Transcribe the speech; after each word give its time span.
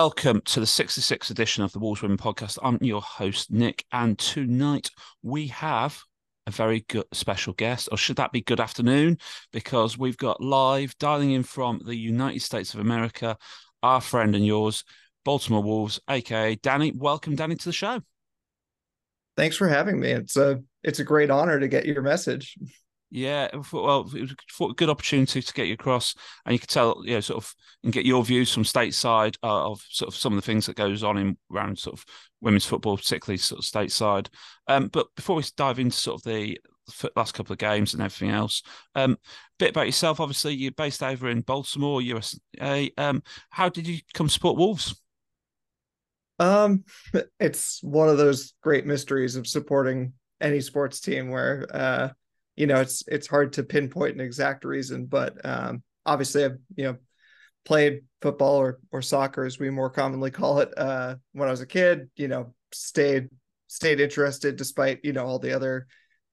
Welcome 0.00 0.42
to 0.42 0.60
the 0.60 0.66
66th 0.66 1.28
edition 1.28 1.64
of 1.64 1.72
the 1.72 1.80
Wolves 1.80 2.02
Women 2.02 2.18
podcast. 2.18 2.56
I'm 2.62 2.78
your 2.80 3.02
host, 3.02 3.50
Nick, 3.50 3.84
and 3.90 4.16
tonight 4.16 4.92
we 5.24 5.48
have 5.48 6.00
a 6.46 6.52
very 6.52 6.84
good 6.88 7.06
special 7.12 7.52
guest, 7.52 7.88
or 7.90 7.98
should 7.98 8.14
that 8.14 8.30
be 8.30 8.40
good 8.40 8.60
afternoon? 8.60 9.18
Because 9.52 9.98
we've 9.98 10.16
got 10.16 10.40
live 10.40 10.96
dialing 10.98 11.32
in 11.32 11.42
from 11.42 11.80
the 11.84 11.96
United 11.96 12.42
States 12.42 12.74
of 12.74 12.78
America, 12.78 13.36
our 13.82 14.00
friend 14.00 14.36
and 14.36 14.46
yours, 14.46 14.84
Baltimore 15.24 15.64
Wolves, 15.64 15.98
aka 16.08 16.54
Danny. 16.54 16.92
Welcome, 16.92 17.34
Danny, 17.34 17.56
to 17.56 17.64
the 17.64 17.72
show. 17.72 18.00
Thanks 19.36 19.56
for 19.56 19.66
having 19.66 19.98
me. 19.98 20.12
It's 20.12 20.36
a 20.36 20.62
it's 20.84 21.00
a 21.00 21.04
great 21.04 21.28
honor 21.28 21.58
to 21.58 21.66
get 21.66 21.86
your 21.86 22.02
message. 22.02 22.56
Yeah, 23.10 23.48
well, 23.72 24.10
it 24.14 24.20
was 24.20 24.32
a 24.32 24.74
good 24.74 24.90
opportunity 24.90 25.40
to 25.40 25.54
get 25.54 25.66
you 25.66 25.74
across, 25.74 26.14
and 26.44 26.52
you 26.52 26.58
could 26.58 26.68
tell, 26.68 27.00
you 27.04 27.14
know, 27.14 27.20
sort 27.20 27.42
of, 27.42 27.54
and 27.82 27.92
get 27.92 28.04
your 28.04 28.22
views 28.22 28.52
from 28.52 28.64
stateside 28.64 29.36
uh, 29.42 29.70
of 29.70 29.82
sort 29.88 30.08
of 30.08 30.14
some 30.14 30.34
of 30.34 30.36
the 30.36 30.46
things 30.46 30.66
that 30.66 30.76
goes 30.76 31.02
on 31.02 31.16
in 31.16 31.38
around 31.50 31.78
sort 31.78 31.98
of 31.98 32.04
women's 32.42 32.66
football, 32.66 32.98
particularly 32.98 33.38
sort 33.38 33.60
of 33.60 33.64
stateside. 33.64 34.28
Um, 34.66 34.88
but 34.88 35.06
before 35.16 35.36
we 35.36 35.44
dive 35.56 35.78
into 35.78 35.96
sort 35.96 36.20
of 36.20 36.22
the 36.24 36.58
last 37.16 37.32
couple 37.32 37.52
of 37.52 37.58
games 37.58 37.94
and 37.94 38.02
everything 38.02 38.30
else, 38.30 38.62
um, 38.94 39.16
bit 39.58 39.70
about 39.70 39.86
yourself. 39.86 40.20
Obviously, 40.20 40.54
you're 40.54 40.72
based 40.72 41.02
over 41.02 41.30
in 41.30 41.40
Baltimore, 41.40 42.02
USA. 42.02 42.92
Um, 42.98 43.22
how 43.48 43.70
did 43.70 43.86
you 43.86 44.00
come 44.12 44.28
support 44.28 44.58
Wolves? 44.58 45.00
Um, 46.38 46.84
it's 47.40 47.82
one 47.82 48.10
of 48.10 48.18
those 48.18 48.52
great 48.62 48.86
mysteries 48.86 49.34
of 49.34 49.46
supporting 49.46 50.12
any 50.40 50.60
sports 50.60 51.00
team 51.00 51.30
where 51.30 51.66
uh 51.72 52.08
you 52.58 52.66
know 52.66 52.80
it's 52.80 53.04
it's 53.06 53.26
hard 53.26 53.52
to 53.52 53.62
pinpoint 53.62 54.14
an 54.14 54.20
exact 54.20 54.64
reason 54.64 55.06
but 55.06 55.44
um, 55.44 55.82
obviously 56.04 56.44
i've 56.44 56.58
you 56.76 56.84
know 56.84 56.96
played 57.64 58.00
football 58.20 58.56
or 58.56 58.80
or 58.90 59.00
soccer 59.00 59.44
as 59.44 59.58
we 59.58 59.70
more 59.70 59.90
commonly 59.90 60.30
call 60.30 60.58
it 60.58 60.72
uh, 60.76 61.14
when 61.32 61.48
i 61.48 61.50
was 61.50 61.60
a 61.60 61.66
kid 61.66 62.10
you 62.16 62.28
know 62.28 62.52
stayed 62.72 63.28
stayed 63.68 64.00
interested 64.00 64.56
despite 64.56 64.98
you 65.04 65.12
know 65.12 65.24
all 65.24 65.38
the 65.38 65.52
other 65.52 65.86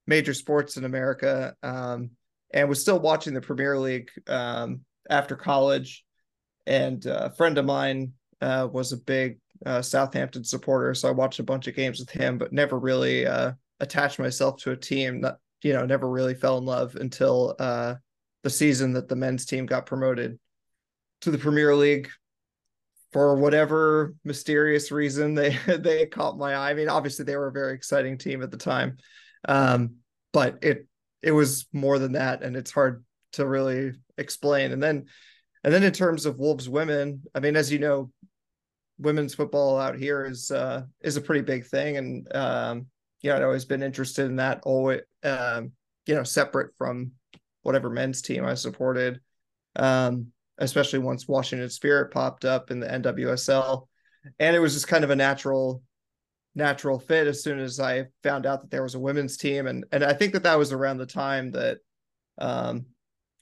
major 0.06 0.34
sports 0.34 0.76
in 0.76 0.84
america 0.84 1.54
um, 1.62 2.10
and 2.52 2.68
was 2.68 2.80
still 2.80 2.98
watching 2.98 3.34
the 3.34 3.40
premier 3.40 3.78
league 3.78 4.08
um, 4.28 4.80
after 5.10 5.36
college. 5.36 6.04
And 6.66 7.06
uh, 7.06 7.28
a 7.30 7.30
friend 7.30 7.58
of 7.58 7.64
mine 7.64 8.12
uh, 8.40 8.68
was 8.70 8.92
a 8.92 8.96
big 8.96 9.38
uh, 9.64 9.80
southampton 9.80 10.44
supporter 10.44 10.92
so 10.92 11.08
i 11.08 11.12
watched 11.12 11.38
a 11.38 11.42
bunch 11.42 11.66
of 11.66 11.74
games 11.74 11.98
with 11.98 12.10
him 12.10 12.36
but 12.36 12.52
never 12.52 12.78
really 12.78 13.26
uh, 13.26 13.52
attached 13.80 14.18
myself 14.18 14.58
to 14.58 14.72
a 14.72 14.76
team 14.76 15.22
not, 15.22 15.38
you 15.66 15.72
know, 15.72 15.84
never 15.84 16.08
really 16.08 16.34
fell 16.34 16.58
in 16.58 16.64
love 16.64 16.94
until 16.94 17.56
uh, 17.58 17.96
the 18.44 18.50
season 18.50 18.92
that 18.92 19.08
the 19.08 19.16
men's 19.16 19.44
team 19.44 19.66
got 19.66 19.84
promoted 19.84 20.38
to 21.22 21.32
the 21.32 21.38
Premier 21.38 21.74
League. 21.74 22.08
For 23.12 23.34
whatever 23.34 24.14
mysterious 24.24 24.92
reason, 24.92 25.34
they 25.34 25.58
they 25.66 26.06
caught 26.06 26.38
my 26.38 26.54
eye. 26.54 26.70
I 26.70 26.74
mean, 26.74 26.88
obviously 26.88 27.24
they 27.24 27.36
were 27.36 27.48
a 27.48 27.52
very 27.52 27.74
exciting 27.74 28.16
team 28.16 28.42
at 28.42 28.52
the 28.52 28.56
time, 28.56 28.98
um, 29.48 29.96
but 30.32 30.58
it 30.62 30.86
it 31.20 31.32
was 31.32 31.66
more 31.72 31.98
than 31.98 32.12
that, 32.12 32.42
and 32.44 32.54
it's 32.54 32.70
hard 32.70 33.04
to 33.32 33.44
really 33.44 33.92
explain. 34.18 34.70
And 34.70 34.80
then 34.80 35.06
and 35.64 35.74
then 35.74 35.82
in 35.82 35.92
terms 35.92 36.26
of 36.26 36.38
Wolves 36.38 36.68
women, 36.68 37.24
I 37.34 37.40
mean, 37.40 37.56
as 37.56 37.72
you 37.72 37.80
know, 37.80 38.12
women's 38.98 39.34
football 39.34 39.78
out 39.78 39.98
here 39.98 40.24
is 40.24 40.52
uh, 40.52 40.82
is 41.02 41.16
a 41.16 41.20
pretty 41.20 41.42
big 41.42 41.66
thing, 41.66 41.96
and 41.96 42.36
um, 42.36 42.86
you 43.22 43.30
know, 43.30 43.36
I'd 43.36 43.42
always 43.42 43.64
been 43.64 43.82
interested 43.82 44.26
in 44.26 44.36
that, 44.36 44.60
always, 44.64 45.00
um, 45.24 45.72
you 46.06 46.14
know, 46.14 46.22
separate 46.22 46.74
from 46.76 47.12
whatever 47.62 47.90
men's 47.90 48.22
team 48.22 48.44
I 48.44 48.54
supported. 48.54 49.20
Um, 49.74 50.28
especially 50.58 51.00
once 51.00 51.28
Washington 51.28 51.68
Spirit 51.68 52.12
popped 52.12 52.44
up 52.44 52.70
in 52.70 52.80
the 52.80 52.86
NWSL, 52.86 53.86
and 54.38 54.56
it 54.56 54.58
was 54.58 54.74
just 54.74 54.88
kind 54.88 55.04
of 55.04 55.10
a 55.10 55.16
natural, 55.16 55.82
natural 56.54 56.98
fit 56.98 57.26
as 57.26 57.42
soon 57.42 57.58
as 57.58 57.78
I 57.78 58.06
found 58.22 58.46
out 58.46 58.62
that 58.62 58.70
there 58.70 58.82
was 58.82 58.94
a 58.94 59.00
women's 59.00 59.36
team, 59.36 59.66
and 59.66 59.84
and 59.92 60.04
I 60.04 60.12
think 60.12 60.32
that 60.32 60.44
that 60.44 60.58
was 60.58 60.72
around 60.72 60.98
the 60.98 61.06
time 61.06 61.52
that, 61.52 61.78
um, 62.38 62.86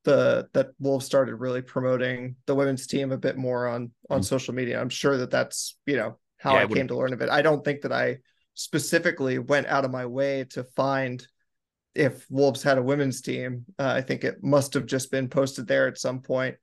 the 0.05 0.49
that 0.53 0.71
Wolves 0.79 1.07
started 1.07 1.37
really 1.37 1.63
promoting 1.63 2.37
the 2.47 2.55
women's 2.55 2.87
team 2.87 3.13
a 3.13 3.19
bit 3.19 3.37
more 3.37 3.67
on 3.67 3.93
on 4.11 4.19
mm-hmm. 4.19 4.25
social 4.25 4.55
media. 4.55 4.81
I'm 4.81 4.91
sure 4.91 5.17
that 5.19 5.31
that's 5.31 5.77
you 5.87 5.97
know 5.97 6.19
how 6.39 6.55
yeah, 6.55 6.63
I 6.63 6.67
came 6.67 6.89
to 6.89 6.97
learn 6.97 7.13
of 7.13 7.23
it. 7.23 7.31
I 7.31 7.43
don't 7.43 7.65
think 7.65 7.83
that 7.83 7.93
I 7.93 8.19
specifically 8.55 9.39
went 9.39 9.67
out 9.67 9.85
of 9.85 9.91
my 9.91 10.07
way 10.07 10.45
to 10.51 10.65
find 10.65 11.27
if 11.95 12.27
Wolves 12.31 12.63
had 12.63 12.79
a 12.79 12.83
women's 12.83 13.21
team. 13.21 13.65
Uh, 13.79 13.93
I 13.97 14.01
think 14.01 14.25
it 14.25 14.43
must 14.43 14.75
have 14.75 14.87
just 14.87 15.11
been 15.11 15.29
posted 15.29 15.67
there 15.67 15.87
at 15.87 15.99
some 15.99 16.21
point. 16.21 16.57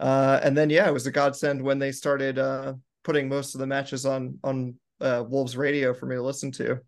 Uh, 0.00 0.40
and 0.42 0.56
then 0.56 0.70
yeah, 0.70 0.88
it 0.88 0.92
was 0.92 1.06
a 1.06 1.12
godsend 1.12 1.62
when 1.62 1.78
they 1.78 1.92
started 1.92 2.38
uh, 2.38 2.74
putting 3.04 3.28
most 3.28 3.54
of 3.54 3.60
the 3.60 3.66
matches 3.66 4.04
on 4.04 4.38
on 4.42 4.74
uh, 5.00 5.24
Wolves 5.26 5.56
radio 5.56 5.94
for 5.94 6.06
me 6.06 6.16
to 6.16 6.22
listen 6.22 6.50
to. 6.52 6.80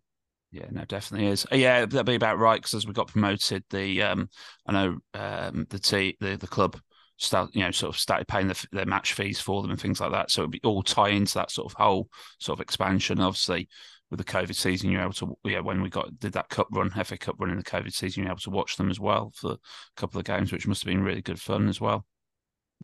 Yeah, 0.51 0.65
no, 0.71 0.85
definitely 0.85 1.27
is. 1.27 1.45
Uh, 1.51 1.55
yeah, 1.55 1.85
that'd 1.85 2.05
be 2.05 2.15
about 2.15 2.39
right 2.39 2.59
because 2.59 2.73
as 2.73 2.87
we 2.87 2.93
got 2.93 3.07
promoted, 3.07 3.63
the 3.69 4.01
um, 4.03 4.29
I 4.65 4.71
know 4.71 4.97
um, 5.13 5.67
the 5.69 5.79
t 5.79 6.17
the 6.19 6.37
the 6.37 6.47
club 6.47 6.79
start 7.19 7.49
you 7.53 7.63
know 7.63 7.71
sort 7.71 7.93
of 7.93 7.99
started 7.99 8.27
paying 8.27 8.47
the, 8.47 8.67
their 8.71 8.85
match 8.85 9.13
fees 9.13 9.39
for 9.39 9.61
them 9.61 9.71
and 9.71 9.81
things 9.81 9.99
like 9.99 10.11
that. 10.11 10.31
So 10.31 10.41
it'd 10.41 10.51
be 10.51 10.61
all 10.63 10.83
tie 10.83 11.09
into 11.09 11.33
that 11.35 11.51
sort 11.51 11.71
of 11.71 11.77
whole 11.77 12.09
sort 12.39 12.59
of 12.59 12.61
expansion. 12.63 13.19
Obviously, 13.19 13.67
with 14.09 14.19
the 14.19 14.23
COVID 14.23 14.55
season, 14.55 14.89
you're 14.89 15.01
able 15.01 15.13
to 15.13 15.37
yeah 15.43 15.59
when 15.59 15.81
we 15.81 15.89
got 15.89 16.17
did 16.19 16.33
that 16.33 16.49
cup 16.49 16.67
run, 16.71 16.89
FA 16.89 17.17
Cup 17.17 17.35
run 17.39 17.51
in 17.51 17.57
the 17.57 17.63
COVID 17.63 17.93
season, 17.93 18.23
you're 18.23 18.31
able 18.31 18.39
to 18.41 18.49
watch 18.49 18.77
them 18.77 18.89
as 18.89 18.99
well 18.99 19.31
for 19.35 19.51
a 19.53 19.57
couple 19.95 20.19
of 20.19 20.25
games, 20.25 20.51
which 20.51 20.67
must 20.67 20.83
have 20.83 20.91
been 20.91 21.03
really 21.03 21.21
good 21.21 21.39
fun 21.39 21.67
as 21.67 21.81
well. 21.81 22.05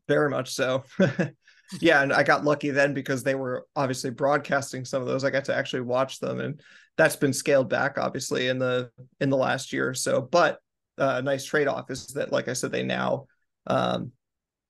Very 0.08 0.30
much 0.30 0.54
so. 0.54 0.84
yeah, 1.80 2.02
and 2.02 2.12
I 2.12 2.24
got 2.24 2.44
lucky 2.44 2.72
then 2.72 2.94
because 2.94 3.24
they 3.24 3.36
were 3.36 3.66
obviously 3.76 4.10
broadcasting 4.10 4.86
some 4.86 5.02
of 5.02 5.08
those. 5.08 5.24
I 5.24 5.30
got 5.30 5.46
to 5.46 5.56
actually 5.56 5.82
watch 5.82 6.20
them, 6.20 6.40
and 6.40 6.62
that's 6.98 7.16
been 7.16 7.34
scaled 7.34 7.70
back 7.70 7.98
obviously 7.98 8.48
in 8.48 8.60
the 8.60 8.92
in 9.20 9.30
the 9.30 9.38
last 9.38 9.74
year 9.74 9.90
or 9.90 9.94
so. 9.94 10.22
But 10.22 10.60
uh, 10.98 11.16
a 11.18 11.22
nice 11.22 11.46
trade 11.46 11.68
off 11.68 11.90
is 11.90 12.08
that, 12.08 12.32
like 12.32 12.48
I 12.48 12.54
said, 12.54 12.72
they 12.72 12.84
now 12.84 13.28
um, 13.68 14.12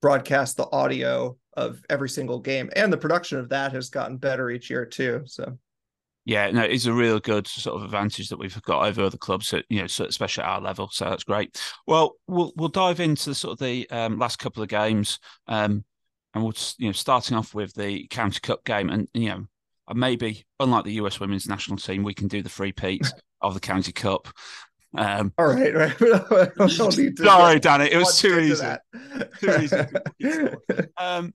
broadcast 0.01 0.57
the 0.57 0.69
audio 0.71 1.37
of 1.55 1.81
every 1.89 2.09
single 2.09 2.39
game, 2.39 2.69
and 2.75 2.91
the 2.91 2.97
production 2.97 3.39
of 3.39 3.49
that 3.49 3.73
has 3.73 3.89
gotten 3.89 4.17
better 4.17 4.49
each 4.49 4.69
year 4.69 4.85
too. 4.85 5.23
So 5.25 5.57
yeah, 6.25 6.49
no, 6.51 6.61
it's 6.61 6.85
a 6.85 6.93
real 6.93 7.19
good 7.19 7.47
sort 7.47 7.77
of 7.77 7.83
advantage 7.83 8.29
that 8.29 8.39
we've 8.39 8.61
got 8.63 8.85
over 8.87 9.03
other 9.03 9.17
clubs, 9.17 9.53
you 9.69 9.79
know, 9.79 9.85
especially 9.85 10.43
at 10.43 10.49
our 10.49 10.61
level. 10.61 10.89
So 10.91 11.05
that's 11.05 11.25
great. 11.25 11.59
Well, 11.85 12.15
we'll 12.27 12.53
we'll 12.55 12.69
dive 12.69 13.01
into 13.01 13.29
the 13.29 13.35
sort 13.35 13.53
of 13.53 13.59
the 13.59 13.89
um, 13.89 14.17
last 14.19 14.39
couple 14.39 14.63
of 14.63 14.69
games, 14.69 15.19
um, 15.47 15.83
and 16.33 16.43
we'll 16.43 16.53
you 16.77 16.87
know 16.87 16.93
starting 16.93 17.35
off 17.35 17.53
with 17.53 17.73
the 17.73 18.07
County 18.07 18.39
Cup 18.41 18.63
game, 18.63 18.89
and 18.89 19.09
you 19.13 19.29
know 19.29 19.45
maybe 19.93 20.45
unlike 20.61 20.85
the 20.85 20.93
US 20.93 21.19
Women's 21.19 21.47
National 21.47 21.77
Team, 21.77 22.03
we 22.03 22.13
can 22.13 22.29
do 22.29 22.41
the 22.41 22.49
three 22.49 22.71
peats 22.71 23.11
of 23.41 23.53
the 23.53 23.59
County 23.59 23.91
Cup. 23.91 24.29
Um, 24.95 25.33
All 25.37 25.47
right, 25.47 25.73
right. 25.73 26.69
sorry, 26.69 27.59
Danny, 27.59 27.91
it 27.91 27.97
was 27.97 28.17
too 28.17 28.39
easy. 28.39 28.65
too 29.39 29.57
easy. 29.61 30.87
um, 30.97 31.33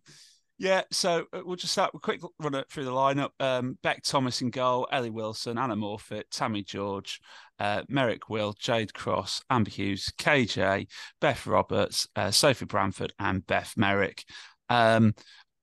yeah, 0.59 0.83
so 0.91 1.25
uh, 1.33 1.41
we'll 1.45 1.57
just 1.57 1.73
start 1.73 1.95
with 1.95 2.01
a 2.01 2.05
quick 2.05 2.21
run 2.41 2.63
through 2.69 2.85
the 2.85 2.91
lineup. 2.91 3.31
Um, 3.39 3.79
Beck 3.83 4.03
Thomas 4.03 4.43
in 4.43 4.51
goal, 4.51 4.89
Ellie 4.91 5.11
Wilson, 5.11 5.57
Anna 5.57 5.77
Morphet, 5.77 6.25
Tammi 6.33 6.65
George, 6.65 7.21
uh, 7.61 7.83
Merrick 7.89 8.29
Will, 8.29 8.55
Jade 8.59 8.93
Cross, 8.93 9.43
Amber 9.51 9.71
Hughes, 9.71 10.13
KJ, 10.19 10.89
Beth 11.21 11.47
Roberts, 11.47 12.09
uh, 12.17 12.33
Sophie 12.33 12.65
Branford, 12.65 13.13
and 13.21 13.47
Beth 13.47 13.75
Merrick. 13.77 14.25
Um, 14.69 15.15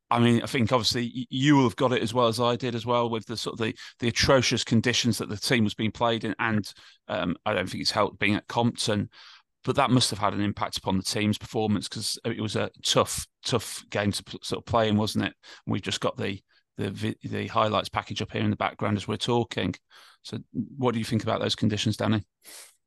I 0.10 0.20
mean, 0.20 0.42
I 0.42 0.46
think 0.46 0.72
obviously 0.72 1.28
you 1.30 1.58
will 1.58 1.64
have 1.64 1.76
got 1.76 1.92
it 1.92 2.02
as 2.02 2.14
well 2.14 2.28
as 2.28 2.40
I 2.40 2.56
did 2.56 2.74
as 2.74 2.86
well 2.86 3.10
with 3.10 3.26
the 3.26 3.36
sort 3.36 3.60
of 3.60 3.66
the, 3.66 3.76
the 4.00 4.08
atrocious 4.08 4.64
conditions 4.64 5.18
that 5.18 5.28
the 5.28 5.38
team 5.38 5.66
was 5.66 5.74
being 5.74 5.92
played 5.92 6.24
in, 6.24 6.36
and 6.40 6.72
um, 7.10 7.36
I 7.46 7.54
don't 7.54 7.70
think 7.70 7.82
it's 7.82 7.92
helped 7.92 8.20
being 8.20 8.36
at 8.36 8.48
Compton 8.48 9.10
but 9.66 9.76
that 9.76 9.90
must 9.90 10.12
have 10.12 10.20
had 10.20 10.34
an 10.34 10.42
impact 10.42 10.78
upon 10.78 10.96
the 10.96 11.04
team's 11.04 11.40
performance 11.40 11.90
because 11.90 12.20
it 12.24 12.40
was 12.40 12.56
a 12.56 12.70
tough, 12.84 13.28
tough 13.44 13.84
game 13.90 14.12
to 14.12 14.24
sort 14.42 14.62
of 14.62 14.66
play 14.66 14.88
in, 14.88 14.96
wasn't 14.96 15.26
it? 15.26 15.34
we've 15.66 15.82
just 15.82 16.00
got 16.00 16.16
the 16.16 16.40
the 16.78 17.16
the 17.24 17.48
highlights 17.48 17.90
package 17.90 18.22
up 18.22 18.32
here 18.32 18.44
in 18.44 18.50
the 18.50 18.56
background 18.56 18.98
as 18.98 19.08
we're 19.08 19.18
talking. 19.18 19.74
So, 20.24 20.38
what 20.78 20.94
do 20.94 21.00
you 21.00 21.06
think 21.06 21.24
about 21.24 21.42
those 21.42 21.56
conditions, 21.56 21.98
Danny? 21.98 22.24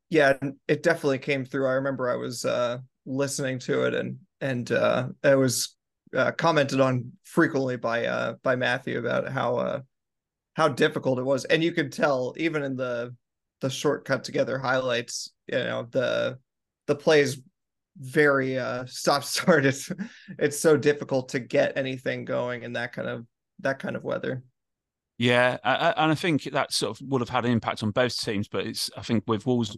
Yeah, 0.09 0.33
it 0.67 0.83
definitely 0.83 1.19
came 1.19 1.45
through. 1.45 1.67
I 1.67 1.73
remember 1.73 2.09
I 2.09 2.15
was 2.15 2.45
uh, 2.45 2.79
listening 3.05 3.59
to 3.59 3.83
it, 3.83 3.93
and 3.93 4.17
and 4.41 4.71
uh, 4.71 5.07
it 5.23 5.37
was 5.37 5.75
uh, 6.15 6.31
commented 6.31 6.79
on 6.79 7.11
frequently 7.23 7.77
by 7.77 8.05
uh, 8.05 8.35
by 8.43 8.55
Matthew 8.55 8.99
about 8.99 9.27
how 9.29 9.55
uh, 9.57 9.81
how 10.53 10.67
difficult 10.67 11.19
it 11.19 11.23
was, 11.23 11.45
and 11.45 11.63
you 11.63 11.71
could 11.71 11.91
tell 11.91 12.35
even 12.37 12.63
in 12.63 12.75
the 12.75 13.15
the 13.61 13.69
short 13.69 14.05
cut 14.05 14.23
together 14.23 14.57
highlights, 14.57 15.31
you 15.47 15.57
know, 15.57 15.87
the 15.91 16.37
the 16.89 16.95
play 16.95 17.21
is 17.21 17.41
very 17.97 18.57
uh 18.57 18.85
stop 18.87 19.23
start 19.23 19.65
it's 19.71 19.91
it's 20.37 20.59
so 20.59 20.75
difficult 20.75 21.29
to 21.29 21.39
get 21.39 21.77
anything 21.77 22.25
going 22.25 22.63
in 22.63 22.73
that 22.73 22.91
kind 22.91 23.07
of 23.07 23.25
that 23.59 23.79
kind 23.79 23.95
of 23.95 24.03
weather 24.03 24.43
yeah 25.17 25.57
and 25.63 26.11
i 26.11 26.15
think 26.15 26.43
that 26.43 26.73
sort 26.73 26.91
of 26.99 27.07
would 27.07 27.21
have 27.21 27.29
had 27.29 27.45
an 27.45 27.51
impact 27.51 27.83
on 27.83 27.91
both 27.91 28.19
teams 28.19 28.47
but 28.47 28.65
it's 28.65 28.89
i 28.97 29.01
think 29.01 29.23
with 29.27 29.45
wolves 29.45 29.77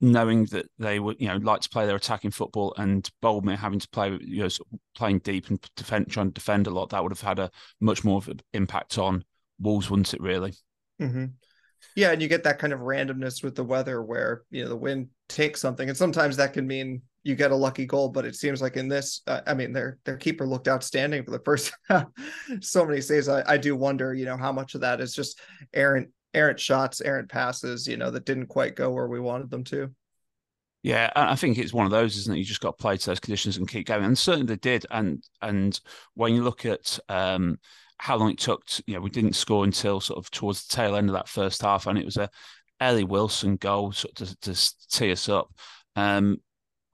knowing 0.00 0.44
that 0.46 0.66
they 0.78 1.00
would, 1.00 1.16
you 1.18 1.28
know, 1.28 1.36
like 1.36 1.62
to 1.62 1.70
play 1.70 1.86
their 1.86 1.96
attacking 1.96 2.30
football, 2.30 2.74
and 2.76 3.08
Boldmere 3.22 3.56
having 3.56 3.78
to 3.78 3.88
play, 3.88 4.10
you 4.20 4.42
know, 4.42 4.48
sort 4.48 4.68
of 4.72 4.78
playing 4.94 5.20
deep 5.20 5.48
and 5.48 5.58
defend, 5.74 6.10
trying 6.10 6.26
to 6.26 6.34
defend 6.34 6.66
a 6.66 6.70
lot, 6.70 6.90
that 6.90 7.02
would 7.02 7.12
have 7.12 7.20
had 7.22 7.38
a 7.38 7.50
much 7.80 8.04
more 8.04 8.18
of 8.18 8.28
an 8.28 8.40
impact 8.52 8.98
on 8.98 9.24
Wolves, 9.58 9.88
wouldn't 9.88 10.12
it? 10.12 10.20
Really. 10.20 10.52
Mm-hmm. 11.00 11.26
Yeah, 11.94 12.10
and 12.10 12.20
you 12.20 12.28
get 12.28 12.44
that 12.44 12.58
kind 12.58 12.72
of 12.72 12.80
randomness 12.80 13.42
with 13.42 13.54
the 13.54 13.64
weather, 13.64 14.02
where 14.02 14.42
you 14.50 14.62
know 14.62 14.68
the 14.68 14.76
wind 14.76 15.08
takes 15.28 15.60
something, 15.60 15.88
and 15.88 15.96
sometimes 15.96 16.36
that 16.36 16.52
can 16.52 16.66
mean 16.66 17.02
you 17.22 17.34
get 17.34 17.50
a 17.50 17.56
lucky 17.56 17.86
goal. 17.86 18.08
But 18.08 18.24
it 18.24 18.36
seems 18.36 18.60
like 18.60 18.76
in 18.76 18.88
this, 18.88 19.22
uh, 19.26 19.40
I 19.46 19.54
mean, 19.54 19.72
their 19.72 19.98
their 20.04 20.16
keeper 20.16 20.46
looked 20.46 20.68
outstanding 20.68 21.24
for 21.24 21.30
the 21.30 21.40
first 21.40 21.72
so 22.60 22.84
many 22.84 23.00
saves. 23.00 23.28
I, 23.28 23.42
I 23.46 23.56
do 23.56 23.76
wonder, 23.76 24.14
you 24.14 24.24
know, 24.24 24.36
how 24.36 24.52
much 24.52 24.74
of 24.74 24.82
that 24.82 25.00
is 25.00 25.14
just 25.14 25.40
errant 25.72 26.08
errant 26.34 26.60
shots, 26.60 27.00
errant 27.00 27.28
passes, 27.28 27.88
you 27.88 27.96
know, 27.96 28.10
that 28.10 28.26
didn't 28.26 28.46
quite 28.46 28.76
go 28.76 28.90
where 28.90 29.08
we 29.08 29.18
wanted 29.18 29.50
them 29.50 29.64
to. 29.64 29.90
Yeah, 30.82 31.10
I 31.16 31.34
think 31.34 31.58
it's 31.58 31.72
one 31.72 31.86
of 31.86 31.90
those, 31.90 32.16
isn't 32.16 32.32
it? 32.32 32.38
You 32.38 32.44
just 32.44 32.60
got 32.60 32.78
to 32.78 32.80
play 32.80 32.96
to 32.96 33.06
those 33.06 33.18
conditions 33.18 33.56
and 33.56 33.66
keep 33.66 33.88
going, 33.88 34.04
and 34.04 34.16
certainly 34.16 34.46
they 34.46 34.56
did. 34.56 34.86
And 34.88 35.20
and 35.42 35.80
when 36.14 36.32
you 36.32 36.44
look 36.44 36.64
at 36.64 37.00
um, 37.08 37.58
how 37.98 38.16
long 38.16 38.30
it 38.30 38.38
took, 38.38 38.64
to, 38.66 38.82
you 38.86 38.94
know, 38.94 39.00
we 39.00 39.10
didn't 39.10 39.34
score 39.34 39.64
until 39.64 40.00
sort 40.00 40.18
of 40.18 40.30
towards 40.30 40.66
the 40.66 40.76
tail 40.76 40.96
end 40.96 41.08
of 41.08 41.14
that 41.14 41.28
first 41.28 41.62
half, 41.62 41.86
and 41.86 41.98
it 41.98 42.04
was 42.04 42.16
a 42.16 42.30
Ellie 42.80 43.04
Wilson 43.04 43.56
goal 43.56 43.92
sort 43.92 44.20
of 44.20 44.38
to, 44.40 44.54
to 44.54 44.74
tee 44.90 45.12
us 45.12 45.28
up. 45.28 45.50
Um, 45.94 46.38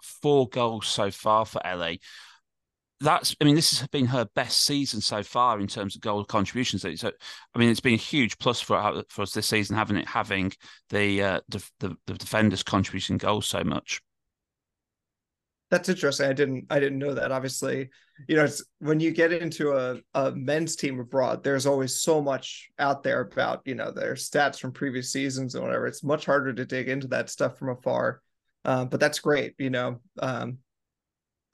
four 0.02 0.48
goals 0.48 0.86
so 0.86 1.10
far 1.10 1.44
for 1.44 1.64
Ellie 1.66 2.00
that's 3.02 3.34
I 3.40 3.44
mean 3.44 3.54
this 3.54 3.78
has 3.78 3.88
been 3.88 4.06
her 4.06 4.26
best 4.34 4.64
season 4.64 5.00
so 5.00 5.22
far 5.22 5.60
in 5.60 5.66
terms 5.66 5.94
of 5.96 6.02
goal 6.02 6.24
contributions. 6.24 6.82
So 7.00 7.10
I 7.54 7.58
mean 7.58 7.68
it's 7.68 7.80
been 7.80 7.94
a 7.94 7.98
huge 7.98 8.38
plus 8.38 8.60
for 8.60 9.02
for 9.08 9.22
us 9.22 9.32
this 9.32 9.46
season 9.46 9.76
having 9.76 9.96
it 9.96 10.08
having 10.08 10.52
the 10.90 11.22
uh, 11.22 11.40
the, 11.48 11.64
the, 11.80 11.96
the 12.06 12.14
defenders 12.14 12.62
contributing 12.62 13.18
goals 13.18 13.46
so 13.46 13.64
much. 13.64 14.00
That's 15.72 15.88
interesting. 15.88 16.28
I 16.28 16.34
didn't 16.34 16.66
I 16.68 16.78
didn't 16.78 16.98
know 16.98 17.14
that. 17.14 17.32
Obviously, 17.32 17.88
you 18.28 18.36
know, 18.36 18.44
it's 18.44 18.62
when 18.80 19.00
you 19.00 19.10
get 19.10 19.32
into 19.32 19.72
a, 19.72 19.96
a 20.12 20.30
men's 20.32 20.76
team 20.76 21.00
abroad, 21.00 21.42
there's 21.42 21.64
always 21.64 21.98
so 21.98 22.20
much 22.20 22.68
out 22.78 23.02
there 23.02 23.22
about, 23.22 23.62
you 23.64 23.74
know, 23.74 23.90
their 23.90 24.12
stats 24.12 24.60
from 24.60 24.72
previous 24.72 25.10
seasons 25.10 25.54
and 25.54 25.64
whatever. 25.64 25.86
It's 25.86 26.04
much 26.04 26.26
harder 26.26 26.52
to 26.52 26.66
dig 26.66 26.90
into 26.90 27.06
that 27.08 27.30
stuff 27.30 27.56
from 27.56 27.70
afar. 27.70 28.20
Uh, 28.66 28.84
but 28.84 29.00
that's 29.00 29.18
great, 29.18 29.54
you 29.58 29.70
know. 29.70 29.98
Um, 30.20 30.58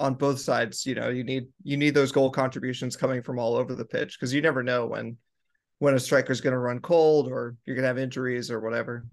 on 0.01 0.15
both 0.15 0.39
sides 0.39 0.87
you 0.87 0.95
know 0.95 1.09
you 1.09 1.25
need 1.25 1.49
you 1.65 1.77
need 1.77 1.93
those 1.93 2.13
goal 2.13 2.31
contributions 2.31 2.97
coming 2.97 3.21
from 3.21 3.37
all 3.37 3.57
over 3.57 3.75
the 3.75 3.85
pitch 3.85 4.17
because 4.17 4.33
you 4.33 4.41
never 4.41 4.63
know 4.63 4.87
when 4.87 5.17
when 5.81 5.95
a 5.95 5.99
striker's 5.99 6.41
going 6.41 6.53
to 6.53 6.59
run 6.59 6.79
cold 6.79 7.27
or 7.27 7.57
you're 7.67 7.75
going 7.75 7.83
to 7.83 7.89
have 7.89 7.99
injuries 7.99 8.49
or 8.49 8.61
whatever 8.61 9.05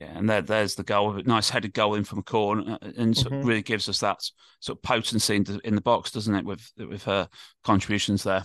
yeah 0.00 0.16
and 0.16 0.28
there, 0.28 0.42
there's 0.42 0.74
the 0.74 0.82
goal 0.82 1.16
a 1.16 1.22
nice 1.22 1.50
headed 1.50 1.74
goal 1.74 1.94
in 1.94 2.04
from 2.04 2.18
a 2.18 2.22
corner 2.22 2.78
uh, 2.80 2.88
and 2.96 3.14
mm-hmm. 3.14 3.46
really 3.46 3.62
gives 3.62 3.88
us 3.88 4.00
that 4.00 4.22
sort 4.60 4.78
of 4.78 4.82
potency 4.82 5.36
in 5.36 5.44
the, 5.44 5.60
in 5.64 5.74
the 5.74 5.80
box 5.80 6.10
doesn't 6.10 6.34
it 6.34 6.44
with 6.44 6.70
with 6.78 7.04
her 7.04 7.28
contributions 7.62 8.22
there 8.22 8.44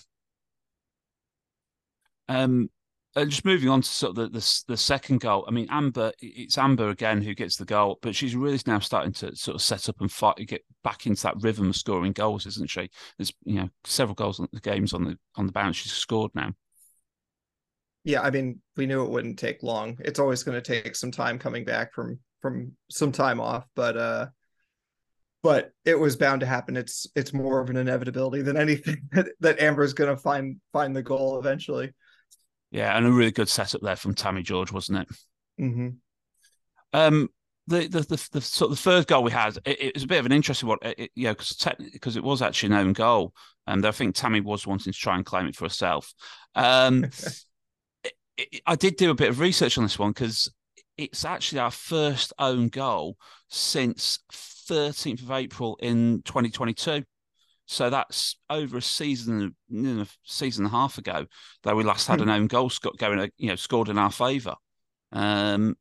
um 2.29 2.69
uh, 3.17 3.25
just 3.25 3.45
moving 3.45 3.67
on 3.67 3.81
to 3.81 3.89
sort 3.89 4.11
of 4.11 4.15
the, 4.15 4.39
the, 4.39 4.63
the 4.67 4.77
second 4.77 5.21
goal. 5.21 5.43
I 5.47 5.51
mean, 5.51 5.65
Amber, 5.71 6.11
it's 6.19 6.57
Amber 6.57 6.89
again 6.89 7.19
who 7.19 7.33
gets 7.33 7.55
the 7.55 7.65
goal, 7.65 7.97
but 8.03 8.15
she's 8.15 8.35
really 8.35 8.59
now 8.67 8.77
starting 8.77 9.11
to 9.13 9.35
sort 9.35 9.55
of 9.55 9.61
set 9.63 9.89
up 9.89 9.99
and 10.01 10.11
fight, 10.11 10.35
get 10.45 10.63
back 10.83 11.07
into 11.07 11.23
that 11.23 11.41
rhythm 11.41 11.69
of 11.69 11.75
scoring 11.75 12.11
goals, 12.11 12.45
isn't 12.45 12.69
she? 12.69 12.91
There's 13.17 13.33
you 13.43 13.55
know 13.55 13.69
several 13.85 14.13
goals 14.13 14.39
on 14.39 14.47
the 14.53 14.59
games 14.59 14.93
on 14.93 15.03
the 15.03 15.17
on 15.35 15.47
the 15.47 15.51
bounce 15.51 15.77
she's 15.77 15.93
scored 15.93 16.29
now. 16.35 16.51
Yeah, 18.07 18.21
I 18.21 18.29
mean, 18.29 18.61
we 18.77 18.85
knew 18.85 19.03
it 19.03 19.09
wouldn't 19.09 19.37
take 19.37 19.63
long. 19.63 19.97
It's 19.99 20.17
always 20.17 20.41
going 20.41 20.55
to 20.55 20.61
take 20.61 20.95
some 20.95 21.11
time 21.11 21.37
coming 21.37 21.65
back 21.65 21.93
from 21.93 22.19
from 22.41 22.71
some 22.89 23.11
time 23.11 23.41
off, 23.41 23.67
but 23.75 23.97
uh 23.97 24.27
but 25.43 25.71
it 25.83 25.99
was 25.99 26.15
bound 26.15 26.39
to 26.39 26.45
happen. 26.45 26.77
It's 26.77 27.05
it's 27.17 27.33
more 27.33 27.59
of 27.59 27.69
an 27.69 27.75
inevitability 27.75 28.43
than 28.43 28.55
anything 28.55 29.01
that, 29.11 29.27
that 29.41 29.59
Amber's 29.59 29.91
going 29.91 30.09
to 30.09 30.15
find 30.15 30.61
find 30.71 30.95
the 30.95 31.03
goal 31.03 31.37
eventually. 31.37 31.93
Yeah, 32.71 32.95
and 32.95 33.05
a 33.05 33.11
really 33.11 33.31
good 33.31 33.49
setup 33.49 33.81
there 33.81 33.97
from 33.97 34.15
Tammi 34.15 34.41
George, 34.41 34.71
wasn't 34.71 34.99
it? 34.99 35.07
Mm-hmm. 35.61 35.89
Um, 36.93 37.29
the, 37.67 37.87
the 37.87 37.99
the, 38.03 38.29
the 38.31 38.41
sort 38.41 38.71
of 38.71 38.77
the 38.77 38.83
third 38.83 39.07
goal 39.07 39.23
we 39.23 39.31
had, 39.31 39.57
it, 39.65 39.81
it 39.81 39.93
was 39.95 40.03
a 40.03 40.07
bit 40.07 40.19
of 40.19 40.25
an 40.25 40.31
interesting 40.31 40.69
one, 40.69 40.77
it, 40.81 41.11
you 41.13 41.25
know, 41.25 41.33
because 41.33 41.57
because 41.91 42.15
it 42.15 42.23
was 42.23 42.41
actually 42.41 42.73
an 42.73 42.79
own 42.79 42.93
goal, 42.93 43.33
and 43.65 43.85
I 43.85 43.91
think 43.91 44.15
Tammi 44.15 44.39
was 44.39 44.65
wanting 44.65 44.93
to 44.93 44.97
try 44.97 45.17
and 45.17 45.25
claim 45.25 45.47
it 45.47 45.57
for 45.57 45.65
herself. 45.65 46.13
Um, 46.55 47.09
it, 48.37 48.61
I 48.65 48.75
did 48.75 48.95
do 48.95 49.11
a 49.11 49.15
bit 49.15 49.29
of 49.29 49.39
research 49.39 49.77
on 49.77 49.83
this 49.83 49.99
one 49.99 50.11
because 50.11 50.51
it's 50.97 51.25
actually 51.25 51.59
our 51.59 51.71
first 51.71 52.33
own 52.39 52.69
goal 52.69 53.17
since 53.49 54.19
13th 54.31 55.23
of 55.23 55.31
April 55.31 55.77
in 55.81 56.21
2022. 56.23 57.03
So 57.69 57.89
that's 57.89 58.37
over 58.49 58.77
a 58.77 58.81
season, 58.81 59.55
you 59.67 59.81
know, 59.95 60.05
season 60.23 60.65
and 60.65 60.73
a 60.73 60.77
half 60.77 60.97
ago 60.97 61.25
that 61.63 61.75
we 61.75 61.83
last 61.83 62.07
had 62.07 62.21
an 62.21 62.27
hmm. 62.27 62.33
own 62.33 62.47
goal 62.47 62.71
going, 62.97 63.29
you 63.37 63.49
know, 63.49 63.55
scored 63.55 63.89
in 63.89 63.97
our 63.97 64.11
favour. 64.11 64.55
Um, 65.11 65.75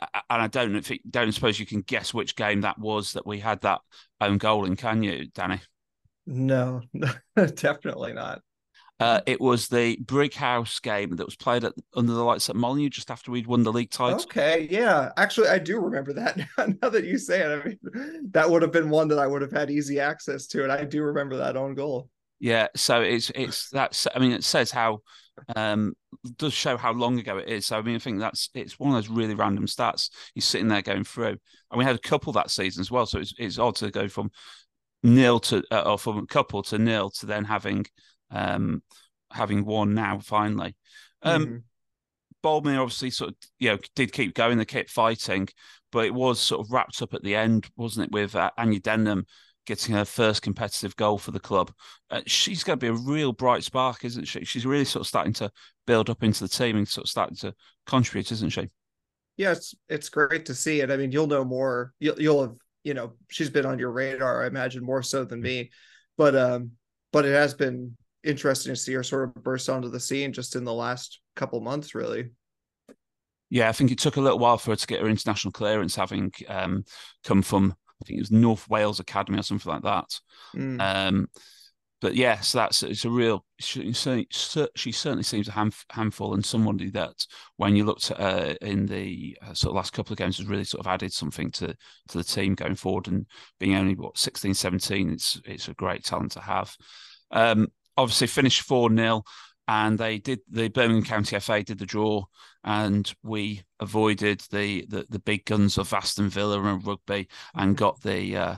and 0.00 0.42
I 0.42 0.46
don't 0.46 0.74
if 0.74 0.90
it, 0.90 1.10
don't 1.10 1.32
suppose 1.32 1.58
you 1.58 1.66
can 1.66 1.82
guess 1.82 2.12
which 2.12 2.36
game 2.36 2.62
that 2.62 2.78
was 2.78 3.12
that 3.12 3.26
we 3.26 3.40
had 3.40 3.60
that 3.62 3.80
own 4.20 4.38
goal 4.38 4.64
in, 4.64 4.76
can 4.76 5.02
you, 5.02 5.26
Danny? 5.34 5.60
No, 6.26 6.82
definitely 7.36 8.12
not. 8.12 8.40
Uh, 8.98 9.20
it 9.26 9.40
was 9.40 9.68
the 9.68 9.96
Brighouse 9.98 10.80
game 10.80 11.16
that 11.16 11.26
was 11.26 11.36
played 11.36 11.64
at, 11.64 11.74
under 11.94 12.14
the 12.14 12.24
lights 12.24 12.48
at 12.48 12.56
Molyneux 12.56 12.88
just 12.88 13.10
after 13.10 13.30
we'd 13.30 13.46
won 13.46 13.62
the 13.62 13.72
league 13.72 13.90
title. 13.90 14.20
Okay, 14.22 14.66
yeah, 14.70 15.10
actually, 15.18 15.48
I 15.48 15.58
do 15.58 15.78
remember 15.78 16.14
that. 16.14 16.38
now 16.82 16.88
that 16.88 17.04
you 17.04 17.18
say 17.18 17.42
it, 17.42 17.46
I 17.46 17.68
mean, 17.68 18.30
that 18.30 18.48
would 18.48 18.62
have 18.62 18.72
been 18.72 18.88
one 18.88 19.08
that 19.08 19.18
I 19.18 19.26
would 19.26 19.42
have 19.42 19.52
had 19.52 19.70
easy 19.70 20.00
access 20.00 20.46
to, 20.48 20.62
and 20.62 20.72
I 20.72 20.84
do 20.84 21.02
remember 21.02 21.36
that 21.36 21.58
own 21.58 21.74
goal. 21.74 22.08
Yeah, 22.38 22.68
so 22.74 23.02
it's 23.02 23.30
it's 23.34 23.68
that's. 23.70 24.06
I 24.14 24.18
mean, 24.18 24.32
it 24.32 24.44
says 24.44 24.70
how 24.70 25.00
um 25.54 25.94
does 26.38 26.54
show 26.54 26.78
how 26.78 26.92
long 26.92 27.18
ago 27.18 27.36
it 27.38 27.48
is. 27.48 27.66
So 27.66 27.76
I 27.78 27.82
mean, 27.82 27.96
I 27.96 27.98
think 27.98 28.18
that's 28.18 28.48
it's 28.54 28.78
one 28.78 28.90
of 28.90 28.96
those 28.96 29.10
really 29.10 29.34
random 29.34 29.66
stats. 29.66 30.10
You're 30.34 30.42
sitting 30.42 30.68
there 30.68 30.82
going 30.82 31.04
through, 31.04 31.36
and 31.70 31.78
we 31.78 31.84
had 31.84 31.96
a 31.96 32.00
couple 32.00 32.32
that 32.34 32.50
season 32.50 32.80
as 32.80 32.90
well. 32.90 33.06
So 33.06 33.18
it's 33.18 33.34
it's 33.38 33.58
odd 33.58 33.76
to 33.76 33.90
go 33.90 34.08
from 34.08 34.30
nil 35.02 35.38
to 35.40 35.62
uh, 35.70 35.82
or 35.82 35.98
from 35.98 36.18
a 36.18 36.26
couple 36.26 36.62
to 36.64 36.78
nil 36.78 37.10
to 37.10 37.26
then 37.26 37.44
having 37.44 37.86
um, 38.30 38.82
having 39.30 39.64
won 39.64 39.94
now 39.94 40.18
finally. 40.18 40.76
Um, 41.22 41.46
mm-hmm. 41.46 41.56
Boldmere 42.44 42.80
obviously 42.80 43.10
sort 43.10 43.30
of 43.30 43.36
you 43.58 43.70
know 43.70 43.78
did 43.94 44.12
keep 44.12 44.34
going, 44.34 44.58
they 44.58 44.64
kept 44.64 44.90
fighting, 44.90 45.48
but 45.92 46.04
it 46.04 46.14
was 46.14 46.40
sort 46.40 46.60
of 46.60 46.70
wrapped 46.70 47.02
up 47.02 47.14
at 47.14 47.22
the 47.22 47.34
end, 47.34 47.68
wasn't 47.76 48.06
it, 48.06 48.12
with 48.12 48.36
uh, 48.36 48.50
Anya 48.56 48.80
Denham 48.80 49.26
getting 49.66 49.94
her 49.94 50.04
first 50.04 50.42
competitive 50.42 50.96
goal 50.96 51.18
for 51.18 51.32
the 51.32 51.40
club. 51.40 51.72
Uh, 52.10 52.22
she's 52.26 52.64
going 52.64 52.78
to 52.78 52.84
be 52.84 52.88
a 52.88 52.92
real 52.92 53.32
bright 53.32 53.64
spark, 53.64 54.04
isn't 54.04 54.24
she? 54.24 54.44
She's 54.44 54.64
really 54.64 54.84
sort 54.84 55.00
of 55.00 55.08
starting 55.08 55.32
to 55.34 55.50
build 55.86 56.08
up 56.08 56.22
into 56.22 56.44
the 56.44 56.48
team 56.48 56.76
and 56.76 56.88
sort 56.88 57.04
of 57.04 57.10
starting 57.10 57.36
to 57.38 57.52
contribute, 57.84 58.30
isn't 58.32 58.50
she? 58.50 58.70
Yeah, 59.36 59.52
it's 59.52 59.74
it's 59.88 60.08
great 60.08 60.46
to 60.46 60.54
see 60.54 60.80
it. 60.80 60.90
I 60.90 60.96
mean, 60.96 61.12
you'll 61.12 61.26
know 61.26 61.44
more. 61.44 61.92
You'll 61.98 62.20
you'll 62.20 62.42
have 62.42 62.54
you 62.84 62.94
know 62.94 63.12
she's 63.28 63.50
been 63.50 63.66
on 63.66 63.78
your 63.78 63.90
radar, 63.90 64.44
I 64.44 64.46
imagine, 64.46 64.82
more 64.82 65.02
so 65.02 65.24
than 65.24 65.42
me. 65.42 65.70
But 66.16 66.34
um, 66.34 66.70
but 67.12 67.26
it 67.26 67.34
has 67.34 67.52
been 67.52 67.96
interesting 68.26 68.72
to 68.72 68.80
see 68.80 68.92
her 68.94 69.02
sort 69.02 69.24
of 69.24 69.42
burst 69.42 69.68
onto 69.68 69.88
the 69.88 70.00
scene 70.00 70.32
just 70.32 70.56
in 70.56 70.64
the 70.64 70.72
last 70.72 71.20
couple 71.34 71.60
months, 71.60 71.94
really. 71.94 72.30
Yeah, 73.48 73.68
I 73.68 73.72
think 73.72 73.92
it 73.92 73.98
took 73.98 74.16
a 74.16 74.20
little 74.20 74.38
while 74.38 74.58
for 74.58 74.72
her 74.72 74.76
to 74.76 74.86
get 74.86 75.00
her 75.00 75.08
international 75.08 75.52
clearance, 75.52 75.94
having 75.94 76.32
um, 76.48 76.84
come 77.24 77.42
from 77.42 77.74
I 78.00 78.04
think 78.04 78.18
it 78.18 78.22
was 78.22 78.30
North 78.30 78.68
Wales 78.68 79.00
Academy 79.00 79.38
or 79.38 79.42
something 79.42 79.72
like 79.72 79.82
that. 79.82 80.20
Mm. 80.54 80.80
Um, 80.80 81.28
but 82.02 82.14
yes, 82.14 82.52
that's 82.52 82.82
it's 82.82 83.06
a 83.06 83.10
real. 83.10 83.44
She, 83.58 83.92
she 83.94 84.92
certainly 84.92 85.22
seems 85.22 85.48
a 85.48 85.52
hand, 85.52 85.74
handful 85.90 86.34
and 86.34 86.44
somebody 86.44 86.90
that, 86.90 87.14
when 87.56 87.74
you 87.74 87.84
looked 87.84 88.10
at 88.10 88.20
uh, 88.20 88.54
in 88.60 88.84
the 88.84 89.38
uh, 89.40 89.54
sort 89.54 89.70
of 89.70 89.76
last 89.76 89.94
couple 89.94 90.12
of 90.12 90.18
games, 90.18 90.36
has 90.36 90.46
really 90.46 90.64
sort 90.64 90.84
of 90.84 90.92
added 90.92 91.12
something 91.12 91.50
to 91.52 91.68
to 91.68 92.18
the 92.18 92.24
team 92.24 92.54
going 92.54 92.74
forward. 92.74 93.08
And 93.08 93.26
being 93.58 93.76
only 93.76 93.94
what 93.94 94.18
16, 94.18 94.52
17, 94.52 95.10
it's 95.10 95.40
it's 95.46 95.68
a 95.68 95.74
great 95.74 96.04
talent 96.04 96.32
to 96.32 96.40
have. 96.40 96.76
Um, 97.30 97.68
obviously 97.96 98.26
finished 98.26 98.62
4 98.62 98.94
0 98.94 99.22
and 99.68 99.98
they 99.98 100.18
did 100.18 100.40
the 100.48 100.68
Birmingham 100.68 101.04
County 101.04 101.38
FA 101.40 101.62
did 101.62 101.78
the 101.78 101.86
draw, 101.86 102.24
and 102.64 103.12
we 103.22 103.62
avoided 103.80 104.40
the 104.50 104.86
the, 104.86 105.06
the 105.08 105.18
big 105.18 105.44
guns 105.44 105.78
of 105.78 105.92
Aston 105.92 106.28
Villa 106.28 106.62
and 106.62 106.86
rugby, 106.86 107.28
and 107.54 107.76
got 107.76 108.00
the 108.02 108.36
uh, 108.36 108.56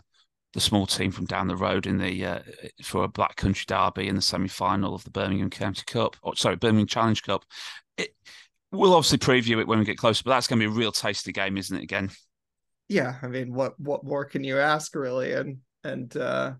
the 0.53 0.61
small 0.61 0.87
team 0.87 1.11
from 1.11 1.25
down 1.25 1.49
the 1.49 1.57
road 1.57 1.87
in 1.87 1.99
the 1.99 2.25
uh, 2.25 2.39
for 2.83 3.05
a 3.05 3.09
Black 3.09 3.37
Country 3.37 3.65
derby 3.67 4.09
in 4.09 4.17
the 4.17 4.23
semi 4.23 4.49
final 4.49 4.95
of 4.95 5.05
the 5.05 5.11
Birmingham 5.11 5.51
County 5.51 5.83
Cup, 5.87 6.17
or 6.23 6.37
sorry, 6.37 6.57
Birmingham 6.57 6.87
Challenge 6.87 7.23
Cup. 7.23 7.45
It, 7.97 8.15
we'll 8.71 8.95
obviously 8.95 9.19
preview 9.19 9.61
it 9.61 9.67
when 9.67 9.79
we 9.79 9.85
get 9.85 9.99
closer, 9.99 10.23
but 10.25 10.31
that's 10.31 10.47
going 10.47 10.61
to 10.61 10.69
be 10.69 10.73
a 10.73 10.77
real 10.77 10.93
tasty 10.93 11.33
game, 11.33 11.57
isn't 11.57 11.77
it? 11.77 11.83
Again. 11.83 12.11
Yeah, 12.89 13.17
I 13.23 13.29
mean, 13.29 13.53
what 13.55 13.79
what 13.81 14.05
more 14.05 14.25
can 14.25 14.45
you 14.45 14.59
ask, 14.59 14.95
really? 14.95 15.33
And 15.33 15.59
and 15.85 16.15
uh, 16.17 16.53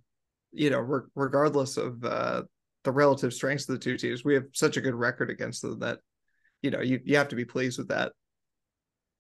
you 0.53 0.71
know, 0.71 0.81
re- 0.81 1.09
regardless 1.15 1.77
of 1.77 2.03
uh, 2.05 2.43
the 2.85 2.93
relative 2.93 3.35
strengths 3.35 3.69
of 3.69 3.75
the 3.75 3.79
two 3.79 3.97
teams. 3.97 4.25
We 4.25 4.35
have 4.35 4.47
such 4.53 4.77
a 4.77 4.81
good 4.81 4.95
record 4.95 5.31
against 5.31 5.63
them 5.63 5.79
that 5.81 6.01
you 6.63 6.71
know 6.71 6.81
you 6.81 7.01
you 7.05 7.17
have 7.17 7.29
to 7.29 7.37
be 7.37 7.45
pleased 7.45 7.79
with 7.79 7.89
that. 7.89 8.13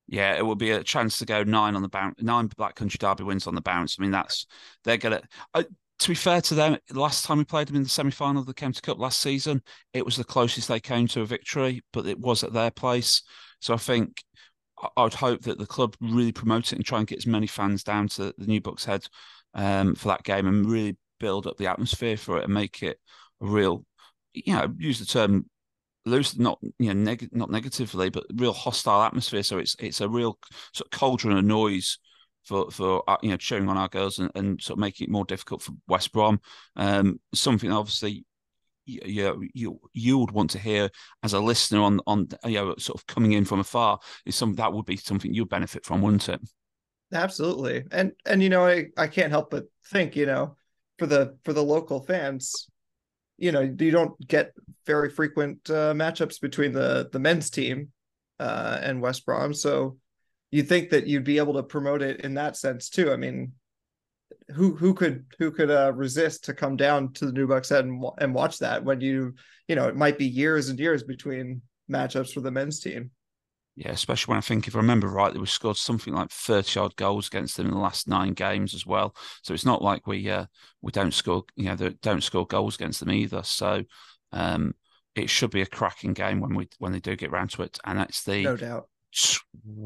Yeah, 0.06 0.36
it 0.36 0.42
will 0.42 0.56
be 0.56 0.70
a 0.70 0.82
chance 0.82 1.18
to 1.18 1.26
go 1.26 1.44
nine 1.44 1.76
on 1.76 1.82
the 1.82 1.88
bounce, 1.88 2.22
nine 2.22 2.48
Black 2.56 2.74
Country 2.74 2.96
Derby 2.98 3.24
wins 3.24 3.46
on 3.46 3.54
the 3.54 3.60
bounce. 3.60 3.96
I 3.98 4.02
mean, 4.02 4.10
that's 4.10 4.46
they're 4.84 4.96
gonna. 4.96 5.22
Uh, 5.54 5.64
to 6.00 6.08
be 6.08 6.14
fair 6.14 6.40
to 6.40 6.54
them, 6.54 6.78
last 6.92 7.24
time 7.24 7.38
we 7.38 7.44
played 7.44 7.66
them 7.66 7.76
in 7.76 7.82
the 7.82 7.88
semi 7.88 8.10
final 8.10 8.40
of 8.40 8.46
the 8.46 8.54
County 8.54 8.80
Cup 8.80 8.98
last 8.98 9.20
season, 9.20 9.62
it 9.92 10.04
was 10.04 10.16
the 10.16 10.24
closest 10.24 10.68
they 10.68 10.80
came 10.80 11.08
to 11.08 11.22
a 11.22 11.26
victory, 11.26 11.82
but 11.92 12.06
it 12.06 12.18
was 12.18 12.44
at 12.44 12.52
their 12.52 12.70
place. 12.70 13.22
So 13.60 13.74
I 13.74 13.78
think 13.78 14.22
I 14.96 15.02
would 15.02 15.14
hope 15.14 15.42
that 15.42 15.58
the 15.58 15.66
club 15.66 15.96
really 16.00 16.32
promote 16.32 16.72
it 16.72 16.76
and 16.76 16.84
try 16.84 16.98
and 16.98 17.06
get 17.06 17.18
as 17.18 17.26
many 17.26 17.46
fans 17.46 17.82
down 17.82 18.08
to 18.08 18.32
the 18.38 18.46
New 18.46 18.60
Bucks 18.60 18.84
Head 18.84 19.06
um, 19.54 19.94
for 19.94 20.08
that 20.08 20.22
game 20.22 20.46
and 20.46 20.70
really 20.70 20.96
build 21.18 21.46
up 21.46 21.56
the 21.56 21.66
atmosphere 21.66 22.16
for 22.16 22.38
it 22.38 22.44
and 22.44 22.54
make 22.54 22.82
it 22.82 22.98
real, 23.40 23.84
you 24.32 24.54
know, 24.54 24.72
use 24.78 24.98
the 24.98 25.06
term 25.06 25.46
loose, 26.04 26.38
not 26.38 26.58
you 26.78 26.92
know, 26.92 27.00
neg- 27.00 27.30
not 27.32 27.50
negatively, 27.50 28.10
but 28.10 28.24
real 28.34 28.52
hostile 28.52 29.02
atmosphere. 29.02 29.42
So 29.42 29.58
it's 29.58 29.76
it's 29.78 30.00
a 30.00 30.08
real 30.08 30.38
sort 30.72 30.92
of 30.92 30.98
cauldron 30.98 31.36
of 31.36 31.44
noise 31.44 31.98
for 32.44 32.70
for 32.70 33.02
uh, 33.08 33.16
you 33.22 33.30
know 33.30 33.36
cheering 33.36 33.68
on 33.68 33.76
our 33.76 33.88
girls 33.88 34.18
and, 34.18 34.30
and 34.34 34.60
sort 34.60 34.78
of 34.78 34.80
making 34.80 35.06
it 35.06 35.10
more 35.10 35.24
difficult 35.24 35.62
for 35.62 35.72
West 35.86 36.12
Brom. 36.12 36.40
Um, 36.76 37.20
something 37.34 37.70
obviously 37.70 38.24
you, 38.88 39.48
you 39.54 39.80
you 39.92 40.18
would 40.18 40.30
want 40.30 40.50
to 40.50 40.58
hear 40.58 40.90
as 41.22 41.34
a 41.34 41.40
listener 41.40 41.82
on 41.82 42.00
on 42.06 42.28
you 42.44 42.54
know 42.54 42.74
sort 42.78 42.98
of 42.98 43.06
coming 43.06 43.32
in 43.32 43.44
from 43.44 43.60
afar 43.60 43.98
is 44.24 44.34
some 44.34 44.54
that 44.54 44.72
would 44.72 44.86
be 44.86 44.96
something 44.96 45.32
you'd 45.32 45.48
benefit 45.48 45.84
from, 45.84 46.00
wouldn't 46.00 46.28
it? 46.28 46.40
Absolutely, 47.12 47.84
and 47.92 48.12
and 48.26 48.42
you 48.42 48.48
know 48.48 48.66
I 48.66 48.86
I 48.96 49.06
can't 49.06 49.30
help 49.30 49.50
but 49.50 49.64
think 49.86 50.16
you 50.16 50.26
know 50.26 50.56
for 50.98 51.06
the 51.06 51.36
for 51.44 51.52
the 51.52 51.62
local 51.62 52.02
fans, 52.02 52.68
you 53.38 53.52
know 53.52 53.60
you 53.60 53.90
don't 53.90 54.18
get 54.26 54.52
very 54.86 55.10
frequent 55.10 55.58
uh, 55.70 55.94
matchups 55.94 56.40
between 56.40 56.72
the 56.72 57.08
the 57.12 57.18
men's 57.18 57.50
team 57.50 57.88
uh, 58.38 58.78
and 58.82 59.00
West 59.00 59.24
Brom, 59.24 59.54
so 59.54 59.96
you 60.50 60.62
think 60.62 60.90
that 60.90 61.06
you'd 61.06 61.24
be 61.24 61.38
able 61.38 61.54
to 61.54 61.62
promote 61.62 62.02
it 62.02 62.20
in 62.22 62.34
that 62.34 62.56
sense 62.56 62.88
too. 62.88 63.12
I 63.12 63.16
mean, 63.16 63.52
who 64.54 64.74
who 64.74 64.94
could 64.94 65.26
who 65.38 65.50
could 65.50 65.70
uh, 65.70 65.92
resist 65.94 66.44
to 66.44 66.54
come 66.54 66.76
down 66.76 67.12
to 67.14 67.26
the 67.26 67.32
New 67.32 67.46
Bucks 67.46 67.68
Head 67.68 67.84
and 67.84 68.04
and 68.18 68.34
watch 68.34 68.58
that 68.58 68.84
when 68.84 69.00
you 69.00 69.34
you 69.68 69.76
know 69.76 69.88
it 69.88 69.96
might 69.96 70.18
be 70.18 70.26
years 70.26 70.68
and 70.68 70.78
years 70.78 71.02
between 71.02 71.62
matchups 71.90 72.32
for 72.32 72.40
the 72.40 72.50
men's 72.50 72.80
team. 72.80 73.10
Yeah, 73.78 73.92
especially 73.92 74.32
when 74.32 74.38
I 74.38 74.40
think 74.40 74.66
if 74.66 74.74
I 74.74 74.80
remember 74.80 75.06
right, 75.06 75.32
we 75.32 75.46
scored 75.46 75.76
something 75.76 76.12
like 76.12 76.32
thirty 76.32 76.80
odd 76.80 76.96
goals 76.96 77.28
against 77.28 77.56
them 77.56 77.68
in 77.68 77.74
the 77.74 77.78
last 77.78 78.08
nine 78.08 78.32
games 78.32 78.74
as 78.74 78.84
well. 78.84 79.14
So 79.44 79.54
it's 79.54 79.64
not 79.64 79.82
like 79.82 80.04
we 80.08 80.28
uh, 80.28 80.46
we 80.82 80.90
don't 80.90 81.14
score 81.14 81.44
you 81.54 81.66
know 81.66 81.76
don't 82.02 82.24
score 82.24 82.44
goals 82.44 82.74
against 82.74 82.98
them 82.98 83.12
either. 83.12 83.44
So 83.44 83.84
um, 84.32 84.74
it 85.14 85.30
should 85.30 85.52
be 85.52 85.62
a 85.62 85.66
cracking 85.66 86.12
game 86.12 86.40
when 86.40 86.56
we 86.56 86.68
when 86.78 86.90
they 86.90 86.98
do 86.98 87.14
get 87.14 87.30
round 87.30 87.50
to 87.50 87.62
it, 87.62 87.78
and 87.84 88.00
that's 88.00 88.24
the 88.24 88.42
no 88.42 88.56
doubt 88.56 88.88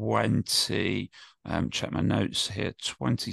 20 0.01 1.11
um 1.45 1.69
check 1.69 1.91
my 1.91 2.01
notes 2.01 2.49
here 2.49 2.73
20 2.83 3.31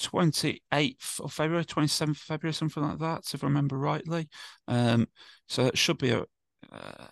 28th 0.00 1.20
of 1.20 1.32
February 1.32 1.64
27th 1.64 2.16
of 2.16 2.22
February 2.22 2.54
something 2.54 2.82
like 2.84 3.00
that 3.00 3.24
if 3.34 3.42
I 3.42 3.48
remember 3.48 3.76
rightly 3.76 4.28
um 4.68 5.08
so 5.48 5.66
it 5.66 5.76
should 5.76 5.98
be 5.98 6.10
a 6.10 6.24
uh, 6.72 7.08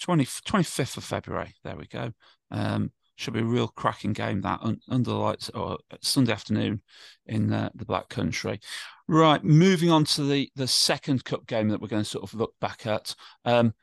20 0.00 0.24
25th 0.24 0.96
of 0.96 1.04
February 1.04 1.54
there 1.64 1.76
we 1.76 1.86
go 1.86 2.12
um 2.50 2.90
should 3.18 3.34
be 3.34 3.40
a 3.40 3.44
real 3.44 3.66
cracking 3.66 4.12
game 4.12 4.40
that 4.42 4.60
un, 4.62 4.78
under 4.88 5.10
the 5.10 5.16
lights 5.16 5.50
or 5.50 5.78
Sunday 6.00 6.32
afternoon 6.32 6.80
in 7.26 7.52
uh, 7.52 7.68
the 7.74 7.84
Black 7.84 8.08
Country. 8.08 8.60
Right, 9.08 9.42
moving 9.42 9.90
on 9.90 10.04
to 10.04 10.22
the 10.22 10.48
the 10.54 10.68
second 10.68 11.24
cup 11.24 11.44
game 11.46 11.68
that 11.68 11.80
we're 11.80 11.88
going 11.88 12.04
to 12.04 12.08
sort 12.08 12.22
of 12.22 12.34
look 12.34 12.54
back 12.60 12.86
at. 12.86 13.16
Um, 13.44 13.74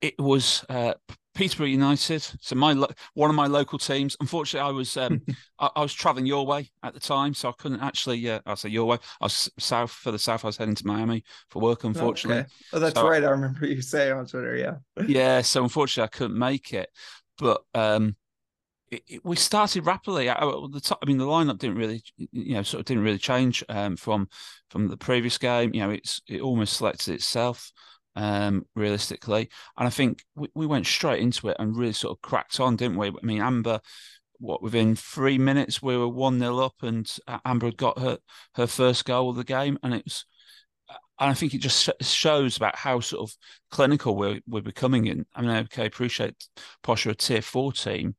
it 0.00 0.14
was 0.18 0.64
uh, 0.68 0.94
Peterborough 1.36 1.66
United. 1.66 2.26
So 2.40 2.54
my 2.56 2.74
one 3.14 3.30
of 3.30 3.36
my 3.36 3.46
local 3.46 3.78
teams. 3.78 4.16
Unfortunately, 4.20 4.66
I 4.66 4.72
was 4.72 4.96
um, 4.96 5.20
I, 5.58 5.70
I, 5.76 5.82
was 5.82 5.92
traveling 5.92 6.26
your 6.26 6.46
way 6.46 6.70
at 6.82 6.94
the 6.94 7.00
time, 7.00 7.34
so 7.34 7.50
I 7.50 7.52
couldn't 7.58 7.80
actually. 7.80 8.28
Uh, 8.28 8.40
I 8.46 8.54
say 8.54 8.70
your 8.70 8.86
way. 8.86 8.96
I 9.20 9.26
was 9.26 9.50
south 9.58 9.90
for 9.90 10.10
the 10.10 10.18
south. 10.18 10.44
I 10.44 10.48
was 10.48 10.56
heading 10.56 10.74
to 10.74 10.86
Miami 10.86 11.22
for 11.50 11.60
work. 11.60 11.84
Unfortunately. 11.84 12.40
Okay. 12.40 12.50
Oh, 12.72 12.78
that's 12.78 12.98
so, 12.98 13.08
right. 13.08 13.22
I 13.22 13.30
remember 13.30 13.66
you 13.66 13.82
saying 13.82 14.14
on 14.14 14.26
Twitter. 14.26 14.56
Yeah. 14.56 15.04
yeah. 15.06 15.42
So 15.42 15.62
unfortunately, 15.62 16.08
I 16.12 16.16
couldn't 16.16 16.38
make 16.38 16.72
it, 16.72 16.88
but 17.38 17.60
um, 17.74 18.16
it, 18.90 19.02
it, 19.06 19.24
we 19.24 19.36
started 19.36 19.84
rapidly. 19.84 20.30
I, 20.30 20.40
the 20.40 20.80
top, 20.82 20.98
I 21.02 21.06
mean, 21.06 21.18
the 21.18 21.26
lineup 21.26 21.58
didn't 21.58 21.76
really, 21.76 22.02
you 22.16 22.54
know, 22.54 22.62
sort 22.62 22.80
of 22.80 22.86
didn't 22.86 23.04
really 23.04 23.18
change 23.18 23.62
um, 23.68 23.96
from 23.96 24.28
from 24.70 24.88
the 24.88 24.96
previous 24.96 25.36
game. 25.36 25.74
You 25.74 25.80
know, 25.82 25.90
it's 25.90 26.22
it 26.26 26.40
almost 26.40 26.78
selected 26.78 27.14
itself 27.14 27.70
um, 28.16 28.66
realistically. 28.74 29.48
And 29.78 29.86
I 29.86 29.90
think 29.90 30.24
we, 30.34 30.48
we 30.54 30.66
went 30.66 30.86
straight 30.86 31.22
into 31.22 31.48
it 31.48 31.56
and 31.60 31.76
really 31.76 31.92
sort 31.92 32.16
of 32.16 32.22
cracked 32.22 32.58
on, 32.58 32.76
didn't 32.76 32.96
we? 32.96 33.08
I 33.08 33.12
mean, 33.22 33.42
Amber, 33.42 33.80
what 34.38 34.62
within 34.62 34.96
three 34.96 35.38
minutes 35.38 35.82
we 35.82 35.96
were 35.96 36.08
one 36.08 36.38
0 36.38 36.58
up, 36.58 36.74
and 36.82 37.10
Amber 37.44 37.66
had 37.66 37.76
got 37.76 37.98
her 37.98 38.18
her 38.54 38.66
first 38.66 39.04
goal 39.04 39.30
of 39.30 39.36
the 39.36 39.44
game, 39.44 39.78
and 39.82 39.94
it 39.94 40.04
was. 40.04 40.24
And 41.18 41.30
I 41.30 41.34
think 41.34 41.54
it 41.54 41.62
just 41.62 41.90
shows 42.02 42.58
about 42.58 42.76
how 42.76 43.00
sort 43.00 43.30
of 43.30 43.36
clinical 43.70 44.16
we're 44.16 44.40
we're 44.46 44.60
becoming 44.60 45.06
in. 45.06 45.24
I 45.34 45.40
mean, 45.42 45.50
okay, 45.50 45.86
appreciate 45.86 46.34
Posh 46.82 47.06
are 47.06 47.10
a 47.10 47.14
tier 47.14 47.40
four 47.40 47.72
team, 47.72 48.16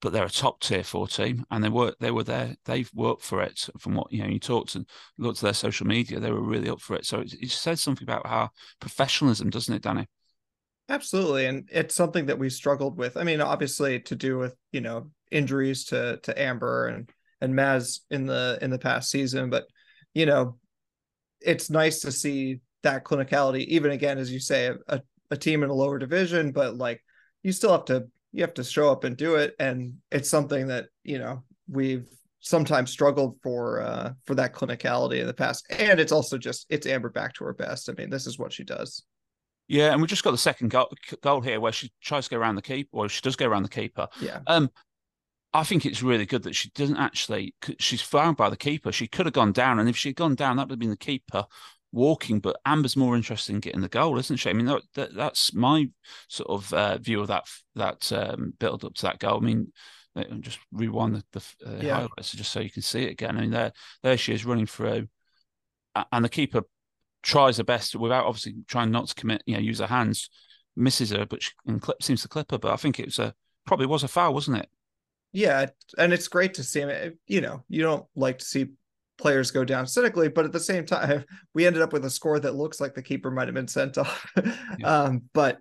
but 0.00 0.12
they're 0.12 0.24
a 0.24 0.30
top 0.30 0.60
tier 0.60 0.84
four 0.84 1.08
team, 1.08 1.44
and 1.50 1.64
they 1.64 1.68
were 1.68 1.94
they 2.00 2.10
were 2.10 2.24
there. 2.24 2.56
They've 2.64 2.90
worked 2.94 3.22
for 3.22 3.42
it. 3.42 3.68
From 3.78 3.94
what 3.94 4.12
you 4.12 4.22
know, 4.22 4.28
you 4.28 4.38
talked 4.38 4.74
and 4.74 4.86
looked 5.18 5.38
at 5.38 5.44
their 5.44 5.54
social 5.54 5.86
media, 5.86 6.20
they 6.20 6.30
were 6.30 6.42
really 6.42 6.68
up 6.68 6.80
for 6.80 6.96
it. 6.96 7.06
So 7.06 7.20
it, 7.20 7.34
it 7.40 7.50
says 7.50 7.80
something 7.80 8.04
about 8.04 8.26
how 8.26 8.50
professionalism, 8.80 9.50
doesn't 9.50 9.74
it, 9.74 9.82
Danny? 9.82 10.06
Absolutely, 10.88 11.46
and 11.46 11.68
it's 11.72 11.94
something 11.94 12.26
that 12.26 12.38
we 12.38 12.50
struggled 12.50 12.96
with. 12.98 13.16
I 13.16 13.24
mean, 13.24 13.40
obviously, 13.40 14.00
to 14.00 14.14
do 14.14 14.38
with 14.38 14.54
you 14.72 14.80
know 14.80 15.10
injuries 15.30 15.84
to 15.86 16.18
to 16.22 16.40
Amber 16.40 16.88
and 16.88 17.10
and 17.40 17.54
Maz 17.54 18.00
in 18.10 18.26
the 18.26 18.58
in 18.60 18.70
the 18.70 18.78
past 18.78 19.10
season, 19.10 19.50
but 19.50 19.64
you 20.14 20.26
know, 20.26 20.58
it's 21.40 21.70
nice 21.70 22.00
to 22.00 22.12
see 22.12 22.60
that 22.82 23.04
clinicality. 23.04 23.64
Even 23.66 23.90
again, 23.90 24.18
as 24.18 24.30
you 24.30 24.40
say, 24.40 24.72
a, 24.88 25.02
a 25.30 25.36
team 25.36 25.62
in 25.62 25.70
a 25.70 25.74
lower 25.74 25.98
division, 25.98 26.52
but 26.52 26.76
like 26.76 27.02
you 27.42 27.52
still 27.52 27.72
have 27.72 27.84
to 27.86 28.08
you 28.36 28.42
have 28.42 28.54
to 28.54 28.62
show 28.62 28.92
up 28.92 29.04
and 29.04 29.16
do 29.16 29.36
it. 29.36 29.54
And 29.58 29.94
it's 30.12 30.28
something 30.28 30.66
that 30.68 30.88
you 31.04 31.18
know 31.18 31.42
we've 31.68 32.06
sometimes 32.40 32.90
struggled 32.92 33.38
for 33.42 33.80
uh 33.80 34.12
for 34.26 34.34
that 34.34 34.52
clinicality 34.52 35.20
in 35.20 35.26
the 35.26 35.34
past. 35.34 35.66
And 35.70 35.98
it's 35.98 36.12
also 36.12 36.36
just 36.36 36.66
it's 36.68 36.86
amber 36.86 37.08
back 37.08 37.32
to 37.34 37.44
her 37.44 37.54
best. 37.54 37.88
I 37.88 37.94
mean 37.94 38.10
this 38.10 38.26
is 38.26 38.38
what 38.38 38.52
she 38.52 38.62
does. 38.62 39.04
Yeah 39.68 39.90
and 39.92 40.02
we 40.02 40.06
just 40.06 40.22
got 40.22 40.32
the 40.32 40.38
second 40.38 40.70
goal, 40.70 40.92
goal 41.22 41.40
here 41.40 41.60
where 41.60 41.72
she 41.72 41.90
tries 42.02 42.24
to 42.24 42.30
go 42.30 42.36
around 42.36 42.56
the 42.56 42.62
keeper 42.62 42.90
or 42.92 43.08
she 43.08 43.22
does 43.22 43.36
go 43.36 43.46
around 43.46 43.62
the 43.62 43.70
keeper. 43.70 44.06
Yeah. 44.20 44.40
Um 44.46 44.70
I 45.54 45.64
think 45.64 45.86
it's 45.86 46.02
really 46.02 46.26
good 46.26 46.42
that 46.42 46.54
she 46.54 46.68
doesn't 46.74 46.98
actually. 46.98 47.54
She's 47.78 48.02
found 48.02 48.36
by 48.36 48.50
the 48.50 48.58
keeper. 48.58 48.92
She 48.92 49.06
could 49.06 49.24
have 49.24 49.32
gone 49.32 49.52
down, 49.52 49.78
and 49.78 49.88
if 49.88 49.96
she'd 49.96 50.16
gone 50.16 50.34
down, 50.34 50.56
that 50.56 50.64
would 50.64 50.72
have 50.72 50.78
been 50.78 50.90
the 50.90 50.96
keeper 50.98 51.46
walking, 51.92 52.40
but 52.40 52.60
Amber's 52.64 52.96
more 52.96 53.16
interested 53.16 53.54
in 53.54 53.60
getting 53.60 53.80
the 53.80 53.88
goal, 53.88 54.18
isn't 54.18 54.36
she? 54.36 54.50
I 54.50 54.52
mean, 54.52 54.66
that, 54.66 54.82
that, 54.94 55.14
that's 55.14 55.54
my 55.54 55.88
sort 56.28 56.50
of 56.50 56.72
uh, 56.72 56.98
view 56.98 57.20
of 57.20 57.28
that 57.28 57.44
that 57.74 58.12
um, 58.12 58.52
build 58.58 58.84
up 58.84 58.94
to 58.94 59.02
that 59.02 59.18
goal. 59.18 59.38
I 59.38 59.40
mean, 59.40 59.72
just 60.40 60.58
rewind 60.72 61.22
the, 61.32 61.42
the 61.62 61.68
uh, 61.68 61.80
yeah. 61.82 61.94
highlights 61.94 62.32
just 62.32 62.52
so 62.52 62.60
you 62.60 62.70
can 62.70 62.82
see 62.82 63.04
it 63.04 63.12
again. 63.12 63.36
I 63.36 63.40
mean, 63.40 63.50
there 63.50 63.72
there 64.02 64.16
she 64.16 64.32
is 64.32 64.44
running 64.44 64.66
through, 64.66 65.08
and 66.12 66.24
the 66.24 66.28
keeper 66.28 66.62
tries 67.22 67.56
her 67.58 67.64
best 67.64 67.96
without 67.96 68.26
obviously 68.26 68.54
trying 68.68 68.90
not 68.90 69.08
to 69.08 69.14
commit, 69.14 69.42
you 69.46 69.54
know, 69.54 69.60
use 69.60 69.80
her 69.80 69.86
hands, 69.86 70.30
misses 70.76 71.10
her, 71.10 71.26
but 71.26 71.42
she 71.42 71.52
and 71.66 71.82
clip 71.82 72.02
seems 72.02 72.22
to 72.22 72.28
clip 72.28 72.50
her. 72.50 72.58
But 72.58 72.72
I 72.72 72.76
think 72.76 72.98
it 72.98 73.06
was 73.06 73.18
a 73.18 73.34
probably 73.66 73.86
was 73.86 74.04
a 74.04 74.08
foul, 74.08 74.34
wasn't 74.34 74.58
it? 74.58 74.68
Yeah, 75.32 75.66
and 75.98 76.12
it's 76.12 76.28
great 76.28 76.54
to 76.54 76.62
see 76.62 76.80
him. 76.80 77.18
You 77.26 77.40
know, 77.40 77.64
you 77.68 77.82
don't 77.82 78.06
like 78.14 78.38
to 78.38 78.44
see 78.44 78.68
players 79.18 79.50
go 79.50 79.64
down 79.64 79.86
cynically, 79.86 80.28
but 80.28 80.44
at 80.44 80.52
the 80.52 80.60
same 80.60 80.84
time, 80.84 81.24
we 81.54 81.66
ended 81.66 81.82
up 81.82 81.92
with 81.92 82.04
a 82.04 82.10
score 82.10 82.38
that 82.40 82.54
looks 82.54 82.80
like 82.80 82.94
the 82.94 83.02
keeper 83.02 83.30
might 83.30 83.48
have 83.48 83.54
been 83.54 83.68
sent 83.68 83.98
off. 83.98 84.30
yeah. 84.78 84.86
um, 84.86 85.22
but 85.32 85.58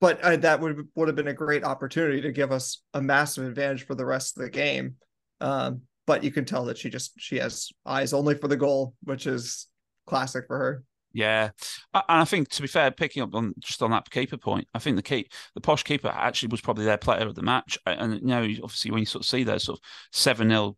but 0.00 0.20
uh, 0.20 0.36
that 0.36 0.60
would 0.60 0.88
would 0.94 1.08
have 1.08 1.16
been 1.16 1.28
a 1.28 1.34
great 1.34 1.64
opportunity 1.64 2.20
to 2.20 2.32
give 2.32 2.52
us 2.52 2.82
a 2.94 3.00
massive 3.00 3.46
advantage 3.46 3.86
for 3.86 3.94
the 3.94 4.04
rest 4.04 4.36
of 4.36 4.42
the 4.42 4.50
game. 4.50 4.96
Um, 5.40 5.82
but 6.06 6.22
you 6.22 6.30
can 6.30 6.44
tell 6.44 6.66
that 6.66 6.78
she 6.78 6.90
just 6.90 7.12
she 7.18 7.36
has 7.36 7.70
eyes 7.84 8.12
only 8.12 8.34
for 8.34 8.48
the 8.48 8.56
goal, 8.56 8.94
which 9.02 9.26
is 9.26 9.66
classic 10.06 10.46
for 10.46 10.58
her. 10.58 10.84
Yeah, 11.12 11.50
and 11.94 12.04
I 12.08 12.24
think 12.26 12.50
to 12.50 12.62
be 12.62 12.68
fair, 12.68 12.90
picking 12.90 13.22
up 13.22 13.34
on 13.34 13.54
just 13.58 13.82
on 13.82 13.90
that 13.92 14.10
keeper 14.10 14.36
point, 14.36 14.68
I 14.74 14.78
think 14.78 14.96
the 14.96 15.02
keep 15.02 15.32
the 15.54 15.62
posh 15.62 15.82
keeper 15.82 16.08
actually 16.08 16.48
was 16.48 16.60
probably 16.60 16.84
their 16.84 16.98
player 16.98 17.26
of 17.26 17.34
the 17.34 17.42
match. 17.42 17.78
And 17.86 18.14
you 18.14 18.26
know, 18.26 18.42
obviously, 18.62 18.90
when 18.90 19.00
you 19.00 19.06
sort 19.06 19.24
of 19.24 19.28
see 19.28 19.42
those 19.42 19.64
sort 19.64 19.78
of 19.78 19.84
seven 20.12 20.50
0 20.50 20.76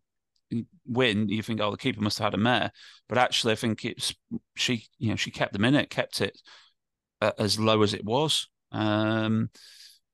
win, 0.87 1.29
you 1.29 1.41
think, 1.41 1.61
oh, 1.61 1.71
the 1.71 1.77
keeper 1.77 2.01
must 2.01 2.19
have 2.19 2.25
had 2.25 2.33
a 2.33 2.37
mare. 2.37 2.71
But 3.07 3.17
actually, 3.17 3.53
I 3.53 3.57
think 3.57 3.85
it's 3.85 4.13
she, 4.55 4.85
you 4.97 5.09
know, 5.09 5.15
she 5.15 5.31
kept 5.31 5.53
the 5.53 5.59
minute, 5.59 5.89
kept 5.89 6.21
it 6.21 6.39
uh, 7.21 7.31
as 7.37 7.59
low 7.59 7.81
as 7.81 7.93
it 7.93 8.03
was. 8.03 8.47
Um, 8.71 9.49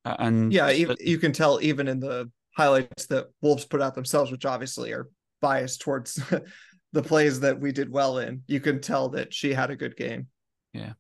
and 0.04 0.54
yeah, 0.54 0.70
you, 0.70 0.96
you 1.00 1.18
can 1.18 1.32
tell 1.32 1.60
even 1.62 1.88
in 1.88 2.00
the 2.00 2.30
highlights 2.56 3.08
that 3.08 3.28
Wolves 3.42 3.66
put 3.66 3.82
out 3.82 3.96
themselves, 3.96 4.32
which 4.32 4.46
obviously 4.46 4.92
are 4.92 5.10
biased 5.42 5.82
towards 5.82 6.22
the 6.94 7.04
plays 7.04 7.40
that 7.42 7.60
we 7.60 7.72
did 7.72 7.92
well 7.92 8.20
in. 8.20 8.44
You 8.48 8.60
can 8.60 8.82
tell 8.82 9.10
that 9.10 9.34
she 9.34 9.54
had 9.54 9.72
a 9.72 9.76
good 9.76 9.98
game. 9.98 10.28
Yeah. 10.74 10.94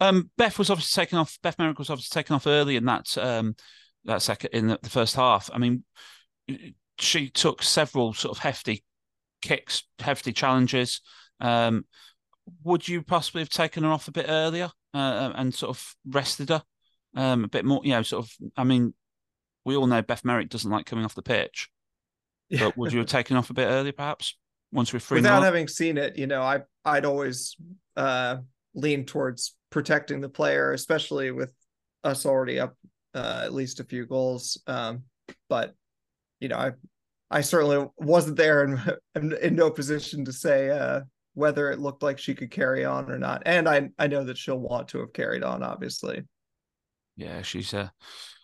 Um, 0.00 0.30
Beth 0.38 0.58
was 0.58 0.70
obviously 0.70 1.02
taken 1.02 1.18
off. 1.18 1.38
Beth 1.42 1.58
Merrick 1.58 1.78
was 1.78 1.90
obviously 1.90 2.20
taken 2.20 2.34
off 2.34 2.46
early 2.46 2.76
in 2.76 2.84
that 2.84 3.16
um, 3.18 3.56
that 4.04 4.22
second 4.22 4.50
in 4.52 4.68
the, 4.68 4.78
the 4.82 4.90
first 4.90 5.16
half. 5.16 5.50
I 5.52 5.58
mean, 5.58 5.84
she 6.98 7.28
took 7.28 7.62
several 7.62 8.12
sort 8.14 8.36
of 8.36 8.42
hefty 8.42 8.84
kicks, 9.42 9.84
hefty 9.98 10.32
challenges. 10.32 11.00
Um, 11.40 11.84
would 12.62 12.86
you 12.86 13.02
possibly 13.02 13.42
have 13.42 13.48
taken 13.48 13.82
her 13.84 13.90
off 13.90 14.08
a 14.08 14.12
bit 14.12 14.26
earlier 14.28 14.70
uh, 14.94 15.32
and 15.34 15.54
sort 15.54 15.70
of 15.70 15.94
rested 16.06 16.48
her 16.50 16.62
um, 17.16 17.44
a 17.44 17.48
bit 17.48 17.64
more? 17.64 17.80
You 17.84 17.92
know, 17.92 18.02
sort 18.02 18.24
of. 18.24 18.32
I 18.56 18.64
mean, 18.64 18.94
we 19.64 19.76
all 19.76 19.86
know 19.86 20.02
Beth 20.02 20.24
Merrick 20.24 20.48
doesn't 20.48 20.70
like 20.70 20.86
coming 20.86 21.04
off 21.04 21.14
the 21.14 21.22
pitch, 21.22 21.68
yeah. 22.48 22.64
but 22.64 22.76
would 22.76 22.92
you 22.92 23.00
have 23.00 23.08
taken 23.08 23.36
off 23.36 23.50
a 23.50 23.54
bit 23.54 23.66
earlier, 23.66 23.92
perhaps? 23.92 24.36
Once 24.72 24.92
we're 24.92 24.98
free, 24.98 25.18
without 25.18 25.42
having 25.42 25.68
seen 25.68 25.96
it, 25.96 26.18
you 26.18 26.26
know, 26.26 26.42
I 26.42 26.62
I'd 26.84 27.04
always 27.04 27.56
uh, 27.96 28.38
lean 28.74 29.04
towards 29.04 29.54
protecting 29.70 30.20
the 30.20 30.28
player, 30.28 30.72
especially 30.72 31.30
with 31.30 31.52
us 32.04 32.26
already 32.26 32.60
up 32.60 32.76
uh, 33.14 33.42
at 33.44 33.54
least 33.54 33.80
a 33.80 33.84
few 33.84 34.06
goals. 34.06 34.60
Um, 34.66 35.04
but 35.48 35.74
you 36.40 36.48
know, 36.48 36.56
I 36.56 36.72
I 37.30 37.40
certainly 37.40 37.86
wasn't 37.98 38.36
there 38.36 38.62
and 38.62 38.98
in, 39.14 39.36
in 39.42 39.56
no 39.56 39.70
position 39.70 40.24
to 40.24 40.32
say 40.32 40.70
uh, 40.70 41.00
whether 41.34 41.70
it 41.70 41.80
looked 41.80 42.02
like 42.02 42.18
she 42.18 42.34
could 42.34 42.50
carry 42.50 42.84
on 42.84 43.10
or 43.10 43.18
not. 43.18 43.42
And 43.46 43.68
I 43.68 43.90
I 43.98 44.06
know 44.06 44.24
that 44.24 44.38
she'll 44.38 44.58
want 44.58 44.88
to 44.88 45.00
have 45.00 45.12
carried 45.12 45.42
on, 45.42 45.62
obviously. 45.62 46.22
Yeah, 47.16 47.42
she's 47.42 47.72
uh 47.72 47.88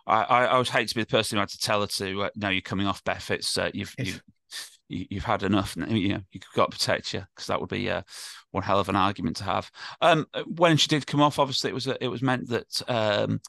I, 0.07 0.23
I, 0.23 0.45
I 0.47 0.59
would 0.59 0.69
hate 0.69 0.89
to 0.89 0.95
be 0.95 1.03
the 1.03 1.07
person 1.07 1.37
who 1.37 1.41
had 1.41 1.49
to 1.51 1.59
tell 1.59 1.81
her 1.81 1.87
to 1.87 2.23
uh, 2.25 2.31
no, 2.37 2.49
you're 2.49 2.61
coming 2.61 2.87
off 2.87 3.05
Beth. 3.05 3.31
It's 3.31 3.57
uh, 3.57 3.71
you've 3.73 3.95
you've 3.99 4.23
you've 4.89 5.25
had 5.25 5.43
enough. 5.43 5.77
You 5.77 6.09
know, 6.09 6.21
you've 6.33 6.45
got 6.55 6.71
to 6.71 6.77
protect 6.77 7.15
you 7.15 7.23
because 7.35 7.47
that 7.47 7.61
would 7.61 7.71
be 7.71 7.89
uh, 7.89 8.03
one 8.51 8.65
hell 8.65 8.81
of 8.81 8.89
an 8.89 8.97
argument 8.97 9.37
to 9.37 9.45
have. 9.45 9.71
Um, 10.01 10.27
when 10.47 10.77
she 10.77 10.89
did 10.89 11.07
come 11.07 11.21
off, 11.21 11.39
obviously 11.39 11.71
it 11.71 11.75
was 11.75 11.87
it 11.87 12.09
was 12.09 12.23
meant 12.23 12.49
that 12.49 12.83
um, 12.89 13.41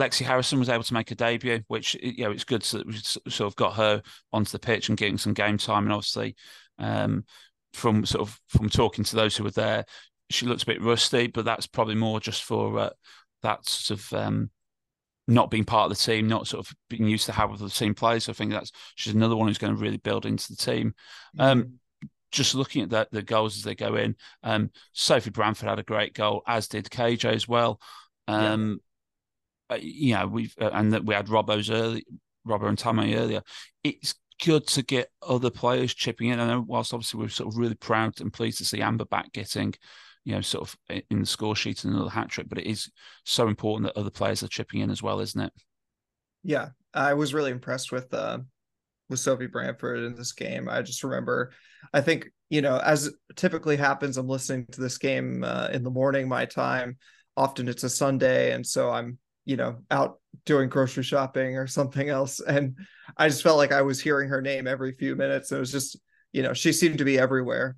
Lexi 0.00 0.24
Harrison 0.24 0.58
was 0.58 0.68
able 0.68 0.84
to 0.84 0.94
make 0.94 1.10
a 1.10 1.14
debut, 1.14 1.60
which 1.68 1.94
you 1.94 2.24
know 2.24 2.30
it's 2.30 2.44
good 2.44 2.62
that 2.62 2.86
we 2.86 2.94
sort 2.94 3.40
of 3.40 3.56
got 3.56 3.74
her 3.74 4.02
onto 4.32 4.50
the 4.50 4.58
pitch 4.58 4.88
and 4.88 4.98
getting 4.98 5.18
some 5.18 5.34
game 5.34 5.58
time. 5.58 5.84
And 5.84 5.92
obviously, 5.92 6.34
um, 6.78 7.24
from 7.74 8.06
sort 8.06 8.28
of 8.28 8.40
from 8.48 8.68
talking 8.68 9.04
to 9.04 9.16
those 9.16 9.36
who 9.36 9.44
were 9.44 9.50
there, 9.50 9.84
she 10.30 10.46
looks 10.46 10.62
a 10.62 10.66
bit 10.66 10.82
rusty, 10.82 11.26
but 11.26 11.44
that's 11.44 11.66
probably 11.66 11.94
more 11.94 12.20
just 12.20 12.44
for 12.44 12.78
uh, 12.78 12.90
that 13.42 13.66
sort 13.66 14.00
of 14.00 14.12
um, 14.14 14.50
not 15.28 15.50
being 15.50 15.64
part 15.64 15.90
of 15.90 15.96
the 15.96 16.02
team, 16.02 16.26
not 16.26 16.46
sort 16.46 16.66
of 16.66 16.74
being 16.88 17.06
used 17.06 17.26
to 17.26 17.32
how 17.32 17.54
the 17.54 17.68
team 17.68 17.94
plays. 17.94 18.24
So 18.24 18.32
I 18.32 18.34
think 18.34 18.50
that's 18.50 18.72
she's 18.94 19.14
another 19.14 19.36
one 19.36 19.48
who's 19.48 19.58
going 19.58 19.74
to 19.74 19.80
really 19.80 19.98
build 19.98 20.24
into 20.24 20.48
the 20.48 20.56
team. 20.56 20.94
Um, 21.38 21.62
mm-hmm. 21.62 22.06
just 22.30 22.54
looking 22.54 22.82
at 22.82 22.90
the, 22.90 23.08
the 23.12 23.22
goals 23.22 23.56
as 23.56 23.62
they 23.62 23.74
go 23.74 23.94
in, 23.96 24.16
um, 24.42 24.70
Sophie 24.92 25.30
Branford 25.30 25.68
had 25.68 25.78
a 25.78 25.84
great 25.84 26.14
goal, 26.14 26.42
as 26.46 26.68
did 26.68 26.86
KJ 26.86 27.26
as 27.26 27.46
well. 27.46 27.78
Um. 28.26 28.80
Uh, 29.70 29.78
you 29.80 30.14
know, 30.14 30.26
we've 30.26 30.54
uh, 30.60 30.70
and 30.72 30.92
that 30.92 31.04
we 31.04 31.14
had 31.14 31.26
Robbo's 31.26 31.70
early, 31.70 32.04
Robbo 32.46 32.68
and 32.68 32.78
Tammi 32.78 33.14
earlier. 33.14 33.42
It's 33.84 34.14
good 34.44 34.66
to 34.66 34.82
get 34.82 35.08
other 35.26 35.50
players 35.50 35.94
chipping 35.94 36.28
in. 36.28 36.40
And 36.40 36.66
whilst 36.66 36.92
obviously 36.92 37.20
we're 37.20 37.28
sort 37.28 37.52
of 37.52 37.58
really 37.58 37.74
proud 37.74 38.20
and 38.20 38.32
pleased 38.32 38.58
to 38.58 38.64
see 38.64 38.80
Amber 38.80 39.04
back 39.04 39.32
getting 39.32 39.74
you 40.24 40.34
know, 40.34 40.40
sort 40.40 40.68
of 40.68 41.02
in 41.10 41.20
the 41.20 41.26
score 41.26 41.56
sheet 41.56 41.84
and 41.84 41.94
another 41.94 42.10
hat 42.10 42.28
trick. 42.28 42.48
But 42.48 42.58
it 42.58 42.66
is 42.66 42.90
so 43.24 43.48
important 43.48 43.86
that 43.86 43.98
other 43.98 44.10
players 44.10 44.42
are 44.42 44.48
chipping 44.48 44.80
in 44.80 44.90
as 44.90 45.02
well, 45.02 45.20
isn't 45.20 45.40
it? 45.40 45.52
Yeah, 46.44 46.70
I 46.94 47.14
was 47.14 47.34
really 47.34 47.50
impressed 47.50 47.92
with 47.92 48.12
uh, 48.14 48.38
with 49.08 49.20
Sophie 49.20 49.46
Branford 49.46 50.00
in 50.00 50.14
this 50.14 50.32
game. 50.32 50.68
I 50.68 50.82
just 50.82 51.02
remember, 51.02 51.52
I 51.92 52.00
think 52.00 52.30
you 52.50 52.62
know, 52.62 52.78
as 52.78 53.12
typically 53.36 53.76
happens, 53.76 54.16
I'm 54.16 54.28
listening 54.28 54.66
to 54.72 54.80
this 54.80 54.98
game 54.98 55.42
uh, 55.44 55.68
in 55.72 55.82
the 55.82 55.90
morning, 55.90 56.28
my 56.28 56.44
time. 56.44 56.98
Often 57.36 57.68
it's 57.68 57.84
a 57.84 57.90
Sunday, 57.90 58.52
and 58.52 58.66
so 58.66 58.90
I'm 58.90 59.18
you 59.44 59.56
know 59.56 59.78
out 59.90 60.18
doing 60.44 60.68
grocery 60.68 61.02
shopping 61.02 61.56
or 61.56 61.66
something 61.66 62.08
else, 62.08 62.40
and 62.40 62.76
I 63.16 63.28
just 63.28 63.42
felt 63.42 63.58
like 63.58 63.72
I 63.72 63.82
was 63.82 64.00
hearing 64.00 64.28
her 64.28 64.42
name 64.42 64.66
every 64.66 64.92
few 64.92 65.16
minutes. 65.16 65.52
It 65.52 65.58
was 65.58 65.72
just 65.72 65.98
you 66.32 66.42
know 66.42 66.54
she 66.54 66.72
seemed 66.72 66.98
to 66.98 67.04
be 67.04 67.18
everywhere 67.18 67.76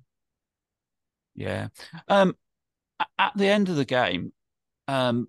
yeah. 1.35 1.67
Um, 2.07 2.35
at 3.19 3.33
the 3.35 3.47
end 3.47 3.69
of 3.69 3.75
the 3.75 3.85
game, 3.85 4.31
um, 4.87 5.27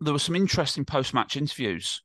there 0.00 0.12
were 0.12 0.18
some 0.18 0.36
interesting 0.36 0.84
post-match 0.84 1.36
interviews. 1.36 2.02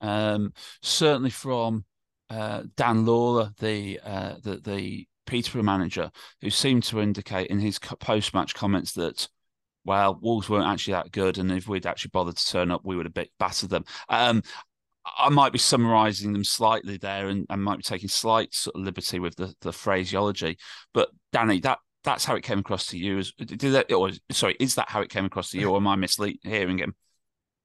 Um, 0.00 0.52
certainly 0.82 1.30
from 1.30 1.84
uh, 2.30 2.64
Dan 2.76 3.06
Lawler, 3.06 3.52
the, 3.60 4.00
uh, 4.02 4.34
the 4.42 4.56
the 4.56 5.06
Peterborough 5.26 5.62
manager, 5.62 6.10
who 6.40 6.50
seemed 6.50 6.84
to 6.84 7.00
indicate 7.00 7.48
in 7.48 7.60
his 7.60 7.78
post-match 7.78 8.54
comments 8.54 8.92
that, 8.92 9.28
well, 9.86 10.18
Wolves 10.20 10.48
weren't 10.48 10.66
actually 10.66 10.94
that 10.94 11.12
good, 11.12 11.38
and 11.38 11.50
if 11.52 11.68
we'd 11.68 11.86
actually 11.86 12.10
bothered 12.12 12.36
to 12.36 12.46
turn 12.46 12.70
up, 12.70 12.82
we 12.84 12.96
would 12.96 13.06
have 13.06 13.14
bit 13.14 13.30
battered 13.38 13.70
them. 13.70 13.84
Um, 14.08 14.42
I 15.18 15.28
might 15.28 15.52
be 15.52 15.58
summarising 15.58 16.32
them 16.32 16.44
slightly 16.44 16.96
there, 16.96 17.28
and, 17.28 17.46
and 17.48 17.62
might 17.62 17.78
be 17.78 17.82
taking 17.82 18.08
slight 18.08 18.54
sort 18.54 18.76
of 18.76 18.82
liberty 18.82 19.20
with 19.20 19.36
the, 19.36 19.54
the 19.60 19.72
phraseology. 19.72 20.58
But 20.92 21.10
Danny, 21.32 21.60
that 21.60 21.78
that's 22.02 22.24
how 22.24 22.34
it 22.34 22.42
came 22.42 22.58
across 22.58 22.86
to 22.88 22.98
you. 22.98 23.18
Is 23.18 23.32
did 23.32 23.60
that? 23.60 23.92
Or 23.92 24.10
sorry, 24.30 24.56
is 24.58 24.74
that 24.74 24.88
how 24.88 25.00
it 25.00 25.10
came 25.10 25.24
across 25.24 25.50
to 25.50 25.58
you, 25.58 25.70
or 25.70 25.76
am 25.76 25.86
I 25.86 25.96
mishearing 25.96 26.78
him? 26.78 26.94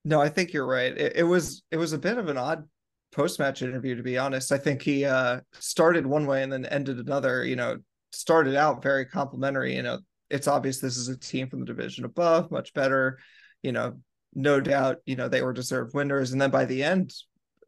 No, 0.03 0.19
I 0.21 0.29
think 0.29 0.53
you're 0.53 0.67
right. 0.67 0.95
It, 0.97 1.13
it 1.17 1.23
was 1.23 1.63
it 1.71 1.77
was 1.77 1.93
a 1.93 1.97
bit 1.97 2.17
of 2.17 2.27
an 2.27 2.37
odd 2.37 2.67
post 3.11 3.39
match 3.39 3.61
interview, 3.61 3.95
to 3.95 4.03
be 4.03 4.17
honest. 4.17 4.51
I 4.51 4.57
think 4.57 4.81
he 4.81 5.05
uh, 5.05 5.41
started 5.53 6.05
one 6.05 6.25
way 6.25 6.43
and 6.43 6.51
then 6.51 6.65
ended 6.65 6.97
another. 6.97 7.43
You 7.45 7.55
know, 7.55 7.77
started 8.11 8.55
out 8.55 8.83
very 8.83 9.05
complimentary. 9.05 9.75
You 9.75 9.83
know, 9.83 9.99
it's 10.31 10.47
obvious 10.47 10.79
this 10.79 10.97
is 10.97 11.09
a 11.09 11.17
team 11.17 11.49
from 11.49 11.59
the 11.59 11.65
division 11.65 12.05
above, 12.05 12.51
much 12.51 12.73
better. 12.73 13.19
You 13.61 13.71
know, 13.71 13.97
no 14.33 14.59
doubt. 14.59 14.97
You 15.05 15.15
know, 15.15 15.27
they 15.27 15.41
were 15.41 15.53
deserved 15.53 15.93
winners, 15.93 16.31
and 16.31 16.41
then 16.41 16.51
by 16.51 16.65
the 16.65 16.83
end, 16.83 17.13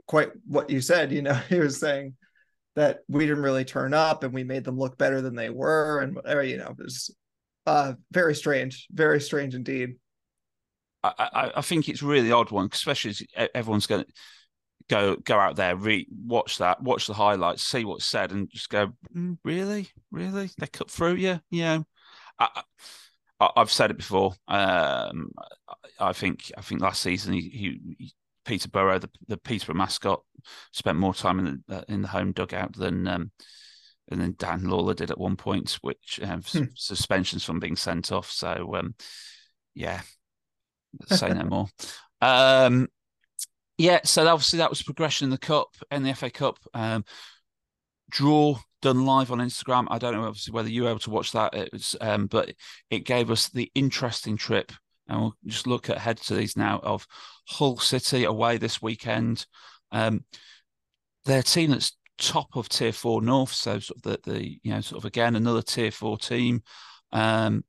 quite 0.08 0.30
what 0.46 0.70
you 0.70 0.82
said. 0.82 1.12
You 1.12 1.22
know, 1.22 1.34
he 1.50 1.60
was 1.60 1.80
saying 1.80 2.16
that 2.76 3.00
we 3.08 3.26
didn't 3.26 3.44
really 3.44 3.66
turn 3.66 3.94
up 3.94 4.24
and 4.24 4.34
we 4.34 4.44
made 4.44 4.64
them 4.64 4.78
look 4.78 4.98
better 4.98 5.22
than 5.22 5.36
they 5.36 5.50
were 5.50 6.00
and 6.00 6.16
whatever 6.16 6.44
you 6.44 6.58
know 6.58 6.68
it 6.68 6.84
was 6.84 7.16
uh 7.66 7.94
very 8.12 8.36
strange 8.36 8.88
very 8.92 9.22
strange 9.22 9.56
indeed 9.56 9.96
i 11.04 11.52
i, 11.56 11.62
think 11.62 11.88
it's 11.88 12.02
really 12.02 12.32
odd 12.32 12.52
one 12.52 12.70
especially 12.72 13.12
as 13.12 13.50
everyone's 13.54 13.88
going 13.88 14.04
to 14.04 14.12
go 14.90 15.16
go 15.18 15.40
out 15.40 15.56
there 15.56 15.76
re 15.76 16.08
watch 16.26 16.58
that 16.58 16.82
watch 16.82 17.08
the 17.08 17.14
highlights 17.14 17.64
see 17.64 17.86
what's 17.86 18.06
said 18.06 18.32
and 18.32 18.50
just 18.50 18.70
go 18.70 18.92
mm, 19.16 19.38
really 19.46 19.88
really 20.12 20.50
they 20.58 20.68
cut 20.68 20.90
through 20.90 21.16
you 21.16 21.40
know 21.52 21.86
I, 23.40 23.52
have 23.58 23.72
said 23.72 23.92
it 23.92 23.98
before 23.98 24.34
um 24.48 25.32
I 26.00 26.14
think 26.14 26.52
i 26.58 26.62
think 26.62 26.82
last 26.82 27.02
season 27.02 27.34
he, 27.34 27.42
he 27.98 28.14
Peterborough, 28.46 29.00
the, 29.00 29.10
the 29.28 29.38
Peterborough 29.38 29.78
mascot, 29.78 30.22
spent 30.72 30.98
more 30.98 31.14
time 31.14 31.40
in 31.40 31.64
the 31.68 31.78
uh, 31.78 31.84
in 31.88 32.02
the 32.02 32.08
home 32.08 32.32
dugout 32.32 32.74
than 32.76 33.08
um, 33.08 33.32
and 34.10 34.20
then 34.20 34.36
Dan 34.38 34.66
Lawler 34.66 34.94
did 34.94 35.12
at 35.12 35.18
one 35.18 35.38
point, 35.38 35.78
which 35.82 36.20
have 36.22 36.48
hmm. 36.48 36.66
suspensions 36.76 37.44
from 37.44 37.60
being 37.60 37.76
sent 37.76 38.12
off. 38.12 38.30
So 38.30 38.76
um, 38.76 38.96
yeah, 39.74 40.02
say 41.08 41.30
no 41.30 41.44
more. 41.50 41.68
Um, 42.22 42.90
yeah, 43.78 44.02
so 44.04 44.28
obviously 44.28 44.58
that 44.58 44.70
was 44.70 44.84
progression 44.84 45.26
in 45.26 45.32
the 45.32 45.38
cup 45.38 45.70
and 45.90 46.06
the 46.06 46.14
FA 46.14 46.30
Cup. 46.30 46.60
Um, 46.74 47.06
draw 48.10 48.58
done 48.84 49.06
live 49.06 49.32
on 49.32 49.40
Instagram. 49.40 49.88
I 49.90 49.98
don't 49.98 50.14
know 50.14 50.26
obviously 50.26 50.54
whether 50.54 50.70
you 50.70 50.84
were 50.84 50.90
able 50.90 51.00
to 51.00 51.10
watch 51.10 51.32
that. 51.32 51.54
It 51.54 51.70
was, 51.74 51.96
um, 52.02 52.28
but 52.28 52.54
it 52.90 53.06
gave 53.06 53.32
us 53.32 53.50
the 53.50 53.72
interesting 53.74 54.38
trip 54.38 54.72
and 55.08 55.20
we'll 55.20 55.36
just 55.46 55.68
look 55.68 55.90
ahead 55.90 56.18
to 56.18 56.36
these 56.36 56.56
now 56.56 56.80
of 56.84 57.08
Hull 57.48 57.78
City 57.78 58.24
away 58.24 58.58
this 58.58 58.82
weekend. 58.82 59.46
Um, 59.92 60.26
their 61.26 61.44
team 61.44 61.72
that's 61.72 61.98
top 62.18 62.56
of 62.56 62.70
Tier 62.70 62.94
Four 62.94 63.22
North, 63.22 63.54
so 63.54 63.80
sort 63.80 63.98
of 63.98 64.02
the, 64.04 64.32
the 64.32 64.60
you 64.64 64.74
know 64.74 64.82
sort 64.82 65.02
of 65.02 65.06
again 65.06 65.36
another 65.36 65.62
Tier 65.62 65.92
Four 65.92 66.18
team, 66.18 66.62
um, 67.12 67.64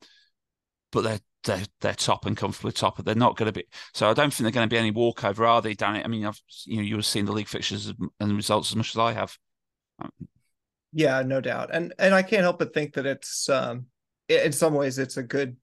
but 0.92 1.02
they're 1.02 1.20
they're 1.44 1.66
they're 1.80 1.94
top 1.94 2.26
and 2.26 2.36
comfortably 2.36 2.72
top. 2.72 3.02
They're 3.02 3.14
not 3.14 3.36
going 3.36 3.52
to 3.52 3.52
be. 3.52 3.66
So 3.92 4.08
I 4.08 4.14
don't 4.14 4.32
think 4.32 4.44
they're 4.44 4.52
going 4.52 4.68
to 4.68 4.74
be 4.74 4.78
any 4.78 4.90
walkover, 4.90 5.46
are 5.46 5.62
they, 5.62 5.74
Danny? 5.74 6.02
I 6.04 6.08
mean, 6.08 6.24
I've 6.24 6.40
you 6.66 6.76
know 6.76 6.82
you 6.82 6.96
have 6.96 7.06
seen 7.06 7.24
the 7.24 7.32
league 7.32 7.48
fixtures 7.48 7.92
and 8.20 8.36
results 8.36 8.70
as 8.70 8.76
much 8.76 8.94
as 8.94 8.98
I 8.98 9.12
have. 9.12 9.36
Yeah, 10.94 11.22
no 11.22 11.40
doubt, 11.40 11.70
and 11.72 11.92
and 11.98 12.14
I 12.14 12.22
can't 12.22 12.42
help 12.42 12.60
but 12.60 12.72
think 12.72 12.94
that 12.94 13.04
it's 13.04 13.48
um, 13.48 13.86
in 14.28 14.52
some 14.52 14.74
ways 14.74 14.98
it's 14.98 15.16
a 15.16 15.22
good 15.22 15.56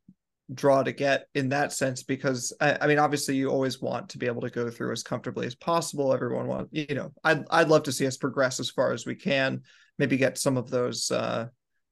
draw 0.53 0.83
to 0.83 0.91
get 0.91 1.27
in 1.33 1.47
that 1.49 1.71
sense 1.71 2.03
because 2.03 2.51
I, 2.59 2.77
I, 2.81 2.87
mean 2.87 2.99
obviously 2.99 3.37
you 3.37 3.49
always 3.49 3.81
want 3.81 4.09
to 4.09 4.17
be 4.17 4.25
able 4.25 4.41
to 4.41 4.49
go 4.49 4.69
through 4.69 4.91
as 4.91 5.01
comfortably 5.01 5.47
as 5.47 5.55
possible. 5.55 6.13
Everyone 6.13 6.47
want 6.47 6.67
you 6.71 6.93
know 6.93 7.13
I'd, 7.23 7.45
I'd 7.49 7.69
love 7.69 7.83
to 7.83 7.93
see 7.93 8.05
us 8.05 8.17
progress 8.17 8.59
as 8.59 8.69
far 8.69 8.91
as 8.91 9.05
we 9.05 9.15
can 9.15 9.61
maybe 9.97 10.17
get 10.17 10.37
some 10.37 10.57
of 10.57 10.69
those 10.69 11.09
uh 11.11 11.47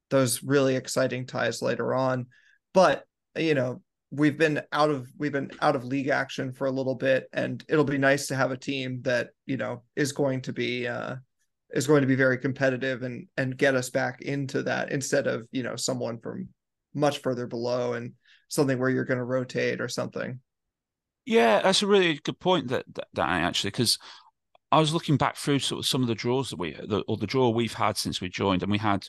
those 0.09 0.43
really 0.43 0.75
exciting 0.75 1.25
ties 1.25 1.61
later 1.61 1.93
on 1.93 2.25
but 2.73 3.05
you 3.37 3.53
know 3.53 3.81
we've 4.11 4.37
been 4.37 4.61
out 4.71 4.89
of 4.89 5.07
we've 5.17 5.31
been 5.31 5.51
out 5.61 5.75
of 5.75 5.85
league 5.85 6.09
action 6.09 6.51
for 6.51 6.67
a 6.67 6.71
little 6.71 6.95
bit 6.95 7.29
and 7.31 7.63
it'll 7.69 7.83
be 7.85 7.97
nice 7.97 8.27
to 8.27 8.35
have 8.35 8.51
a 8.51 8.57
team 8.57 9.01
that 9.03 9.29
you 9.45 9.55
know 9.55 9.83
is 9.95 10.11
going 10.11 10.41
to 10.41 10.51
be 10.51 10.87
uh 10.87 11.15
is 11.71 11.87
going 11.87 12.01
to 12.01 12.07
be 12.07 12.15
very 12.15 12.37
competitive 12.37 13.03
and 13.03 13.27
and 13.37 13.57
get 13.57 13.75
us 13.75 13.89
back 13.89 14.21
into 14.21 14.63
that 14.63 14.91
instead 14.91 15.27
of 15.27 15.47
you 15.51 15.63
know 15.63 15.75
someone 15.75 16.19
from 16.19 16.49
much 16.93 17.19
further 17.19 17.47
below 17.47 17.93
and 17.93 18.13
something 18.47 18.79
where 18.79 18.89
you're 18.89 19.05
going 19.05 19.19
to 19.19 19.23
rotate 19.23 19.79
or 19.79 19.87
something. 19.87 20.39
Yeah, 21.25 21.61
that's 21.61 21.83
a 21.83 21.87
really 21.87 22.19
good 22.23 22.39
point 22.39 22.69
that 22.69 22.85
that, 22.95 23.07
that 23.13 23.29
actually 23.29 23.69
because 23.69 23.97
I 24.71 24.79
was 24.79 24.93
looking 24.93 25.17
back 25.17 25.35
through 25.35 25.59
sort 25.59 25.79
of 25.79 25.85
some 25.85 26.01
of 26.01 26.07
the 26.07 26.15
draws 26.15 26.49
that 26.49 26.59
we, 26.59 26.73
the, 26.73 27.03
or 27.07 27.17
the 27.17 27.27
draw 27.27 27.49
we've 27.49 27.73
had 27.73 27.97
since 27.97 28.21
we 28.21 28.29
joined, 28.29 28.61
and 28.61 28.71
we 28.71 28.77
had 28.77 29.07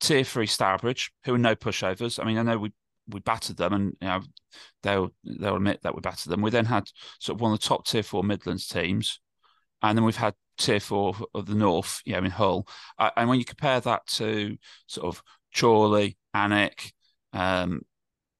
tier 0.00 0.24
three 0.24 0.46
Stourbridge 0.46 1.12
who 1.24 1.34
are 1.34 1.38
no 1.38 1.54
pushovers. 1.54 2.20
I 2.20 2.24
mean, 2.24 2.38
I 2.38 2.42
know 2.42 2.58
we 2.58 2.72
we 3.08 3.20
battered 3.20 3.56
them, 3.56 3.72
and 3.72 3.96
you 4.00 4.08
know 4.08 4.20
they'll 4.82 5.10
they'll 5.24 5.56
admit 5.56 5.82
that 5.82 5.94
we 5.94 6.00
battered 6.00 6.32
them. 6.32 6.42
We 6.42 6.50
then 6.50 6.66
had 6.66 6.90
sort 7.20 7.36
of 7.36 7.40
one 7.40 7.52
of 7.52 7.60
the 7.60 7.66
top 7.66 7.86
tier 7.86 8.02
four 8.02 8.24
Midlands 8.24 8.66
teams, 8.66 9.20
and 9.82 9.96
then 9.96 10.04
we've 10.04 10.16
had 10.16 10.34
tier 10.58 10.80
four 10.80 11.14
of 11.34 11.46
the 11.46 11.54
North, 11.54 12.02
you 12.04 12.12
know, 12.12 12.18
in 12.18 12.30
Hull. 12.30 12.68
Uh, 12.98 13.10
and 13.16 13.28
when 13.28 13.38
you 13.38 13.44
compare 13.44 13.80
that 13.80 14.06
to 14.06 14.56
sort 14.86 15.06
of 15.06 15.22
Chorley, 15.56 16.18
Alnwick, 16.34 16.92
um, 17.32 17.82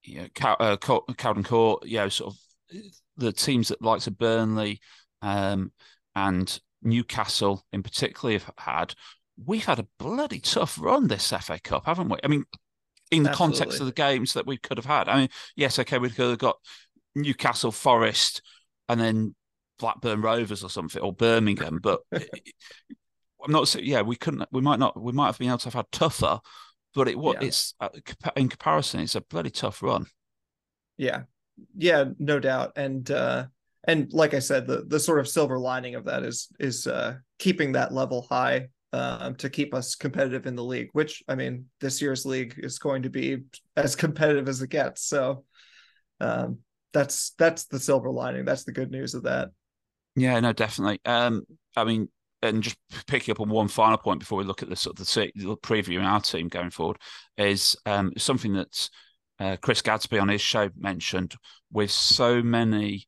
you 0.03 0.23
know, 0.23 0.29
Cow- 0.35 0.57
uh, 0.59 0.77
Cowden 0.77 1.45
Court, 1.45 1.87
you 1.87 1.99
know, 1.99 2.09
sort 2.09 2.35
of 2.35 2.81
the 3.17 3.33
teams 3.33 3.69
that 3.69 3.83
likes 3.83 4.07
of 4.07 4.19
Burnley 4.19 4.81
um, 5.23 5.73
and 6.15 6.61
Newcastle 6.83 7.65
in 7.73 7.83
particular 7.83 8.35
have 8.35 8.51
had, 8.59 8.95
we've 9.45 9.65
had 9.65 9.79
a 9.79 9.87
bloody 9.99 10.41
tough 10.41 10.79
run 10.81 11.09
this 11.09 11.33
FA 11.33 11.59
Cup, 11.63 11.87
haven't 11.87 12.09
we? 12.09 12.19
I 12.23 12.29
mean, 12.29 12.45
in 13.11 13.23
the 13.23 13.31
Absolutely. 13.31 13.57
context 13.59 13.81
of 13.81 13.87
the 13.87 13.93
games 13.93 14.35
that 14.35 14.47
we 14.47 14.57
could 14.59 14.77
have 14.77 14.87
had. 14.87 15.09
I 15.09 15.21
mean, 15.21 15.29
yes, 15.57 15.79
okay, 15.79 15.99
we 15.99 16.11
could 16.11 16.31
have 16.31 16.39
got 16.39 16.57
Newcastle 17.15 17.73
Forest 17.73 18.43
and 18.89 19.01
then 19.01 19.35
Blackburn 19.79 20.21
Rovers 20.21 20.65
or 20.65 20.71
something 20.71 21.03
or 21.03 21.13
Birmingham, 21.13 21.79
but 21.83 22.01
I'm 22.13 23.53
not 23.53 23.69
saying 23.69 23.87
yeah, 23.87 24.03
we 24.03 24.17
couldn't 24.17 24.49
we 24.53 24.61
might 24.61 24.79
not 24.79 25.01
we 25.01 25.13
might 25.13 25.27
have 25.27 25.39
been 25.39 25.49
able 25.49 25.59
to 25.59 25.67
have 25.67 25.75
had 25.75 25.93
tougher, 25.93 26.41
but 26.95 27.09
it 27.09 27.19
what 27.19 27.41
yeah. 27.41 27.49
it's 27.49 27.75
uh, 27.81 27.89
in 28.37 28.49
comparison, 28.49 29.01
it's 29.01 29.15
a 29.15 29.21
bloody 29.21 29.51
tough 29.51 29.83
run. 29.83 30.07
Yeah, 30.97 31.23
yeah, 31.77 32.05
no 32.19 32.41
doubt, 32.41 32.73
and 32.77 33.09
uh, 33.11 33.47
and 33.85 34.13
like 34.13 34.35
I 34.35 34.41
said, 34.41 34.67
the 34.67 34.85
the 34.87 35.01
sort 35.01 35.21
of 35.21 35.29
silver 35.29 35.59
lining 35.59 35.95
of 35.95 36.05
that 36.07 36.25
is 36.25 36.49
is 36.59 36.87
uh, 36.87 37.17
keeping 37.39 37.73
that 37.73 37.93
level 37.93 38.27
high 38.29 38.69
um, 38.93 39.35
to 39.37 39.51
keep 39.51 39.75
us 39.75 39.95
competitive 39.95 40.47
in 40.47 40.57
the 40.57 40.65
league. 40.65 40.91
Which 40.93 41.23
I 41.29 41.35
mean, 41.35 41.67
this 41.81 42.03
year's 42.03 42.27
league 42.27 42.55
is 42.59 42.79
going 42.79 43.03
to 43.03 43.11
be 43.11 43.45
as 43.77 43.97
competitive 43.97 44.49
as 44.49 44.63
it 44.63 44.71
gets. 44.71 45.05
So 45.05 45.45
um, 46.21 46.59
that's 46.93 47.31
that's 47.39 47.67
the 47.67 47.79
silver 47.79 48.11
lining. 48.11 48.45
That's 48.45 48.65
the 48.65 48.73
good 48.73 48.91
news 48.91 49.15
of 49.15 49.25
that. 49.25 49.51
Yeah, 50.19 50.41
no, 50.41 50.53
definitely. 50.53 51.01
Um, 51.05 51.45
I 51.77 51.85
mean, 51.85 52.09
and 52.43 52.63
just 52.63 52.77
picking 53.07 53.33
up 53.33 53.41
on 53.41 53.49
one 53.49 53.69
final 53.69 53.99
point 53.99 54.21
before 54.21 54.39
we 54.39 54.45
look 54.45 54.63
at 54.63 54.69
the 54.69 54.77
sort 54.77 54.99
of 54.99 55.07
the, 55.07 55.33
the 55.35 55.57
previewing 55.57 56.05
our 56.05 56.21
team 56.21 56.49
going 56.49 56.71
forward 56.71 56.99
is 57.37 57.77
um, 57.87 58.13
something 58.17 58.55
that 58.55 58.91
uh, 59.41 59.57
Chris 59.61 59.83
Gadsby 59.83 60.19
on 60.19 60.29
his 60.29 60.41
show 60.41 60.71
mentioned 60.77 61.35
with 61.73 61.91
so 61.91 62.43
many 62.43 63.07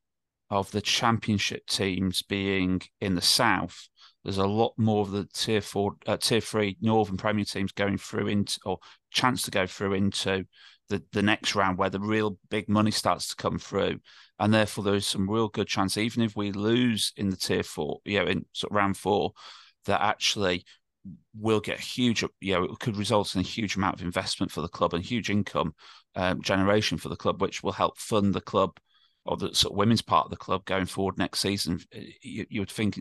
of 0.51 0.71
the 0.73 0.81
championship 0.81 1.67
teams 1.67 2.23
being 2.23 2.81
in 3.01 3.15
the 3.15 3.21
south. 3.21 3.89
There's 4.25 4.39
a 4.39 4.47
lot 4.47 4.75
more 4.77 5.03
of 5.03 5.11
the 5.13 5.27
tier 5.33 5.61
four, 5.61 5.95
uh, 6.07 6.17
tier 6.17 6.41
three 6.41 6.77
Northern 6.81 7.17
Premier 7.17 7.45
teams 7.45 7.73
going 7.73 7.99
through 7.99 8.27
into 8.29 8.59
or 8.65 8.79
chance 9.11 9.43
to 9.43 9.51
go 9.51 9.67
through 9.67 9.95
into 9.95 10.45
the, 10.89 11.03
the 11.13 11.23
next 11.23 11.55
round 11.55 11.79
where 11.79 11.89
the 11.91 12.01
real 12.01 12.37
big 12.51 12.69
money 12.69 12.91
starts 12.91 13.29
to 13.29 13.37
come 13.37 13.59
through. 13.59 14.01
And 14.41 14.53
therefore, 14.53 14.83
there 14.83 14.95
is 14.95 15.07
some 15.07 15.31
real 15.31 15.49
good 15.49 15.69
chance, 15.69 15.99
even 15.99 16.23
if 16.23 16.35
we 16.35 16.51
lose 16.51 17.13
in 17.17 17.29
the 17.29 17.37
tier 17.37 17.63
four, 17.63 18.01
you 18.05 18.19
know, 18.19 18.27
in 18.27 18.47
sort 18.53 18.73
of 18.73 18.77
round 18.77 18.97
four, 18.97 19.33
that 19.85 20.01
actually 20.01 20.65
will 21.39 21.61
get 21.61 21.79
huge, 21.79 22.25
you 22.41 22.55
know, 22.55 22.65
it 22.65 22.79
could 22.81 22.97
result 22.97 23.35
in 23.35 23.41
a 23.41 23.45
huge 23.45 23.77
amount 23.77 23.95
of 23.95 24.03
investment 24.03 24.51
for 24.51 24.63
the 24.63 24.69
club 24.69 24.95
and 24.95 25.05
huge 25.05 25.31
income 25.31 25.75
um, 26.15 26.41
generation 26.43 26.99
for 26.99 27.11
the 27.11 27.17
club, 27.17 27.41
which 27.41 27.63
will 27.63 27.73
help 27.73 27.99
fund 27.99 28.35
the 28.35 28.41
club 28.41 28.79
or 29.27 29.37
the 29.37 29.55
sort 29.55 29.73
of 29.73 29.79
women's 29.79 30.03
part 30.03 30.25
of 30.25 30.31
the 30.31 30.37
club 30.37 30.65
going 30.65 30.87
forward 30.87 31.19
next 31.19 31.41
season. 31.41 31.79
You, 32.23 32.47
you 32.49 32.61
would 32.61 32.71
think 32.71 32.99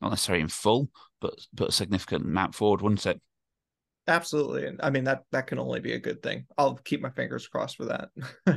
not 0.00 0.10
necessarily 0.10 0.42
in 0.42 0.48
full, 0.48 0.90
but 1.20 1.34
but 1.54 1.70
a 1.70 1.72
significant 1.72 2.24
amount 2.24 2.54
forward, 2.54 2.82
wouldn't 2.82 3.06
it? 3.06 3.20
Absolutely, 4.08 4.66
and 4.66 4.80
I 4.82 4.90
mean 4.90 5.04
that 5.04 5.22
that 5.30 5.46
can 5.46 5.60
only 5.60 5.78
be 5.78 5.92
a 5.92 5.98
good 5.98 6.22
thing. 6.22 6.46
I'll 6.58 6.74
keep 6.74 7.00
my 7.00 7.10
fingers 7.10 7.46
crossed 7.46 7.76
for 7.76 7.84
that. 7.84 8.08
yeah, 8.46 8.56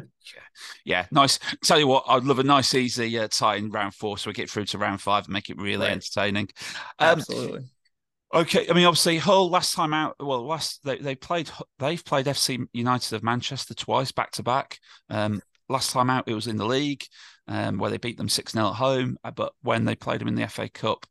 yeah, 0.83 1.05
nice. 1.11 1.37
Tell 1.63 1.77
you 1.77 1.85
what, 1.85 2.03
I'd 2.07 2.23
love 2.23 2.39
a 2.39 2.43
nice, 2.43 2.73
easy 2.73 3.19
uh, 3.19 3.27
tie 3.27 3.57
in 3.57 3.69
round 3.69 3.93
four, 3.93 4.17
so 4.17 4.29
we 4.29 4.33
get 4.33 4.49
through 4.49 4.65
to 4.65 4.79
round 4.79 5.01
five 5.01 5.25
and 5.25 5.33
make 5.33 5.51
it 5.51 5.57
really 5.57 5.85
right. 5.85 5.91
entertaining. 5.91 6.49
Um, 6.97 7.19
Absolutely. 7.19 7.65
Okay, 8.33 8.67
I 8.67 8.73
mean, 8.73 8.85
obviously, 8.85 9.19
Hull 9.19 9.49
last 9.51 9.75
time 9.75 9.93
out. 9.93 10.15
Well, 10.19 10.47
last 10.47 10.83
they, 10.83 10.97
they 10.97 11.13
played. 11.13 11.51
They've 11.77 12.03
played 12.03 12.25
FC 12.25 12.65
United 12.73 13.13
of 13.13 13.23
Manchester 13.23 13.75
twice 13.75 14.11
back 14.11 14.31
to 14.31 14.43
back. 14.43 14.79
Um, 15.11 15.41
last 15.69 15.91
time 15.91 16.09
out, 16.09 16.27
it 16.27 16.33
was 16.33 16.47
in 16.47 16.57
the 16.57 16.65
league, 16.65 17.03
um, 17.47 17.77
where 17.77 17.91
they 17.91 17.97
beat 17.97 18.17
them 18.17 18.29
six 18.29 18.53
0 18.53 18.69
at 18.69 18.73
home. 18.73 19.17
Uh, 19.23 19.29
but 19.29 19.53
when 19.61 19.85
they 19.85 19.95
played 19.95 20.21
them 20.21 20.27
in 20.27 20.35
the 20.35 20.47
FA 20.47 20.67
Cup, 20.69 21.05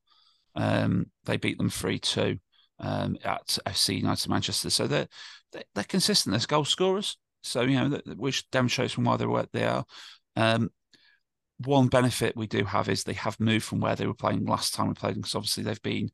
um, 0.57 1.07
they 1.25 1.37
beat 1.37 1.57
them 1.57 1.70
three 1.70 2.01
two 2.01 2.40
um, 2.79 3.17
at 3.25 3.59
FC 3.67 3.99
United 3.99 4.29
Manchester. 4.29 4.71
So 4.71 4.87
they're 4.87 5.09
they're 5.53 5.85
consistent. 5.85 6.37
They're 6.37 6.47
goal 6.47 6.65
scorers. 6.65 7.17
So 7.43 7.63
you 7.63 7.89
know, 7.89 8.01
which 8.17 8.49
demonstrates 8.51 8.95
from 8.95 9.05
why 9.05 9.17
they're 9.17 9.29
where 9.29 9.47
they 9.53 9.65
are. 9.65 9.85
Um, 10.37 10.71
one 11.59 11.89
benefit 11.89 12.37
we 12.37 12.47
do 12.47 12.65
have 12.65 12.89
is 12.89 13.05
they 13.05 13.13
have 13.13 13.39
moved 13.39 13.65
from 13.65 13.81
where 13.81 13.95
they 13.95 14.07
were 14.07 14.15
playing 14.15 14.45
last 14.45 14.75
time 14.75 14.89
we 14.89 14.95
played 14.95 15.15
them 15.15 15.21
because 15.23 15.37
obviously 15.37 15.63
they've 15.63 15.83
been 15.83 16.11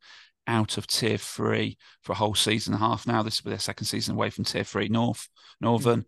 out 0.47 0.77
of 0.77 0.87
tier 0.87 1.17
three 1.17 1.79
for 2.03 2.13
a 2.13 2.17
whole 2.17 2.35
season 2.35 2.75
and 2.75 2.83
a 2.83 2.87
half 2.87 3.07
now. 3.07 3.23
This 3.23 3.43
will 3.43 3.51
be 3.51 3.53
their 3.53 3.61
second 3.61 3.87
season 3.87 4.15
away 4.15 4.31
from 4.31 4.45
tier 4.45 4.65
three 4.65 4.89
North 4.89 5.29
Northern. 5.61 6.05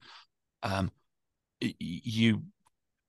Um, 0.62 0.90
you 1.60 2.42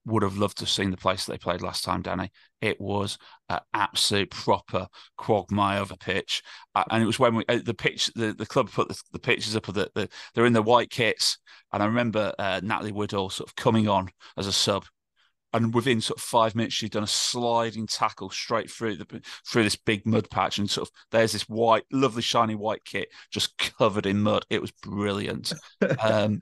would 0.06 0.22
have 0.22 0.36
loved 0.36 0.58
to 0.58 0.64
have 0.64 0.70
seen 0.70 0.90
the 0.90 0.96
place 0.96 1.24
that 1.24 1.32
they 1.32 1.38
played 1.38 1.62
last 1.62 1.84
time, 1.84 2.02
Danny. 2.02 2.30
It 2.60 2.80
was 2.80 3.18
an 3.48 3.60
absolute 3.72 4.30
proper 4.30 4.86
quagmire 5.16 5.80
of 5.80 5.90
a 5.90 5.96
pitch, 5.96 6.42
uh, 6.74 6.84
and 6.90 7.02
it 7.02 7.06
was 7.06 7.18
when 7.18 7.36
we 7.36 7.44
uh, 7.48 7.60
the 7.64 7.74
pitch 7.74 8.10
the, 8.14 8.32
the 8.32 8.46
club 8.46 8.70
put 8.70 8.88
the, 8.88 9.00
the 9.12 9.18
pictures 9.18 9.56
up 9.56 9.68
of 9.68 9.74
the, 9.74 9.90
the, 9.94 10.08
they're 10.34 10.46
in 10.46 10.52
the 10.52 10.62
white 10.62 10.90
kits, 10.90 11.38
and 11.72 11.82
I 11.82 11.86
remember 11.86 12.32
uh, 12.38 12.60
Natalie 12.62 12.92
Woodall 12.92 13.30
sort 13.30 13.48
of 13.48 13.56
coming 13.56 13.88
on 13.88 14.10
as 14.36 14.46
a 14.46 14.52
sub. 14.52 14.84
And 15.52 15.72
within 15.72 16.00
sort 16.00 16.18
of 16.18 16.24
five 16.24 16.56
minutes, 16.56 16.74
she'd 16.74 16.90
done 16.90 17.04
a 17.04 17.06
sliding 17.06 17.86
tackle 17.86 18.28
straight 18.28 18.68
through 18.68 18.96
the 18.96 19.22
through 19.46 19.62
this 19.62 19.76
big 19.76 20.04
mud 20.04 20.28
patch, 20.28 20.58
and 20.58 20.68
sort 20.68 20.88
of 20.88 20.92
there's 21.12 21.30
this 21.30 21.48
white, 21.48 21.84
lovely 21.92 22.22
shiny 22.22 22.56
white 22.56 22.84
kit 22.84 23.08
just 23.30 23.56
covered 23.78 24.04
in 24.04 24.20
mud. 24.20 24.44
It 24.50 24.60
was 24.60 24.72
brilliant. 24.72 25.52
Um, 26.00 26.40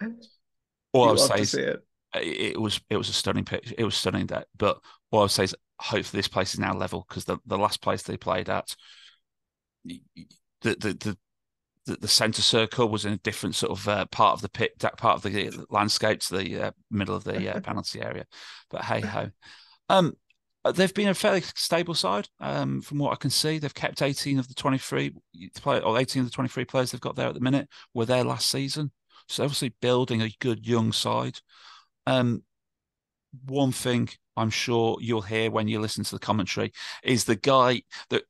all 0.95 1.09
I 1.09 1.11
would 1.13 1.21
say 1.21 1.41
is, 1.41 1.55
it 1.55 1.83
it 2.15 2.61
was 2.61 2.81
it 2.91 2.97
was 2.97 3.09
a 3.09 3.13
stunning 3.13 3.45
pitch. 3.45 3.73
It 3.77 3.85
was 3.85 3.95
stunning 3.95 4.27
that. 4.27 4.49
But 4.57 4.79
what 5.11 5.21
I 5.21 5.23
would 5.23 5.31
say 5.31 5.45
is, 5.45 5.55
hopefully, 5.79 6.19
this 6.19 6.29
place 6.29 6.55
is 6.55 6.61
now 6.61 6.75
level 6.75 7.05
because 7.09 7.25
the, 7.25 7.39
the 7.47 7.59
last 7.59 7.81
place 7.81 8.03
they 8.03 8.17
played 8.17 8.49
at, 8.49 8.75
the 9.85 10.01
the 10.61 10.75
the 10.75 11.17
the, 11.97 12.09
centre 12.09 12.43
circle 12.43 12.89
was 12.89 13.05
in 13.05 13.13
a 13.13 13.19
different 13.19 13.57
sort 13.57 13.77
of 13.77 13.89
uh, 13.89 14.07
part 14.07 14.35
of 14.35 14.41
the 14.41 14.49
pit, 14.49 14.73
that 14.81 14.97
part 14.97 15.17
of 15.17 15.23
the 15.23 15.67
landscape 15.69 16.21
to 16.21 16.37
the 16.37 16.67
uh, 16.67 16.71
middle 16.91 17.17
of 17.17 17.25
the 17.25 17.57
uh, 17.57 17.61
penalty 17.63 18.01
area. 18.01 18.25
But 18.71 18.85
hey 18.85 19.01
ho, 19.01 19.31
um, 19.89 20.13
they've 20.75 20.95
been 20.95 21.09
a 21.09 21.15
fairly 21.15 21.41
stable 21.41 21.95
side 21.95 22.29
um, 22.41 22.83
from 22.83 22.99
what 22.99 23.13
I 23.13 23.17
can 23.17 23.31
see. 23.31 23.59
They've 23.59 23.75
kept 23.75 24.03
18 24.03 24.39
of 24.39 24.49
the 24.49 24.55
23 24.55 25.15
play, 25.61 25.81
or 25.81 25.99
18 25.99 26.21
of 26.21 26.27
the 26.27 26.35
23 26.35 26.65
players 26.67 26.93
they've 26.93 27.01
got 27.01 27.17
there 27.17 27.29
at 27.29 27.35
the 27.35 27.41
minute 27.41 27.69
were 27.95 28.07
there 28.07 28.25
last 28.25 28.49
season. 28.49 28.93
So 29.29 29.45
obviously 29.45 29.75
building 29.81 30.23
a 30.23 30.31
good 30.41 30.67
young 30.67 30.93
side. 30.93 31.39
Um, 32.07 32.43
one 33.47 33.73
thing 33.73 34.09
I'm 34.37 34.51
sure 34.51 34.99
you'll 35.01 35.23
hear 35.23 35.51
when 35.51 35.69
you 35.69 35.81
listen 35.81 36.05
to 36.05 36.15
the 36.15 36.19
commentary 36.19 36.73
is 37.03 37.25
the 37.25 37.37
guy 37.37 37.83
that 38.11 38.25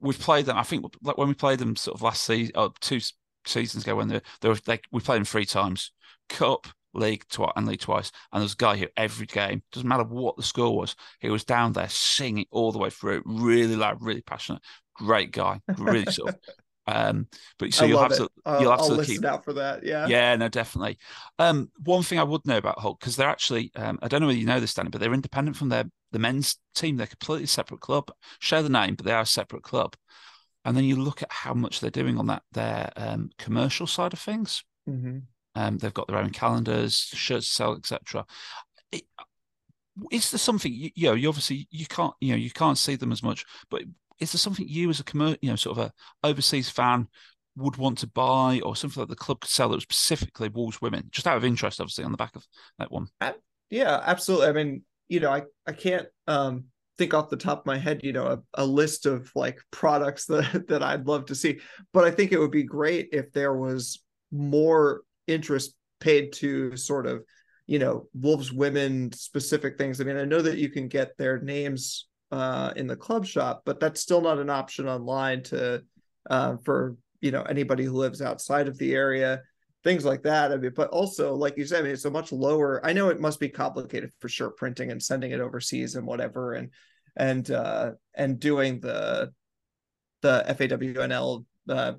we've 0.00 0.18
played 0.18 0.46
them. 0.46 0.56
I 0.56 0.62
think 0.62 0.84
like 1.02 1.18
when 1.18 1.28
we 1.28 1.34
played 1.34 1.58
them 1.58 1.76
sort 1.76 1.96
of 1.96 2.02
last 2.02 2.24
season 2.24 2.52
or 2.56 2.72
two 2.80 3.00
seasons 3.46 3.84
ago 3.84 3.96
when 3.96 4.08
they, 4.08 4.20
they 4.40 4.48
were 4.48 4.58
they, 4.66 4.80
we 4.92 5.00
played 5.00 5.18
them 5.18 5.24
three 5.24 5.46
times, 5.46 5.92
cup, 6.28 6.66
league, 6.94 7.24
twice, 7.28 7.52
and 7.56 7.66
league 7.66 7.80
twice. 7.80 8.10
And 8.32 8.40
there's 8.40 8.54
a 8.54 8.56
guy 8.56 8.76
who 8.76 8.86
every 8.96 9.26
game 9.26 9.62
doesn't 9.72 9.88
matter 9.88 10.04
what 10.04 10.36
the 10.36 10.42
score 10.42 10.76
was, 10.76 10.96
he 11.20 11.30
was 11.30 11.44
down 11.44 11.72
there 11.72 11.88
singing 11.88 12.46
all 12.50 12.72
the 12.72 12.78
way 12.78 12.90
through, 12.90 13.22
really 13.24 13.76
loud, 13.76 14.02
really 14.02 14.22
passionate. 14.22 14.62
Great 14.94 15.32
guy, 15.32 15.60
really 15.78 16.06
sort 16.10 16.30
of 16.30 16.38
um, 16.86 17.26
but 17.58 17.74
so 17.74 17.84
you'll 17.84 18.00
have, 18.00 18.16
to, 18.16 18.28
you'll 18.60 18.70
have 18.70 18.80
I'll 18.80 18.96
to 18.96 19.04
keep 19.04 19.24
out 19.24 19.44
for 19.44 19.52
that. 19.54 19.84
Yeah. 19.84 20.06
Yeah, 20.06 20.36
no, 20.36 20.48
definitely. 20.48 20.98
Um, 21.38 21.70
one 21.82 22.02
thing 22.02 22.18
I 22.18 22.24
would 22.24 22.46
know 22.46 22.58
about 22.58 22.78
Hull 22.78 22.96
because 22.98 23.16
they're 23.16 23.28
actually 23.28 23.72
um, 23.74 23.98
I 24.02 24.08
don't 24.08 24.20
know 24.20 24.28
whether 24.28 24.38
you 24.38 24.46
know 24.46 24.60
this, 24.60 24.74
Danny, 24.74 24.90
but 24.90 25.00
they're 25.00 25.14
independent 25.14 25.56
from 25.56 25.68
their 25.68 25.84
the 26.12 26.18
men's 26.18 26.58
team. 26.74 26.96
They're 26.96 27.06
completely 27.06 27.46
separate 27.46 27.80
club. 27.80 28.10
Share 28.38 28.62
the 28.62 28.68
name, 28.68 28.94
but 28.94 29.04
they 29.04 29.12
are 29.12 29.22
a 29.22 29.26
separate 29.26 29.62
club. 29.62 29.96
And 30.64 30.76
then 30.76 30.84
you 30.84 30.96
look 30.96 31.22
at 31.22 31.32
how 31.32 31.54
much 31.54 31.80
they're 31.80 31.90
doing 31.90 32.18
on 32.18 32.26
that 32.26 32.42
their 32.52 32.90
um, 32.96 33.30
commercial 33.38 33.86
side 33.86 34.12
of 34.12 34.18
things. 34.18 34.62
Mm-hmm. 34.88 35.18
Um, 35.54 35.78
they've 35.78 35.94
got 35.94 36.06
their 36.06 36.18
own 36.18 36.30
calendars, 36.30 36.96
shirts 36.96 37.48
to 37.48 37.54
sell, 37.54 37.74
etc. 37.74 38.26
Is 40.12 40.30
there 40.30 40.38
something 40.38 40.72
you, 40.72 40.90
you 40.94 41.08
know? 41.08 41.14
You 41.14 41.28
obviously 41.28 41.66
you 41.70 41.86
can't 41.86 42.14
you 42.20 42.30
know 42.30 42.36
you 42.36 42.50
can't 42.50 42.78
see 42.78 42.94
them 42.94 43.12
as 43.12 43.22
much, 43.22 43.44
but 43.70 43.82
is 44.20 44.32
there 44.32 44.38
something 44.38 44.66
you 44.68 44.90
as 44.90 45.00
a 45.00 45.36
you 45.40 45.50
know, 45.50 45.56
sort 45.56 45.78
of 45.78 45.84
a 45.86 45.92
overseas 46.26 46.68
fan 46.68 47.08
would 47.56 47.76
want 47.76 47.98
to 47.98 48.06
buy 48.06 48.60
or 48.64 48.76
something 48.76 49.00
that 49.00 49.08
the 49.08 49.16
club 49.16 49.40
could 49.40 49.50
sell 49.50 49.68
that 49.68 49.76
was 49.76 49.82
specifically 49.82 50.48
Wolves 50.48 50.80
women, 50.80 51.08
just 51.10 51.26
out 51.26 51.36
of 51.36 51.44
interest, 51.44 51.80
obviously, 51.80 52.04
on 52.04 52.12
the 52.12 52.16
back 52.16 52.36
of 52.36 52.44
that 52.78 52.92
one? 52.92 53.08
yeah, 53.70 54.00
absolutely. 54.04 54.46
I 54.46 54.52
mean, 54.52 54.82
you 55.08 55.20
know, 55.20 55.30
I, 55.30 55.42
I 55.66 55.72
can't, 55.72 56.06
um, 56.26 56.64
think 56.98 57.14
off 57.14 57.30
the 57.30 57.36
top 57.36 57.60
of 57.60 57.66
my 57.66 57.76
head, 57.78 58.00
you 58.02 58.12
know, 58.12 58.26
a, 58.26 58.62
a 58.62 58.64
list 58.64 59.06
of 59.06 59.30
like 59.34 59.60
products 59.70 60.24
that 60.26 60.66
that 60.68 60.82
I'd 60.82 61.06
love 61.06 61.26
to 61.26 61.34
see. 61.34 61.60
But 61.92 62.04
I 62.04 62.10
think 62.10 62.32
it 62.32 62.38
would 62.38 62.50
be 62.50 62.62
great 62.62 63.10
if 63.12 63.32
there 63.32 63.54
was 63.54 64.02
more 64.32 65.02
interest 65.26 65.74
paid 66.00 66.32
to 66.34 66.76
sort 66.76 67.06
of, 67.06 67.22
you 67.66 67.78
know, 67.78 68.08
Wolves 68.14 68.52
women 68.52 69.12
specific 69.12 69.78
things. 69.78 70.00
I 70.00 70.04
mean, 70.04 70.16
I 70.16 70.24
know 70.24 70.42
that 70.42 70.58
you 70.58 70.70
can 70.70 70.88
get 70.88 71.16
their 71.16 71.40
names 71.40 72.08
uh, 72.32 72.72
in 72.76 72.86
the 72.86 72.96
club 72.96 73.26
shop, 73.26 73.62
but 73.64 73.80
that's 73.80 74.00
still 74.00 74.20
not 74.20 74.38
an 74.38 74.50
option 74.50 74.88
online 74.88 75.42
to 75.44 75.82
uh, 76.28 76.56
for 76.64 76.96
you 77.20 77.30
know 77.30 77.42
anybody 77.42 77.84
who 77.84 77.92
lives 77.92 78.20
outside 78.22 78.68
of 78.68 78.78
the 78.78 78.94
area 78.94 79.42
things 79.86 80.04
like 80.04 80.24
that. 80.24 80.50
I 80.50 80.56
mean, 80.56 80.72
but 80.74 80.90
also, 80.90 81.36
like 81.36 81.56
you 81.56 81.64
said, 81.64 81.78
I 81.78 81.82
mean, 81.82 81.92
it's 81.92 82.04
a 82.04 82.10
much 82.10 82.32
lower. 82.32 82.84
I 82.84 82.92
know 82.92 83.08
it 83.08 83.20
must 83.20 83.38
be 83.38 83.48
complicated 83.48 84.10
for 84.18 84.28
shirt 84.28 84.56
printing 84.56 84.90
and 84.90 85.00
sending 85.00 85.30
it 85.30 85.38
overseas 85.38 85.94
and 85.94 86.04
whatever, 86.04 86.54
and 86.54 86.70
and 87.14 87.48
uh, 87.52 87.92
and 88.12 88.40
doing 88.40 88.80
the 88.80 89.32
the 90.22 90.44
FAWNL 90.48 91.44
uh, 91.68 91.92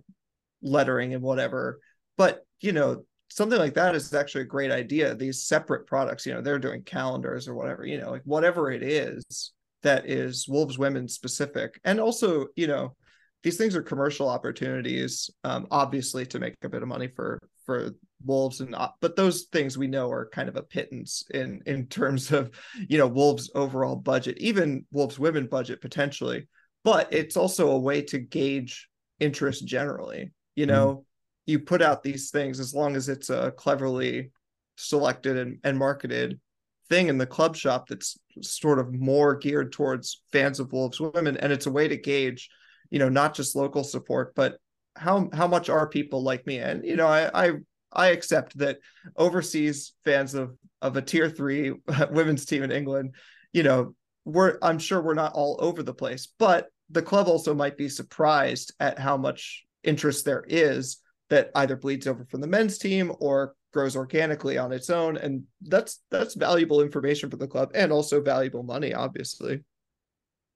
lettering 0.61 1.13
and 1.13 1.23
whatever. 1.23 1.79
But 2.17 2.45
you 2.59 2.73
know, 2.73 3.05
something 3.29 3.57
like 3.57 3.75
that 3.75 3.95
is 3.95 4.13
actually 4.13 4.41
a 4.41 4.47
great 4.47 4.71
idea. 4.71 5.15
These 5.15 5.43
separate 5.43 5.87
products, 5.87 6.25
you 6.25 6.33
know, 6.33 6.41
they're 6.41 6.59
doing 6.59 6.83
calendars 6.83 7.47
or 7.47 7.55
whatever, 7.55 7.85
you 7.85 8.01
know, 8.01 8.11
like 8.11 8.23
whatever 8.25 8.69
it 8.69 8.83
is 8.83 9.53
that 9.83 10.09
is 10.09 10.47
Wolves 10.47 10.77
women 10.77 11.07
specific, 11.07 11.79
and 11.83 11.99
also, 11.99 12.47
you 12.55 12.67
know 12.67 12.95
these 13.43 13.57
things 13.57 13.75
are 13.75 13.81
commercial 13.81 14.27
opportunities 14.27 15.29
um, 15.43 15.67
obviously 15.71 16.25
to 16.25 16.39
make 16.39 16.55
a 16.63 16.69
bit 16.69 16.81
of 16.81 16.87
money 16.87 17.07
for 17.07 17.39
for 17.65 17.91
wolves 18.25 18.61
and 18.61 18.71
not, 18.71 18.95
but 18.99 19.15
those 19.15 19.43
things 19.51 19.77
we 19.77 19.87
know 19.87 20.09
are 20.09 20.29
kind 20.29 20.49
of 20.49 20.55
a 20.55 20.63
pittance 20.63 21.23
in 21.33 21.61
in 21.65 21.85
terms 21.87 22.31
of 22.31 22.49
you 22.89 22.97
know 22.97 23.07
wolves 23.07 23.51
overall 23.55 23.95
budget 23.95 24.37
even 24.39 24.85
wolves 24.91 25.19
women 25.19 25.47
budget 25.47 25.81
potentially 25.81 26.47
but 26.83 27.11
it's 27.13 27.37
also 27.37 27.71
a 27.71 27.79
way 27.79 28.01
to 28.01 28.19
gauge 28.19 28.89
interest 29.19 29.65
generally 29.65 30.31
you 30.55 30.65
mm-hmm. 30.65 30.75
know 30.75 30.95
mm. 30.95 31.03
you 31.45 31.59
put 31.59 31.81
out 31.81 32.03
these 32.03 32.31
things 32.31 32.59
as 32.59 32.73
long 32.73 32.95
as 32.95 33.07
it's 33.07 33.29
a 33.29 33.51
cleverly 33.51 34.31
selected 34.77 35.37
and, 35.37 35.59
and 35.63 35.77
marketed 35.77 36.39
thing 36.89 37.07
in 37.07 37.17
the 37.17 37.25
club 37.25 37.55
shop 37.55 37.87
that's 37.87 38.17
sort 38.41 38.79
of 38.79 38.93
more 38.93 39.35
geared 39.35 39.71
towards 39.71 40.21
fans 40.31 40.59
of 40.59 40.71
wolves 40.71 40.99
women. 40.99 41.37
And 41.37 41.51
it's 41.51 41.65
a 41.65 41.71
way 41.71 41.87
to 41.87 41.97
gauge 41.97 42.49
you 42.89 42.99
know 42.99 43.09
not 43.09 43.33
just 43.33 43.55
local 43.55 43.83
support 43.83 44.33
but 44.35 44.57
how 44.95 45.29
how 45.33 45.47
much 45.47 45.69
are 45.69 45.87
people 45.87 46.23
like 46.23 46.45
me? 46.47 46.57
And 46.57 46.83
you 46.85 46.95
know 46.95 47.07
i 47.07 47.47
i 47.47 47.51
i 47.91 48.07
accept 48.07 48.57
that 48.57 48.79
overseas 49.15 49.93
fans 50.03 50.33
of 50.33 50.57
of 50.81 50.97
a 50.97 51.01
tier 51.01 51.29
3 51.29 51.73
women's 52.11 52.45
team 52.45 52.63
in 52.63 52.71
england 52.71 53.15
you 53.53 53.63
know 53.63 53.95
we're 54.25 54.57
i'm 54.61 54.77
sure 54.77 55.01
we're 55.01 55.13
not 55.13 55.33
all 55.33 55.57
over 55.59 55.81
the 55.81 55.93
place 55.93 56.27
but 56.37 56.67
the 56.89 57.01
club 57.01 57.27
also 57.27 57.53
might 57.53 57.77
be 57.77 57.89
surprised 57.89 58.73
at 58.79 58.99
how 58.99 59.17
much 59.17 59.63
interest 59.83 60.25
there 60.25 60.43
is 60.47 60.97
that 61.29 61.49
either 61.55 61.75
bleeds 61.75 62.07
over 62.07 62.25
from 62.25 62.41
the 62.41 62.47
men's 62.47 62.77
team 62.77 63.11
or 63.19 63.53
grows 63.77 63.95
organically 63.95 64.57
on 64.57 64.71
its 64.71 64.89
own 64.89 65.17
and 65.17 65.43
that's 65.61 66.01
that's 66.09 66.33
valuable 66.33 66.81
information 66.81 67.29
for 67.29 67.37
the 67.37 67.47
club 67.47 67.69
and 67.75 67.91
also 67.91 68.19
valuable 68.19 68.63
money 68.63 68.91
obviously 68.91 69.63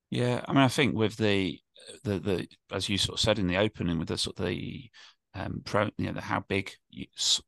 yeah 0.10 0.44
i 0.48 0.52
mean 0.52 0.64
i 0.64 0.68
think 0.68 0.96
with 0.96 1.16
the 1.18 1.60
the 2.04 2.18
the 2.18 2.48
as 2.72 2.90
you 2.90 2.98
sort 2.98 3.20
of 3.20 3.22
said 3.22 3.38
in 3.38 3.46
the 3.46 3.58
opening 3.58 4.00
with 4.00 4.08
the 4.08 4.18
sort 4.18 4.40
of 4.40 4.48
the 4.48 4.90
um 5.36 5.62
pro, 5.66 5.84
you 6.00 6.08
know 6.08 6.14
the, 6.14 6.22
how 6.22 6.44
big 6.48 6.72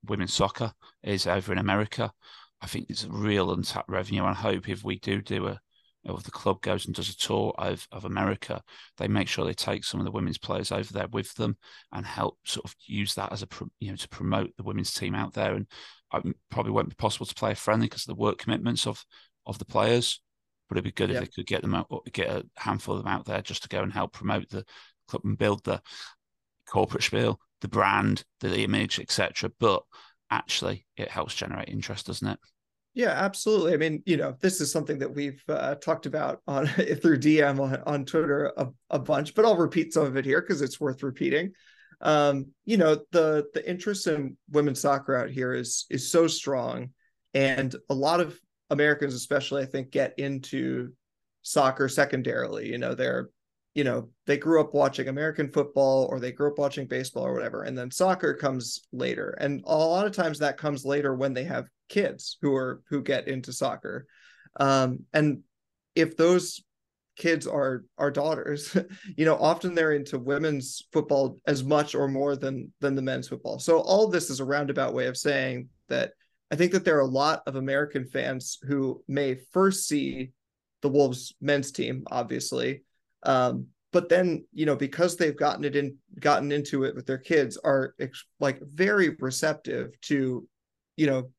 women's 0.06 0.34
soccer 0.34 0.72
is 1.02 1.26
over 1.26 1.52
in 1.52 1.58
America. 1.58 2.12
I 2.62 2.68
think 2.68 2.86
it's 2.90 3.04
a 3.04 3.10
real 3.10 3.52
untapped 3.52 3.90
revenue. 3.90 4.24
I 4.24 4.34
hope 4.34 4.70
if 4.70 4.84
we 4.84 5.00
do 5.00 5.22
do 5.22 5.48
a 5.48 5.60
if 6.06 6.24
the 6.24 6.32
club 6.32 6.62
goes 6.62 6.86
and 6.86 6.94
does 6.94 7.10
a 7.10 7.18
tour 7.18 7.54
of, 7.58 7.88
of 7.92 8.06
America, 8.06 8.62
they 8.98 9.08
make 9.08 9.28
sure 9.28 9.46
they 9.46 9.54
take 9.54 9.86
some 9.86 10.00
of 10.00 10.06
the 10.06 10.12
women's 10.12 10.38
players 10.38 10.72
over 10.72 10.92
there 10.92 11.08
with 11.08 11.34
them 11.36 11.58
and 11.92 12.06
help 12.06 12.38
sort 12.46 12.66
of 12.66 12.76
use 12.86 13.14
that 13.16 13.32
as 13.32 13.42
a 13.42 13.48
you 13.80 13.90
know 13.90 13.96
to 13.96 14.10
promote 14.10 14.52
the 14.58 14.64
women's 14.64 14.94
team 14.94 15.16
out 15.16 15.34
there. 15.34 15.54
And 15.54 15.68
it 16.14 16.36
probably 16.50 16.72
won't 16.72 16.90
be 16.90 16.96
possible 16.96 17.26
to 17.26 17.36
play 17.36 17.52
a 17.52 17.56
friendly 17.56 17.88
because 17.88 18.04
of 18.04 18.16
the 18.16 18.22
work 18.22 18.38
commitments 18.38 18.86
of 18.86 19.04
of 19.46 19.60
the 19.60 19.66
players. 19.66 20.22
But 20.68 20.78
it'd 20.78 20.86
be 20.86 20.92
good 20.92 21.12
if 21.12 21.20
they 21.20 21.28
could 21.28 21.46
get 21.46 21.62
them 21.62 21.76
out, 21.76 21.88
get 22.12 22.30
a 22.30 22.46
handful 22.58 22.96
of 22.96 23.04
them 23.04 23.12
out 23.12 23.26
there 23.26 23.42
just 23.42 23.64
to 23.64 23.70
go 23.70 23.84
and 23.84 23.92
help 23.94 24.14
promote 24.14 24.50
the 24.50 24.66
club 25.08 25.22
and 25.26 25.38
build 25.38 25.64
the 25.64 25.82
corporate 26.68 27.04
spiel, 27.04 27.40
the 27.62 27.68
brand, 27.68 28.24
the 28.40 28.62
image, 28.64 29.00
etc. 29.00 29.52
But 29.60 29.84
actually, 30.32 30.86
it 30.98 31.10
helps 31.10 31.36
generate 31.36 31.70
interest, 31.70 32.08
doesn't 32.08 32.28
it? 32.28 32.40
Yeah, 32.94 33.10
absolutely. 33.10 33.74
I 33.74 33.78
mean, 33.78 34.04
you 34.06 34.18
know, 34.18 34.38
this 34.40 34.62
is 34.62 34.72
something 34.72 35.00
that 35.00 35.14
we've 35.14 35.42
uh, 35.50 35.76
talked 35.76 36.06
about 36.06 36.42
on 36.48 36.68
through 37.02 37.18
DM 37.20 37.60
on, 37.60 37.82
on 37.88 38.06
Twitter 38.06 38.54
a, 38.56 38.68
a 38.92 39.00
bunch, 39.00 39.34
but 39.34 39.46
I'll 39.46 39.58
repeat 39.58 39.94
some 39.94 40.06
of 40.06 40.16
it 40.16 40.26
here 40.26 40.42
because 40.42 40.62
it's 40.62 40.80
worth 40.80 41.02
repeating. 41.02 41.54
Um, 42.02 42.48
you 42.66 42.78
know, 42.78 43.00
the 43.12 43.46
the 43.54 43.68
interest 43.68 44.08
in 44.08 44.38
women's 44.52 44.82
soccer 44.82 45.16
out 45.16 45.30
here 45.30 45.54
is 45.54 45.86
is 45.90 46.12
so 46.12 46.28
strong, 46.28 46.90
and 47.34 47.74
a 47.90 47.94
lot 47.94 48.20
of 48.20 48.38
Americans, 48.70 49.14
especially, 49.14 49.64
I 49.64 49.66
think, 49.68 49.90
get 49.92 50.14
into 50.20 50.92
soccer 51.44 51.88
secondarily. 51.88 52.70
You 52.70 52.78
know, 52.78 52.94
they're, 52.94 53.30
you 53.74 53.84
know, 53.84 54.10
they 54.26 54.38
grew 54.38 54.60
up 54.62 54.74
watching 54.74 55.08
American 55.08 55.50
football 55.52 56.06
or 56.10 56.20
they 56.20 56.32
grew 56.32 56.52
up 56.52 56.58
watching 56.60 56.88
baseball 56.88 57.26
or 57.26 57.34
whatever. 57.34 57.64
And 57.64 57.78
then 57.78 57.92
soccer 57.92 58.34
comes 58.34 58.82
later. 58.92 59.36
And 59.40 59.62
a 59.66 59.76
lot 59.76 60.06
of 60.06 60.12
times 60.12 60.40
that 60.40 60.58
comes 60.58 60.86
later 60.86 61.16
when 61.16 61.34
they 61.34 61.44
have 61.44 61.68
kids 61.94 62.38
who 62.42 62.54
are 62.56 62.82
who 62.90 63.02
get 63.02 63.28
into 63.28 63.54
soccer. 63.54 64.06
Um, 64.60 65.06
and 65.14 65.42
if 65.96 66.18
those 66.18 66.64
kids 67.16 67.46
are 67.46 67.84
our 68.00 68.10
daughters 68.10 68.76
you 69.18 69.24
know 69.24 69.36
often 69.36 69.76
they're 69.76 69.92
into 69.92 70.18
women's 70.18 70.82
football 70.92 71.38
as 71.46 71.64
much 71.64 71.94
or 71.94 72.08
more 72.08 72.36
than 72.36 72.74
than 72.80 72.96
the 72.96 73.04
men's 73.04 73.28
football 73.28 73.60
so 73.60 73.82
all 73.82 74.08
this 74.08 74.32
is 74.32 74.40
a 74.40 74.46
roundabout 74.46 74.96
way 74.96 75.06
of 75.06 75.16
saying 75.16 75.70
that 75.90 76.14
I 76.54 76.56
think 76.56 76.72
that 76.74 76.86
there 76.86 76.98
are 76.98 77.02
a 77.02 77.06
lot 77.06 77.42
of 77.48 77.56
American 77.56 78.06
fans 78.06 78.60
who 78.62 79.04
may 79.08 79.40
first 79.54 79.88
see 79.88 80.34
the 80.84 80.88
Wolves 80.88 81.34
men's 81.42 81.72
team, 81.72 82.04
obviously, 82.12 82.84
um, 83.24 83.66
but 83.92 84.08
then 84.08 84.46
you 84.54 84.68
know 84.68 84.76
because 84.76 85.18
they've 85.18 85.36
gotten 85.36 85.64
it 85.64 85.76
in, 85.76 85.98
gotten 86.20 86.52
into 86.52 86.84
it 86.84 86.94
with 86.96 87.08
their 87.08 87.18
kids, 87.18 87.58
are 87.58 87.96
ex- 88.00 88.26
like 88.40 88.62
very 88.62 89.16
receptive 89.20 90.00
to, 90.02 90.48
you 90.96 91.08
know, 91.08 91.32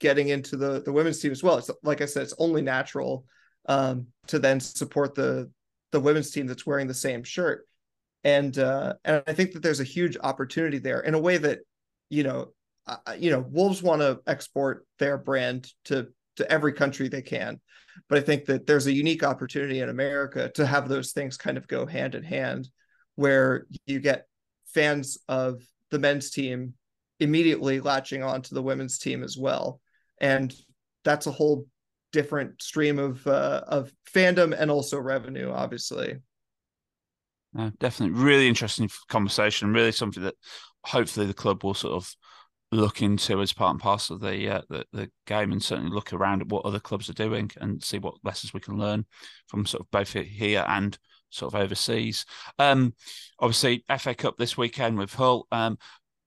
getting 0.00 0.28
into 0.28 0.56
the 0.56 0.82
the 0.82 0.92
women's 0.92 1.20
team 1.20 1.32
as 1.32 1.42
well. 1.42 1.58
It's 1.58 1.70
like 1.82 2.00
I 2.00 2.06
said, 2.06 2.22
it's 2.22 2.34
only 2.38 2.62
natural 2.62 3.24
um, 3.66 4.06
to 4.28 4.38
then 4.38 4.60
support 4.60 5.14
the 5.14 5.50
the 5.92 6.00
women's 6.00 6.30
team 6.30 6.46
that's 6.46 6.66
wearing 6.66 6.86
the 6.86 6.94
same 6.94 7.22
shirt, 7.22 7.66
and 8.24 8.56
uh, 8.58 8.94
and 9.04 9.22
I 9.26 9.32
think 9.32 9.52
that 9.52 9.62
there's 9.62 9.80
a 9.80 9.84
huge 9.84 10.16
opportunity 10.22 10.78
there 10.78 11.00
in 11.00 11.14
a 11.14 11.20
way 11.20 11.38
that 11.38 11.60
you 12.10 12.22
know 12.22 12.52
uh, 12.86 12.96
you 13.18 13.30
know, 13.30 13.40
Wolves 13.40 13.82
want 13.82 14.00
to 14.00 14.20
export 14.26 14.86
their 14.98 15.18
brand 15.18 15.72
to 15.84 16.08
to 16.36 16.50
every 16.50 16.72
country 16.72 17.08
they 17.08 17.22
can, 17.22 17.60
but 18.08 18.18
I 18.18 18.20
think 18.20 18.44
that 18.44 18.66
there's 18.66 18.86
a 18.86 18.92
unique 18.92 19.24
opportunity 19.24 19.80
in 19.80 19.88
America 19.88 20.50
to 20.54 20.66
have 20.66 20.88
those 20.88 21.12
things 21.12 21.36
kind 21.36 21.56
of 21.56 21.66
go 21.66 21.86
hand 21.86 22.14
in 22.14 22.22
hand, 22.22 22.68
where 23.16 23.66
you 23.86 23.98
get 23.98 24.26
fans 24.66 25.18
of 25.28 25.62
the 25.90 25.98
men's 25.98 26.30
team 26.30 26.74
immediately 27.18 27.80
latching 27.80 28.22
on 28.22 28.42
to 28.42 28.54
the 28.54 28.62
women's 28.62 28.98
team 28.98 29.24
as 29.24 29.36
well, 29.36 29.80
and 30.20 30.54
that's 31.04 31.26
a 31.26 31.32
whole 31.32 31.66
different 32.12 32.62
stream 32.62 32.98
of 32.98 33.26
uh, 33.26 33.62
of 33.66 33.92
fandom 34.12 34.54
and 34.58 34.70
also 34.70 34.98
revenue, 34.98 35.50
obviously. 35.50 36.16
Definitely, 37.78 38.20
really 38.20 38.48
interesting 38.48 38.90
conversation. 39.08 39.72
Really 39.72 39.92
something 39.92 40.22
that 40.22 40.34
hopefully 40.84 41.26
the 41.26 41.34
club 41.34 41.64
will 41.64 41.74
sort 41.74 41.94
of 41.94 42.14
look 42.72 43.00
into 43.00 43.40
as 43.40 43.52
part 43.52 43.70
and 43.70 43.80
parcel 43.80 44.16
of 44.16 44.22
the, 44.22 44.48
uh, 44.48 44.62
the, 44.68 44.84
the 44.92 45.10
game, 45.26 45.52
and 45.52 45.62
certainly 45.62 45.90
look 45.90 46.12
around 46.12 46.42
at 46.42 46.48
what 46.48 46.64
other 46.64 46.80
clubs 46.80 47.08
are 47.08 47.14
doing 47.14 47.50
and 47.60 47.82
see 47.82 47.98
what 47.98 48.14
lessons 48.24 48.52
we 48.52 48.60
can 48.60 48.76
learn 48.76 49.06
from 49.46 49.64
sort 49.64 49.82
of 49.82 49.90
both 49.90 50.12
here 50.12 50.64
and 50.68 50.98
sort 51.30 51.54
of 51.54 51.60
overseas. 51.60 52.26
Um, 52.58 52.94
obviously, 53.38 53.84
FA 53.98 54.14
Cup 54.14 54.36
this 54.36 54.56
weekend 54.56 54.98
with 54.98 55.14
Hull. 55.14 55.46
Um, 55.50 55.78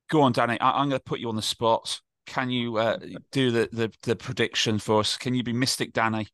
go 0.10 0.22
on, 0.22 0.32
Danny. 0.32 0.60
I, 0.60 0.82
am 0.82 0.90
going 0.90 1.00
to 1.00 1.04
put 1.04 1.20
you 1.20 1.30
on 1.30 1.36
the 1.36 1.42
spot. 1.42 2.00
Can 2.30 2.52
you 2.52 2.78
uh, 2.78 3.00
do 3.32 3.50
the, 3.50 3.70
the 3.72 3.92
the 4.04 4.16
prediction 4.16 4.78
for 4.78 5.00
us? 5.00 5.18
Can 5.18 5.34
you 5.34 5.42
be 5.42 5.52
Mystic 5.52 5.94
Danny? 5.94 6.28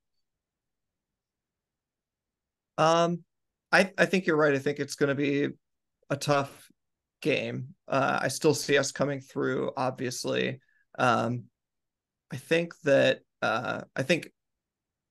Um, 2.77 3.23
I 3.71 3.91
I 3.97 4.05
think 4.05 4.27
you're 4.27 4.35
right. 4.35 4.53
I 4.53 4.59
think 4.59 4.79
it's 4.79 4.95
going 4.95 5.07
to 5.07 5.15
be 5.15 5.47
a 6.09 6.17
tough 6.17 6.69
game. 7.21 7.69
Uh, 7.87 8.19
I 8.23 8.27
still 8.27 8.53
see 8.53 8.77
us 8.77 8.91
coming 8.91 9.21
through, 9.21 9.71
obviously. 9.77 10.59
Um, 10.99 11.45
I 12.29 12.35
think 12.35 12.73
that 12.83 13.21
uh, 13.41 13.81
I 13.95 14.03
think 14.03 14.31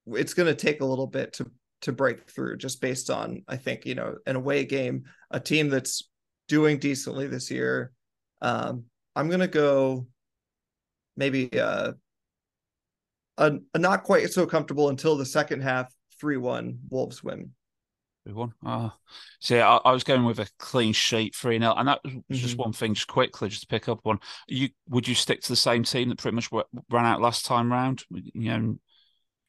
it's 0.07 0.35
going 0.35 0.49
to 0.49 0.55
take 0.55 0.83
a 0.83 0.87
little 0.87 1.07
bit 1.07 1.33
to 1.35 1.51
to 1.81 1.93
break 1.93 2.29
through, 2.29 2.59
just 2.59 2.83
based 2.83 3.09
on 3.09 3.43
I 3.49 3.57
think 3.57 3.87
you 3.87 3.95
know 3.95 4.17
an 4.27 4.37
away 4.37 4.67
game, 4.67 5.05
a 5.31 5.41
team 5.41 5.71
that's 5.71 6.11
doing 6.47 6.79
decently 6.79 7.27
this 7.27 7.51
year. 7.51 7.93
Um, 8.43 8.85
I'm 9.17 9.29
going 9.29 9.41
to 9.41 9.49
go 9.49 10.09
maybe 11.17 11.49
uh, 11.59 11.93
a, 13.39 13.53
a 13.75 13.79
not 13.79 14.05
quite 14.05 14.31
so 14.31 14.47
comfortable 14.47 14.89
until 14.89 15.17
the 15.17 15.27
second 15.27 15.63
half 15.63 15.93
three 16.21 16.37
one 16.37 16.79
Wolves 16.89 17.23
win. 17.23 17.51
We 18.27 18.33
won. 18.33 18.55
Oh. 18.65 18.91
See, 19.41 19.59
I, 19.59 19.77
I, 19.77 19.93
was 19.93 20.03
going 20.03 20.25
with 20.25 20.39
a 20.39 20.49
clean 20.59 20.95
sheet, 20.95 21.35
3 21.37 21.59
0. 21.59 21.75
And 21.75 21.89
that 21.89 22.01
was 22.03 22.13
mm-hmm. 22.15 22.35
just 22.35 22.57
one 22.57 22.73
thing, 22.73 22.95
just 22.95 23.07
quickly, 23.07 23.51
just 23.51 23.63
to 23.63 23.67
pick 23.67 23.87
up 23.87 24.01
one. 24.03 24.19
You 24.49 24.71
Would 24.89 25.07
you 25.07 25.15
stick 25.15 25.43
to 25.43 25.49
the 25.51 25.57
same 25.57 25.85
team 25.85 26.09
that 26.09 26.17
pretty 26.19 26.35
much 26.35 26.49
ran 26.51 27.05
out 27.05 27.21
last 27.21 27.45
time 27.45 27.71
round? 27.71 28.03
You 28.11 28.59
know, 28.59 28.79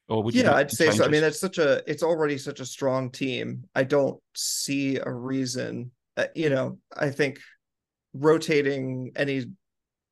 or 0.10 0.23
would 0.23 0.36
yeah, 0.36 0.54
I'd 0.54 0.71
say 0.71 0.91
so. 0.91 1.06
I 1.06 1.08
mean, 1.08 1.23
it's 1.23 1.39
such 1.39 1.58
a, 1.58 1.89
it's 1.89 2.04
already 2.04 2.38
such 2.38 2.60
a 2.60 2.65
strong 2.65 3.12
team. 3.12 3.63
I 3.73 3.84
don't 3.84 4.19
see 4.36 4.97
a 4.97 5.12
reason, 5.12 5.91
uh, 6.17 6.25
you 6.36 6.49
know, 6.49 6.78
I 6.95 7.12
think 7.12 7.39
rotating 8.13 9.13
any, 9.15 9.45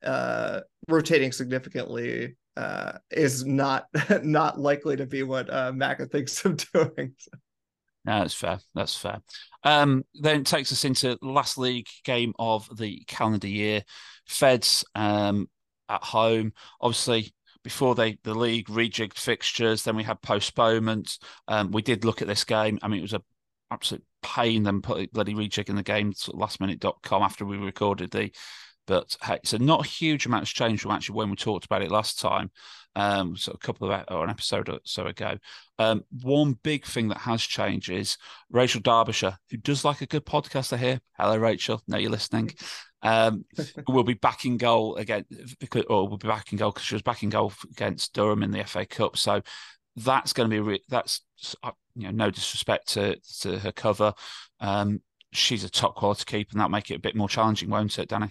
uh, 0.04 0.60
rotating 0.88 1.32
significantly 1.32 2.36
uh, 2.56 2.92
is 3.10 3.44
not 3.44 3.86
not 4.22 4.58
likely 4.58 4.96
to 4.96 5.06
be 5.06 5.22
what 5.22 5.50
uh, 5.50 5.72
Macca 5.72 6.10
thinks 6.10 6.44
of 6.44 6.56
doing. 6.72 7.14
No, 8.04 8.18
that's 8.20 8.34
fair. 8.34 8.58
That's 8.74 8.96
fair. 8.96 9.20
Um, 9.62 10.04
then 10.14 10.44
takes 10.44 10.70
us 10.72 10.84
into 10.84 11.18
last 11.22 11.56
league 11.56 11.86
game 12.04 12.34
of 12.38 12.68
the 12.76 13.02
calendar 13.06 13.48
year. 13.48 13.82
Feds 14.26 14.84
um, 14.94 15.48
at 15.88 16.04
home. 16.04 16.52
Obviously, 16.82 17.34
before 17.62 17.94
they 17.94 18.18
the 18.22 18.34
league 18.34 18.66
rejigged 18.66 19.18
fixtures, 19.18 19.82
then 19.82 19.96
we 19.96 20.02
had 20.02 20.20
postponements. 20.20 21.18
Um, 21.48 21.70
we 21.70 21.80
did 21.80 22.04
look 22.04 22.20
at 22.20 22.28
this 22.28 22.44
game. 22.44 22.78
I 22.82 22.88
mean, 22.88 22.98
it 22.98 23.02
was 23.02 23.14
a 23.14 23.22
absolute 23.70 24.04
pain 24.22 24.62
them 24.62 24.82
put 24.82 25.12
bloody 25.12 25.34
rejigging 25.34 25.76
the 25.76 25.82
game 25.82 26.12
to 26.12 26.30
lastminute.com 26.32 27.22
after 27.22 27.44
we 27.44 27.56
recorded 27.56 28.10
the 28.10 28.30
but 28.86 29.16
hey, 29.22 29.38
so 29.44 29.56
not 29.56 29.84
a 29.84 29.88
huge 29.88 30.26
amount 30.26 30.42
has 30.42 30.50
changed 30.50 30.82
from 30.82 30.92
actually 30.92 31.16
when 31.16 31.30
we 31.30 31.36
talked 31.36 31.64
about 31.64 31.82
it 31.82 31.90
last 31.90 32.18
time, 32.20 32.50
um, 32.96 33.36
so 33.36 33.52
a 33.52 33.58
couple 33.58 33.90
of 33.90 34.04
or 34.08 34.24
an 34.24 34.30
episode 34.30 34.68
or 34.68 34.78
so 34.84 35.06
ago. 35.06 35.38
Um, 35.78 36.04
one 36.22 36.58
big 36.62 36.84
thing 36.84 37.08
that 37.08 37.18
has 37.18 37.42
changed 37.42 37.90
is 37.90 38.16
Rachel 38.50 38.80
Derbyshire, 38.80 39.36
who 39.50 39.56
does 39.56 39.84
like 39.84 40.00
a 40.00 40.06
good 40.06 40.24
podcast. 40.24 40.72
I 40.72 40.76
hear. 40.76 41.00
Hello, 41.18 41.36
Rachel. 41.36 41.82
Know 41.88 41.98
you're 41.98 42.10
listening. 42.10 42.52
Um, 43.02 43.44
will 43.88 44.04
be 44.04 44.14
back 44.14 44.44
in 44.44 44.56
goal 44.56 44.96
again 44.96 45.24
because, 45.58 45.84
or 45.88 46.08
will 46.08 46.18
be 46.18 46.28
back 46.28 46.52
in 46.52 46.58
goal 46.58 46.70
because 46.70 46.86
she 46.86 46.94
was 46.94 47.02
back 47.02 47.22
in 47.22 47.30
goal 47.30 47.52
against 47.70 48.14
Durham 48.14 48.42
in 48.42 48.50
the 48.50 48.64
FA 48.64 48.86
Cup. 48.86 49.16
So 49.16 49.42
that's 49.96 50.32
going 50.32 50.48
to 50.48 50.54
be 50.54 50.60
re- 50.60 50.84
that's 50.88 51.22
uh, 51.62 51.72
you 51.96 52.04
know 52.04 52.10
no 52.10 52.30
disrespect 52.30 52.88
to 52.94 53.16
to 53.40 53.58
her 53.58 53.72
cover. 53.72 54.14
Um, 54.60 55.00
she's 55.32 55.64
a 55.64 55.70
top 55.70 55.96
quality 55.96 56.24
keeper, 56.24 56.50
and 56.52 56.60
that'll 56.60 56.70
make 56.70 56.90
it 56.90 56.96
a 56.96 57.00
bit 57.00 57.16
more 57.16 57.28
challenging, 57.28 57.70
won't 57.70 57.98
it, 57.98 58.08
Danny? 58.08 58.30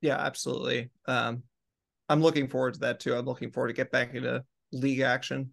Yeah, 0.00 0.16
absolutely. 0.16 0.90
Um, 1.06 1.42
I'm 2.08 2.22
looking 2.22 2.48
forward 2.48 2.74
to 2.74 2.80
that 2.80 3.00
too. 3.00 3.14
I'm 3.14 3.26
looking 3.26 3.50
forward 3.50 3.68
to 3.68 3.74
get 3.74 3.90
back 3.90 4.14
into 4.14 4.44
league 4.72 5.00
action. 5.00 5.50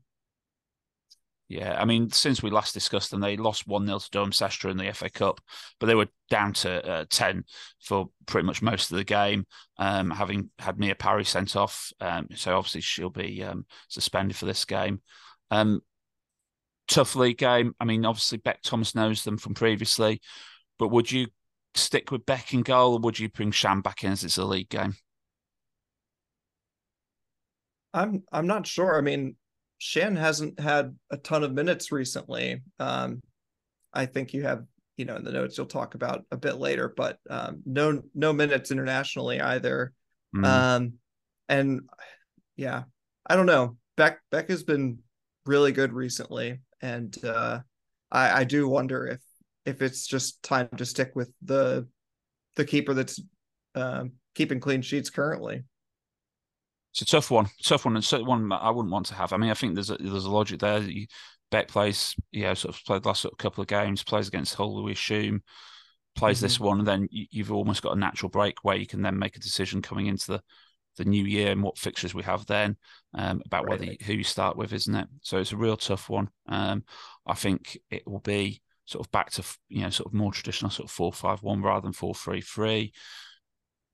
Yeah, 1.48 1.80
I 1.80 1.86
mean, 1.86 2.10
since 2.10 2.42
we 2.42 2.50
last 2.50 2.74
discussed 2.74 3.12
them, 3.12 3.20
they 3.20 3.38
lost 3.38 3.68
1 3.68 3.86
0 3.86 4.00
to 4.00 4.10
Cirencester 4.10 4.72
in 4.72 4.78
the 4.78 4.92
FA 4.94 5.12
Cup, 5.12 5.40
but 5.80 5.86
they 5.86 5.94
were 5.94 6.08
down 6.30 6.54
to 6.54 6.84
uh, 6.90 7.06
10 7.10 7.44
for 7.84 8.10
pretty 8.26 8.48
much 8.48 8.64
most 8.64 8.90
of 8.92 8.98
the 8.98 9.04
game, 9.04 9.46
um, 9.78 10.10
having 10.10 10.50
had 10.58 10.80
Mia 10.80 10.96
Parry 10.96 11.24
sent 11.24 11.56
off. 11.56 11.92
Um, 12.02 12.30
so 12.34 12.58
obviously 12.58 12.82
she'll 12.82 13.12
be 13.12 13.44
um, 13.44 13.66
suspended 13.90 14.36
for 14.36 14.46
this 14.46 14.66
game. 14.66 15.02
Um, 15.52 15.82
tough 16.88 17.16
league 17.16 17.38
game. 17.38 17.76
I 17.80 17.86
mean, 17.86 18.06
obviously 18.06 18.40
Beck 18.40 18.64
Thomas 18.64 18.96
knows 18.96 19.24
them 19.24 19.38
from 19.38 19.54
previously, 19.54 20.22
but 20.80 20.90
would 20.90 21.12
you 21.12 21.28
stick 21.76 22.12
with 22.12 22.26
Beck 22.26 22.54
in 22.54 22.62
goal, 22.62 22.94
or 22.94 23.00
would 23.00 23.20
you 23.20 23.30
bring 23.30 23.52
Shan 23.52 23.82
back 23.82 24.04
in 24.04 24.12
as 24.12 24.24
it's 24.24 24.38
a 24.38 24.46
league 24.46 24.70
game? 24.70 24.96
I'm 27.94 28.24
I'm 28.32 28.48
not 28.48 28.68
sure. 28.68 28.98
I 28.98 29.02
mean, 29.02 29.36
Shan 29.78 30.16
hasn't 30.16 30.60
had 30.60 30.96
a 31.12 31.18
ton 31.18 31.44
of 31.44 31.54
minutes 31.54 31.92
recently. 31.92 32.62
Um, 32.80 33.22
I 33.94 34.06
think 34.06 34.34
you 34.34 34.44
have, 34.44 34.66
you 34.98 35.06
know, 35.06 35.16
in 35.16 35.24
the 35.24 35.32
notes 35.32 35.58
you'll 35.58 35.68
talk 35.68 35.96
about 35.96 36.26
a 36.32 36.38
bit 36.38 36.56
later, 36.56 36.94
but 36.96 37.20
um, 37.30 37.62
no 37.66 38.02
no 38.14 38.34
minutes 38.34 38.72
internationally 38.72 39.40
either. 39.40 39.94
Mm. 40.36 40.46
Um, 40.46 40.94
and 41.48 41.82
yeah, 42.58 42.84
I 43.26 43.36
don't 43.36 43.46
know. 43.46 43.78
Beck 43.96 44.20
Beck 44.32 44.50
has 44.50 44.64
been 44.64 45.00
really 45.46 45.72
good 45.72 45.94
recently, 45.94 46.60
and 46.82 47.16
uh, 47.24 47.60
I 48.12 48.42
I 48.42 48.44
do 48.44 48.68
wonder 48.68 49.08
if 49.08 49.22
if 49.66 49.82
it's 49.82 50.08
just 50.08 50.42
time 50.44 50.70
to 50.78 50.86
stick 50.86 51.12
with 51.16 51.32
the 51.42 51.88
the 52.56 52.66
keeper 52.66 52.94
that's 52.94 53.20
um, 53.76 54.14
keeping 54.36 54.60
clean 54.60 54.82
sheets 54.82 55.10
currently. 55.10 55.64
It's 56.94 57.02
a 57.02 57.06
tough 57.06 57.30
one, 57.30 57.48
tough 57.64 57.84
one, 57.84 57.96
and 57.96 58.06
certainly 58.06 58.30
one 58.30 58.52
I 58.52 58.70
wouldn't 58.70 58.94
want 58.94 59.08
to 59.08 59.16
have. 59.16 59.34
I 59.34 59.38
mean, 59.38 59.50
I 59.50 59.54
think 59.54 59.76
there's 59.76 59.90
a, 59.90 59.98
there's 59.98 60.26
a 60.26 60.32
logic 60.32 60.60
there. 60.60 60.80
You, 60.80 61.08
Beck 61.52 61.68
plays, 61.68 62.16
you 62.32 62.44
know, 62.44 62.54
sort 62.54 62.74
of 62.74 62.84
played 62.86 63.04
the 63.04 63.10
last 63.10 63.22
sort 63.22 63.34
of 63.34 63.38
couple 63.38 63.62
of 63.62 63.68
games, 63.68 64.04
plays 64.04 64.28
against 64.28 64.56
Hull, 64.56 64.82
we 64.82 64.94
assume, 64.94 65.44
plays 66.16 66.38
mm-hmm. 66.38 66.46
this 66.46 66.60
one, 66.60 66.80
and 66.80 66.88
then 66.88 67.08
you, 67.12 67.26
you've 67.32 67.52
almost 67.52 67.82
got 67.82 67.96
a 67.96 68.00
natural 68.00 68.30
break 68.30 68.64
where 68.64 68.78
you 68.78 68.88
can 68.88 69.02
then 69.02 69.20
make 69.20 69.36
a 69.36 69.42
decision 69.42 69.82
coming 69.82 70.08
into 70.08 70.34
the 70.34 70.42
the 70.98 71.06
new 71.06 71.26
year 71.26 71.52
and 71.52 71.62
what 71.62 71.78
fixtures 71.78 72.14
we 72.14 72.24
have 72.24 72.46
then 72.46 72.78
um, 73.16 73.42
about 73.46 73.66
right. 73.66 73.72
whether 73.72 73.86
you, 73.86 73.98
who 74.06 74.14
you 74.14 74.24
start 74.24 74.56
with, 74.56 74.72
isn't 74.72 74.96
it? 74.96 75.08
So 75.22 75.38
it's 75.38 75.52
a 75.52 75.58
real 75.58 75.76
tough 75.76 76.10
one. 76.10 76.30
Um, 76.48 76.84
I 77.26 77.34
think 77.34 77.78
it 77.90 78.08
will 78.08 78.20
be 78.20 78.62
sort 78.86 79.06
of 79.06 79.12
back 79.12 79.32
to 79.32 79.44
you 79.68 79.82
know 79.82 79.90
sort 79.90 80.08
of 80.08 80.14
more 80.14 80.32
traditional 80.32 80.72
sort 80.72 80.90
of 80.90 80.92
four 80.92 81.12
five 81.12 81.42
one 81.42 81.62
rather 81.62 81.82
than 81.82 81.94
four 81.94 82.16
three 82.16 82.42
three. 82.42 82.94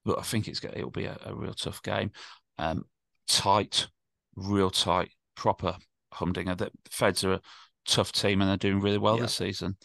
But 0.04 0.20
I 0.20 0.24
think 0.24 0.48
it's 0.48 0.64
it'll 0.64 0.92
be 0.92 1.06
a, 1.06 1.18
a 1.26 1.36
real 1.36 1.54
tough 1.54 1.82
game. 1.84 2.12
Um, 2.58 2.86
tight, 3.28 3.88
real 4.36 4.70
tight, 4.70 5.12
proper 5.36 5.78
humdinger. 6.14 6.56
The 6.56 6.72
Feds 6.90 7.24
are 7.24 7.34
a 7.34 7.42
tough 7.86 8.12
team 8.12 8.42
and 8.42 8.50
they're 8.50 8.58
doing 8.58 8.82
really 8.82 8.98
well 8.98 9.16
yeah. 9.16 9.24
this 9.24 9.36
season. 9.36 9.78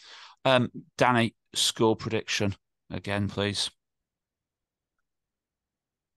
Um, 0.45 0.71
Danny, 0.97 1.35
score 1.55 1.97
prediction 1.97 2.55
again, 2.91 3.29
please. 3.29 3.71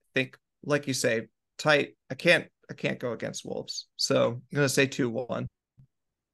I 0.08 0.20
think, 0.20 0.38
like 0.64 0.88
you 0.88 0.94
say, 0.94 1.28
tight. 1.58 1.96
I 2.10 2.16
can't. 2.16 2.48
I 2.70 2.76
can't 2.76 3.00
go 3.00 3.14
against 3.14 3.46
Wolves, 3.46 3.88
so 3.96 4.28
I'm 4.28 4.42
going 4.54 4.66
to 4.66 4.70
say 4.70 4.86
two 4.86 5.10
one. 5.10 5.48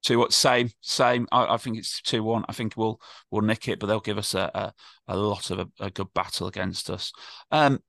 Two 0.05 0.19
what? 0.19 0.33
Same, 0.33 0.69
same. 0.81 1.27
I, 1.31 1.55
I 1.55 1.57
think 1.57 1.79
it's 1.79 1.99
two 1.99 2.21
one. 2.21 2.45
I 2.47 2.53
think 2.53 2.77
we'll 2.77 3.01
we'll 3.31 3.41
nick 3.41 3.67
it, 3.67 3.79
but 3.79 3.87
they'll 3.87 3.99
give 3.99 4.19
us 4.19 4.35
a 4.35 4.51
a, 4.53 4.73
a 5.07 5.17
lot 5.17 5.49
of 5.49 5.57
a, 5.57 5.67
a, 5.79 5.89
good 5.89 6.13
battle 6.13 6.45
against 6.45 6.91
us. 6.91 7.11
Um, 7.49 7.79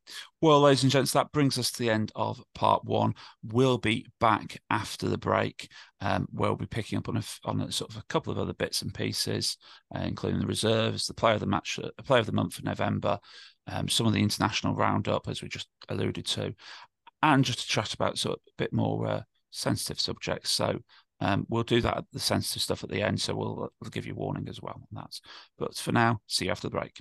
well, 0.40 0.62
ladies 0.62 0.82
and 0.82 0.90
gents, 0.90 1.12
that 1.12 1.30
brings 1.30 1.58
us 1.58 1.70
to 1.72 1.78
the 1.78 1.90
end 1.90 2.12
of 2.16 2.42
part 2.54 2.86
one. 2.86 3.12
We'll 3.44 3.76
be 3.76 4.06
back 4.18 4.58
after 4.70 5.10
the 5.10 5.18
break. 5.18 5.68
Um, 6.00 6.26
where 6.30 6.48
we'll 6.48 6.56
be 6.56 6.66
picking 6.66 6.96
up 6.96 7.10
on 7.10 7.18
a 7.18 7.22
on 7.44 7.60
a, 7.60 7.70
sort 7.70 7.90
of 7.90 7.98
a 7.98 8.04
couple 8.08 8.32
of 8.32 8.38
other 8.38 8.54
bits 8.54 8.80
and 8.80 8.94
pieces, 8.94 9.58
uh, 9.94 10.00
including 10.00 10.40
the 10.40 10.46
reserves, 10.46 11.06
the 11.06 11.12
player 11.12 11.34
of 11.34 11.40
the 11.40 11.46
match, 11.46 11.78
uh, 11.82 11.90
player 12.02 12.20
of 12.20 12.26
the 12.26 12.32
month 12.32 12.54
for 12.54 12.62
November, 12.62 13.18
um, 13.66 13.90
some 13.90 14.06
of 14.06 14.14
the 14.14 14.22
international 14.22 14.74
roundup, 14.74 15.28
as 15.28 15.42
we 15.42 15.50
just 15.50 15.68
alluded 15.90 16.24
to, 16.24 16.54
and 17.22 17.44
just 17.44 17.58
to 17.58 17.66
chat 17.66 17.92
about 17.92 18.16
sort 18.16 18.36
of 18.36 18.40
a 18.46 18.62
bit 18.62 18.72
more 18.72 19.06
uh, 19.06 19.20
sensitive 19.50 20.00
subjects. 20.00 20.50
So 20.50 20.80
um, 21.20 21.46
we'll 21.48 21.62
do 21.62 21.80
that, 21.80 22.04
the 22.12 22.20
sensitive 22.20 22.62
stuff 22.62 22.84
at 22.84 22.90
the 22.90 23.02
end. 23.02 23.20
So 23.20 23.34
we'll, 23.34 23.72
we'll 23.80 23.90
give 23.90 24.06
you 24.06 24.14
warning 24.14 24.48
as 24.48 24.60
well 24.60 24.74
on 24.74 25.02
that. 25.02 25.20
But 25.58 25.74
for 25.76 25.92
now, 25.92 26.20
see 26.26 26.46
you 26.46 26.50
after 26.50 26.68
the 26.68 26.76
break. 26.76 27.00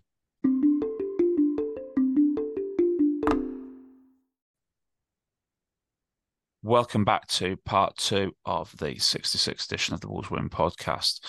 Welcome 6.64 7.06
back 7.06 7.28
to 7.28 7.58
part 7.58 7.96
two 7.98 8.32
of 8.44 8.76
the 8.78 8.96
66th 8.96 9.68
edition 9.68 9.94
of 9.94 10.02
the 10.02 10.10
Wolves 10.10 10.32
Women 10.32 10.50
podcast. 10.50 11.20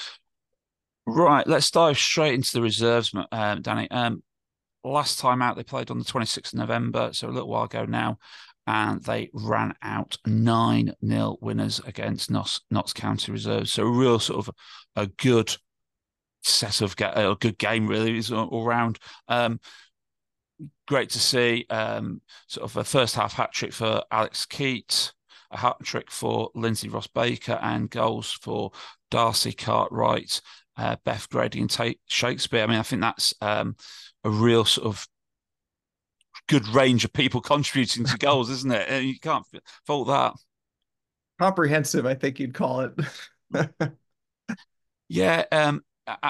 Right, 1.07 1.47
let's 1.47 1.71
dive 1.71 1.99
straight 1.99 2.35
into 2.35 2.53
the 2.55 2.63
reserves, 2.63 3.13
um, 3.33 3.61
Danny. 3.61 3.91
Um, 3.91 4.23
last 4.83 5.19
time 5.19 5.43
out, 5.43 5.57
they 5.57 5.63
played 5.63 5.91
on 5.91 5.99
the 5.99 6.07
26th 6.07 6.55
of 6.55 6.59
November, 6.61 7.11
so 7.13 7.29
a 7.29 7.31
little 7.31 7.51
while 7.51 7.65
ago 7.65 7.85
now 7.85 8.19
and 8.67 9.03
they 9.05 9.31
ran 9.33 9.75
out 9.83 10.17
9 10.27 10.93
0 11.07 11.39
winners 11.41 11.81
against 11.87 12.31
Notts 12.31 12.93
County 12.93 13.33
Reserves. 13.33 13.73
So, 13.73 13.85
a 13.85 13.91
real 13.91 14.19
sort 14.19 14.47
of 14.47 14.55
a 14.97 15.07
good 15.07 15.57
set 16.43 16.81
of 16.81 16.95
a 17.01 17.37
good 17.39 17.59
game, 17.59 17.87
really, 17.87 18.17
is 18.17 18.33
all 18.33 18.65
round. 18.65 18.99
Um, 19.29 19.61
great 20.87 21.11
to 21.11 21.19
see 21.19 21.67
um, 21.71 22.21
sort 22.49 22.65
of 22.65 22.77
a 22.77 22.85
first 22.85 23.15
half 23.15 23.35
hat 23.35 23.53
trick 23.53 23.73
for 23.73 24.03
Alex 24.11 24.47
Keat, 24.47 25.13
a 25.51 25.59
hat 25.59 25.77
trick 25.83 26.11
for 26.11 26.51
Lindsay 26.55 26.89
Ross 26.89 27.07
Baker, 27.07 27.59
and 27.63 27.91
goals 27.91 28.33
for 28.33 28.73
Darcy 29.11 29.53
Cartwright, 29.53 30.41
uh, 30.77 30.97
Beth 31.05 31.29
Grady, 31.29 31.61
and 31.61 31.71
Tate 31.71 32.01
Shakespeare. 32.07 32.63
I 32.63 32.67
mean, 32.67 32.79
I 32.79 32.83
think 32.83 33.03
that's 33.03 33.35
um, 33.41 33.77
a 34.25 34.31
real 34.31 34.65
sort 34.65 34.87
of 34.87 35.07
good 36.49 36.67
range 36.69 37.05
of 37.05 37.13
people 37.13 37.41
contributing 37.41 38.05
to 38.05 38.19
goals, 38.19 38.51
isn't 38.51 38.73
it? 38.73 38.89
And 38.89 39.07
you 39.07 39.19
can't 39.19 39.45
fault 39.87 40.09
that. 40.09 40.35
Comprehensive, 41.39 42.07
I 42.07 42.15
think 42.15 42.41
you'd 42.41 42.55
call 42.55 42.81
it. 42.81 43.93
yeah, 45.09 45.45
um, 45.53 45.83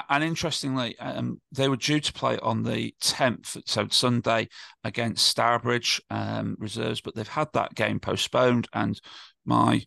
and 0.09 0.23
interestingly, 0.23 0.97
um, 0.99 1.39
they 1.51 1.69
were 1.69 1.77
due 1.77 1.99
to 1.99 2.13
play 2.13 2.37
on 2.39 2.63
the 2.63 2.93
10th, 3.01 3.61
so 3.65 3.87
Sunday 3.89 4.49
against 4.83 5.27
Stourbridge 5.27 6.01
um, 6.09 6.55
reserves, 6.59 6.99
but 6.99 7.15
they've 7.15 7.27
had 7.27 7.49
that 7.53 7.75
game 7.75 7.99
postponed. 7.99 8.67
And 8.73 8.99
my 9.45 9.83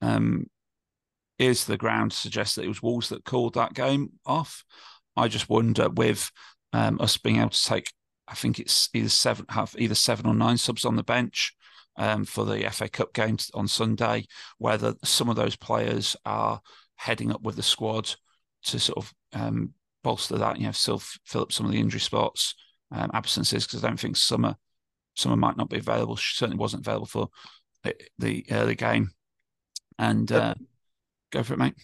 um, 0.00 0.46
is 1.38 1.66
the 1.66 1.76
ground 1.76 2.12
to 2.12 2.16
suggest 2.16 2.56
that 2.56 2.64
it 2.64 2.68
was 2.68 2.82
Wolves 2.82 3.10
that 3.10 3.24
called 3.24 3.54
that 3.54 3.74
game 3.74 4.12
off. 4.24 4.64
I 5.16 5.28
just 5.28 5.48
wonder 5.48 5.88
with 5.88 6.30
um, 6.72 7.00
us 7.00 7.18
being 7.18 7.36
able 7.36 7.50
to 7.50 7.64
take, 7.64 7.92
I 8.28 8.34
think 8.34 8.58
it's 8.58 8.88
either 8.94 9.08
seven, 9.08 9.46
have 9.50 9.74
either 9.78 9.94
seven 9.94 10.26
or 10.26 10.34
nine 10.34 10.56
subs 10.56 10.84
on 10.84 10.96
the 10.96 11.02
bench 11.02 11.54
um, 11.96 12.24
for 12.24 12.44
the 12.44 12.68
FA 12.70 12.88
Cup 12.88 13.12
games 13.12 13.50
on 13.54 13.68
Sunday, 13.68 14.26
whether 14.58 14.94
some 15.04 15.28
of 15.28 15.36
those 15.36 15.56
players 15.56 16.16
are 16.24 16.60
heading 16.96 17.32
up 17.32 17.42
with 17.42 17.56
the 17.56 17.62
squad 17.62 18.14
to 18.64 18.78
sort 18.78 18.98
of 18.98 19.14
um, 19.32 19.72
bolster 20.02 20.38
that, 20.38 20.58
you 20.58 20.66
know, 20.66 20.72
still 20.72 20.98
fill 21.24 21.42
up 21.42 21.52
some 21.52 21.66
of 21.66 21.72
the 21.72 21.78
injury 21.78 22.00
spots, 22.00 22.54
um, 22.90 23.10
absences, 23.12 23.66
because 23.66 23.84
I 23.84 23.88
don't 23.88 24.00
think 24.00 24.16
Summer 24.16 24.56
Summer 25.16 25.36
might 25.36 25.56
not 25.56 25.70
be 25.70 25.78
available. 25.78 26.16
She 26.16 26.36
certainly 26.36 26.58
wasn't 26.58 26.86
available 26.86 27.06
for 27.06 27.28
the, 27.84 27.94
the 28.18 28.44
early 28.50 28.74
game. 28.74 29.10
And 29.98 30.30
uh, 30.32 30.54
go 31.30 31.42
for 31.42 31.54
it, 31.54 31.58
mate. 31.58 31.74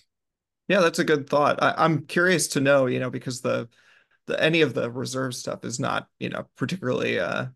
Yeah, 0.66 0.80
that's 0.80 0.99
a 0.99 1.05
good 1.05 1.28
thought. 1.28 1.62
I, 1.62 1.84
am 1.84 2.07
curious 2.07 2.49
to 2.49 2.61
know, 2.61 2.86
you 2.86 2.99
know, 2.99 3.11
because 3.11 3.41
the 3.41 3.68
the 4.31 4.43
any 4.43 4.62
of 4.62 4.74
the 4.74 4.91
reserve 4.91 5.35
stuff 5.35 5.64
is 5.64 5.78
not, 5.78 6.07
you 6.18 6.28
know, 6.28 6.47
particularly 6.57 7.18
uh, 7.18 7.47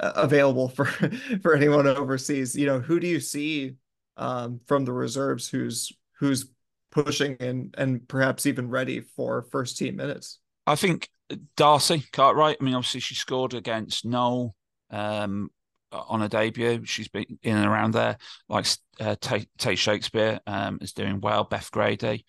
available 0.00 0.68
for 0.68 0.84
for 1.42 1.54
anyone 1.54 1.86
overseas. 1.86 2.54
You 2.54 2.66
know, 2.66 2.80
who 2.80 3.00
do 3.00 3.06
you 3.06 3.20
see 3.20 3.76
um, 4.16 4.60
from 4.66 4.84
the 4.84 4.92
reserves 4.92 5.48
who's 5.48 5.92
who's 6.18 6.50
pushing 6.90 7.36
and 7.40 7.74
and 7.78 8.06
perhaps 8.08 8.46
even 8.46 8.68
ready 8.68 9.00
for 9.00 9.46
first 9.50 9.78
team 9.78 9.96
minutes? 9.96 10.38
I 10.66 10.76
think 10.76 11.08
Darcy 11.56 12.04
Cartwright. 12.12 12.58
I 12.60 12.64
mean, 12.64 12.74
obviously 12.74 13.00
she 13.00 13.14
scored 13.14 13.54
against 13.54 14.04
Knoll 14.04 14.54
um, 14.90 15.50
on 15.92 16.22
a 16.22 16.28
debut. 16.28 16.84
She's 16.84 17.08
been 17.08 17.38
in 17.42 17.56
and 17.56 17.66
around 17.66 17.92
there. 17.92 18.18
Like 18.48 18.66
uh, 19.00 19.16
Tate 19.20 19.78
Shakespeare 19.78 20.40
um, 20.46 20.78
is 20.80 20.92
doing 20.92 21.20
well. 21.20 21.44
Beth 21.44 21.70
Grady. 21.70 22.24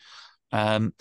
Um, 0.52 0.94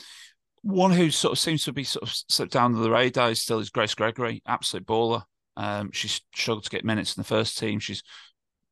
one 0.66 0.90
who 0.90 1.10
sort 1.10 1.32
of 1.32 1.38
seems 1.38 1.64
to 1.64 1.72
be 1.72 1.84
sort 1.84 2.02
of 2.02 2.14
slipped 2.28 2.52
down 2.52 2.72
the 2.72 2.90
radar 2.90 3.30
is 3.30 3.40
still 3.40 3.60
is 3.60 3.70
Grace 3.70 3.94
Gregory, 3.94 4.42
absolute 4.46 4.86
baller. 4.86 5.22
Um, 5.56 5.90
she's 5.92 6.20
struggled 6.34 6.64
to 6.64 6.70
get 6.70 6.84
minutes 6.84 7.16
in 7.16 7.20
the 7.20 7.26
first 7.26 7.56
team. 7.56 7.78
She's, 7.78 8.02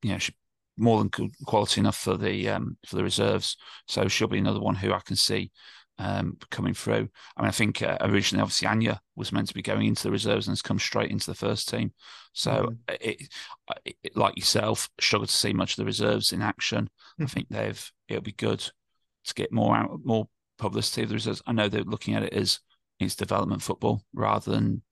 you 0.03 0.11
know, 0.11 0.19
she 0.19 0.35
more 0.77 0.99
than 0.99 1.09
good 1.09 1.31
quality 1.47 1.81
enough 1.81 1.97
for 1.97 2.17
the 2.17 2.49
um, 2.49 2.77
for 2.85 2.97
the 2.97 3.05
reserves. 3.05 3.57
So 3.87 4.09
she'll 4.09 4.27
be 4.27 4.39
another 4.39 4.61
one 4.61 4.75
who 4.75 4.93
I 4.93 4.99
can 4.99 5.15
see 5.15 5.53
um, 5.99 6.37
coming 6.51 6.75
through. 6.75 7.09
I 7.37 7.43
mean, 7.43 7.49
I 7.49 7.53
think 7.53 7.81
uh, 7.81 7.97
originally, 8.01 8.43
obviously, 8.43 8.67
Anya 8.67 9.01
was 9.15 9.33
meant 9.33 9.47
to 9.49 9.55
be 9.55 9.63
going 9.63 9.87
into 9.87 10.03
the 10.03 10.11
reserves 10.11 10.49
and 10.49 10.53
has 10.53 10.63
come 10.63 10.81
straight 10.81 11.13
into 11.13 11.31
the 11.31 11.37
first 11.37 11.69
team. 11.69 11.93
So, 12.33 12.73
mm. 12.89 12.97
it, 13.01 13.29
it, 13.85 14.17
like 14.17 14.37
yourself, 14.37 14.91
struggled 15.01 15.29
to 15.29 15.37
see 15.37 15.53
much 15.53 15.73
of 15.73 15.77
the 15.77 15.85
reserves 15.85 16.33
in 16.33 16.43
action. 16.43 16.91
Mm. 17.21 17.25
I 17.25 17.27
think 17.29 17.49
they've 17.49 17.93
it'll 18.09 18.23
be 18.23 18.33
good 18.33 18.69
to 19.27 19.35
get 19.35 19.53
more 19.53 19.77
out, 19.77 20.01
more 20.05 20.29
publicity 20.59 21.03
of 21.03 21.09
the 21.09 21.15
reserves. 21.15 21.43
I 21.47 21.53
know 21.53 21.69
they're 21.69 21.83
looking 21.83 22.15
at 22.15 22.23
it 22.23 22.33
as 22.33 22.61
it's 23.01 23.17
development 23.17 23.63
football 23.63 24.03
rather 24.13 24.53
than 24.53 24.83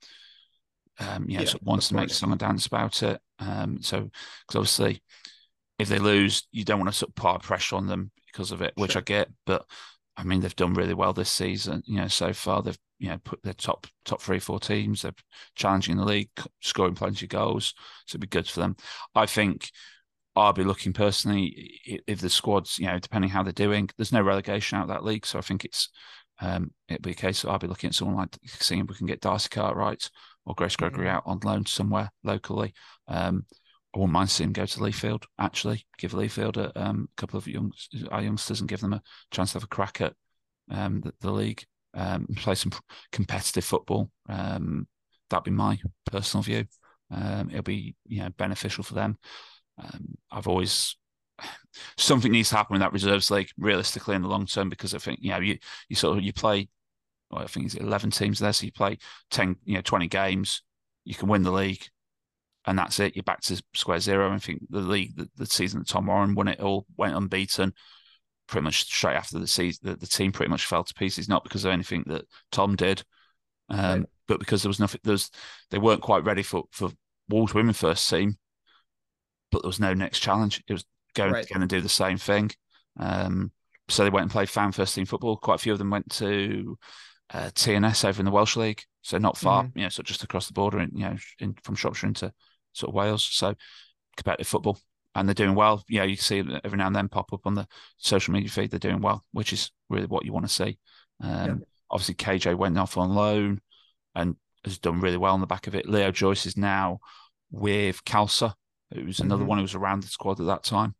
um, 0.98 1.28
you 1.28 1.36
know, 1.36 1.42
yeah, 1.42 1.48
sort 1.48 1.62
of 1.62 1.66
wants 1.66 1.88
to 1.88 1.94
make 1.94 2.10
song 2.10 2.30
and 2.30 2.40
dance 2.40 2.66
about 2.66 3.02
it. 3.02 3.20
Um, 3.38 3.82
so, 3.82 4.10
because 4.46 4.56
obviously, 4.56 5.02
if 5.78 5.88
they 5.88 5.98
lose, 5.98 6.46
you 6.52 6.64
don't 6.64 6.78
want 6.78 6.90
to 6.90 6.96
sort 6.96 7.10
of 7.10 7.14
put 7.14 7.42
pressure 7.42 7.76
on 7.76 7.86
them 7.86 8.10
because 8.26 8.52
of 8.52 8.62
it, 8.62 8.72
which 8.76 8.92
sure. 8.92 9.00
I 9.00 9.04
get. 9.04 9.28
But 9.46 9.64
I 10.16 10.24
mean, 10.24 10.40
they've 10.40 10.54
done 10.54 10.74
really 10.74 10.94
well 10.94 11.12
this 11.12 11.30
season. 11.30 11.82
You 11.86 11.96
know, 11.96 12.08
so 12.08 12.32
far 12.32 12.62
they've 12.62 12.78
you 12.98 13.08
know 13.08 13.18
put 13.18 13.42
their 13.42 13.54
top 13.54 13.86
top 14.04 14.20
three 14.20 14.38
four 14.38 14.60
teams. 14.60 15.02
They're 15.02 15.14
challenging 15.54 15.96
the 15.96 16.04
league, 16.04 16.30
scoring 16.60 16.94
plenty 16.94 17.26
of 17.26 17.30
goals. 17.30 17.74
So 18.06 18.12
it'd 18.12 18.20
be 18.20 18.26
good 18.26 18.48
for 18.48 18.60
them. 18.60 18.76
I 19.14 19.26
think 19.26 19.70
I'll 20.34 20.52
be 20.52 20.64
looking 20.64 20.92
personally 20.92 21.80
if 22.06 22.20
the 22.20 22.30
squads, 22.30 22.78
you 22.78 22.86
know, 22.86 22.98
depending 22.98 23.30
how 23.30 23.42
they're 23.42 23.52
doing. 23.52 23.90
There's 23.96 24.12
no 24.12 24.22
relegation 24.22 24.78
out 24.78 24.82
of 24.82 24.88
that 24.88 25.04
league, 25.04 25.26
so 25.26 25.38
I 25.38 25.42
think 25.42 25.64
it's 25.64 25.90
um, 26.40 26.72
it'd 26.88 27.02
be 27.02 27.10
a 27.10 27.14
case 27.14 27.44
of 27.44 27.50
I'll 27.50 27.58
be 27.58 27.66
looking 27.66 27.88
at 27.88 27.94
someone 27.94 28.16
like 28.16 28.38
seeing 28.46 28.80
if 28.80 28.88
we 28.88 28.96
can 28.96 29.06
get 29.06 29.20
Darcy 29.20 29.48
Cartwright 29.50 30.08
or 30.46 30.54
Grace 30.54 30.76
Gregory 30.76 31.06
mm-hmm. 31.06 31.16
out 31.16 31.22
on 31.26 31.40
loan 31.44 31.66
somewhere 31.66 32.10
locally. 32.24 32.72
Um, 33.08 33.46
I 33.94 33.98
wouldn't 33.98 34.12
mind 34.14 34.30
seeing 34.30 34.48
him 34.48 34.54
go 34.54 34.64
to 34.64 34.80
Leafield, 34.80 35.24
actually, 35.38 35.86
give 35.98 36.12
Leafield 36.12 36.56
a 36.56 36.72
um, 36.80 37.08
couple 37.16 37.38
of 37.38 37.46
young, 37.46 37.72
our 38.10 38.22
youngsters 38.22 38.60
and 38.60 38.68
give 38.68 38.80
them 38.80 38.94
a 38.94 39.02
chance 39.30 39.52
to 39.52 39.56
have 39.56 39.64
a 39.64 39.68
crack 39.68 40.00
at 40.00 40.14
um, 40.70 41.02
the, 41.02 41.12
the, 41.20 41.30
league, 41.30 41.62
um, 41.92 42.26
play 42.36 42.54
some 42.54 42.72
competitive 43.12 43.64
football. 43.64 44.10
Um, 44.28 44.88
that'd 45.28 45.44
be 45.44 45.50
my 45.50 45.78
personal 46.10 46.42
view. 46.42 46.64
Um, 47.10 47.50
it'll 47.50 47.62
be 47.62 47.94
you 48.06 48.22
know 48.22 48.30
beneficial 48.38 48.82
for 48.82 48.94
them. 48.94 49.18
Um, 49.78 50.14
I've 50.30 50.48
always 50.48 50.96
something 51.96 52.32
needs 52.32 52.50
to 52.50 52.56
happen 52.56 52.76
in 52.76 52.80
that 52.80 52.92
reserves 52.92 53.30
league 53.30 53.50
realistically 53.58 54.14
in 54.14 54.22
the 54.22 54.28
long 54.28 54.46
term 54.46 54.68
because 54.68 54.94
I 54.94 54.98
think 54.98 55.20
you 55.22 55.30
know 55.30 55.40
you 55.40 55.58
you 55.88 55.96
sort 55.96 56.18
of 56.18 56.24
you 56.24 56.32
play 56.32 56.68
well, 57.32 57.42
I 57.42 57.46
think 57.46 57.66
it's 57.66 57.74
11 57.74 58.10
teams 58.10 58.38
there. 58.38 58.52
So 58.52 58.66
you 58.66 58.72
play 58.72 58.98
10, 59.30 59.56
you 59.64 59.74
know, 59.74 59.80
20 59.80 60.06
games, 60.08 60.62
you 61.04 61.14
can 61.14 61.28
win 61.28 61.42
the 61.42 61.50
league, 61.50 61.84
and 62.66 62.78
that's 62.78 63.00
it. 63.00 63.16
You're 63.16 63.22
back 63.22 63.40
to 63.42 63.60
square 63.74 63.98
zero. 63.98 64.30
I 64.30 64.38
think 64.38 64.62
the 64.68 64.80
league, 64.80 65.16
the, 65.16 65.28
the 65.36 65.46
season 65.46 65.80
that 65.80 65.88
Tom 65.88 66.06
Warren 66.06 66.34
won 66.34 66.48
it 66.48 66.60
all, 66.60 66.86
went 66.96 67.16
unbeaten 67.16 67.72
pretty 68.46 68.64
much 68.64 68.84
straight 68.84 69.16
after 69.16 69.38
the 69.38 69.46
season. 69.46 69.80
The, 69.82 69.96
the 69.96 70.06
team 70.06 70.30
pretty 70.30 70.50
much 70.50 70.66
fell 70.66 70.84
to 70.84 70.94
pieces, 70.94 71.28
not 71.28 71.42
because 71.42 71.64
of 71.64 71.72
anything 71.72 72.04
that 72.08 72.26
Tom 72.52 72.76
did, 72.76 73.02
um, 73.70 73.78
right. 73.78 74.06
but 74.28 74.38
because 74.38 74.62
there 74.62 74.70
was 74.70 74.80
nothing, 74.80 75.00
there 75.02 75.12
was, 75.12 75.30
they 75.70 75.78
weren't 75.78 76.02
quite 76.02 76.24
ready 76.24 76.42
for, 76.42 76.64
for 76.70 76.90
Wolves 77.30 77.54
women 77.54 77.72
first 77.72 78.08
team, 78.08 78.36
but 79.52 79.62
there 79.62 79.68
was 79.68 79.78
no 79.78 79.94
next 79.94 80.18
challenge. 80.18 80.64
It 80.66 80.72
was 80.72 80.84
going, 81.14 81.32
right. 81.32 81.48
going 81.48 81.60
to 81.60 81.66
do 81.66 81.80
the 81.80 81.88
same 81.88 82.18
thing. 82.18 82.50
Um, 82.98 83.52
so 83.88 84.02
they 84.02 84.10
went 84.10 84.22
and 84.22 84.30
played 84.30 84.50
fan 84.50 84.72
first 84.72 84.94
team 84.94 85.06
football. 85.06 85.36
Quite 85.36 85.56
a 85.56 85.58
few 85.58 85.72
of 85.72 85.78
them 85.78 85.90
went 85.90 86.10
to 86.12 86.78
uh, 87.32 87.50
TNS 87.54 88.08
over 88.08 88.20
in 88.20 88.24
the 88.24 88.30
Welsh 88.30 88.56
League, 88.56 88.82
so 89.02 89.18
not 89.18 89.36
far, 89.36 89.64
mm-hmm. 89.64 89.78
you 89.78 89.84
know, 89.84 89.88
so 89.90 90.02
just 90.02 90.22
across 90.22 90.46
the 90.46 90.52
border, 90.52 90.78
and 90.78 90.92
you 90.94 91.04
know, 91.04 91.16
in, 91.38 91.54
from 91.62 91.74
Shropshire 91.74 92.08
into 92.08 92.32
sort 92.72 92.88
of 92.88 92.94
Wales. 92.94 93.24
So 93.24 93.54
competitive 94.16 94.46
football, 94.46 94.78
and 95.14 95.28
they're 95.28 95.34
doing 95.34 95.54
well. 95.54 95.84
You 95.88 96.00
know, 96.00 96.06
you 96.06 96.16
see 96.16 96.42
every 96.64 96.78
now 96.78 96.86
and 96.86 96.96
then 96.96 97.08
pop 97.08 97.32
up 97.32 97.46
on 97.46 97.54
the 97.54 97.66
social 97.98 98.32
media 98.32 98.50
feed. 98.50 98.70
They're 98.70 98.78
doing 98.78 99.00
well, 99.00 99.24
which 99.32 99.52
is 99.52 99.70
really 99.88 100.06
what 100.06 100.24
you 100.24 100.32
want 100.32 100.46
to 100.46 100.52
see. 100.52 100.78
Um, 101.20 101.46
yeah. 101.46 101.54
Obviously, 101.90 102.14
KJ 102.14 102.56
went 102.56 102.78
off 102.78 102.96
on 102.96 103.14
loan 103.14 103.60
and 104.14 104.36
has 104.64 104.78
done 104.78 105.00
really 105.00 105.16
well 105.16 105.34
on 105.34 105.40
the 105.40 105.46
back 105.46 105.66
of 105.66 105.74
it. 105.74 105.88
Leo 105.88 106.10
Joyce 106.10 106.46
is 106.46 106.56
now 106.56 107.00
with 107.50 108.04
Calsa, 108.04 108.54
who's 108.94 109.20
another 109.20 109.42
mm-hmm. 109.42 109.48
one 109.48 109.58
who 109.58 109.62
was 109.62 109.74
around 109.74 110.02
the 110.02 110.08
squad 110.08 110.40
at 110.40 110.46
that 110.46 110.64
time, 110.64 110.94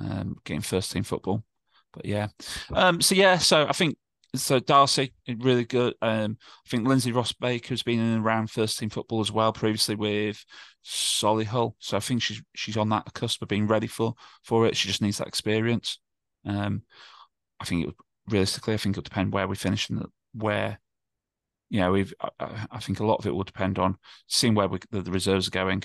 um, 0.00 0.36
getting 0.44 0.60
first 0.60 0.92
team 0.92 1.02
football. 1.02 1.44
But 1.92 2.04
yeah, 2.04 2.28
um, 2.74 3.00
so 3.00 3.14
yeah, 3.14 3.38
so 3.38 3.66
I 3.66 3.72
think 3.72 3.96
so 4.34 4.58
Darcy, 4.58 5.14
really 5.38 5.64
good. 5.64 5.94
Um, 6.02 6.38
I 6.40 6.68
think 6.68 6.86
Lindsay 6.86 7.12
Ross 7.12 7.32
Baker 7.32 7.70
has 7.70 7.82
been 7.82 8.00
in 8.00 8.06
and 8.06 8.24
around 8.24 8.50
first 8.50 8.78
team 8.78 8.90
football 8.90 9.20
as 9.20 9.32
well 9.32 9.52
previously 9.52 9.94
with 9.94 10.44
Solihull. 10.84 11.74
So 11.78 11.96
I 11.96 12.00
think 12.00 12.22
she's 12.22 12.42
she's 12.54 12.76
on 12.76 12.88
that 12.90 13.12
cusp 13.14 13.42
of 13.42 13.48
being 13.48 13.66
ready 13.66 13.86
for 13.86 14.14
for 14.42 14.66
it. 14.66 14.76
She 14.76 14.88
just 14.88 15.02
needs 15.02 15.18
that 15.18 15.28
experience. 15.28 15.98
Um, 16.44 16.82
I 17.60 17.64
think 17.64 17.88
it, 17.88 17.94
realistically, 18.28 18.74
I 18.74 18.76
think 18.76 18.94
it'll 18.94 19.02
depend 19.02 19.32
where 19.32 19.48
we 19.48 19.56
finish 19.56 19.88
and 19.90 20.04
where. 20.34 20.80
You 21.68 21.80
know, 21.80 21.90
we've. 21.90 22.14
I, 22.20 22.66
I, 22.70 22.78
think 22.78 23.00
a 23.00 23.04
lot 23.04 23.16
of 23.16 23.26
it 23.26 23.34
will 23.34 23.42
depend 23.42 23.80
on 23.80 23.96
seeing 24.28 24.54
where 24.54 24.68
we, 24.68 24.78
the, 24.92 25.02
the 25.02 25.10
reserves 25.10 25.48
are 25.48 25.50
going, 25.50 25.82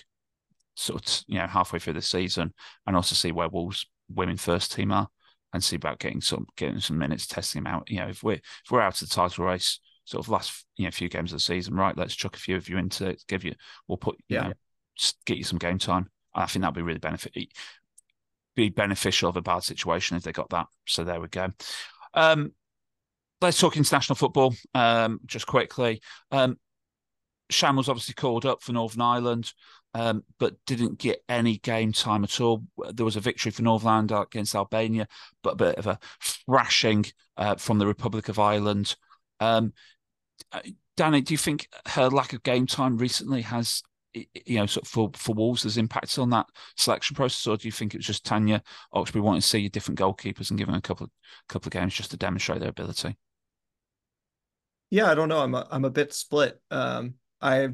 sort 0.76 1.06
of, 1.06 1.24
you 1.28 1.38
know, 1.38 1.48
halfway 1.48 1.80
through 1.80 1.94
the 1.94 2.02
season, 2.02 2.54
and 2.86 2.96
also 2.96 3.16
see 3.16 3.32
where 3.32 3.50
Wolves 3.50 3.86
women 4.10 4.38
first 4.38 4.74
team 4.74 4.92
are 4.92 5.08
and 5.54 5.64
see 5.64 5.76
about 5.76 6.00
getting 6.00 6.22
some 6.22 6.46
getting 6.56 6.80
some 6.80 6.98
minutes, 6.98 7.28
testing 7.28 7.64
them 7.64 7.74
out. 7.74 7.90
You 7.90 8.00
know, 8.00 8.08
if 8.08 8.24
we're 8.24 8.34
if 8.34 8.72
we're 8.72 8.82
out 8.82 9.02
of 9.02 9.08
the 9.08 9.14
title 9.14 9.46
race, 9.46 9.80
sort 10.06 10.26
of 10.26 10.30
last 10.30 10.66
you 10.78 10.86
know 10.86 10.92
few 10.92 11.10
games 11.10 11.32
of 11.32 11.38
the 11.38 11.44
season, 11.44 11.76
right? 11.76 11.98
Let's 11.98 12.16
chuck 12.16 12.36
a 12.36 12.40
few 12.40 12.56
of 12.56 12.70
you 12.70 12.78
into 12.78 13.08
it, 13.08 13.24
give 13.28 13.44
you, 13.44 13.54
we'll 13.88 13.98
put 13.98 14.18
you 14.28 14.38
yeah. 14.38 14.48
know, 14.48 14.54
get 15.26 15.38
you 15.38 15.44
some 15.44 15.60
game 15.60 15.78
time. 15.78 16.10
I 16.34 16.46
think 16.46 16.62
that'd 16.62 16.76
be 16.76 16.82
really 16.82 17.00
benefit 17.00 17.34
be 18.56 18.70
beneficial 18.70 19.30
of 19.30 19.38
a 19.38 19.42
bad 19.42 19.64
situation 19.64 20.18
if 20.18 20.24
they 20.24 20.32
got 20.32 20.50
that. 20.50 20.68
So 20.86 21.04
there 21.04 21.22
we 21.22 21.28
go. 21.28 21.50
Um, 22.14 22.52
let's 23.40 23.60
talk 23.60 23.78
international 23.78 24.16
football 24.16 24.54
um, 24.74 25.20
just 25.26 25.48
quickly. 25.48 26.02
Um, 26.32 26.58
Shan 27.50 27.76
was 27.76 27.90
obviously 27.90 28.14
called 28.14 28.46
up 28.46 28.62
for 28.62 28.72
Northern 28.74 29.02
Ireland 29.02 29.54
um, 29.94 30.24
but 30.40 30.56
didn't 30.66 31.00
get 31.00 31.24
any 31.28 31.58
game 31.58 31.92
time 31.92 32.24
at 32.24 32.40
all. 32.40 32.64
There 32.94 33.06
was 33.06 33.16
a 33.16 33.22
victory 33.22 33.52
for 33.52 33.62
Northern 33.62 33.90
Ireland 33.90 34.12
against 34.12 34.56
Albania, 34.56 35.08
but 35.44 35.54
a 35.54 35.58
bit 35.58 35.76
of 35.76 35.88
a 35.88 36.00
thrashing 36.22 37.06
uh, 37.38 37.56
from 37.56 37.80
the 37.80 37.88
Republic 37.88 38.30
of 38.30 38.40
Ireland. 38.40 38.96
Um, 39.40 39.74
uh, 40.52 40.62
Danny, 40.98 41.22
do 41.22 41.34
you 41.34 41.38
think 41.38 41.68
her 41.88 42.10
lack 42.10 42.34
of 42.34 42.44
game 42.44 42.68
time 42.68 42.98
recently 42.98 43.42
has, 43.42 43.82
you 44.14 44.58
know, 44.58 44.66
sort 44.66 44.86
of 44.86 44.90
for, 44.90 45.12
for 45.16 45.36
Wolves 45.36 45.64
has 45.64 45.78
impacted 45.78 46.20
on 46.20 46.30
that 46.30 46.48
selection 46.78 47.16
process, 47.16 47.48
or 47.48 47.58
do 47.58 47.68
you 47.68 47.72
think 47.72 47.94
it 47.94 47.98
was 47.98 48.06
just 48.06 48.26
Tanya 48.26 48.62
Oxtoby 48.94 49.22
wanting 49.22 49.42
to 49.42 49.48
see 49.48 49.68
different 49.70 50.00
goalkeepers 50.00 50.50
and 50.50 50.60
giving 50.60 50.76
a 50.76 50.82
couple 50.82 51.06
of 51.06 51.12
couple 51.48 51.70
of 51.70 51.74
games 51.74 51.94
just 51.94 52.12
to 52.12 52.18
demonstrate 52.18 52.60
their 52.60 52.70
ability? 52.70 53.18
Yeah, 54.90 55.10
I 55.10 55.16
don't 55.16 55.30
know. 55.30 55.40
I'm 55.40 55.56
a, 55.56 55.68
I'm 55.72 55.86
a 55.86 55.90
bit 55.90 56.14
split. 56.14 56.60
Um, 56.70 57.16
I 57.40 57.70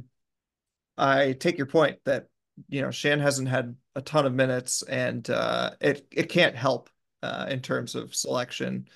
I 0.97 1.33
take 1.33 1.57
your 1.57 1.67
point 1.67 1.99
that 2.05 2.27
you 2.69 2.81
know 2.81 2.91
Shan 2.91 3.19
hasn't 3.19 3.47
had 3.47 3.75
a 3.95 4.01
ton 4.01 4.25
of 4.25 4.33
minutes, 4.33 4.83
and 4.83 5.27
uh, 5.29 5.71
it 5.79 6.07
it 6.11 6.29
can't 6.29 6.55
help 6.55 6.89
uh, 7.21 7.47
in 7.49 7.61
terms 7.61 7.95
of 7.95 8.15
selection. 8.15 8.87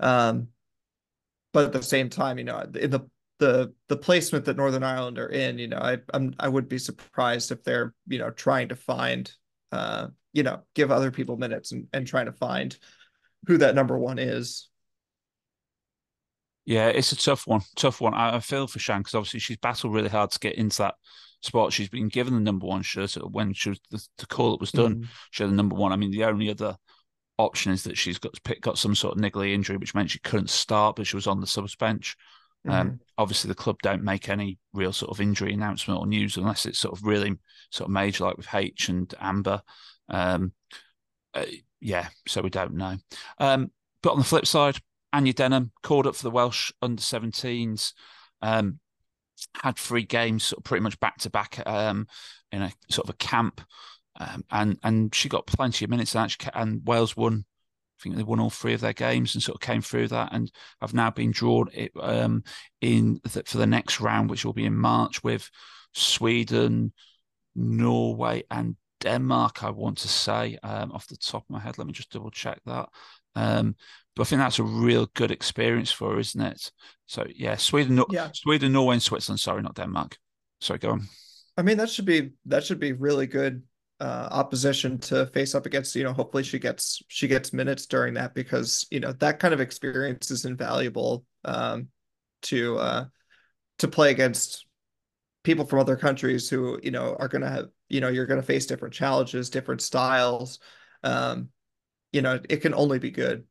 Um, 0.00 0.48
but 1.52 1.66
at 1.66 1.72
the 1.72 1.82
same 1.82 2.08
time, 2.08 2.38
you 2.38 2.44
know, 2.44 2.60
in 2.74 2.90
the 2.90 3.00
the 3.38 3.74
the 3.88 3.96
placement 3.96 4.44
that 4.46 4.56
Northern 4.56 4.82
Ireland 4.82 5.18
are 5.18 5.28
in, 5.28 5.58
you 5.58 5.68
know, 5.68 5.78
I 5.78 5.98
I'm 6.14 6.34
I 6.38 6.48
would 6.48 6.68
be 6.68 6.78
surprised 6.78 7.52
if 7.52 7.62
they're 7.64 7.94
you 8.06 8.18
know 8.18 8.30
trying 8.30 8.68
to 8.68 8.76
find 8.76 9.30
uh 9.72 10.08
you 10.32 10.42
know 10.42 10.60
give 10.74 10.90
other 10.90 11.10
people 11.10 11.36
minutes 11.36 11.72
and 11.72 11.88
and 11.92 12.06
trying 12.06 12.26
to 12.26 12.32
find 12.32 12.76
who 13.46 13.58
that 13.58 13.74
number 13.74 13.98
one 13.98 14.18
is. 14.18 14.68
Yeah, 16.64 16.88
it's 16.88 17.10
a 17.10 17.16
tough 17.16 17.46
one. 17.46 17.62
Tough 17.74 18.00
one. 18.00 18.14
I, 18.14 18.36
I 18.36 18.40
feel 18.40 18.68
for 18.68 18.78
Shan 18.78 19.00
because 19.00 19.14
obviously 19.14 19.40
she's 19.40 19.56
battled 19.56 19.92
really 19.92 20.08
hard 20.08 20.30
to 20.30 20.38
get 20.38 20.54
into 20.54 20.78
that 20.78 20.94
spot. 21.42 21.72
She's 21.72 21.88
been 21.88 22.08
given 22.08 22.34
the 22.34 22.40
number 22.40 22.66
one 22.66 22.82
shirt 22.82 23.14
when 23.30 23.52
she 23.52 23.70
was 23.70 23.80
the, 23.90 24.06
the 24.18 24.26
call 24.26 24.52
that 24.52 24.60
was 24.60 24.72
done. 24.72 24.96
Mm. 24.96 25.06
She 25.30 25.42
had 25.42 25.50
the 25.50 25.56
number 25.56 25.76
one. 25.76 25.92
I 25.92 25.96
mean, 25.96 26.10
the 26.10 26.24
only 26.24 26.50
other 26.50 26.76
option 27.38 27.72
is 27.72 27.82
that 27.84 27.98
she's 27.98 28.18
got 28.18 28.32
pick 28.44 28.60
got 28.60 28.78
some 28.78 28.94
sort 28.94 29.16
of 29.16 29.22
niggly 29.22 29.52
injury, 29.52 29.76
which 29.76 29.94
meant 29.94 30.10
she 30.10 30.20
couldn't 30.20 30.50
start, 30.50 30.96
but 30.96 31.06
she 31.06 31.16
was 31.16 31.26
on 31.26 31.40
the 31.40 31.46
subs 31.46 31.76
bench. 31.76 32.16
Um, 32.66 32.72
mm-hmm. 32.72 32.80
Um, 32.80 33.00
obviously, 33.18 33.48
the 33.48 33.54
club 33.54 33.76
don't 33.82 34.04
make 34.04 34.28
any 34.28 34.58
real 34.72 34.92
sort 34.92 35.10
of 35.10 35.20
injury 35.20 35.52
announcement 35.52 35.98
or 35.98 36.06
news 36.06 36.36
unless 36.36 36.66
it's 36.66 36.78
sort 36.78 36.96
of 36.96 37.04
really 37.04 37.36
sort 37.70 37.88
of 37.88 37.92
major, 37.92 38.24
like 38.24 38.36
with 38.36 38.54
H 38.54 38.88
and 38.88 39.12
Amber. 39.20 39.62
Um, 40.08 40.52
uh, 41.34 41.44
yeah, 41.80 42.08
so 42.28 42.42
we 42.42 42.50
don't 42.50 42.74
know. 42.74 42.96
Um, 43.38 43.70
but 44.02 44.12
on 44.12 44.18
the 44.18 44.24
flip 44.24 44.46
side, 44.46 44.78
Anya 45.12 45.32
Denham 45.32 45.72
called 45.82 46.06
up 46.06 46.16
for 46.16 46.22
the 46.22 46.30
Welsh 46.30 46.72
under 46.80 47.00
17s. 47.00 47.92
Um, 48.40 48.78
had 49.62 49.76
three 49.76 50.04
games 50.04 50.44
sort 50.44 50.58
of 50.58 50.64
pretty 50.64 50.82
much 50.82 50.98
back 51.00 51.18
to 51.18 51.30
back 51.30 51.62
um, 51.66 52.06
in 52.50 52.62
a 52.62 52.72
sort 52.90 53.08
of 53.08 53.14
a 53.14 53.18
camp, 53.18 53.60
um, 54.20 54.44
and 54.50 54.78
and 54.82 55.14
she 55.14 55.28
got 55.28 55.46
plenty 55.46 55.84
of 55.84 55.90
minutes 55.90 56.14
and 56.14 56.24
actually 56.24 56.50
and 56.54 56.82
Wales 56.86 57.16
won. 57.16 57.44
I 57.44 58.02
think 58.02 58.16
they 58.16 58.24
won 58.24 58.40
all 58.40 58.50
three 58.50 58.74
of 58.74 58.80
their 58.80 58.92
games 58.92 59.34
and 59.34 59.42
sort 59.42 59.54
of 59.54 59.60
came 59.60 59.80
through 59.80 60.08
that, 60.08 60.32
and 60.32 60.50
have 60.80 60.92
now 60.94 61.10
been 61.10 61.30
drawn 61.30 61.68
it, 61.72 61.92
um, 62.00 62.42
in 62.80 63.20
the, 63.22 63.44
for 63.44 63.58
the 63.58 63.66
next 63.66 64.00
round, 64.00 64.28
which 64.28 64.44
will 64.44 64.52
be 64.52 64.64
in 64.64 64.76
March 64.76 65.22
with 65.22 65.48
Sweden, 65.92 66.92
Norway, 67.54 68.42
and 68.50 68.76
Denmark. 69.00 69.62
I 69.62 69.70
want 69.70 69.98
to 69.98 70.08
say 70.08 70.58
um, 70.62 70.90
off 70.92 71.06
the 71.06 71.16
top 71.16 71.44
of 71.44 71.50
my 71.50 71.60
head. 71.60 71.78
Let 71.78 71.86
me 71.86 71.92
just 71.92 72.10
double 72.10 72.30
check 72.30 72.60
that. 72.66 72.88
But 74.14 74.22
I 74.22 74.24
think 74.26 74.40
that's 74.40 74.58
a 74.58 74.64
real 74.64 75.06
good 75.14 75.30
experience 75.30 75.90
for 75.90 76.12
her, 76.12 76.18
isn't 76.20 76.40
it? 76.40 76.70
So 77.06 77.26
yeah, 77.34 77.56
Sweden, 77.56 77.96
no- 77.96 78.06
yeah. 78.10 78.30
Sweden, 78.34 78.72
Norway, 78.72 78.94
and 78.94 79.02
Switzerland. 79.02 79.40
Sorry, 79.40 79.62
not 79.62 79.74
Denmark. 79.74 80.18
Sorry, 80.60 80.78
go 80.78 80.90
on. 80.90 81.08
I 81.56 81.62
mean, 81.62 81.76
that 81.78 81.90
should 81.90 82.06
be 82.06 82.30
that 82.46 82.64
should 82.64 82.80
be 82.80 82.92
really 82.92 83.26
good 83.26 83.62
uh, 84.00 84.28
opposition 84.30 84.98
to 84.98 85.26
face 85.26 85.54
up 85.54 85.66
against. 85.66 85.94
You 85.94 86.04
know, 86.04 86.12
hopefully 86.12 86.42
she 86.42 86.58
gets 86.58 87.02
she 87.08 87.28
gets 87.28 87.52
minutes 87.52 87.86
during 87.86 88.14
that 88.14 88.34
because 88.34 88.86
you 88.90 89.00
know 89.00 89.12
that 89.12 89.38
kind 89.38 89.54
of 89.54 89.60
experience 89.60 90.30
is 90.30 90.44
invaluable 90.44 91.24
um, 91.44 91.88
to 92.42 92.78
uh, 92.78 93.04
to 93.78 93.88
play 93.88 94.10
against 94.10 94.66
people 95.44 95.64
from 95.64 95.80
other 95.80 95.96
countries 95.96 96.48
who 96.48 96.78
you 96.82 96.90
know 96.90 97.16
are 97.18 97.28
going 97.28 97.42
to 97.42 97.50
have 97.50 97.66
you 97.88 98.00
know 98.00 98.08
you're 98.08 98.26
going 98.26 98.40
to 98.40 98.46
face 98.46 98.66
different 98.66 98.94
challenges, 98.94 99.50
different 99.50 99.80
styles. 99.80 100.58
Um, 101.02 101.50
you 102.12 102.22
know, 102.22 102.40
it 102.48 102.58
can 102.58 102.74
only 102.74 102.98
be 102.98 103.10
good. 103.10 103.44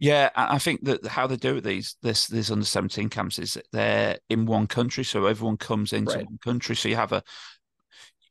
Yeah, 0.00 0.30
I 0.34 0.58
think 0.58 0.84
that 0.84 1.06
how 1.06 1.26
they 1.26 1.36
do 1.36 1.58
it 1.58 1.64
these 1.64 1.96
this 2.00 2.26
these 2.26 2.50
under 2.50 2.64
seventeen 2.64 3.10
camps 3.10 3.38
is 3.38 3.54
that 3.54 3.66
they're 3.70 4.18
in 4.30 4.46
one 4.46 4.66
country, 4.66 5.04
so 5.04 5.26
everyone 5.26 5.58
comes 5.58 5.92
into 5.92 6.16
right. 6.16 6.24
one 6.24 6.38
country. 6.38 6.74
So 6.74 6.88
you 6.88 6.96
have 6.96 7.12
a 7.12 7.22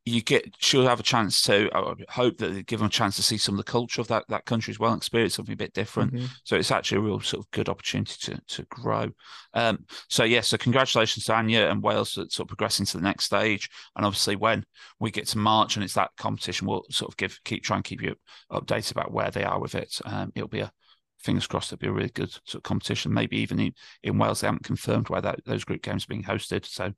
you 0.04 0.24
get 0.24 0.52
she'll 0.58 0.88
have 0.88 1.00
a 1.00 1.04
chance 1.04 1.44
to 1.44 1.70
I 1.72 1.94
hope 2.10 2.38
that 2.38 2.54
they 2.54 2.64
give 2.64 2.80
them 2.80 2.88
a 2.88 2.90
chance 2.90 3.16
to 3.18 3.24
see 3.24 3.38
some 3.38 3.54
of 3.54 3.58
the 3.58 3.72
culture 3.72 4.02
of 4.02 4.08
that 4.08 4.26
that 4.30 4.46
country 4.46 4.72
as 4.72 4.80
well, 4.80 4.96
experience 4.96 5.36
something 5.36 5.54
a 5.54 5.58
bit 5.58 5.74
different. 5.74 6.14
Mm-hmm. 6.14 6.26
So 6.44 6.56
it's 6.56 6.72
actually 6.72 7.00
a 7.00 7.02
real 7.02 7.20
sort 7.20 7.46
of 7.46 7.52
good 7.52 7.70
opportunity 7.70 8.16
to 8.22 8.42
to 8.56 8.64
grow. 8.64 9.10
Um, 9.54 9.86
so 10.10 10.24
yeah, 10.24 10.42
so 10.42 10.58
congratulations 10.58 11.26
to 11.26 11.36
Anya 11.36 11.68
and 11.68 11.84
Wales 11.84 12.16
that 12.16 12.32
sort 12.32 12.46
of 12.46 12.50
progressing 12.50 12.88
to 12.88 12.98
the 12.98 13.04
next 13.04 13.26
stage. 13.26 13.70
And 13.96 14.06
obviously 14.06 14.36
when 14.36 14.66
we 15.00 15.12
get 15.12 15.28
to 15.28 15.38
March 15.38 15.76
and 15.76 15.84
it's 15.84 15.94
that 15.94 16.12
competition, 16.18 16.68
we'll 16.68 16.86
sort 16.90 17.12
of 17.12 17.18
give 17.18 17.40
keep 17.46 17.64
try 17.64 17.76
and 17.76 17.86
keep 17.86 18.02
you 18.02 18.16
updated 18.52 18.92
about 18.92 19.14
where 19.14 19.30
they 19.30 19.44
are 19.44 19.60
with 19.60 19.76
it. 19.76 20.00
Um, 20.06 20.32
it'll 20.34 20.48
be 20.48 20.62
a 20.62 20.72
fingers 21.20 21.48
crossed 21.48 21.72
it'll 21.72 21.82
be 21.82 21.88
a 21.88 21.92
really 21.92 22.10
good 22.10 22.32
sort 22.32 22.56
of 22.56 22.64
competition. 22.64 23.14
Maybe 23.14 23.38
even 23.38 23.60
in, 23.60 23.74
in 24.04 24.18
Wales 24.18 24.42
they 24.42 24.48
haven't 24.48 24.64
confirmed 24.64 25.10
where 25.10 25.22
that, 25.22 25.44
those 25.46 25.64
group 25.64 25.82
games 25.82 26.06
are 26.06 26.10
being 26.10 26.24
hosted. 26.24 26.66
So 26.66 26.94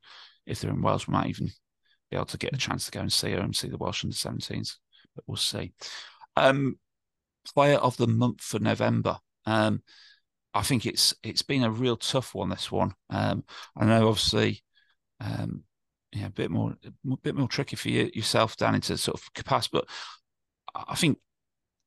if 0.46 0.60
they're 0.60 0.72
in 0.72 0.82
Wales, 0.82 1.08
we 1.08 1.14
might 1.14 1.28
even 1.28 1.48
be 2.10 2.18
able 2.18 2.26
to 2.26 2.38
get 2.38 2.54
a 2.54 2.58
chance 2.58 2.86
to 2.86 2.92
go 2.92 3.00
and 3.00 3.12
see 3.12 3.32
her 3.32 3.40
and 3.40 3.56
see 3.56 3.70
the 3.70 3.78
Welsh 3.78 4.04
under 4.04 4.16
17s. 4.16 4.78
But 5.16 5.24
we'll 5.28 5.38
see. 5.38 5.74
Um, 6.36 6.78
player 7.54 7.78
of 7.78 7.98
the 7.98 8.08
month 8.08 8.42
for 8.42 8.60
November. 8.60 9.18
Um, 9.46 9.82
I 10.54 10.64
think 10.64 10.86
it's 10.86 11.14
it's 11.24 11.42
been 11.42 11.64
a 11.64 11.72
real 11.72 11.98
tough 11.98 12.36
one. 12.36 12.50
This 12.50 12.72
one. 12.72 12.94
Um, 13.10 13.44
I 13.78 13.86
know, 13.86 14.10
obviously, 14.10 14.64
um, 15.20 15.64
yeah, 16.12 16.28
a 16.28 16.30
bit 16.30 16.52
more 16.52 16.76
a 16.84 17.18
bit 17.18 17.36
more 17.36 17.48
tricky 17.48 17.76
for 17.78 17.90
you 17.90 18.12
yourself, 18.14 18.58
Danny, 18.58 18.76
into 18.76 18.98
sort 18.98 19.20
of 19.20 19.34
capacity. 19.34 19.78
But 19.78 19.88
I 20.76 20.96
think 20.96 21.18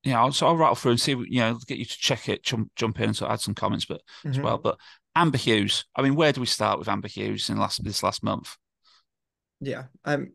yeah, 0.05 0.21
I'll, 0.21 0.33
so 0.33 0.47
I'll 0.47 0.57
rattle 0.57 0.75
through 0.75 0.93
and 0.93 1.01
see, 1.01 1.13
you 1.13 1.41
know, 1.41 1.59
get 1.67 1.79
you 1.79 1.85
to 1.85 1.99
check 1.99 2.29
it, 2.29 2.45
jump, 2.45 2.71
jump 2.77 3.01
in 3.01 3.07
and 3.07 3.17
sort 3.17 3.31
of 3.31 3.35
add 3.35 3.41
some 3.41 3.55
comments, 3.55 3.87
but 3.87 4.01
mm-hmm. 4.19 4.31
as 4.31 4.41
well. 4.41 4.59
But 4.59 4.79
Amber 5.17 5.39
Hughes, 5.39 5.87
I 5.97 6.03
mean, 6.03 6.15
where 6.15 6.33
do 6.33 6.41
we 6.41 6.47
start 6.47 6.79
with 6.79 6.89
Amber 6.89 7.09
Hughes 7.09 7.49
in 7.49 7.59
last 7.59 7.83
this 7.83 8.03
last 8.03 8.23
month? 8.23 8.57
Yeah, 9.61 9.85
I'm. 10.05 10.33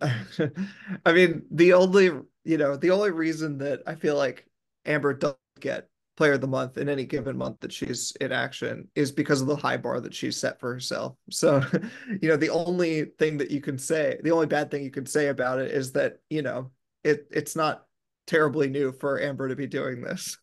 I 1.06 1.14
mean, 1.14 1.44
the 1.52 1.74
only 1.74 2.06
you 2.44 2.58
know 2.58 2.76
the 2.76 2.92
only 2.92 3.12
reason 3.12 3.60
that 3.60 3.82
I 3.86 3.96
feel 3.96 4.16
like 4.16 4.48
Amber 4.86 5.14
doesn't 5.14 5.38
get 5.60 5.88
Player 6.18 6.34
of 6.34 6.42
the 6.42 6.48
Month 6.48 6.78
in 6.78 6.90
any 6.90 7.06
given 7.06 7.38
month 7.38 7.60
that 7.60 7.72
she's 7.72 8.14
in 8.20 8.32
action 8.32 8.88
is 8.96 9.12
because 9.12 9.42
of 9.42 9.48
the 9.48 9.56
high 9.56 9.78
bar 9.78 10.00
that 10.02 10.14
she's 10.14 10.36
set 10.36 10.60
for 10.60 10.74
herself. 10.74 11.16
So, 11.30 11.62
you 12.22 12.30
know, 12.30 12.38
the 12.38 12.50
only 12.50 13.06
thing 13.20 13.38
that 13.38 13.52
you 13.52 13.62
can 13.62 13.78
say, 13.78 14.20
the 14.24 14.32
only 14.32 14.48
bad 14.48 14.72
thing 14.72 14.84
you 14.84 14.92
can 14.92 15.06
say 15.06 15.28
about 15.28 15.60
it 15.60 15.72
is 15.72 15.92
that 15.92 16.18
you 16.30 16.42
know 16.42 16.72
it 17.04 17.28
it's 17.32 17.56
not 17.56 17.86
terribly 18.30 18.70
new 18.70 18.92
for 18.92 19.20
Amber 19.20 19.50
to 19.50 19.56
be 19.56 19.68
doing 19.68 20.02
this. 20.02 20.38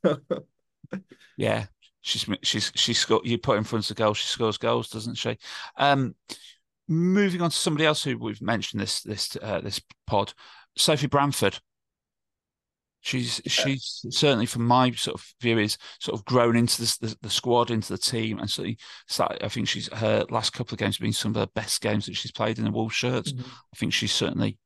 yeah, 1.37 1.67
she's 2.03 2.27
she's 2.43 2.73
she's 2.75 3.05
got 3.05 3.25
you 3.25 3.39
put 3.39 3.57
in 3.57 3.65
front 3.65 3.85
of 3.85 3.97
the 3.97 4.03
goal, 4.03 4.13
she 4.13 4.27
scores 4.27 4.59
goals, 4.59 4.91
doesn't 4.91 5.15
she? 5.15 5.39
Um, 5.77 6.15
moving 6.89 7.41
on 7.41 7.51
to 7.51 7.57
somebody 7.57 7.87
else 7.87 8.03
who 8.03 8.19
we've 8.19 8.43
mentioned 8.43 8.83
this 8.83 9.03
this 9.03 9.37
uh, 9.41 9.61
this 9.61 9.81
pod, 10.07 10.35
Sophie 10.77 11.07
Branford. 11.07 11.59
She's 13.01 13.41
she's 13.47 14.05
certainly 14.11 14.47
from 14.47 14.67
my 14.67 14.91
sort 14.91 15.21
of 15.21 15.25
view 15.41 15.59
is 15.59 15.79
sort 16.01 16.19
of 16.19 16.25
grown 16.25 16.57
into 16.57 16.81
this, 16.81 16.97
the, 16.97 17.17
the 17.23 17.31
squad 17.31 17.71
into 17.71 17.93
the 17.93 17.99
team 17.99 18.41
and 18.41 18.51
so 18.51 18.65
I 19.21 19.47
think 19.47 19.69
she's 19.69 19.89
her 19.93 20.25
last 20.29 20.53
couple 20.53 20.75
of 20.75 20.81
games 20.81 20.97
have 20.97 21.05
been 21.05 21.13
some 21.13 21.31
of 21.31 21.35
the 21.35 21.47
best 21.55 21.81
games 21.81 22.07
that 22.07 22.17
she's 22.17 22.33
played 22.33 22.59
in 22.59 22.65
the 22.65 22.73
Wolves 22.73 22.97
shirts. 22.97 23.33
Mm-hmm. 23.33 23.49
I 23.49 23.77
think 23.77 23.93
she's 23.93 24.11
certainly 24.11 24.59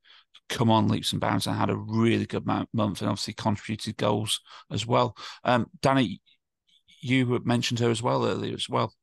come 0.49 0.69
on 0.69 0.87
leaps 0.87 1.11
and 1.11 1.21
bounds 1.21 1.47
and 1.47 1.55
had 1.55 1.69
a 1.69 1.75
really 1.75 2.25
good 2.25 2.45
month 2.45 2.69
and 2.73 3.09
obviously 3.09 3.33
contributed 3.33 3.97
goals 3.97 4.41
as 4.71 4.85
well. 4.85 5.15
Um, 5.43 5.67
Danny, 5.81 6.21
you 7.01 7.41
mentioned 7.45 7.79
her 7.79 7.89
as 7.89 8.03
well 8.03 8.25
earlier 8.25 8.53
as 8.53 8.69
well. 8.69 8.93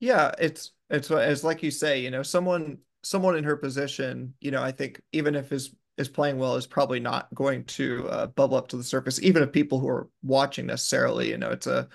Yeah, 0.00 0.32
it's 0.38 0.72
it's 0.90 1.10
it's 1.10 1.44
like 1.44 1.62
you 1.62 1.70
say, 1.70 2.00
you 2.00 2.10
know, 2.10 2.22
someone 2.22 2.78
someone 3.02 3.36
in 3.36 3.44
her 3.44 3.56
position, 3.56 4.34
you 4.40 4.50
know, 4.50 4.62
I 4.62 4.72
think 4.72 5.00
even 5.12 5.34
if 5.34 5.52
is 5.52 5.74
is 5.96 6.08
playing 6.08 6.38
well 6.38 6.56
is 6.56 6.66
probably 6.66 7.00
not 7.00 7.32
going 7.34 7.64
to 7.64 8.06
uh, 8.08 8.26
bubble 8.26 8.58
up 8.58 8.68
to 8.68 8.76
the 8.76 8.84
surface, 8.84 9.20
even 9.22 9.42
if 9.42 9.52
people 9.52 9.80
who 9.80 9.88
are 9.88 10.08
watching 10.22 10.66
necessarily, 10.66 11.30
you 11.30 11.38
know, 11.38 11.50
it's 11.50 11.66
a 11.66 11.88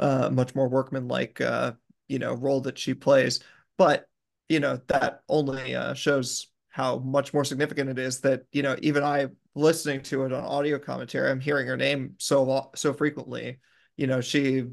uh, 0.00 0.28
much 0.30 0.54
more 0.54 0.68
workmanlike, 0.68 1.40
uh, 1.40 1.72
you 2.08 2.18
know, 2.18 2.34
role 2.34 2.60
that 2.62 2.78
she 2.78 2.94
plays. 2.94 3.40
But 3.76 4.08
you 4.48 4.60
know 4.60 4.80
that 4.88 5.22
only 5.28 5.74
uh, 5.74 5.94
shows 5.94 6.48
how 6.78 7.00
much 7.00 7.34
more 7.34 7.44
significant 7.44 7.90
it 7.90 7.98
is 7.98 8.20
that 8.20 8.42
you 8.52 8.62
know 8.62 8.76
even 8.80 9.02
I 9.02 9.26
listening 9.56 10.00
to 10.02 10.24
it 10.24 10.32
on 10.32 10.44
audio 10.44 10.78
commentary, 10.78 11.28
I'm 11.28 11.40
hearing 11.40 11.66
her 11.66 11.76
name 11.76 12.14
so 12.18 12.70
so 12.76 12.94
frequently. 12.94 13.58
You 13.96 14.06
know, 14.06 14.20
she, 14.20 14.64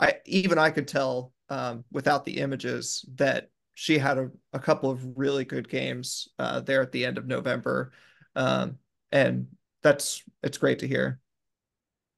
I 0.00 0.16
even 0.26 0.58
I 0.58 0.70
could 0.70 0.88
tell 0.88 1.32
um, 1.48 1.84
without 1.92 2.24
the 2.24 2.38
images 2.38 3.08
that 3.14 3.50
she 3.74 3.98
had 3.98 4.18
a, 4.18 4.30
a 4.52 4.58
couple 4.58 4.90
of 4.90 5.16
really 5.16 5.44
good 5.44 5.68
games 5.68 6.28
uh, 6.40 6.60
there 6.60 6.82
at 6.82 6.90
the 6.90 7.06
end 7.06 7.18
of 7.18 7.26
November, 7.26 7.92
um, 8.34 8.78
and 9.12 9.46
that's 9.80 10.24
it's 10.42 10.58
great 10.58 10.80
to 10.80 10.88
hear. 10.88 11.20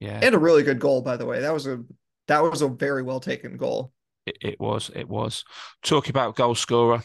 Yeah, 0.00 0.18
and 0.22 0.34
a 0.34 0.38
really 0.38 0.62
good 0.62 0.80
goal, 0.80 1.02
by 1.02 1.18
the 1.18 1.26
way. 1.26 1.40
That 1.40 1.52
was 1.52 1.66
a 1.66 1.84
that 2.28 2.42
was 2.42 2.62
a 2.62 2.68
very 2.68 3.02
well 3.02 3.20
taken 3.20 3.58
goal. 3.58 3.92
It, 4.24 4.38
it 4.40 4.60
was. 4.60 4.90
It 4.94 5.08
was. 5.08 5.44
Talking 5.82 6.10
about 6.10 6.36
goal 6.36 6.54
scorer, 6.54 7.02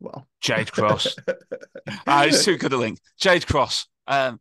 well, 0.00 0.26
Jade 0.40 0.72
Cross. 0.72 1.16
uh, 1.26 1.34
it's 2.26 2.44
too 2.44 2.56
good 2.56 2.72
a 2.72 2.76
link. 2.76 2.98
Jade 3.18 3.46
Cross. 3.46 3.86
Um, 4.06 4.40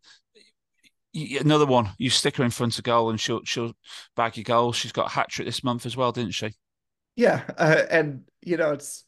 another 1.13 1.65
one. 1.65 1.89
You 1.97 2.09
stick 2.09 2.37
her 2.37 2.43
in 2.43 2.51
front 2.51 2.77
of 2.77 2.83
goal, 2.83 3.09
and 3.09 3.19
she'll 3.19 3.43
she'll 3.43 3.73
bag 4.15 4.37
your 4.37 4.43
goal. 4.43 4.71
She's 4.73 4.91
got 4.91 5.07
a 5.07 5.13
hat 5.13 5.29
trick 5.29 5.47
this 5.47 5.63
month 5.63 5.85
as 5.85 5.97
well, 5.97 6.11
didn't 6.11 6.33
she? 6.33 6.53
Yeah, 7.15 7.43
uh, 7.57 7.83
and 7.89 8.23
you 8.41 8.57
know 8.57 8.71
it's 8.71 9.03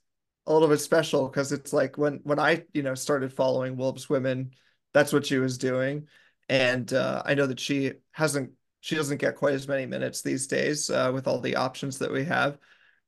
a 0.48 0.54
little 0.54 0.68
bit 0.68 0.80
special 0.80 1.28
because 1.28 1.52
it's 1.52 1.74
like 1.74 1.98
when 1.98 2.22
when 2.24 2.40
I 2.40 2.64
you 2.74 2.84
know 2.84 2.96
started 2.96 3.34
following 3.34 3.78
Wolves 3.78 4.10
women, 4.10 4.52
that's 4.94 5.14
what 5.14 5.26
she 5.26 5.38
was 5.38 5.58
doing, 5.58 6.08
and 6.48 6.92
uh, 6.92 7.22
I 7.26 7.36
know 7.36 7.48
that 7.48 7.60
she 7.60 7.94
hasn't 8.12 8.52
she 8.82 8.96
doesn't 8.96 9.18
get 9.18 9.36
quite 9.36 9.54
as 9.54 9.68
many 9.68 9.86
minutes 9.86 10.22
these 10.22 10.48
days 10.48 10.90
uh, 10.90 11.12
with 11.14 11.28
all 11.28 11.42
the 11.42 11.58
options 11.58 12.00
that 12.00 12.12
we 12.12 12.24
have, 12.26 12.58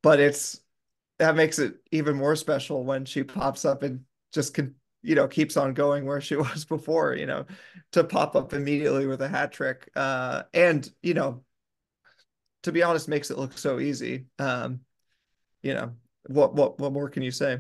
but 0.04 0.20
it's 0.20 0.60
that 1.22 1.36
makes 1.36 1.60
it 1.60 1.76
even 1.92 2.16
more 2.16 2.36
special 2.36 2.84
when 2.84 3.06
she 3.06 3.22
pops 3.22 3.64
up 3.64 3.84
and 3.84 4.02
just 4.34 4.56
can 4.56 4.74
you 5.04 5.14
know 5.14 5.28
keeps 5.28 5.56
on 5.56 5.76
going 5.76 6.04
where 6.04 6.20
she 6.20 6.36
was 6.48 6.66
before 6.66 7.14
you 7.14 7.28
know 7.28 7.46
to 7.92 8.04
pop 8.04 8.36
up 8.36 8.54
immediately 8.54 9.06
with 9.06 9.22
a 9.22 9.30
hat 9.30 9.52
trick. 9.52 9.88
Uh 9.96 10.44
and 10.54 10.90
you 11.04 11.14
know 11.14 11.44
to 12.64 12.72
be 12.72 12.82
honest 12.82 13.08
makes 13.08 13.30
it 13.30 13.38
look 13.38 13.56
so 13.56 13.80
easy. 13.80 14.26
Um 14.40 14.80
you 15.62 15.76
know 15.76 15.92
what 16.26 16.56
what 16.56 16.80
what 16.80 16.92
more 16.92 17.08
can 17.08 17.22
you 17.22 17.32
say? 17.32 17.60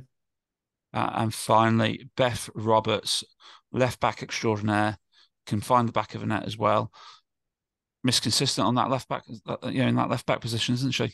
Uh, 0.91 1.11
and 1.13 1.33
finally 1.33 2.09
beth 2.17 2.49
roberts 2.55 3.23
left 3.71 3.99
back 3.99 4.23
extraordinaire 4.23 4.97
can 5.45 5.61
find 5.61 5.87
the 5.87 5.93
back 5.93 6.15
of 6.15 6.23
a 6.23 6.25
net 6.25 6.45
as 6.45 6.57
well. 6.57 6.91
Miss 8.03 8.19
consistent 8.19 8.65
on 8.65 8.73
that 8.73 8.89
left 8.89 9.07
back 9.07 9.21
uh, 9.45 9.57
you 9.65 9.83
know 9.83 9.87
in 9.87 9.95
that 9.97 10.09
left 10.09 10.25
back 10.25 10.41
position 10.41 10.73
isn't 10.73 10.93
she? 10.93 11.13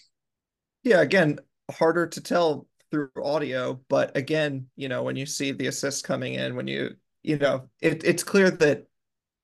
Yeah 0.83 1.01
again 1.01 1.39
harder 1.71 2.07
to 2.07 2.21
tell 2.21 2.67
through 2.91 3.09
audio, 3.21 3.79
but 3.89 4.15
again, 4.15 4.67
you 4.75 4.87
know, 4.87 5.03
when 5.03 5.15
you 5.15 5.25
see 5.25 5.51
the 5.51 5.67
assists 5.67 6.01
coming 6.01 6.35
in, 6.35 6.55
when 6.55 6.67
you 6.67 6.95
you 7.23 7.37
know, 7.37 7.67
it, 7.81 8.03
it's 8.05 8.23
clear 8.23 8.49
that 8.49 8.85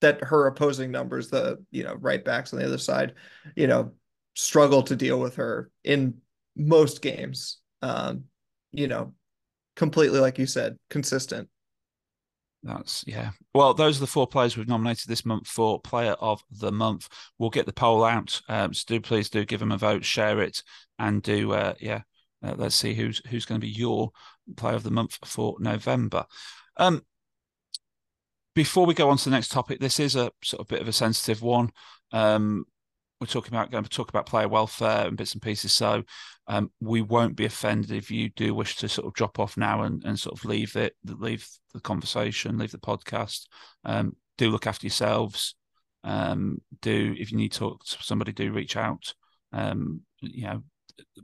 that 0.02 0.24
her 0.24 0.48
opposing 0.48 0.92
numbers, 0.92 1.30
the 1.30 1.64
you 1.72 1.84
know 1.84 1.96
right 1.96 2.24
backs 2.24 2.54
on 2.54 2.60
the 2.60 2.66
other 2.66 2.78
side, 2.78 3.14
you 3.56 3.68
know, 3.68 3.92
struggle 4.36 4.84
to 4.84 4.96
deal 4.96 5.20
with 5.20 5.36
her 5.36 5.70
in 5.84 6.16
most 6.56 7.02
games. 7.02 7.60
Um, 7.82 8.26
you 8.72 8.88
know, 8.88 9.14
completely 9.76 10.20
like 10.20 10.40
you 10.40 10.46
said, 10.46 10.78
consistent. 10.90 11.50
That's 12.64 13.04
yeah. 13.06 13.32
Well, 13.54 13.74
those 13.74 13.98
are 13.98 14.02
the 14.02 14.08
four 14.08 14.28
players 14.28 14.56
we've 14.56 14.68
nominated 14.68 15.10
this 15.10 15.26
month 15.26 15.48
for 15.48 15.82
Player 15.82 16.14
of 16.14 16.42
the 16.50 16.72
Month. 16.72 17.10
We'll 17.38 17.50
get 17.50 17.66
the 17.66 17.74
poll 17.74 18.06
out. 18.06 18.42
Um, 18.48 18.74
so 18.74 18.86
do 18.88 19.02
please 19.02 19.30
do 19.30 19.44
give 19.44 19.60
them 19.60 19.74
a 19.74 19.78
vote, 19.78 20.06
share 20.06 20.42
it, 20.42 20.64
and 20.98 21.22
do 21.22 21.52
uh, 21.52 21.74
yeah 21.82 22.02
uh, 22.44 22.56
let's 22.58 22.76
see 22.76 22.94
who's 22.94 23.22
who's 23.30 23.46
going 23.46 23.60
to 23.60 23.66
be 23.66 23.72
your 23.72 24.12
player 24.58 24.76
of 24.76 24.84
the 24.84 24.92
month 24.92 25.18
for 25.26 25.56
November. 25.60 26.26
Um, 26.78 27.04
before 28.56 28.86
we 28.86 28.94
go 28.94 29.10
on 29.10 29.18
to 29.18 29.26
the 29.26 29.32
next 29.32 29.52
topic, 29.52 29.80
this 29.80 30.00
is 30.00 30.16
a 30.16 30.32
sort 30.44 30.62
of 30.62 30.68
bit 30.68 30.82
of 30.82 30.88
a 30.88 30.94
sensitive 30.94 31.42
one. 31.42 31.72
Um, 32.12 32.66
we're 33.20 33.28
talking 33.28 33.54
about 33.54 33.72
going 33.72 33.86
to 33.86 33.90
talk 33.90 34.10
about 34.10 34.26
player 34.26 34.48
welfare 34.48 35.08
and 35.08 35.16
bits 35.16 35.34
and 35.34 35.42
pieces. 35.42 35.72
So 35.72 36.04
um, 36.48 36.72
we 36.82 37.02
won't 37.02 37.38
be 37.38 37.46
offended 37.46 37.92
if 37.92 38.12
you 38.12 38.30
do 38.30 38.54
wish 38.54 38.76
to 38.78 38.90
sort 38.90 39.08
of 39.08 39.14
drop 39.14 39.40
off 39.40 39.56
now 39.56 39.84
and, 39.84 40.04
and 40.04 40.20
sort 40.20 40.38
of 40.38 40.46
leave 40.46 40.76
it, 40.76 40.94
leave 41.06 41.48
the 41.74 41.80
conversation, 41.80 42.58
leave 42.58 42.72
the 42.72 42.78
podcast. 42.78 43.48
Um, 43.86 44.18
do 44.38 44.50
look 44.50 44.68
after 44.68 44.86
yourselves. 44.86 45.56
Um, 46.04 46.62
do 46.82 47.16
if 47.18 47.32
you 47.32 47.38
need 47.38 47.54
to 47.54 47.60
talk 47.60 47.86
to 47.86 48.04
somebody, 48.04 48.34
do 48.34 48.52
reach 48.52 48.76
out. 48.76 49.14
Um, 49.54 50.02
you 50.20 50.44
know, 50.44 50.64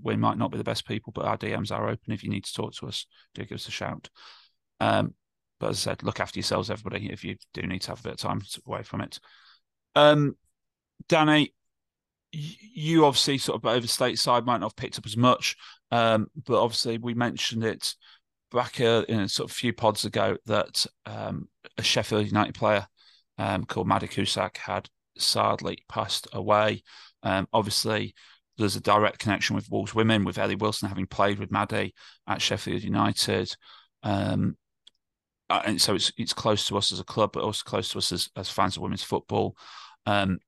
we 0.02 0.16
might 0.16 0.38
not 0.38 0.52
be 0.52 0.58
the 0.58 0.64
best 0.64 0.88
people, 0.88 1.12
but 1.14 1.26
our 1.26 1.38
DMs 1.38 1.72
are 1.72 1.88
open. 1.88 2.14
If 2.14 2.24
you 2.24 2.30
need 2.30 2.46
to 2.46 2.54
talk 2.54 2.74
to 2.76 2.88
us, 2.88 3.06
do 3.34 3.44
give 3.46 3.56
us 3.56 3.68
a 3.68 3.72
shout. 3.72 4.10
Um, 4.80 5.14
but 5.60 5.72
as 5.72 5.78
I 5.88 5.92
said, 5.92 6.04
look 6.04 6.20
after 6.20 6.40
yourselves, 6.40 6.70
everybody, 6.70 7.12
if 7.12 7.24
you 7.24 7.36
do 7.54 7.64
need 7.64 7.82
to 7.84 7.92
have 7.92 8.00
a 8.00 8.04
bit 8.04 8.14
of 8.14 8.20
time 8.20 8.42
away 8.66 8.84
from 8.84 9.02
it. 9.02 9.20
Um, 9.96 10.36
Danny, 11.08 11.54
you 12.32 13.06
obviously 13.06 13.38
sort 13.38 13.62
of 13.62 13.66
over 13.66 13.88
stateside 13.88 14.46
might 14.46 14.60
not 14.60 14.72
have 14.72 14.76
picked 14.76 14.98
up 14.98 15.06
as 15.06 15.18
much, 15.18 15.56
um, 15.92 16.28
but 16.46 16.62
obviously 16.62 16.98
we 16.98 17.14
mentioned 17.14 17.64
it 17.64 17.96
back 18.52 18.80
uh, 18.80 19.04
in 19.10 19.20
a 19.22 19.30
sort 19.30 19.50
of 19.50 19.56
few 19.56 19.74
pods 19.74 20.06
ago 20.06 20.38
that 20.46 20.86
um, 21.06 21.48
a 21.78 21.84
Sheffield 21.84 22.26
United 22.28 22.56
player 22.56 22.88
um, 23.38 23.66
called 23.66 23.88
Maddy 23.88 24.08
Cusack 24.08 24.58
had 24.58 24.90
sadly 25.18 25.80
passed 25.88 26.28
away. 26.34 26.84
Um, 27.24 27.48
obviously, 27.52 28.14
there's 28.64 28.76
a 28.76 28.82
direct 28.82 29.20
connection 29.20 29.56
with 29.56 29.70
Wolves 29.70 29.96
women, 29.96 30.24
with 30.24 30.38
Ellie 30.38 30.56
Wilson 30.56 30.90
having 30.90 31.08
played 31.08 31.40
with 31.40 31.52
Maddy 31.52 31.94
at 32.28 32.42
Sheffield 32.42 32.84
United. 32.84 33.56
Um, 34.04 34.58
uh, 35.50 35.62
and 35.66 35.82
so 35.82 35.96
it's 35.96 36.12
it's 36.18 36.34
close 36.34 36.68
to 36.68 36.78
us 36.78 36.92
as 36.92 37.00
a 37.00 37.06
club, 37.06 37.32
but 37.34 37.44
also 37.44 37.64
close 37.66 37.90
to 37.90 37.98
us 37.98 38.12
as, 38.12 38.30
as 38.36 38.50
fans 38.50 38.78
of 38.78 38.84
women's 38.84 39.04
football. 39.04 39.58
Um, 40.06 40.40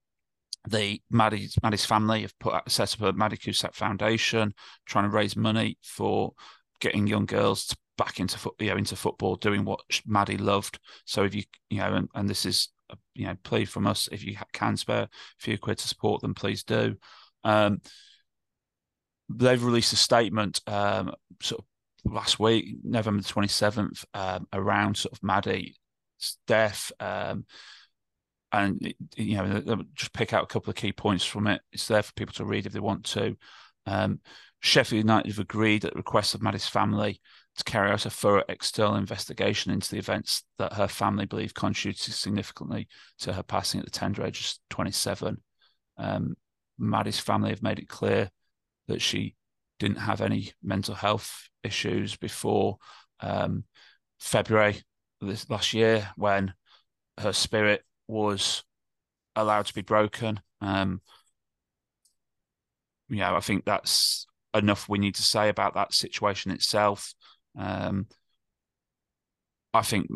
the 0.68 1.02
Maddy's 1.10 1.56
Maddy's 1.64 1.86
family 1.86 2.22
have 2.22 2.38
put 2.40 2.70
set 2.70 2.94
up 2.94 3.02
a 3.02 3.18
Maddy 3.18 3.38
Cusack 3.38 3.74
Foundation, 3.74 4.54
trying 4.86 5.06
to 5.06 5.16
raise 5.16 5.36
money 5.36 5.78
for 5.82 6.34
getting 6.80 7.08
young 7.08 7.26
girls 7.26 7.68
to 7.68 7.78
back 7.98 8.20
into 8.20 8.38
foot, 8.38 8.54
you 8.60 8.70
know, 8.70 8.78
into 8.78 8.96
football, 8.96 9.36
doing 9.36 9.66
what 9.66 9.80
Maddy 10.06 10.38
loved. 10.38 10.80
So 11.06 11.24
if 11.24 11.34
you 11.34 11.44
you 11.70 11.80
know, 11.80 11.94
and, 11.94 12.10
and 12.14 12.30
this 12.30 12.46
is 12.46 12.70
a, 12.90 12.98
you 13.16 13.26
know, 13.26 13.36
plea 13.44 13.66
from 13.66 13.88
us, 13.88 14.08
if 14.12 14.24
you 14.24 14.36
can 14.54 14.78
spare 14.78 15.04
a 15.04 15.10
few 15.40 15.58
quid 15.58 15.80
to 15.80 15.88
support 15.88 16.22
them, 16.22 16.36
please 16.36 16.64
do. 16.64 16.96
Um, 17.44 17.82
they've 19.30 19.64
released 19.64 19.94
a 19.94 19.98
statement 19.98 20.62
um, 20.68 21.14
sort 21.42 21.62
of 22.06 22.12
last 22.12 22.40
week, 22.40 22.78
November 22.84 23.24
27th, 23.24 24.06
um, 24.14 24.48
around 24.54 24.98
sort 24.98 25.14
of 25.14 25.24
Maddy's 25.24 25.78
death. 26.48 26.92
Um, 27.00 27.46
and, 28.54 28.94
you 29.16 29.38
know, 29.38 29.84
just 29.96 30.14
pick 30.14 30.34
out 30.34 30.44
a 30.44 30.48
couple 30.48 30.70
of 30.70 30.76
key 30.76 30.92
points 30.92 31.24
from 31.24 31.48
it. 31.48 31.62
It's 31.72 31.88
there 31.88 32.04
for 32.04 32.12
people 32.14 32.34
to 32.34 32.46
read 32.46 32.66
if 32.66 32.74
they 32.74 32.82
want 32.82 33.06
to. 33.06 33.38
Um, 33.86 34.20
Sheffield 34.60 35.04
United 35.04 35.30
have 35.30 35.40
agreed 35.40 35.86
at 35.86 35.94
the 35.94 35.98
request 35.98 36.36
of 36.36 36.42
Maddy's 36.42 36.68
family 36.68 37.22
to 37.58 37.64
carry 37.64 37.92
out 37.92 38.06
a 38.06 38.10
thorough 38.10 38.44
external 38.48 38.96
investigation 38.96 39.72
into 39.72 39.90
the 39.90 39.98
events 39.98 40.44
that 40.58 40.74
her 40.74 40.88
family 40.88 41.26
believe 41.26 41.54
contributed 41.54 42.14
significantly 42.14 42.88
to 43.20 43.34
her 43.34 43.44
passing 43.44 43.80
at 43.80 43.86
the 43.86 43.92
tender 43.92 44.24
age 44.24 44.40
of 44.40 44.54
27. 44.70 45.38
Um, 45.98 46.36
Maddy's 46.82 47.20
family 47.20 47.52
have 47.52 47.64
made 47.64 47.80
it 47.80 47.88
clear 47.88 48.30
that 48.88 49.02
she 49.02 49.36
didn't 49.80 49.98
have 49.98 50.22
any 50.22 50.52
mental 50.62 50.96
health 50.96 51.50
issues 51.64 52.16
before 52.18 52.78
um, 53.20 53.64
February 54.20 54.82
this 55.22 55.50
last 55.50 55.74
year 55.74 56.10
when 56.16 56.54
her 57.20 57.34
spirit 57.34 57.84
was 58.08 58.64
allowed 59.36 59.66
to 59.68 59.74
be 59.74 59.82
broken. 59.82 60.40
Um, 60.60 61.02
yeah, 63.10 63.36
I 63.36 63.40
think 63.40 63.66
that's 63.66 64.26
enough 64.54 64.90
we 64.90 65.00
need 65.00 65.16
to 65.16 65.22
say 65.22 65.50
about 65.50 65.76
that 65.76 65.94
situation 65.94 66.52
itself. 66.52 67.14
Um, 67.58 68.08
I 69.74 69.82
think 69.82 70.08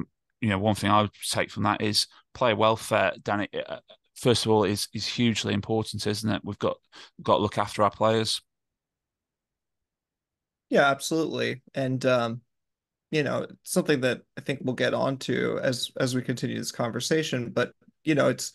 you 0.42 0.50
know 0.50 0.60
one 0.60 0.76
thing 0.76 0.92
I 0.92 1.02
would 1.02 1.12
take 1.30 1.52
from 1.52 1.64
that 1.64 1.82
is 1.82 2.08
player 2.34 2.56
welfare. 2.56 3.14
Danny, 3.22 3.48
uh, 3.54 3.80
first 4.16 4.46
of 4.46 4.52
all, 4.52 4.64
is 4.64 4.88
is 4.94 5.08
hugely 5.08 5.54
important, 5.54 6.08
isn't 6.08 6.30
it? 6.30 6.42
We've 6.44 6.60
got 6.60 6.78
got 7.22 7.38
to 7.38 7.42
look 7.42 7.58
after 7.58 7.84
our 7.84 7.92
players. 7.92 8.42
Yeah, 10.70 10.90
absolutely. 10.90 11.62
And 11.74 12.04
um, 12.06 12.42
you 13.12 13.24
know, 13.24 13.48
something 13.64 14.02
that 14.02 14.22
I 14.38 14.42
think 14.42 14.62
we'll 14.64 14.76
get 14.76 14.94
onto 14.94 15.60
as 15.62 15.92
as 16.00 16.16
we 16.16 16.22
continue 16.22 16.58
this 16.58 16.72
conversation, 16.72 17.52
but 17.52 17.74
you 18.04 18.16
know, 18.16 18.30
it's 18.30 18.54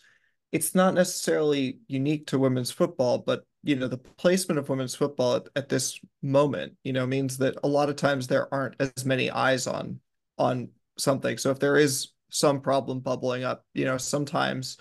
it's 0.53 0.75
not 0.75 0.95
necessarily 0.95 1.79
unique 1.87 2.27
to 2.29 2.39
women's 2.39 2.71
football, 2.71 3.19
but 3.19 3.45
you 3.63 3.77
know, 3.77 3.89
the 3.89 3.99
placement 3.99 4.59
of 4.59 4.69
women's 4.69 4.95
football 4.95 5.37
at, 5.37 5.49
at 5.55 5.69
this 5.69 6.01
moment, 6.23 6.73
you 6.83 6.93
know, 6.93 7.07
means 7.07 7.37
that 7.39 7.57
a 7.63 7.69
lot 7.69 7.89
of 7.89 7.97
times 7.97 8.27
there 8.27 8.53
aren't 8.53 8.75
as 8.81 9.05
many 9.05 9.31
eyes 9.31 9.67
on 9.67 10.01
on 10.39 10.71
something. 10.99 11.39
So 11.39 11.51
if 11.51 11.59
there 11.61 11.77
is 11.77 12.09
some 12.31 12.61
problem 12.61 13.01
bubbling 13.01 13.45
up, 13.45 13.65
you 13.75 13.85
know, 13.85 13.99
sometimes 13.99 14.79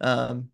um 0.00 0.48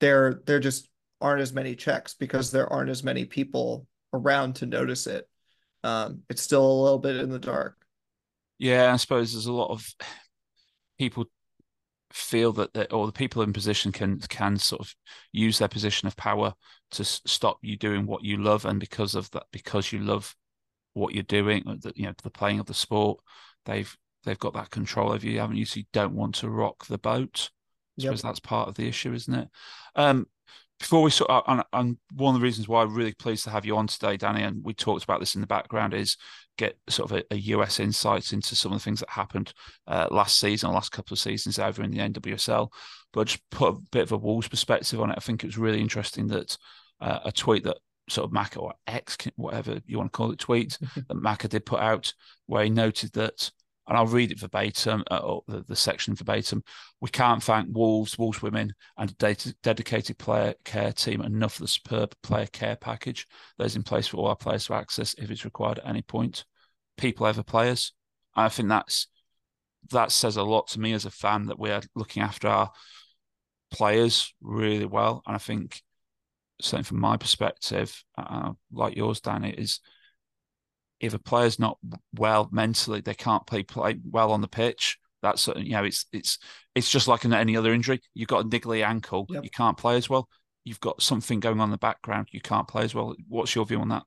there 0.00 0.40
there 0.46 0.60
just 0.60 0.88
aren't 1.20 1.42
as 1.42 1.52
many 1.52 1.74
checks 1.74 2.14
because 2.14 2.50
there 2.50 2.70
aren't 2.72 2.90
as 2.90 3.04
many 3.04 3.24
people 3.24 3.86
around 4.12 4.56
to 4.56 4.66
notice 4.66 5.06
it. 5.06 5.28
Um, 5.84 6.22
it's 6.28 6.42
still 6.42 6.64
a 6.64 6.82
little 6.82 6.98
bit 6.98 7.16
in 7.16 7.30
the 7.30 7.38
dark. 7.38 7.76
Yeah, 8.58 8.92
I 8.92 8.96
suppose 8.96 9.32
there's 9.32 9.46
a 9.46 9.52
lot 9.52 9.70
of 9.70 9.86
people 10.98 11.26
feel 12.12 12.52
that, 12.52 12.72
that 12.74 12.92
or 12.92 13.06
the 13.06 13.12
people 13.12 13.42
in 13.42 13.52
position 13.52 13.92
can 13.92 14.18
can 14.20 14.58
sort 14.58 14.80
of 14.80 14.94
use 15.32 15.58
their 15.58 15.68
position 15.68 16.08
of 16.08 16.16
power 16.16 16.52
to 16.90 17.04
stop 17.04 17.58
you 17.62 17.76
doing 17.76 18.06
what 18.06 18.24
you 18.24 18.36
love, 18.36 18.64
and 18.64 18.80
because 18.80 19.14
of 19.14 19.30
that, 19.30 19.44
because 19.52 19.92
you 19.92 20.00
love 20.00 20.34
what 20.92 21.14
you're 21.14 21.22
doing, 21.22 21.62
that 21.82 21.96
you 21.96 22.06
know 22.06 22.12
the 22.22 22.30
playing 22.30 22.58
of 22.60 22.66
the 22.66 22.74
sport, 22.74 23.18
they've 23.64 23.96
they've 24.24 24.38
got 24.38 24.54
that 24.54 24.70
control 24.70 25.12
over 25.12 25.26
you, 25.26 25.38
haven't 25.38 25.56
you? 25.56 25.64
So 25.64 25.78
you 25.78 25.86
don't 25.92 26.14
want 26.14 26.34
to 26.36 26.50
rock 26.50 26.86
the 26.86 26.98
boat. 26.98 27.50
I 27.98 28.02
suppose 28.02 28.22
yep. 28.22 28.30
that's 28.30 28.40
part 28.40 28.68
of 28.68 28.74
the 28.74 28.88
issue, 28.88 29.12
isn't 29.12 29.34
it? 29.34 29.48
Um, 29.96 30.26
before 30.80 31.02
we 31.02 31.10
sort 31.10 31.30
of, 31.30 31.42
and, 31.46 31.62
and, 31.74 31.98
one 32.14 32.34
of 32.34 32.40
the 32.40 32.44
reasons 32.44 32.66
why 32.66 32.82
I'm 32.82 32.94
really 32.94 33.12
pleased 33.12 33.44
to 33.44 33.50
have 33.50 33.66
you 33.66 33.76
on 33.76 33.86
today, 33.86 34.16
Danny, 34.16 34.42
and 34.42 34.64
we 34.64 34.72
talked 34.72 35.04
about 35.04 35.20
this 35.20 35.34
in 35.34 35.42
the 35.42 35.46
background, 35.46 35.92
is 35.92 36.16
get 36.56 36.78
sort 36.88 37.10
of 37.10 37.18
a, 37.18 37.34
a 37.34 37.36
US 37.36 37.78
insights 37.78 38.32
into 38.32 38.56
some 38.56 38.72
of 38.72 38.78
the 38.78 38.82
things 38.82 39.00
that 39.00 39.10
happened 39.10 39.52
uh, 39.86 40.08
last 40.10 40.40
season, 40.40 40.72
last 40.72 40.90
couple 40.90 41.14
of 41.14 41.18
seasons 41.18 41.58
over 41.58 41.82
in 41.82 41.90
the 41.90 41.98
NWSL. 41.98 42.72
But 43.12 43.26
just 43.26 43.42
put 43.50 43.74
a 43.74 43.78
bit 43.92 44.04
of 44.04 44.12
a 44.12 44.16
Wolves 44.16 44.48
perspective 44.48 45.00
on 45.00 45.10
it. 45.10 45.16
I 45.18 45.20
think 45.20 45.44
it 45.44 45.48
was 45.48 45.58
really 45.58 45.80
interesting 45.80 46.28
that 46.28 46.56
uh, 47.00 47.20
a 47.26 47.32
tweet 47.32 47.64
that 47.64 47.76
sort 48.08 48.28
of 48.28 48.34
Macca 48.34 48.62
or 48.62 48.72
X, 48.86 49.18
whatever 49.36 49.80
you 49.86 49.98
want 49.98 50.12
to 50.12 50.16
call 50.16 50.32
it, 50.32 50.38
tweet 50.38 50.78
that 50.94 51.08
Macca 51.10 51.48
did 51.48 51.66
put 51.66 51.80
out, 51.80 52.12
where 52.46 52.64
he 52.64 52.70
noted 52.70 53.12
that 53.12 53.50
and 53.90 53.98
I'll 53.98 54.06
read 54.06 54.30
it 54.30 54.38
verbatim, 54.38 55.02
uh, 55.10 55.40
the, 55.48 55.64
the, 55.66 55.74
section 55.74 56.14
verbatim. 56.14 56.62
We 57.00 57.08
can't 57.08 57.42
thank 57.42 57.66
Wolves, 57.72 58.16
Wolves 58.16 58.40
women, 58.40 58.72
and 58.96 59.10
a 59.10 59.34
dedicated 59.64 60.16
player 60.16 60.54
care 60.64 60.92
team 60.92 61.20
enough 61.22 61.54
for 61.54 61.62
the 61.62 61.68
superb 61.68 62.14
player 62.22 62.46
care 62.46 62.76
package 62.76 63.26
that 63.58 63.64
is 63.64 63.74
in 63.74 63.82
place 63.82 64.06
for 64.06 64.18
all 64.18 64.28
our 64.28 64.36
players 64.36 64.66
to 64.66 64.74
access 64.74 65.14
if 65.14 65.28
it's 65.28 65.44
required 65.44 65.80
at 65.80 65.88
any 65.88 66.02
point. 66.02 66.44
People 66.98 67.26
over 67.26 67.42
players. 67.42 67.92
I 68.36 68.48
think 68.48 68.68
that's 68.68 69.08
that 69.90 70.12
says 70.12 70.36
a 70.36 70.44
lot 70.44 70.68
to 70.68 70.80
me 70.80 70.92
as 70.92 71.04
a 71.04 71.10
fan 71.10 71.46
that 71.46 71.58
we 71.58 71.70
are 71.70 71.82
looking 71.96 72.22
after 72.22 72.46
our 72.46 72.70
players 73.72 74.32
really 74.40 74.86
well, 74.86 75.20
and 75.26 75.34
I 75.34 75.38
think 75.40 75.82
certainly 76.60 76.84
from 76.84 77.00
my 77.00 77.16
perspective, 77.16 78.04
uh, 78.16 78.52
like 78.70 78.94
yours, 78.94 79.20
Dan, 79.20 79.42
it 79.42 79.58
is 79.58 79.80
if 81.00 81.14
a 81.14 81.18
player's 81.18 81.58
not 81.58 81.78
well 82.14 82.48
mentally, 82.52 83.00
they 83.00 83.14
can't 83.14 83.46
play 83.46 83.62
play 83.62 83.98
well 84.08 84.32
on 84.32 84.42
the 84.42 84.48
pitch. 84.48 84.98
That's 85.22 85.48
you 85.48 85.72
know, 85.72 85.84
it's 85.84 86.06
it's 86.12 86.38
it's 86.74 86.90
just 86.90 87.08
like 87.08 87.24
any 87.24 87.56
other 87.56 87.72
injury. 87.72 88.00
You've 88.14 88.28
got 88.28 88.44
a 88.44 88.48
niggly 88.48 88.84
ankle, 88.84 89.26
yep. 89.28 89.44
you 89.44 89.50
can't 89.50 89.76
play 89.76 89.96
as 89.96 90.08
well. 90.08 90.28
You've 90.64 90.80
got 90.80 91.02
something 91.02 91.40
going 91.40 91.58
on 91.58 91.68
in 91.68 91.72
the 91.72 91.78
background, 91.78 92.28
you 92.32 92.40
can't 92.40 92.68
play 92.68 92.84
as 92.84 92.94
well. 92.94 93.14
What's 93.28 93.54
your 93.54 93.64
view 93.66 93.80
on 93.80 93.88
that? 93.88 94.04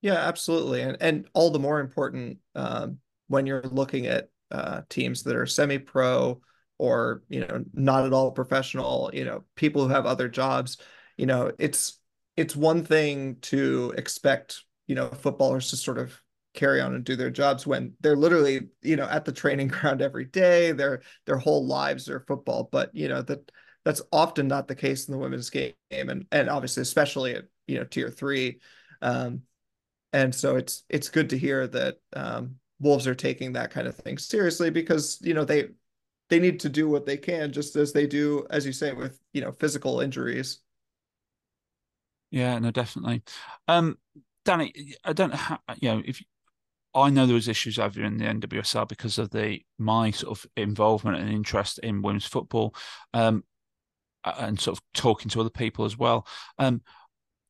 Yeah, 0.00 0.14
absolutely, 0.14 0.82
and 0.82 0.96
and 1.00 1.26
all 1.34 1.50
the 1.50 1.58
more 1.58 1.80
important 1.80 2.38
um, 2.54 2.98
when 3.28 3.46
you're 3.46 3.62
looking 3.62 4.06
at 4.06 4.28
uh, 4.50 4.82
teams 4.88 5.24
that 5.24 5.36
are 5.36 5.46
semi-pro 5.46 6.40
or 6.78 7.22
you 7.28 7.40
know 7.40 7.64
not 7.72 8.04
at 8.06 8.12
all 8.12 8.30
professional. 8.30 9.10
You 9.12 9.24
know, 9.24 9.44
people 9.56 9.82
who 9.82 9.94
have 9.94 10.06
other 10.06 10.28
jobs. 10.28 10.78
You 11.16 11.26
know, 11.26 11.50
it's 11.58 11.98
it's 12.36 12.54
one 12.54 12.84
thing 12.84 13.36
to 13.42 13.94
expect 13.96 14.62
you 14.86 14.94
know 14.94 15.08
footballers 15.08 15.70
to 15.70 15.76
sort 15.76 15.98
of 15.98 16.20
carry 16.54 16.80
on 16.80 16.94
and 16.94 17.04
do 17.04 17.16
their 17.16 17.30
jobs 17.30 17.66
when 17.66 17.92
they're 18.00 18.16
literally 18.16 18.68
you 18.82 18.96
know 18.96 19.04
at 19.04 19.24
the 19.24 19.32
training 19.32 19.68
ground 19.68 20.02
every 20.02 20.24
day. 20.24 20.72
Their 20.72 21.02
their 21.26 21.38
whole 21.38 21.66
lives 21.66 22.08
are 22.08 22.20
football. 22.20 22.68
But 22.70 22.94
you 22.94 23.08
know 23.08 23.22
that 23.22 23.50
that's 23.84 24.02
often 24.12 24.48
not 24.48 24.66
the 24.68 24.74
case 24.74 25.06
in 25.06 25.12
the 25.12 25.18
women's 25.18 25.50
game. 25.50 25.72
And 25.90 26.26
and 26.32 26.48
obviously 26.50 26.82
especially 26.82 27.34
at 27.34 27.44
you 27.66 27.78
know 27.78 27.84
tier 27.84 28.10
three. 28.10 28.60
Um 29.02 29.42
and 30.12 30.34
so 30.34 30.56
it's 30.56 30.84
it's 30.88 31.08
good 31.08 31.30
to 31.30 31.38
hear 31.38 31.66
that 31.68 31.96
um 32.14 32.56
wolves 32.80 33.06
are 33.06 33.14
taking 33.14 33.52
that 33.54 33.70
kind 33.70 33.86
of 33.86 33.96
thing 33.96 34.18
seriously 34.18 34.70
because 34.70 35.18
you 35.22 35.34
know 35.34 35.44
they 35.44 35.68
they 36.28 36.38
need 36.40 36.60
to 36.60 36.68
do 36.68 36.88
what 36.88 37.06
they 37.06 37.16
can 37.16 37.52
just 37.52 37.76
as 37.76 37.92
they 37.92 38.06
do 38.06 38.46
as 38.50 38.66
you 38.66 38.72
say 38.72 38.92
with 38.92 39.20
you 39.32 39.40
know 39.40 39.52
physical 39.52 40.00
injuries. 40.00 40.60
Yeah 42.30 42.58
no 42.58 42.70
definitely. 42.70 43.22
Um 43.68 43.98
Danny, 44.46 44.72
I 45.04 45.12
don't 45.12 45.32
know 45.32 45.58
you 45.80 45.88
know, 45.90 46.02
if 46.04 46.22
I 46.94 47.10
know 47.10 47.26
there 47.26 47.34
was 47.34 47.48
issues 47.48 47.78
over 47.78 48.02
in 48.02 48.16
the 48.16 48.24
NWSL 48.24 48.88
because 48.88 49.18
of 49.18 49.30
the 49.30 49.60
my 49.76 50.10
sort 50.12 50.38
of 50.38 50.46
involvement 50.56 51.18
and 51.18 51.28
interest 51.28 51.78
in 51.80 52.00
women's 52.00 52.24
football, 52.24 52.74
um, 53.12 53.44
and 54.24 54.58
sort 54.58 54.78
of 54.78 54.84
talking 54.94 55.28
to 55.30 55.40
other 55.40 55.50
people 55.50 55.84
as 55.84 55.98
well. 55.98 56.26
Um, 56.58 56.80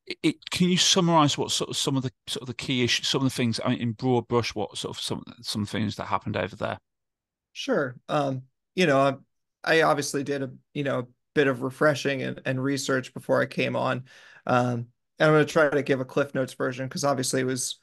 it, 0.06 0.18
it, 0.22 0.50
can 0.50 0.68
you 0.68 0.76
summarize 0.76 1.36
what 1.36 1.50
sort 1.50 1.70
of 1.70 1.76
some 1.76 1.96
of 1.96 2.02
the 2.02 2.10
sort 2.26 2.42
of 2.42 2.48
the 2.48 2.54
key 2.54 2.82
issues, 2.82 3.08
some 3.08 3.20
of 3.20 3.24
the 3.24 3.36
things 3.36 3.60
I 3.64 3.70
mean, 3.70 3.80
in 3.80 3.92
broad 3.92 4.26
brush, 4.26 4.54
what 4.54 4.76
sort 4.76 4.96
of 4.96 5.02
some 5.02 5.22
some 5.42 5.66
things 5.66 5.96
that 5.96 6.06
happened 6.06 6.36
over 6.36 6.56
there? 6.56 6.78
Sure. 7.52 7.96
Um, 8.08 8.42
you 8.74 8.86
know, 8.86 9.20
I, 9.64 9.78
I 9.78 9.82
obviously 9.82 10.24
did 10.24 10.42
a 10.42 10.50
you 10.74 10.82
know 10.82 11.08
bit 11.34 11.46
of 11.46 11.62
refreshing 11.62 12.22
and, 12.22 12.40
and 12.46 12.62
research 12.62 13.12
before 13.14 13.42
I 13.42 13.46
came 13.46 13.76
on. 13.76 14.04
Um, 14.46 14.88
and 15.18 15.28
I'm 15.28 15.34
going 15.34 15.46
to 15.46 15.52
try 15.52 15.68
to 15.70 15.82
give 15.82 16.00
a 16.00 16.04
Cliff 16.04 16.34
Notes 16.34 16.54
version 16.54 16.86
because 16.86 17.04
obviously 17.04 17.40
it 17.40 17.44
was, 17.44 17.78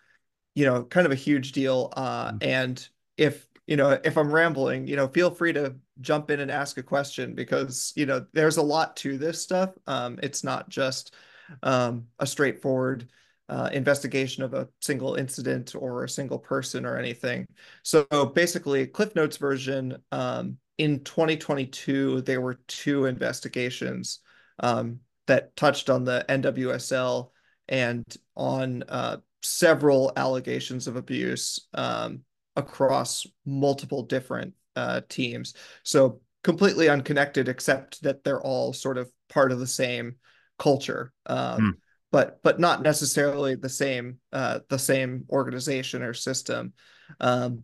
you 0.55 0.65
know, 0.65 0.83
kind 0.83 1.05
of 1.05 1.11
a 1.11 1.15
huge 1.15 1.51
deal. 1.51 1.91
Uh, 1.95 2.27
mm-hmm. 2.27 2.37
And 2.41 2.87
if 3.17 3.47
you 3.67 3.77
know, 3.77 3.97
if 4.03 4.17
I'm 4.17 4.31
rambling, 4.31 4.87
you 4.87 4.95
know, 4.95 5.07
feel 5.07 5.31
free 5.31 5.53
to 5.53 5.75
jump 6.01 6.29
in 6.29 6.41
and 6.41 6.51
ask 6.51 6.77
a 6.77 6.83
question 6.83 7.33
because 7.33 7.93
you 7.95 8.05
know 8.05 8.25
there's 8.33 8.57
a 8.57 8.61
lot 8.61 8.95
to 8.97 9.17
this 9.17 9.41
stuff. 9.41 9.71
Um, 9.87 10.19
it's 10.21 10.43
not 10.43 10.69
just 10.69 11.13
um, 11.61 12.07
a 12.19 12.27
straightforward 12.27 13.09
uh, 13.49 13.69
investigation 13.71 14.43
of 14.43 14.53
a 14.53 14.67
single 14.81 15.15
incident 15.15 15.75
or 15.77 16.03
a 16.03 16.09
single 16.09 16.39
person 16.39 16.85
or 16.85 16.97
anything. 16.97 17.47
So 17.83 18.05
basically, 18.33 18.85
Cliff 18.87 19.15
Notes 19.15 19.37
version 19.37 19.97
um, 20.11 20.57
in 20.77 21.03
2022, 21.03 22.21
there 22.21 22.41
were 22.41 22.59
two 22.67 23.05
investigations 23.05 24.19
um, 24.59 24.99
that 25.27 25.55
touched 25.55 25.89
on 25.89 26.03
the 26.03 26.25
NWSL 26.27 27.29
and 27.67 28.03
on 28.35 28.83
uh, 28.89 29.17
several 29.41 30.11
allegations 30.15 30.87
of 30.87 30.95
abuse 30.95 31.67
um, 31.73 32.21
across 32.55 33.25
multiple 33.45 34.03
different 34.03 34.53
uh, 34.75 35.01
teams. 35.09 35.53
So 35.83 36.21
completely 36.43 36.89
unconnected, 36.89 37.47
except 37.47 38.03
that 38.03 38.23
they're 38.23 38.41
all 38.41 38.73
sort 38.73 38.97
of 38.97 39.09
part 39.29 39.51
of 39.51 39.59
the 39.59 39.67
same 39.67 40.15
culture, 40.59 41.11
um, 41.25 41.59
mm. 41.59 41.71
but 42.11 42.41
but 42.43 42.59
not 42.59 42.83
necessarily 42.83 43.55
the 43.55 43.69
same 43.69 44.19
uh, 44.31 44.59
the 44.69 44.79
same 44.79 45.25
organization 45.29 46.03
or 46.03 46.13
system. 46.13 46.73
Um, 47.19 47.63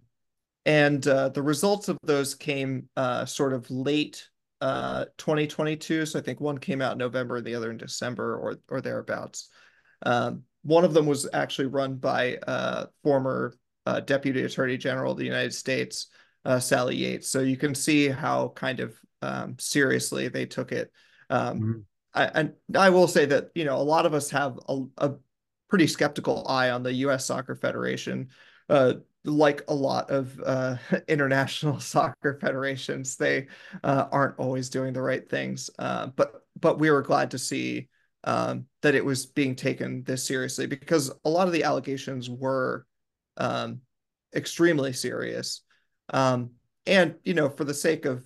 and 0.66 1.06
uh, 1.08 1.30
the 1.30 1.42
results 1.42 1.90
of 1.90 1.98
those 2.04 2.36
came 2.36 2.90
uh, 2.96 3.26
sort 3.26 3.54
of 3.54 3.70
late 3.72 4.29
uh 4.62 5.06
2022 5.18 6.06
so 6.06 6.20
i 6.20 6.22
think 6.22 6.42
one 6.42 6.58
came 6.58 6.82
out 6.82 6.92
in 6.94 6.98
november 6.98 7.38
and 7.38 7.46
the 7.46 7.56
other 7.56 7.72
in 7.72 7.78
december 7.78 8.38
or 8.38 8.58
or 8.70 8.82
thereabouts. 8.82 9.50
Um, 10.06 10.44
one 10.64 10.84
of 10.84 10.94
them 10.94 11.06
was 11.06 11.28
actually 11.34 11.68
run 11.68 11.96
by 11.96 12.38
uh 12.48 12.86
former 13.04 13.54
uh, 13.86 14.02
deputy 14.02 14.44
attorney 14.44 14.78
general 14.78 15.14
of 15.14 15.18
the 15.18 15.26
united 15.26 15.54
states 15.54 16.08
uh, 16.46 16.60
sally 16.60 16.96
yates. 16.96 17.30
So 17.30 17.42
you 17.42 17.58
can 17.58 17.76
see 17.76 18.08
how 18.08 18.50
kind 18.56 18.80
of 18.80 18.98
um, 19.22 19.56
seriously 19.60 20.28
they 20.28 20.46
took 20.46 20.72
it. 20.72 20.92
Um, 21.30 21.60
mm-hmm. 21.60 21.80
I, 22.12 22.26
and 22.26 22.54
i 22.76 22.90
will 22.90 23.08
say 23.08 23.26
that 23.26 23.50
you 23.54 23.66
know 23.66 23.78
a 23.78 23.84
lot 23.84 24.08
of 24.08 24.16
us 24.16 24.32
have 24.32 24.58
a, 24.68 24.82
a 24.98 25.12
pretty 25.70 25.86
skeptical 25.86 26.44
eye 26.48 26.72
on 26.72 26.82
the 26.82 26.92
us 26.94 27.26
soccer 27.26 27.56
federation. 27.56 28.30
Uh, 28.68 28.94
like 29.26 29.64
a 29.68 29.74
lot 29.74 30.10
of 30.10 30.40
uh, 30.46 30.78
international 31.08 31.80
soccer 31.80 32.38
federations, 32.40 33.16
they 33.16 33.48
uh, 33.84 34.06
aren't 34.12 34.40
always 34.40 34.70
doing 34.70 34.94
the 34.94 35.02
right 35.02 35.28
things. 35.30 35.70
Uh, 35.80 36.08
but 36.08 36.44
but 36.60 36.80
we 36.80 36.92
were 36.92 37.02
glad 37.02 37.32
to 37.32 37.38
see 37.38 37.88
um, 38.26 38.66
that 38.82 38.96
it 38.96 39.06
was 39.06 39.26
being 39.26 39.56
taken 39.56 40.04
this 40.04 40.26
seriously 40.26 40.68
because 40.68 41.12
a 41.24 41.30
lot 41.30 41.48
of 41.48 41.54
the 41.54 41.64
allegations 41.64 42.30
were 42.30 42.86
um, 43.38 43.80
extremely 44.36 44.92
serious. 44.92 45.62
Um, 46.12 46.52
and 46.86 47.16
you 47.24 47.34
know, 47.34 47.50
for 47.50 47.64
the 47.64 47.74
sake 47.74 48.06
of 48.06 48.24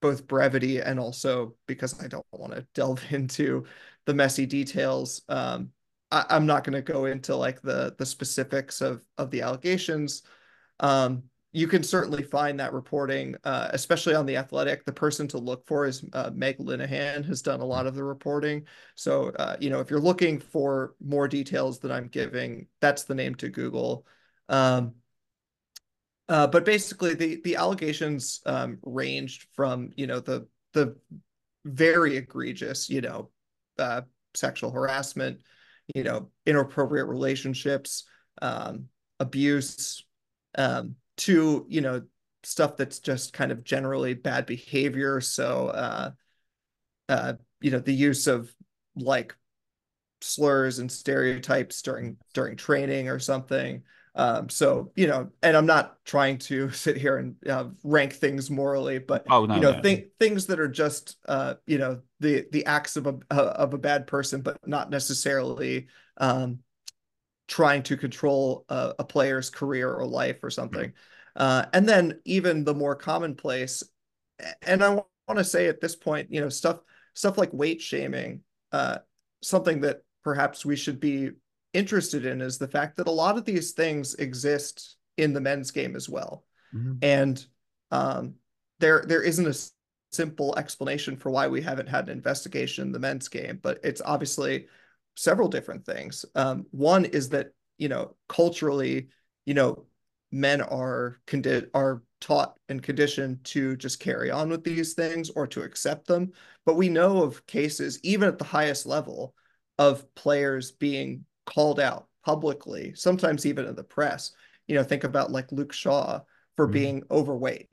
both 0.00 0.26
brevity 0.26 0.80
and 0.80 0.98
also 1.00 1.54
because 1.66 2.02
I 2.02 2.08
don't 2.08 2.26
want 2.32 2.52
to 2.52 2.66
delve 2.74 3.02
into 3.10 3.64
the 4.04 4.14
messy 4.14 4.46
details. 4.46 5.22
Um, 5.28 5.70
I, 6.12 6.36
am 6.36 6.46
not 6.46 6.62
going 6.62 6.74
to 6.74 6.92
go 6.92 7.06
into 7.06 7.34
like 7.34 7.62
the 7.62 7.94
the 7.98 8.06
specifics 8.06 8.80
of 8.80 9.02
of 9.18 9.30
the 9.30 9.42
allegations. 9.42 10.22
Um, 10.78 11.24
you 11.54 11.66
can 11.66 11.82
certainly 11.82 12.22
find 12.22 12.60
that 12.60 12.72
reporting, 12.72 13.36
uh, 13.44 13.68
especially 13.72 14.14
on 14.14 14.24
the 14.24 14.36
athletic. 14.36 14.84
The 14.84 14.92
person 14.92 15.28
to 15.28 15.38
look 15.38 15.66
for 15.66 15.86
is 15.86 16.04
uh, 16.12 16.30
Meg 16.34 16.58
Linehan, 16.58 17.24
has 17.26 17.42
done 17.42 17.60
a 17.60 17.64
lot 17.64 17.86
of 17.86 17.94
the 17.94 18.04
reporting. 18.04 18.66
So, 18.94 19.30
uh, 19.38 19.56
you 19.60 19.68
know, 19.68 19.80
if 19.80 19.90
you're 19.90 20.00
looking 20.00 20.38
for 20.38 20.94
more 21.04 21.28
details 21.28 21.78
than 21.78 21.90
I'm 21.90 22.08
giving, 22.08 22.68
that's 22.80 23.04
the 23.04 23.14
name 23.14 23.34
to 23.36 23.50
Google. 23.50 24.06
Um, 24.48 24.94
uh, 26.28 26.46
but 26.46 26.64
basically, 26.64 27.14
the 27.14 27.40
the 27.42 27.56
allegations 27.56 28.40
um, 28.46 28.78
ranged 28.82 29.46
from 29.54 29.90
you 29.96 30.06
know 30.06 30.20
the 30.20 30.46
the 30.72 30.96
very 31.64 32.16
egregious, 32.16 32.88
you 32.90 33.00
know, 33.00 33.30
uh, 33.78 34.02
sexual 34.34 34.70
harassment 34.70 35.40
you 35.94 36.04
know, 36.04 36.30
inappropriate 36.46 37.06
relationships, 37.06 38.04
um, 38.40 38.88
abuse, 39.20 40.04
um, 40.56 40.96
to, 41.18 41.66
you 41.68 41.80
know, 41.80 42.02
stuff 42.42 42.76
that's 42.76 42.98
just 42.98 43.32
kind 43.32 43.52
of 43.52 43.64
generally 43.64 44.14
bad 44.14 44.46
behavior. 44.46 45.20
So, 45.20 45.68
uh, 45.68 46.10
uh, 47.08 47.34
you 47.60 47.70
know, 47.70 47.78
the 47.78 47.94
use 47.94 48.26
of 48.26 48.52
like 48.96 49.36
slurs 50.20 50.78
and 50.78 50.90
stereotypes 50.90 51.82
during 51.82 52.16
during 52.34 52.56
training 52.56 53.08
or 53.08 53.18
something. 53.18 53.82
Um, 54.14 54.48
so 54.48 54.92
you 54.94 55.06
know, 55.06 55.30
and 55.42 55.56
I'm 55.56 55.66
not 55.66 56.04
trying 56.04 56.38
to 56.38 56.70
sit 56.72 56.96
here 56.96 57.16
and 57.16 57.36
uh, 57.48 57.66
rank 57.82 58.12
things 58.12 58.50
morally, 58.50 58.98
but 58.98 59.24
oh, 59.30 59.46
no, 59.46 59.54
you 59.54 59.60
know, 59.60 59.72
no. 59.72 59.82
Th- 59.82 60.08
things 60.18 60.46
that 60.46 60.60
are 60.60 60.68
just 60.68 61.16
uh, 61.26 61.54
you 61.66 61.78
know 61.78 62.00
the 62.20 62.46
the 62.52 62.66
acts 62.66 62.96
of 62.96 63.06
a 63.06 63.34
of 63.34 63.74
a 63.74 63.78
bad 63.78 64.06
person, 64.06 64.42
but 64.42 64.56
not 64.66 64.90
necessarily 64.90 65.88
um, 66.18 66.58
trying 67.48 67.82
to 67.84 67.96
control 67.96 68.64
a, 68.68 68.94
a, 69.00 69.04
player's 69.04 69.50
career 69.50 69.92
or 69.92 70.06
life 70.06 70.38
or 70.42 70.50
something. 70.50 70.90
Mm-hmm. 70.90 71.42
Uh, 71.42 71.64
and 71.72 71.88
then 71.88 72.20
even 72.24 72.64
the 72.64 72.74
more 72.74 72.94
commonplace, 72.94 73.82
and 74.62 74.84
I 74.84 74.90
want 74.90 75.38
to 75.38 75.44
say 75.44 75.66
at 75.68 75.80
this 75.80 75.96
point, 75.96 76.30
you 76.30 76.40
know, 76.40 76.50
stuff 76.50 76.80
stuff 77.14 77.38
like 77.38 77.52
weight 77.52 77.80
shaming, 77.80 78.42
uh, 78.72 78.98
something 79.42 79.80
that 79.80 80.02
perhaps 80.22 80.64
we 80.64 80.76
should 80.76 81.00
be 81.00 81.30
interested 81.72 82.26
in 82.26 82.40
is 82.40 82.58
the 82.58 82.68
fact 82.68 82.96
that 82.96 83.06
a 83.06 83.10
lot 83.10 83.38
of 83.38 83.44
these 83.44 83.72
things 83.72 84.14
exist 84.14 84.96
in 85.16 85.32
the 85.32 85.40
men's 85.40 85.70
game 85.70 85.96
as 85.96 86.08
well. 86.08 86.44
mm-hmm. 86.74 86.94
and 87.02 87.44
um, 87.90 88.34
there 88.80 89.04
there 89.06 89.22
isn't 89.22 89.46
a 89.46 90.14
simple 90.14 90.56
explanation 90.58 91.16
for 91.16 91.30
why 91.30 91.46
we 91.48 91.62
haven't 91.62 91.88
had 91.88 92.08
an 92.08 92.16
investigation 92.16 92.86
in 92.86 92.92
the 92.92 92.98
men's 92.98 93.28
game, 93.28 93.58
but 93.62 93.78
it's 93.82 94.02
obviously 94.04 94.66
several 95.16 95.48
different 95.48 95.84
things. 95.84 96.24
Um, 96.34 96.66
one 96.70 97.04
is 97.06 97.28
that 97.30 97.52
you 97.78 97.88
know 97.88 98.16
culturally, 98.28 99.08
you 99.46 99.54
know, 99.54 99.86
men 100.30 100.60
are 100.60 101.20
condi- 101.26 101.68
are 101.74 102.02
taught 102.20 102.56
and 102.68 102.82
conditioned 102.82 103.44
to 103.44 103.76
just 103.76 104.00
carry 104.00 104.30
on 104.30 104.48
with 104.48 104.64
these 104.64 104.94
things 104.94 105.30
or 105.30 105.46
to 105.48 105.62
accept 105.62 106.06
them. 106.06 106.32
But 106.64 106.76
we 106.76 106.88
know 106.88 107.22
of 107.22 107.44
cases, 107.46 107.98
even 108.02 108.28
at 108.28 108.38
the 108.38 108.44
highest 108.44 108.86
level, 108.86 109.34
of 109.78 110.14
players 110.14 110.70
being 110.70 111.24
called 111.46 111.80
out 111.80 112.06
publicly, 112.24 112.92
sometimes 112.94 113.46
even 113.46 113.66
in 113.66 113.74
the 113.74 113.84
press. 113.84 114.32
You 114.66 114.76
know, 114.76 114.84
think 114.84 115.04
about 115.04 115.32
like 115.32 115.50
Luke 115.52 115.72
Shaw 115.72 116.20
for 116.56 116.66
mm-hmm. 116.66 116.72
being 116.72 117.02
overweight 117.10 117.68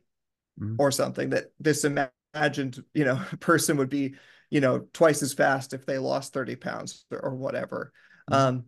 mm-hmm. 0.60 0.76
or 0.80 0.92
something 0.92 1.30
that 1.32 1.52
this 1.60 1.86
imagined, 1.86 2.84
you 2.94 3.06
know, 3.06 3.22
person 3.40 3.78
would 3.78 3.90
be, 3.90 4.16
you 4.50 4.62
know, 4.62 4.88
twice 4.94 5.22
as 5.22 5.34
fast 5.34 5.74
if 5.74 5.86
they 5.86 5.98
lost 5.98 6.34
30 6.34 6.56
pounds 6.56 7.06
or 7.12 7.36
whatever. 7.36 7.94
Mm-hmm. 8.32 8.48
Um, 8.48 8.64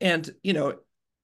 and, 0.00 0.30
you 0.42 0.52
know, 0.52 0.76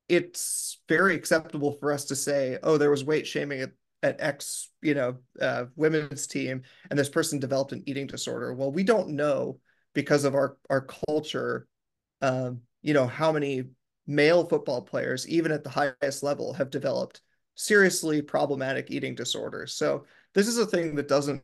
it's 0.09 0.81
very 0.89 1.15
acceptable 1.15 1.73
for 1.73 1.93
us 1.93 2.07
to 2.07 2.17
say, 2.17 2.59
oh, 2.63 2.77
there 2.77 2.91
was 2.91 3.05
weight 3.05 3.27
shaming 3.27 3.61
at, 3.61 3.71
at 4.03 4.21
X, 4.21 4.71
you 4.83 4.95
know, 4.95 5.17
uh, 5.41 5.67
women's 5.77 6.27
team, 6.27 6.63
and 6.91 6.99
this 6.99 7.09
person 7.09 7.39
developed 7.39 7.73
an 7.73 7.83
eating 7.87 8.07
disorder. 8.07 8.53
Well, 8.53 8.71
we 8.71 8.83
don't 8.83 9.11
know 9.11 9.61
because 9.95 10.25
of 10.25 10.35
our 10.35 10.59
our 10.69 10.83
culture, 11.09 11.67
um, 12.25 12.61
you 12.81 12.95
know, 12.95 13.07
how 13.07 13.31
many 13.31 13.65
male 14.07 14.45
football 14.45 14.81
players, 14.81 15.29
even 15.29 15.53
at 15.53 15.63
the 15.63 15.71
highest 15.71 16.23
level, 16.23 16.55
have 16.55 16.71
developed 16.71 17.21
seriously 17.55 18.23
problematic 18.23 18.91
eating 18.91 19.15
disorders. 19.15 19.75
So 19.75 20.07
this 20.33 20.49
is 20.49 20.57
a 20.57 20.67
thing 20.67 20.95
that 20.95 21.07
doesn't 21.07 21.43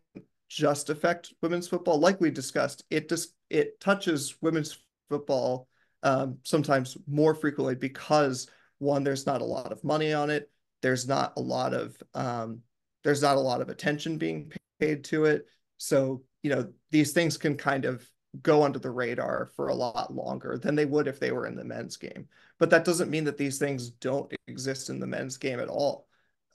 just 0.49 0.89
affect 0.89 1.35
women's 1.43 1.69
football, 1.69 2.01
like 2.01 2.19
we 2.21 2.31
discussed. 2.31 2.85
It 2.89 3.11
just 3.11 3.35
it 3.51 3.79
touches 3.79 4.37
women's 4.41 4.79
football 5.11 5.69
um, 6.03 6.39
sometimes 6.45 6.97
more 7.07 7.35
frequently 7.35 7.75
because 7.75 8.49
one, 8.79 9.05
there's 9.05 9.27
not 9.27 9.43
a 9.43 9.45
lot 9.45 9.73
of 9.73 9.85
money 9.85 10.15
on 10.15 10.31
it. 10.31 10.51
There's 10.81 11.07
not 11.07 11.35
a 11.37 11.41
lot 11.41 11.75
of 11.75 11.95
um, 12.15 12.61
there's 13.05 13.21
not 13.21 13.37
a 13.37 13.41
lot 13.41 13.61
of 13.61 13.69
attention 13.69 14.17
being 14.17 14.51
paid 14.81 15.05
to 15.05 15.27
it. 15.27 15.45
So 15.77 16.23
you 16.43 16.51
know 16.51 16.73
these 16.91 17.13
things 17.13 17.37
can 17.37 17.59
kind 17.59 17.85
of 17.85 18.09
go 18.43 18.63
under 18.63 18.79
the 18.79 18.91
radar 18.91 19.51
for 19.57 19.69
a 19.69 19.75
lot 19.75 20.15
longer 20.15 20.57
than 20.57 20.75
they 20.75 20.85
would 20.85 21.09
if 21.09 21.19
they 21.19 21.33
were 21.33 21.47
in 21.47 21.57
the 21.57 21.65
men's 21.65 21.97
game. 21.97 22.29
But 22.59 22.71
that 22.71 22.85
doesn't 22.85 23.11
mean 23.11 23.25
that 23.25 23.39
these 23.39 23.59
things 23.59 23.91
don't 23.91 24.33
exist 24.47 24.91
in 24.91 25.01
the 25.01 25.07
men's 25.07 25.37
game 25.37 25.61
at 25.61 25.69
all. 25.69 26.07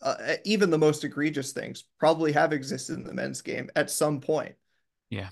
Uh, 0.02 0.36
even 0.44 0.70
the 0.70 0.78
most 0.78 1.04
egregious 1.04 1.52
things 1.52 1.86
probably 2.00 2.32
have 2.32 2.54
existed 2.54 2.98
in 2.98 3.04
the 3.04 3.14
men's 3.14 3.42
game 3.42 3.70
at 3.76 3.90
some 3.90 4.20
point. 4.20 4.56
Yeah. 5.10 5.30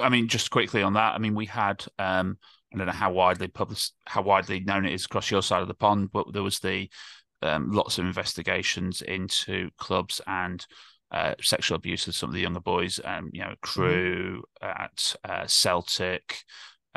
I 0.00 0.08
mean, 0.08 0.28
just 0.28 0.50
quickly 0.50 0.82
on 0.82 0.94
that, 0.94 1.14
I 1.14 1.18
mean, 1.18 1.34
we 1.34 1.46
had 1.46 1.84
um, 1.98 2.38
I 2.72 2.78
don't 2.78 2.86
know 2.86 2.92
how 2.92 3.12
widely 3.12 3.48
published, 3.48 3.92
how 4.04 4.22
widely 4.22 4.60
known 4.60 4.84
it 4.84 4.92
is 4.92 5.04
across 5.04 5.30
your 5.30 5.42
side 5.42 5.62
of 5.62 5.68
the 5.68 5.74
pond, 5.74 6.10
but 6.12 6.32
there 6.32 6.42
was 6.42 6.58
the 6.58 6.88
um, 7.42 7.70
lots 7.70 7.98
of 7.98 8.04
investigations 8.04 9.02
into 9.02 9.70
clubs 9.78 10.20
and 10.26 10.66
uh, 11.14 11.34
sexual 11.40 11.76
abuse 11.76 12.08
of 12.08 12.14
some 12.14 12.28
of 12.28 12.34
the 12.34 12.40
younger 12.40 12.60
boys. 12.60 12.98
Um, 13.04 13.30
you 13.32 13.40
know, 13.40 13.54
mm-hmm. 13.64 13.80
Mm-hmm. 13.80 14.66
at 14.66 15.14
uh, 15.24 15.46
Celtic, 15.46 16.42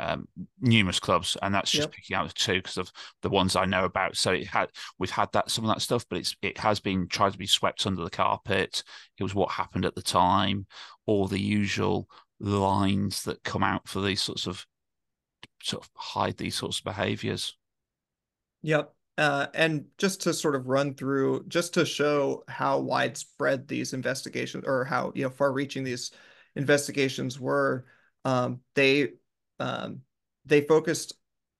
um, 0.00 0.26
numerous 0.60 0.98
clubs, 0.98 1.36
and 1.40 1.54
that's 1.54 1.70
just 1.70 1.86
yep. 1.86 1.92
picking 1.92 2.16
out 2.16 2.34
two 2.34 2.54
because 2.54 2.78
of 2.78 2.90
the 3.22 3.30
ones 3.30 3.54
I 3.54 3.64
know 3.64 3.84
about. 3.84 4.16
So 4.16 4.32
it 4.32 4.48
had 4.48 4.70
we've 4.98 5.08
had 5.08 5.30
that 5.32 5.50
some 5.50 5.64
of 5.64 5.68
that 5.72 5.82
stuff, 5.82 6.04
but 6.10 6.18
it's 6.18 6.34
it 6.42 6.58
has 6.58 6.80
been 6.80 7.06
tried 7.06 7.32
to 7.32 7.38
be 7.38 7.46
swept 7.46 7.86
under 7.86 8.02
the 8.02 8.10
carpet. 8.10 8.82
It 9.18 9.22
was 9.22 9.36
what 9.36 9.52
happened 9.52 9.84
at 9.84 9.94
the 9.94 10.02
time, 10.02 10.66
all 11.06 11.28
the 11.28 11.40
usual 11.40 12.08
lines 12.40 13.22
that 13.22 13.44
come 13.44 13.62
out 13.62 13.88
for 13.88 14.00
these 14.00 14.20
sorts 14.20 14.48
of 14.48 14.66
sort 15.62 15.84
of 15.84 15.90
hide 15.94 16.36
these 16.38 16.56
sorts 16.56 16.78
of 16.78 16.84
behaviors. 16.84 17.56
Yep. 18.62 18.92
Uh, 19.18 19.48
and 19.52 19.84
just 19.98 20.22
to 20.22 20.32
sort 20.32 20.54
of 20.54 20.68
run 20.68 20.94
through, 20.94 21.44
just 21.48 21.74
to 21.74 21.84
show 21.84 22.44
how 22.46 22.78
widespread 22.78 23.66
these 23.66 23.92
investigations 23.92 24.62
or 24.64 24.84
how 24.84 25.10
you 25.14 25.24
know 25.24 25.30
far-reaching 25.30 25.82
these 25.82 26.12
investigations 26.54 27.40
were, 27.40 27.84
um, 28.24 28.60
they 28.76 29.08
um, 29.58 30.02
they 30.46 30.60
focused 30.60 31.14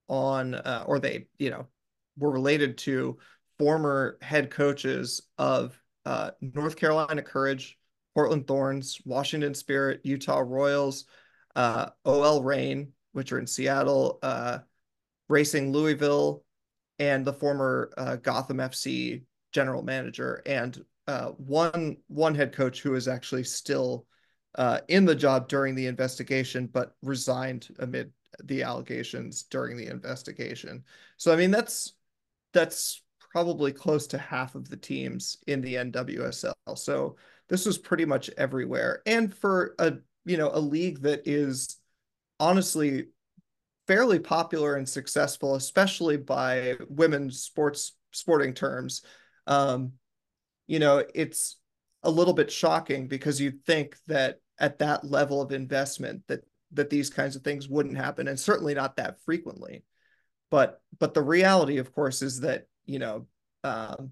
on 0.09 0.55
uh, 0.55 0.85
or 0.87 1.01
they 1.01 1.27
you 1.39 1.51
know 1.51 1.67
were 2.17 2.31
related 2.31 2.79
to 2.79 3.19
former 3.59 4.19
head 4.23 4.51
coaches 4.51 5.23
of 5.37 5.77
uh, 6.07 6.31
North 6.41 6.77
Carolina 6.77 7.23
Courage, 7.23 7.77
Portland 8.15 8.47
Thorns, 8.47 9.01
Washington 9.05 9.55
Spirit, 9.55 10.01
Utah 10.05 10.45
Royals, 10.47 11.07
uh, 11.57 11.91
OL 12.05 12.43
Reign, 12.43 12.93
which 13.13 13.33
are 13.33 13.39
in 13.41 13.49
Seattle, 13.49 14.21
uh, 14.23 14.59
Racing 15.29 15.73
Louisville, 15.73 16.45
and 16.99 17.25
the 17.25 17.33
former 17.33 17.91
uh, 17.97 18.17
Gotham 18.17 18.59
FC 18.59 19.23
general 19.53 19.83
manager, 19.83 20.43
and 20.47 20.85
uh, 21.07 21.31
one 21.31 21.97
one 22.09 22.35
head 22.35 22.53
coach 22.53 22.83
who 22.83 22.95
is 22.95 23.09
actually 23.09 23.45
still 23.45 24.07
uh, 24.57 24.81
in 24.89 25.05
the 25.05 25.15
job 25.15 25.49
during 25.49 25.75
the 25.75 25.87
investigation, 25.87 26.67
but 26.67 26.95
resigned 27.03 27.69
amid 27.79 28.13
the 28.45 28.63
allegations 28.63 29.45
during 29.45 29.77
the 29.77 29.87
investigation. 29.87 30.85
So 31.17 31.33
I 31.33 31.37
mean 31.37 31.51
that's 31.51 31.95
that's 32.53 33.03
probably 33.33 33.73
close 33.73 34.07
to 34.09 34.19
half 34.19 34.55
of 34.55 34.69
the 34.69 34.77
teams 34.77 35.39
in 35.47 35.61
the 35.61 35.75
NWSL. 35.75 36.55
So 36.77 37.17
this 37.49 37.67
was 37.67 37.79
pretty 37.79 38.05
much 38.05 38.31
everywhere, 38.37 39.03
and 39.07 39.35
for 39.35 39.75
a 39.79 39.95
you 40.25 40.37
know 40.37 40.51
a 40.53 40.61
league 40.61 41.03
that 41.03 41.23
is 41.27 41.77
honestly 42.41 43.07
fairly 43.89 44.21
popular 44.21 44.77
and 44.77 44.89
successful, 44.89 45.57
especially 45.57 46.17
by 46.17 46.77
women's 46.89 47.41
sports 47.41 47.97
sporting 48.13 48.55
terms. 48.55 49.03
Um, 49.49 49.95
you 50.69 50.79
know, 50.79 51.03
it's 51.15 51.57
a 52.05 52.11
little 52.11 52.35
bit 52.35 52.53
shocking 52.53 53.09
because 53.09 53.41
you'd 53.41 53.65
think 53.65 53.97
that 54.07 54.41
at 54.61 54.79
that 54.79 55.05
level 55.05 55.43
of 55.43 55.51
investment 55.51 56.23
that 56.29 56.43
that 56.73 56.91
these 56.91 57.09
kinds 57.09 57.35
of 57.35 57.43
things 57.43 57.69
wouldn't 57.69 57.97
happen, 57.97 58.29
and 58.29 58.39
certainly 58.39 58.75
not 58.75 58.97
that 58.97 59.21
frequently. 59.25 59.85
But 60.51 60.81
but 61.01 61.15
the 61.15 61.23
reality, 61.23 61.79
of 61.79 61.93
course, 61.93 62.23
is 62.23 62.41
that 62.41 62.67
you 62.87 63.01
know 63.01 63.27
um, 63.65 64.11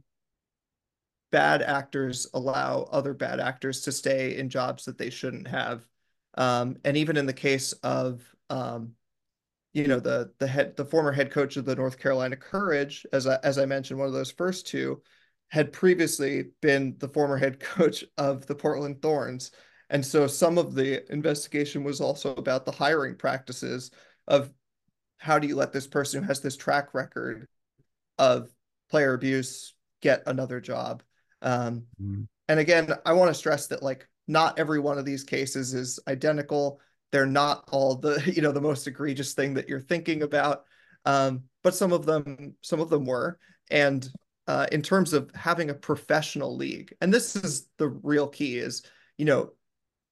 bad 1.30 1.62
actors 1.62 2.26
allow 2.34 2.88
other 2.90 3.14
bad 3.14 3.38
actors 3.38 3.82
to 3.82 3.92
stay 3.92 4.36
in 4.38 4.48
jobs 4.48 4.86
that 4.86 4.98
they 4.98 5.10
shouldn't 5.10 5.48
have 5.48 5.86
um, 6.36 6.76
and 6.84 6.96
even 6.96 7.16
in 7.16 7.26
the 7.26 7.32
case 7.32 7.72
of, 7.72 8.22
um, 8.50 8.92
you 9.76 9.86
know, 9.86 10.00
the 10.00 10.32
the 10.38 10.46
head, 10.46 10.74
the 10.74 10.86
former 10.86 11.12
head 11.12 11.30
coach 11.30 11.58
of 11.58 11.66
the 11.66 11.76
North 11.76 11.98
Carolina 11.98 12.34
Courage, 12.34 13.04
as 13.12 13.26
I, 13.26 13.38
as 13.44 13.58
I 13.58 13.66
mentioned, 13.66 13.98
one 13.98 14.08
of 14.08 14.14
those 14.14 14.30
first 14.30 14.66
two, 14.66 15.02
had 15.48 15.70
previously 15.70 16.46
been 16.62 16.96
the 16.98 17.10
former 17.10 17.36
head 17.36 17.60
coach 17.60 18.02
of 18.16 18.46
the 18.46 18.54
Portland 18.54 19.02
Thorns, 19.02 19.50
and 19.90 20.04
so 20.04 20.26
some 20.26 20.56
of 20.56 20.74
the 20.74 21.12
investigation 21.12 21.84
was 21.84 22.00
also 22.00 22.34
about 22.36 22.64
the 22.64 22.72
hiring 22.72 23.16
practices 23.16 23.90
of 24.26 24.50
how 25.18 25.38
do 25.38 25.46
you 25.46 25.56
let 25.56 25.74
this 25.74 25.86
person 25.86 26.22
who 26.22 26.26
has 26.26 26.40
this 26.40 26.56
track 26.56 26.94
record 26.94 27.46
of 28.18 28.48
player 28.88 29.12
abuse 29.12 29.74
get 30.00 30.22
another 30.24 30.58
job. 30.58 31.02
Um, 31.42 31.84
mm. 32.02 32.26
And 32.48 32.60
again, 32.60 32.94
I 33.04 33.12
want 33.12 33.28
to 33.28 33.34
stress 33.34 33.66
that 33.66 33.82
like 33.82 34.08
not 34.26 34.58
every 34.58 34.80
one 34.80 34.96
of 34.96 35.04
these 35.04 35.22
cases 35.22 35.74
is 35.74 36.00
identical 36.08 36.80
they're 37.12 37.26
not 37.26 37.68
all 37.70 37.96
the 37.96 38.22
you 38.34 38.42
know 38.42 38.52
the 38.52 38.60
most 38.60 38.86
egregious 38.86 39.34
thing 39.34 39.54
that 39.54 39.68
you're 39.68 39.80
thinking 39.80 40.22
about. 40.22 40.64
Um, 41.04 41.44
but 41.62 41.74
some 41.74 41.92
of 41.92 42.06
them 42.06 42.54
some 42.62 42.80
of 42.80 42.90
them 42.90 43.04
were. 43.04 43.38
And 43.70 44.08
uh, 44.46 44.66
in 44.70 44.80
terms 44.82 45.12
of 45.12 45.30
having 45.34 45.70
a 45.70 45.74
professional 45.74 46.56
league 46.56 46.94
and 47.00 47.12
this 47.12 47.34
is 47.34 47.68
the 47.78 47.88
real 47.88 48.28
key 48.28 48.58
is 48.58 48.82
you 49.18 49.24
know 49.24 49.50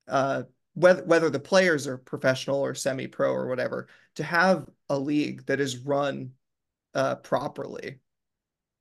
uh, 0.08 0.42
whether 0.74 1.04
whether 1.04 1.30
the 1.30 1.38
players 1.38 1.86
are 1.86 1.98
professional 1.98 2.58
or 2.58 2.74
semi-pro 2.74 3.32
or 3.32 3.46
whatever 3.46 3.86
to 4.16 4.24
have 4.24 4.68
a 4.88 4.98
league 4.98 5.46
that 5.46 5.60
is 5.60 5.78
run 5.78 6.32
uh, 6.94 7.14
properly 7.16 8.00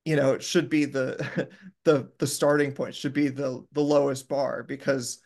you 0.06 0.16
know 0.16 0.34
it 0.34 0.44
should 0.44 0.70
be 0.70 0.86
the 0.86 1.48
the 1.86 2.10
the 2.18 2.28
starting 2.28 2.72
point 2.72 2.96
should 2.96 3.14
be 3.14 3.28
the 3.28 3.64
the 3.74 3.82
lowest 3.82 4.28
bar 4.28 4.64
because 4.64 5.22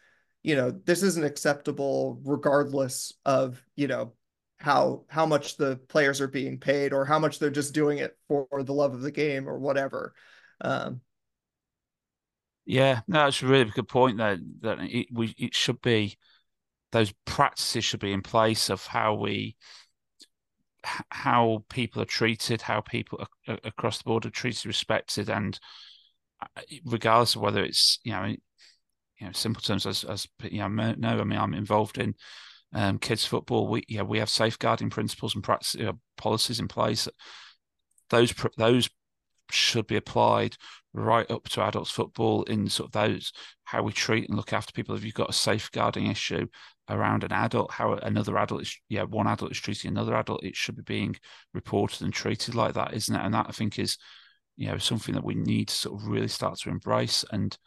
you 0.47 0.55
know 0.55 0.71
this 0.71 1.03
isn't 1.03 1.25
acceptable 1.25 2.21
regardless 2.23 3.11
of 3.25 3.61
you 3.75 3.85
know 3.85 4.13
how 4.59 5.03
how 5.09 5.25
much 5.25 5.57
the 5.57 5.75
players 5.89 6.21
are 6.21 6.29
being 6.29 6.57
paid 6.57 6.93
or 6.93 7.03
how 7.03 7.19
much 7.19 7.37
they're 7.37 7.49
just 7.49 7.73
doing 7.73 7.97
it 7.97 8.17
for 8.29 8.47
the 8.63 8.73
love 8.73 8.93
of 8.93 9.01
the 9.01 9.11
game 9.11 9.47
or 9.47 9.59
whatever. 9.59 10.13
Um 10.61 11.01
yeah 12.65 13.01
no 13.09 13.25
that's 13.25 13.41
a 13.43 13.45
really 13.45 13.69
good 13.71 13.89
point 13.89 14.17
there 14.17 14.37
that 14.61 14.79
it, 14.79 15.07
we 15.11 15.35
it 15.37 15.53
should 15.53 15.81
be 15.81 16.17
those 16.93 17.13
practices 17.25 17.83
should 17.83 17.99
be 17.99 18.13
in 18.13 18.21
place 18.21 18.69
of 18.69 18.85
how 18.85 19.15
we 19.15 19.57
how 21.11 21.65
people 21.69 22.01
are 22.01 22.05
treated 22.05 22.61
how 22.61 22.79
people 22.79 23.27
across 23.65 23.97
the 23.97 24.05
board 24.05 24.25
are 24.25 24.29
treated 24.29 24.65
respected 24.65 25.29
and 25.29 25.59
regardless 26.85 27.35
of 27.35 27.41
whether 27.41 27.65
it's 27.65 27.99
you 28.03 28.13
know 28.13 28.33
you 29.19 29.25
know 29.25 29.31
simple 29.33 29.61
terms 29.61 29.85
as 29.85 30.03
as 30.03 30.27
you 30.43 30.59
know 30.59 30.67
no 30.97 31.19
I 31.19 31.23
mean 31.23 31.39
I'm 31.39 31.53
involved 31.53 31.97
in 31.97 32.15
um, 32.73 32.99
kids 32.99 33.25
football. 33.25 33.67
We 33.67 33.83
yeah 33.87 34.03
we 34.03 34.19
have 34.19 34.29
safeguarding 34.29 34.89
principles 34.89 35.35
and 35.35 35.43
practice 35.43 35.75
you 35.75 35.85
know, 35.85 35.99
policies 36.17 36.59
in 36.59 36.67
place. 36.67 37.07
Those 38.09 38.33
those 38.57 38.89
should 39.49 39.87
be 39.87 39.95
applied 39.95 40.57
right 40.93 41.29
up 41.31 41.47
to 41.47 41.61
adults 41.61 41.91
football 41.91 42.43
in 42.43 42.67
sort 42.67 42.87
of 42.87 42.91
those 42.91 43.31
how 43.63 43.81
we 43.81 43.93
treat 43.93 44.27
and 44.27 44.37
look 44.37 44.53
after 44.53 44.73
people. 44.73 44.95
If 44.95 45.05
you've 45.05 45.13
got 45.13 45.29
a 45.29 45.33
safeguarding 45.33 46.07
issue 46.07 46.47
around 46.89 47.23
an 47.23 47.31
adult 47.31 47.71
how 47.71 47.93
another 47.93 48.37
adult 48.37 48.61
is 48.61 48.77
yeah 48.87 49.03
one 49.03 49.27
adult 49.27 49.51
is 49.51 49.59
treating 49.59 49.91
another 49.91 50.15
adult 50.15 50.43
it 50.43 50.55
should 50.55 50.75
be 50.75 50.83
being 50.83 51.15
reported 51.53 52.01
and 52.01 52.13
treated 52.13 52.55
like 52.55 52.73
that 52.75 52.93
isn't 52.93 53.13
it? 53.13 53.21
And 53.21 53.33
that 53.33 53.47
i 53.49 53.51
think 53.51 53.77
is 53.77 53.97
you 54.55 54.67
know 54.67 54.77
something 54.77 55.13
that 55.13 55.23
we 55.23 55.35
need 55.35 55.67
to 55.67 55.75
sort 55.75 56.01
of 56.01 56.07
really 56.07 56.29
start 56.29 56.57
to 56.59 56.69
embrace 56.69 57.25
and 57.31 57.57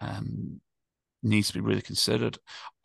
um, 0.00 0.60
needs 1.22 1.48
to 1.48 1.54
be 1.54 1.60
really 1.60 1.82
considered 1.82 2.38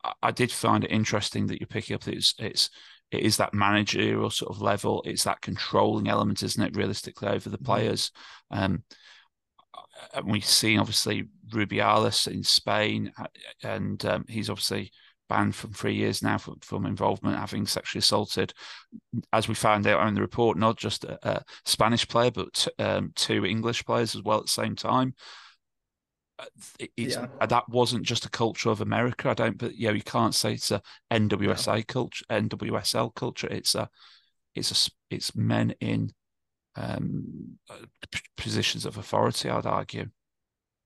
I, 0.03 0.13
I, 0.23 0.31
did 0.31 0.51
find 0.51 0.83
it 0.83 0.91
interesting 0.91 1.47
that 1.47 1.59
you're 1.59 1.67
picking 1.67 1.95
up 1.95 2.03
that 2.03 2.15
it's 2.15 2.33
it's 2.39 2.69
it 3.11 3.21
is 3.21 3.37
that 3.37 3.53
managerial 3.53 4.29
sort 4.29 4.53
of 4.53 4.61
level 4.61 5.01
it's 5.05 5.23
that 5.23 5.41
controlling 5.41 6.07
element 6.07 6.43
isn't 6.43 6.63
it 6.63 6.75
realistically 6.75 7.29
over 7.29 7.49
the 7.49 7.57
mm-hmm. 7.57 7.65
players 7.65 8.11
um, 8.51 8.83
and 10.13 10.31
we've 10.31 10.45
seen 10.45 10.79
obviously 10.79 11.27
Rubiales 11.49 12.31
in 12.31 12.43
Spain, 12.43 13.11
and 13.63 14.03
um, 14.05 14.25
he's 14.27 14.49
obviously 14.49 14.91
banned 15.29 15.55
from 15.55 15.73
three 15.73 15.93
years 15.93 16.23
now 16.23 16.37
from, 16.37 16.57
from 16.61 16.85
involvement 16.85 17.37
having 17.37 17.65
sexually 17.65 17.99
assaulted, 17.99 18.53
as 19.33 19.47
we 19.47 19.55
found 19.55 19.85
out 19.87 20.05
in 20.07 20.13
the 20.13 20.21
report, 20.21 20.57
not 20.57 20.77
just 20.77 21.03
a, 21.03 21.19
a 21.27 21.43
Spanish 21.65 22.07
player 22.07 22.31
but 22.31 22.67
um, 22.79 23.11
two 23.15 23.45
English 23.45 23.83
players 23.85 24.15
as 24.15 24.23
well 24.23 24.39
at 24.39 24.45
the 24.45 24.51
same 24.51 24.75
time. 24.75 25.13
Uh, 26.39 26.45
it's, 26.95 27.15
yeah. 27.15 27.27
that 27.45 27.67
wasn't 27.69 28.03
just 28.03 28.25
a 28.25 28.29
culture 28.29 28.69
of 28.69 28.81
America. 28.81 29.29
I 29.29 29.33
don't, 29.33 29.57
but 29.57 29.75
you 29.75 29.87
know, 29.87 29.93
you 29.93 30.03
can't 30.03 30.35
say 30.35 30.53
it's 30.53 30.71
a 30.71 30.81
NWSA 31.11 31.87
culture, 31.87 32.25
NWSL 32.29 33.15
culture. 33.15 33.47
It's 33.49 33.75
a, 33.75 33.89
it's 34.55 34.89
a, 34.89 35.15
it's 35.15 35.35
men 35.35 35.73
in 35.79 36.11
um, 36.75 37.57
uh, 37.69 37.85
positions 38.37 38.85
of 38.85 38.97
authority. 38.97 39.49
I'd 39.49 39.65
argue. 39.65 40.09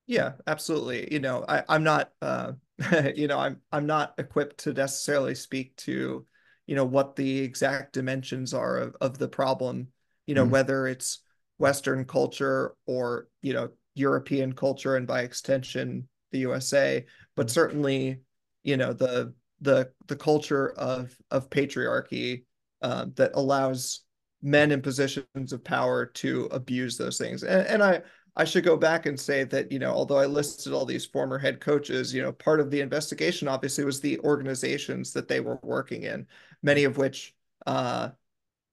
Yeah, 0.06 0.32
absolutely. 0.46 1.12
You 1.12 1.20
know, 1.20 1.44
I, 1.48 1.62
I'm 1.68 1.84
not, 1.84 2.10
uh, 2.20 2.52
you 3.14 3.28
know, 3.28 3.38
I'm 3.38 3.60
I'm 3.70 3.86
not 3.86 4.14
equipped 4.18 4.58
to 4.60 4.72
necessarily 4.72 5.34
speak 5.34 5.76
to, 5.76 6.26
you 6.66 6.74
know, 6.74 6.84
what 6.84 7.16
the 7.16 7.40
exact 7.40 7.92
dimensions 7.92 8.54
are 8.54 8.78
of, 8.78 8.96
of 9.00 9.18
the 9.18 9.28
problem. 9.28 9.88
You 10.26 10.34
know, 10.34 10.46
mm. 10.46 10.50
whether 10.50 10.86
it's 10.86 11.20
Western 11.58 12.04
culture 12.04 12.74
or 12.86 13.28
you 13.40 13.52
know 13.52 13.70
European 13.94 14.52
culture, 14.52 14.96
and 14.96 15.06
by 15.06 15.22
extension 15.22 16.08
the 16.30 16.40
USA, 16.40 17.04
but 17.36 17.46
mm. 17.46 17.50
certainly, 17.50 18.20
you 18.62 18.76
know, 18.76 18.92
the 18.92 19.34
the 19.60 19.90
the 20.08 20.16
culture 20.16 20.70
of 20.72 21.16
of 21.30 21.50
patriarchy 21.50 22.44
uh, 22.82 23.06
that 23.14 23.32
allows 23.34 24.02
men 24.42 24.72
in 24.72 24.82
positions 24.82 25.52
of 25.52 25.62
power 25.62 26.04
to 26.04 26.46
abuse 26.46 26.96
those 26.98 27.16
things. 27.16 27.44
And, 27.44 27.66
and 27.66 27.82
I 27.82 28.02
I 28.34 28.44
should 28.44 28.64
go 28.64 28.76
back 28.76 29.04
and 29.04 29.18
say 29.18 29.44
that, 29.44 29.70
you 29.70 29.78
know, 29.78 29.92
although 29.92 30.18
I 30.18 30.26
listed 30.26 30.72
all 30.72 30.86
these 30.86 31.04
former 31.04 31.38
head 31.38 31.60
coaches, 31.60 32.14
you 32.14 32.22
know, 32.22 32.32
part 32.32 32.60
of 32.60 32.70
the 32.70 32.80
investigation 32.80 33.46
obviously 33.46 33.84
was 33.84 34.00
the 34.00 34.18
organizations 34.20 35.12
that 35.12 35.28
they 35.28 35.40
were 35.40 35.58
working 35.62 36.04
in, 36.04 36.26
many 36.62 36.84
of 36.84 36.96
which 36.96 37.34
uh, 37.66 38.08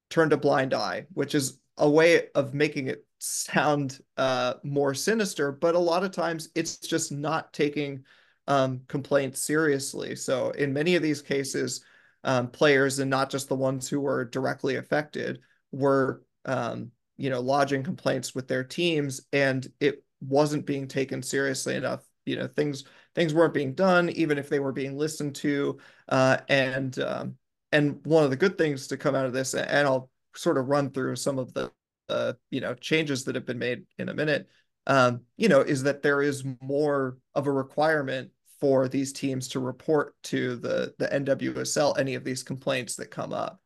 turned 0.09 0.31
a 0.31 0.37
blind 0.37 0.73
eye, 0.73 1.07
which 1.13 1.35
is 1.35 1.59
a 1.79 1.89
way 1.89 2.27
of 2.35 2.53
making 2.53 2.87
it 2.87 3.05
sound 3.19 3.99
uh, 4.17 4.55
more 4.63 4.93
sinister. 4.93 5.51
But 5.51 5.75
a 5.75 5.79
lot 5.79 6.03
of 6.03 6.11
times 6.11 6.49
it's 6.55 6.77
just 6.77 7.11
not 7.11 7.51
taking 7.53 8.03
um, 8.47 8.81
complaints 8.87 9.41
seriously. 9.41 10.15
So 10.15 10.51
in 10.51 10.73
many 10.73 10.95
of 10.95 11.03
these 11.03 11.21
cases, 11.21 11.83
um, 12.23 12.49
players 12.49 12.99
and 12.99 13.09
not 13.09 13.29
just 13.29 13.47
the 13.47 13.55
ones 13.55 13.87
who 13.87 14.01
were 14.01 14.25
directly 14.25 14.75
affected 14.75 15.39
were 15.71 16.23
um, 16.45 16.91
you 17.17 17.29
know 17.29 17.39
lodging 17.39 17.83
complaints 17.83 18.33
with 18.33 18.47
their 18.47 18.63
teams 18.63 19.21
and 19.31 19.67
it 19.79 20.03
wasn't 20.21 20.65
being 20.65 20.87
taken 20.87 21.21
seriously 21.21 21.75
enough 21.75 22.03
you 22.25 22.35
know 22.35 22.47
things 22.47 22.85
things 23.15 23.33
weren't 23.33 23.53
being 23.53 23.73
done 23.73 24.09
even 24.09 24.37
if 24.37 24.49
they 24.49 24.59
were 24.59 24.71
being 24.71 24.97
listened 24.97 25.35
to 25.35 25.77
uh, 26.09 26.37
and 26.49 26.99
um, 26.99 27.35
and 27.71 27.99
one 28.05 28.23
of 28.23 28.29
the 28.29 28.35
good 28.35 28.57
things 28.57 28.87
to 28.87 28.97
come 28.97 29.15
out 29.15 29.25
of 29.25 29.33
this 29.33 29.53
and 29.53 29.87
i'll 29.87 30.09
sort 30.35 30.57
of 30.57 30.67
run 30.67 30.89
through 30.91 31.15
some 31.15 31.39
of 31.39 31.53
the 31.53 31.71
uh, 32.09 32.33
you 32.49 32.61
know 32.61 32.73
changes 32.73 33.23
that 33.25 33.35
have 33.35 33.45
been 33.45 33.59
made 33.59 33.83
in 33.97 34.09
a 34.09 34.13
minute 34.13 34.47
um, 34.87 35.21
you 35.37 35.47
know 35.47 35.61
is 35.61 35.83
that 35.83 36.01
there 36.01 36.21
is 36.21 36.43
more 36.61 37.17
of 37.35 37.47
a 37.47 37.51
requirement 37.51 38.31
for 38.59 38.87
these 38.87 39.13
teams 39.13 39.47
to 39.49 39.59
report 39.59 40.15
to 40.23 40.55
the 40.57 40.93
the 40.97 41.07
NWSL 41.07 41.97
any 41.99 42.15
of 42.15 42.23
these 42.23 42.43
complaints 42.43 42.95
that 42.95 43.11
come 43.11 43.31
up 43.31 43.59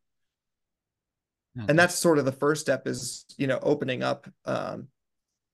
and 1.56 1.68
mm-hmm. 1.68 1.78
that's 1.78 1.96
sort 1.96 2.18
of 2.18 2.26
the 2.26 2.32
first 2.32 2.62
step 2.62 2.88
is 2.88 3.26
you 3.38 3.48
know 3.48 3.60
opening 3.62 4.04
up 4.04 4.30
um 4.46 4.88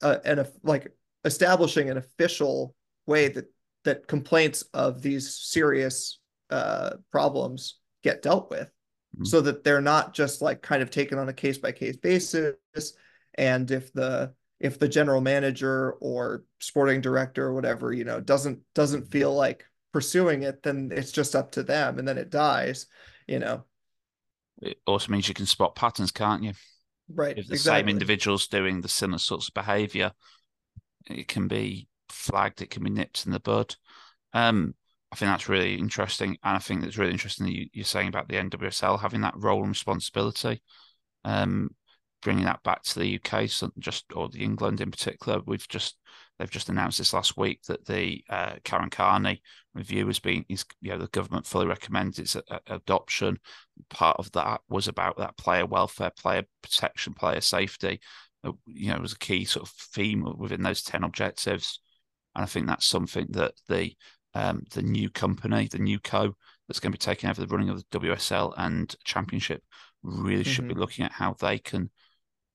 uh, 0.01 0.17
and 0.23 0.39
a, 0.39 0.47
like 0.63 0.93
establishing 1.25 1.89
an 1.89 1.97
official 1.97 2.73
way 3.05 3.27
that 3.27 3.45
that 3.83 4.07
complaints 4.07 4.63
of 4.73 5.01
these 5.01 5.35
serious 5.35 6.19
uh 6.49 6.91
problems 7.11 7.79
get 8.03 8.21
dealt 8.21 8.49
with 8.49 8.71
mm-hmm. 9.19 9.25
so 9.25 9.41
that 9.41 9.63
they're 9.63 9.81
not 9.81 10.13
just 10.13 10.41
like 10.41 10.61
kind 10.61 10.81
of 10.81 10.89
taken 10.89 11.17
on 11.17 11.29
a 11.29 11.33
case 11.33 11.57
by 11.57 11.71
case 11.71 11.97
basis 11.97 12.55
and 13.35 13.71
if 13.71 13.93
the 13.93 14.33
if 14.59 14.77
the 14.79 14.89
general 14.89 15.21
manager 15.21 15.93
or 16.01 16.43
sporting 16.59 17.01
director 17.01 17.45
or 17.45 17.53
whatever 17.53 17.93
you 17.93 18.03
know 18.03 18.19
doesn't 18.19 18.59
doesn't 18.73 19.11
feel 19.11 19.33
like 19.33 19.65
pursuing 19.91 20.43
it 20.43 20.63
then 20.63 20.91
it's 20.93 21.11
just 21.11 21.35
up 21.35 21.51
to 21.51 21.63
them 21.63 21.99
and 21.99 22.07
then 22.07 22.17
it 22.17 22.29
dies 22.29 22.87
you 23.27 23.39
know 23.39 23.63
it 24.61 24.77
also 24.85 25.11
means 25.11 25.27
you 25.27 25.33
can 25.33 25.45
spot 25.45 25.75
patterns, 25.75 26.11
can't 26.11 26.43
you? 26.43 26.53
Right. 27.13 27.37
If 27.37 27.47
the 27.47 27.53
exactly. 27.53 27.79
same 27.79 27.89
individuals 27.89 28.47
doing 28.47 28.81
the 28.81 28.89
similar 28.89 29.19
sorts 29.19 29.47
of 29.47 29.53
behaviour, 29.53 30.11
it 31.09 31.27
can 31.27 31.47
be 31.47 31.87
flagged, 32.09 32.61
it 32.61 32.69
can 32.69 32.83
be 32.83 32.89
nipped 32.89 33.25
in 33.25 33.31
the 33.31 33.39
bud. 33.39 33.75
Um, 34.33 34.75
I 35.11 35.15
think 35.15 35.31
that's 35.31 35.49
really 35.49 35.75
interesting, 35.75 36.37
and 36.43 36.55
I 36.55 36.59
think 36.59 36.83
it's 36.83 36.97
really 36.97 37.11
interesting 37.11 37.47
that 37.47 37.69
you, 37.73 37.81
are 37.81 37.85
saying 37.85 38.09
about 38.09 38.27
the 38.27 38.35
NWSL 38.35 38.99
having 38.99 39.21
that 39.21 39.33
role 39.35 39.61
and 39.61 39.69
responsibility. 39.69 40.61
Um, 41.25 41.71
bringing 42.21 42.45
that 42.45 42.63
back 42.63 42.83
to 42.83 42.99
the 42.99 43.19
UK, 43.19 43.49
so 43.49 43.71
just 43.79 44.05
or 44.13 44.29
the 44.29 44.43
England 44.43 44.81
in 44.81 44.91
particular. 44.91 45.41
We've 45.45 45.67
just 45.67 45.97
they've 46.37 46.49
just 46.49 46.69
announced 46.69 46.97
this 46.97 47.13
last 47.13 47.37
week 47.37 47.63
that 47.63 47.85
the 47.85 48.23
uh, 48.29 48.55
Karen 48.63 48.89
Carney 48.89 49.41
review 49.73 50.07
has 50.07 50.19
been, 50.19 50.45
is, 50.49 50.65
you 50.81 50.91
know, 50.91 50.97
the 50.97 51.07
government 51.07 51.45
fully 51.45 51.67
recommends 51.67 52.19
its 52.19 52.35
a, 52.35 52.43
a 52.49 52.75
adoption. 52.75 53.39
Part 53.89 54.17
of 54.19 54.31
that 54.33 54.61
was 54.69 54.87
about 54.87 55.17
that 55.17 55.37
player 55.37 55.65
welfare, 55.65 56.11
player 56.11 56.43
protection, 56.61 57.13
player 57.13 57.41
safety. 57.41 57.99
Uh, 58.43 58.53
you 58.65 58.89
know, 58.89 58.95
it 58.95 59.01
was 59.01 59.13
a 59.13 59.19
key 59.19 59.45
sort 59.45 59.67
of 59.67 59.73
theme 59.73 60.25
within 60.37 60.61
those 60.61 60.81
ten 60.83 61.03
objectives, 61.03 61.79
and 62.35 62.43
I 62.43 62.47
think 62.47 62.67
that's 62.67 62.85
something 62.85 63.27
that 63.31 63.53
the 63.67 63.93
um, 64.33 64.63
the 64.71 64.81
new 64.81 65.09
company, 65.09 65.67
the 65.67 65.79
new 65.79 65.99
co 65.99 66.35
that's 66.67 66.79
going 66.79 66.91
to 66.91 66.97
be 66.97 67.03
taking 67.03 67.29
over 67.29 67.41
the 67.41 67.47
running 67.47 67.69
of 67.69 67.83
the 67.89 67.99
WSL 67.99 68.53
and 68.57 68.95
Championship, 69.03 69.63
really 70.03 70.43
mm-hmm. 70.43 70.51
should 70.51 70.67
be 70.67 70.73
mm-hmm. 70.73 70.81
looking 70.81 71.05
at 71.05 71.11
how 71.11 71.33
they 71.39 71.57
can 71.57 71.89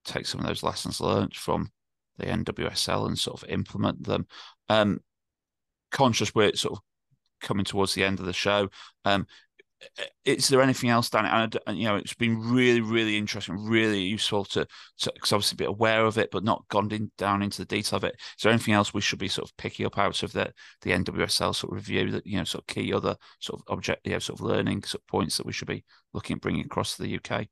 take 0.05 0.27
some 0.27 0.41
of 0.41 0.47
those 0.47 0.62
lessons 0.62 1.01
learned 1.01 1.35
from 1.35 1.70
the 2.18 2.27
NWSL 2.27 3.07
and 3.07 3.18
sort 3.18 3.43
of 3.43 3.49
implement 3.49 4.05
them. 4.05 4.27
Um, 4.68 5.01
conscious 5.91 6.35
we're 6.35 6.55
sort 6.55 6.79
of 6.79 6.83
coming 7.41 7.64
towards 7.64 7.95
the 7.95 8.05
end 8.05 8.20
of 8.20 8.27
the 8.27 8.33
show. 8.33 8.68
Um, 9.05 9.27
is 10.25 10.49
there 10.49 10.62
anything 10.62 10.91
else, 10.91 11.11
Dan? 11.11 11.27
And 11.27 11.79
you 11.79 11.85
know, 11.85 11.97
it's 11.97 12.14
been 12.14 12.41
really, 12.41 12.81
really 12.81 13.16
interesting, 13.16 13.64
really 13.66 14.01
useful 14.01 14.45
to, 14.47 14.66
to 14.99 15.12
obviously 15.25 15.57
be 15.57 15.64
aware 15.64 16.05
of 16.05 16.18
it, 16.18 16.31
but 16.31 16.45
not 16.45 16.66
gone 16.68 16.91
in, 16.91 17.11
down 17.18 17.43
into 17.43 17.59
the 17.59 17.66
detail 17.66 17.99
of 17.99 18.05
it. 18.05 18.14
Is 18.18 18.43
there 18.43 18.53
anything 18.53 18.75
else 18.75 18.95
we 18.95 19.01
should 19.01 19.18
be 19.18 19.29
sort 19.29 19.49
of 19.49 19.57
picking 19.57 19.87
up 19.87 19.99
out 19.99 20.22
of 20.22 20.33
the 20.33 20.53
the 20.83 20.91
NWSL 20.93 21.55
sort 21.55 21.72
of 21.72 21.72
review 21.72 22.11
that 22.12 22.27
you 22.27 22.39
know, 22.39 22.45
sort 22.45 22.62
of 22.62 22.75
key 22.75 22.93
other 22.93 23.16
sort 23.41 23.61
of 23.61 23.72
object, 23.72 24.07
you 24.07 24.12
know, 24.12 24.18
sort 24.18 24.41
of 24.41 24.47
learning 24.47 24.83
sort 24.83 25.03
of 25.03 25.07
points 25.07 25.37
that 25.37 25.47
we 25.47 25.53
should 25.53 25.68
be 25.68 25.85
looking 26.12 26.37
at 26.37 26.43
bringing 26.43 26.64
across 26.64 26.97
to 26.97 27.03
the 27.03 27.16
UK? 27.16 27.47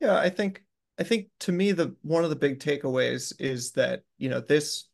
Yeah, 0.00 0.16
I 0.16 0.30
think 0.30 0.62
I 0.98 1.02
think 1.02 1.28
to 1.40 1.52
me 1.52 1.72
the 1.72 1.94
one 2.02 2.24
of 2.24 2.30
the 2.30 2.36
big 2.36 2.60
takeaways 2.60 3.32
is 3.38 3.72
that 3.72 4.02
you 4.18 4.28
know 4.28 4.40
this 4.40 4.84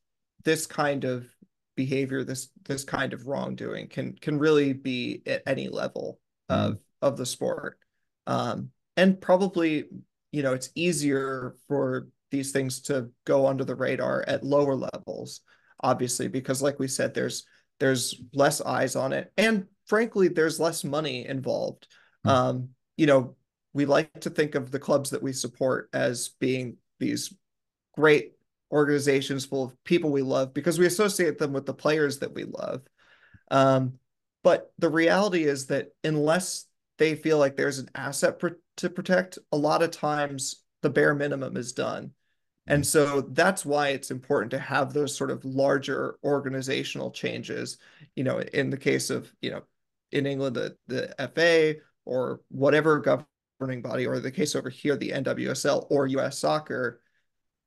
this 0.44 0.66
kind 0.66 1.04
of 1.04 1.26
behavior 1.76 2.24
this 2.24 2.50
this 2.64 2.84
kind 2.84 3.12
of 3.12 3.26
wrongdoing 3.26 3.88
can 3.88 4.12
can 4.14 4.38
really 4.38 4.72
be 4.72 5.22
at 5.26 5.42
any 5.46 5.68
level 5.68 6.18
mm. 6.50 6.54
of 6.54 6.78
of 7.02 7.16
the 7.16 7.26
sport 7.26 7.78
um, 8.26 8.70
and 8.96 9.20
probably 9.20 9.84
you 10.32 10.42
know 10.42 10.52
it's 10.52 10.70
easier 10.74 11.54
for 11.68 12.08
these 12.30 12.52
things 12.52 12.80
to 12.80 13.10
go 13.24 13.46
under 13.46 13.64
the 13.64 13.74
radar 13.74 14.24
at 14.26 14.44
lower 14.44 14.74
levels 14.74 15.40
obviously 15.80 16.28
because 16.28 16.62
like 16.62 16.78
we 16.78 16.88
said 16.88 17.14
there's 17.14 17.44
there's 17.80 18.20
less 18.32 18.60
eyes 18.60 18.96
on 18.96 19.12
it 19.12 19.32
and 19.36 19.66
frankly 19.86 20.28
there's 20.28 20.60
less 20.60 20.84
money 20.84 21.26
involved 21.26 21.86
mm. 22.26 22.30
um, 22.30 22.68
you 22.96 23.06
know 23.06 23.34
we 23.72 23.84
like 23.84 24.20
to 24.20 24.30
think 24.30 24.54
of 24.54 24.70
the 24.70 24.78
clubs 24.78 25.10
that 25.10 25.22
we 25.22 25.32
support 25.32 25.88
as 25.92 26.30
being 26.38 26.76
these 27.00 27.34
great 27.94 28.34
organizations 28.74 29.46
full 29.46 29.64
of 29.64 29.84
people 29.84 30.10
we 30.10 30.22
love 30.22 30.52
because 30.52 30.78
we 30.78 30.86
associate 30.86 31.38
them 31.38 31.52
with 31.52 31.64
the 31.64 31.72
players 31.72 32.18
that 32.18 32.34
we 32.34 32.44
love. 32.44 32.82
Um, 33.50 33.94
but 34.42 34.72
the 34.78 34.90
reality 34.90 35.44
is 35.44 35.66
that 35.68 35.90
unless 36.02 36.66
they 36.98 37.14
feel 37.14 37.38
like 37.38 37.56
there's 37.56 37.78
an 37.78 37.88
asset 37.94 38.40
to 38.78 38.90
protect, 38.90 39.38
a 39.52 39.56
lot 39.56 39.82
of 39.82 39.92
times 39.92 40.62
the 40.82 40.90
bare 40.90 41.14
minimum 41.14 41.56
is 41.56 41.72
done. 41.72 42.10
And 42.66 42.84
so 42.84 43.20
that's 43.20 43.64
why 43.64 43.88
it's 43.88 44.10
important 44.10 44.50
to 44.52 44.58
have 44.58 44.92
those 44.92 45.14
sort 45.14 45.30
of 45.30 45.44
larger 45.44 46.18
organizational 46.24 47.10
changes. 47.10 47.78
You 48.16 48.24
know, 48.24 48.40
in 48.40 48.70
the 48.70 48.76
case 48.76 49.10
of, 49.10 49.32
you 49.40 49.50
know, 49.50 49.62
in 50.12 50.26
England, 50.26 50.56
the, 50.56 50.76
the 50.88 51.14
FA 51.34 51.80
or 52.04 52.40
whatever 52.48 53.00
governing 53.00 53.82
body, 53.82 54.06
or 54.06 54.18
the 54.18 54.30
case 54.30 54.56
over 54.56 54.70
here, 54.70 54.96
the 54.96 55.10
NWSL 55.10 55.86
or 55.90 56.06
US 56.06 56.38
soccer, 56.38 57.00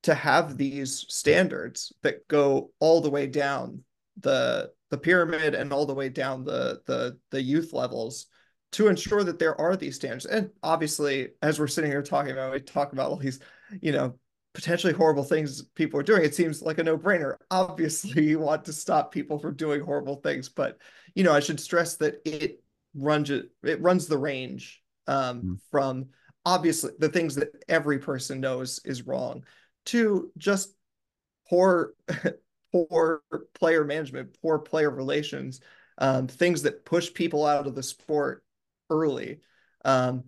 to 0.07 0.15
have 0.15 0.55
these 0.55 1.05
standards 1.09 1.91
that 2.01 2.25
go 2.29 2.71
all 2.79 3.01
the 3.01 3.09
way 3.09 3.27
down 3.27 3.83
the 4.21 4.71
the 4.89 4.97
pyramid 4.97 5.53
and 5.53 5.73
all 5.73 5.85
the 5.85 5.93
way 5.93 6.07
down 6.07 6.45
the 6.45 6.79
the 6.85 7.17
the 7.31 7.41
youth 7.41 7.73
levels 7.73 8.27
to 8.71 8.87
ensure 8.87 9.25
that 9.25 9.37
there 9.37 9.59
are 9.59 9.75
these 9.75 9.95
standards. 9.95 10.25
And 10.25 10.49
obviously, 10.63 11.31
as 11.41 11.59
we're 11.59 11.67
sitting 11.67 11.91
here 11.91 12.01
talking 12.01 12.31
about, 12.31 12.53
we 12.53 12.61
talk 12.61 12.93
about 12.93 13.09
all 13.09 13.17
these, 13.17 13.41
you 13.81 13.91
know, 13.91 14.17
potentially 14.53 14.93
horrible 14.93 15.25
things 15.25 15.61
people 15.75 15.99
are 15.99 16.03
doing. 16.03 16.23
It 16.23 16.35
seems 16.35 16.61
like 16.61 16.77
a 16.77 16.83
no-brainer. 16.83 17.35
Obviously, 17.51 18.23
you 18.29 18.39
want 18.39 18.63
to 18.63 18.73
stop 18.73 19.11
people 19.11 19.39
from 19.39 19.55
doing 19.55 19.81
horrible 19.81 20.21
things, 20.21 20.47
but 20.47 20.77
you 21.15 21.25
know, 21.25 21.33
I 21.33 21.41
should 21.41 21.59
stress 21.59 21.97
that 21.97 22.21
it 22.23 22.63
runs 22.95 23.29
it, 23.29 23.49
it 23.61 23.81
runs 23.81 24.07
the 24.07 24.17
range 24.17 24.81
um, 25.05 25.41
mm. 25.41 25.59
from 25.69 26.05
obviously 26.45 26.91
the 26.97 27.09
things 27.09 27.35
that 27.35 27.49
every 27.67 27.99
person 27.99 28.39
knows 28.39 28.79
is 28.85 29.05
wrong 29.05 29.43
to 29.87 30.31
just 30.37 30.73
poor 31.49 31.93
poor 32.71 33.21
player 33.53 33.83
management, 33.83 34.37
poor 34.41 34.59
player 34.59 34.89
relations, 34.89 35.61
um, 35.97 36.27
things 36.27 36.63
that 36.63 36.85
push 36.85 37.13
people 37.13 37.45
out 37.45 37.67
of 37.67 37.75
the 37.75 37.83
sport 37.83 38.43
early. 38.89 39.39
Um, 39.85 40.25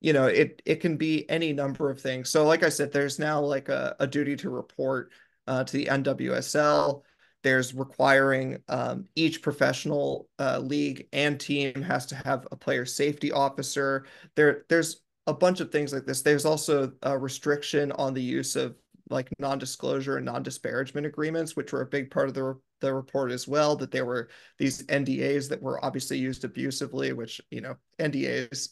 you 0.00 0.12
know, 0.12 0.26
it 0.26 0.62
it 0.64 0.76
can 0.76 0.96
be 0.96 1.28
any 1.28 1.52
number 1.52 1.90
of 1.90 2.00
things. 2.00 2.30
So, 2.30 2.46
like 2.46 2.62
I 2.62 2.70
said, 2.70 2.92
there's 2.92 3.18
now 3.18 3.40
like 3.40 3.68
a, 3.68 3.96
a 4.00 4.06
duty 4.06 4.36
to 4.36 4.50
report 4.50 5.12
uh, 5.46 5.64
to 5.64 5.76
the 5.76 5.86
NWSL. 5.86 7.02
There's 7.42 7.74
requiring 7.74 8.62
um, 8.68 9.06
each 9.14 9.42
professional 9.42 10.28
uh, 10.38 10.58
league 10.58 11.08
and 11.12 11.40
team 11.40 11.82
has 11.82 12.06
to 12.06 12.14
have 12.14 12.46
a 12.50 12.56
player 12.56 12.84
safety 12.84 13.32
officer. 13.32 14.04
There, 14.36 14.64
there's 14.68 15.00
a 15.26 15.34
bunch 15.34 15.60
of 15.60 15.70
things 15.70 15.92
like 15.92 16.06
this. 16.06 16.22
There's 16.22 16.44
also 16.44 16.92
a 17.02 17.16
restriction 17.16 17.92
on 17.92 18.14
the 18.14 18.22
use 18.22 18.56
of 18.56 18.76
like 19.10 19.28
non-disclosure 19.38 20.16
and 20.16 20.26
non-disparagement 20.26 21.06
agreements, 21.06 21.56
which 21.56 21.72
were 21.72 21.82
a 21.82 21.86
big 21.86 22.10
part 22.10 22.28
of 22.28 22.34
the 22.34 22.58
the 22.80 22.92
report 22.92 23.30
as 23.30 23.46
well. 23.46 23.76
That 23.76 23.90
there 23.90 24.06
were 24.06 24.28
these 24.58 24.82
NDAs 24.84 25.48
that 25.48 25.60
were 25.60 25.84
obviously 25.84 26.18
used 26.18 26.44
abusively, 26.44 27.12
which 27.12 27.40
you 27.50 27.60
know 27.60 27.76
NDAs 27.98 28.68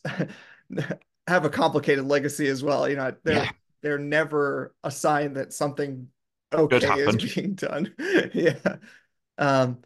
have 1.26 1.44
a 1.44 1.50
complicated 1.50 2.04
legacy 2.04 2.48
as 2.48 2.62
well. 2.62 2.88
You 2.88 2.96
know, 2.96 3.14
they're 3.24 3.44
yeah. 3.44 3.50
they're 3.82 3.98
never 3.98 4.74
a 4.84 4.90
sign 4.90 5.34
that 5.34 5.52
something 5.52 6.08
okay 6.52 7.00
is 7.00 7.34
being 7.34 7.54
done. 7.54 7.94
yeah, 8.32 8.76
um, 9.36 9.78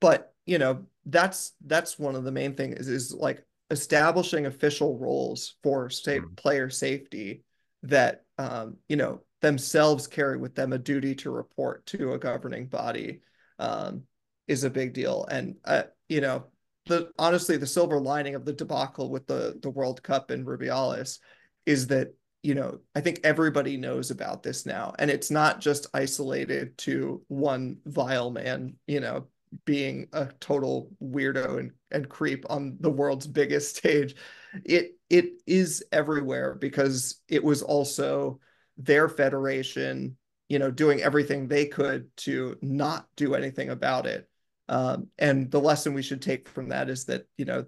but 0.00 0.34
you 0.44 0.58
know 0.58 0.84
that's 1.06 1.52
that's 1.64 1.98
one 1.98 2.14
of 2.14 2.24
the 2.24 2.32
main 2.32 2.54
things 2.54 2.78
is, 2.80 2.88
is 2.88 3.14
like 3.14 3.44
establishing 3.70 4.46
official 4.46 4.98
roles 4.98 5.56
for 5.62 5.90
state 5.90 6.22
mm. 6.22 6.36
player 6.36 6.68
safety 6.68 7.42
that 7.82 8.24
um, 8.38 8.76
you 8.88 8.96
know 8.96 9.22
themselves 9.40 10.06
carry 10.06 10.36
with 10.36 10.54
them 10.54 10.72
a 10.72 10.78
duty 10.78 11.14
to 11.14 11.30
report 11.30 11.86
to 11.86 12.12
a 12.12 12.18
governing 12.18 12.66
body 12.66 13.20
um, 13.58 14.02
is 14.48 14.64
a 14.64 14.70
big 14.70 14.92
deal. 14.92 15.24
And 15.30 15.56
uh, 15.64 15.84
you 16.08 16.20
know, 16.20 16.46
the 16.86 17.10
honestly, 17.18 17.56
the 17.56 17.66
silver 17.66 18.00
lining 18.00 18.34
of 18.34 18.44
the 18.44 18.52
debacle 18.52 19.10
with 19.10 19.26
the 19.26 19.58
the 19.62 19.70
World 19.70 20.02
Cup 20.02 20.30
and 20.30 20.46
Rubiales 20.46 21.18
is 21.66 21.86
that 21.88 22.14
you 22.42 22.54
know 22.54 22.80
I 22.94 23.00
think 23.00 23.20
everybody 23.22 23.76
knows 23.76 24.10
about 24.10 24.42
this 24.42 24.66
now, 24.66 24.94
and 24.98 25.10
it's 25.10 25.30
not 25.30 25.60
just 25.60 25.86
isolated 25.94 26.76
to 26.78 27.22
one 27.28 27.78
vile 27.84 28.30
man. 28.30 28.74
You 28.86 29.00
know, 29.00 29.26
being 29.64 30.08
a 30.12 30.26
total 30.40 30.90
weirdo 31.02 31.58
and, 31.58 31.72
and 31.90 32.08
creep 32.08 32.44
on 32.48 32.76
the 32.80 32.90
world's 32.90 33.26
biggest 33.26 33.76
stage. 33.76 34.14
It 34.64 34.96
it 35.08 35.32
is 35.46 35.84
everywhere 35.92 36.54
because 36.54 37.20
it 37.28 37.42
was 37.42 37.62
also 37.62 38.40
their 38.76 39.08
federation, 39.08 40.16
you 40.48 40.58
know, 40.58 40.70
doing 40.70 41.02
everything 41.02 41.48
they 41.48 41.66
could 41.66 42.14
to 42.18 42.56
not 42.62 43.06
do 43.16 43.34
anything 43.34 43.70
about 43.70 44.06
it. 44.06 44.28
Um, 44.68 45.08
and 45.18 45.50
the 45.50 45.60
lesson 45.60 45.94
we 45.94 46.02
should 46.02 46.22
take 46.22 46.48
from 46.48 46.68
that 46.68 46.88
is 46.88 47.06
that, 47.06 47.26
you 47.36 47.44
know, 47.44 47.66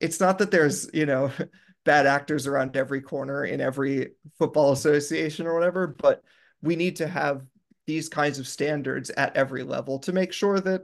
it's 0.00 0.20
not 0.20 0.38
that 0.38 0.50
there's, 0.50 0.88
you 0.92 1.06
know, 1.06 1.32
bad 1.84 2.06
actors 2.06 2.46
around 2.46 2.76
every 2.76 3.00
corner 3.00 3.44
in 3.44 3.60
every 3.60 4.12
football 4.38 4.72
association 4.72 5.46
or 5.46 5.54
whatever, 5.54 5.86
but 5.86 6.22
we 6.62 6.76
need 6.76 6.96
to 6.96 7.06
have 7.06 7.42
these 7.86 8.08
kinds 8.08 8.38
of 8.38 8.48
standards 8.48 9.10
at 9.10 9.36
every 9.36 9.62
level 9.62 9.98
to 10.00 10.12
make 10.12 10.32
sure 10.32 10.60
that 10.60 10.82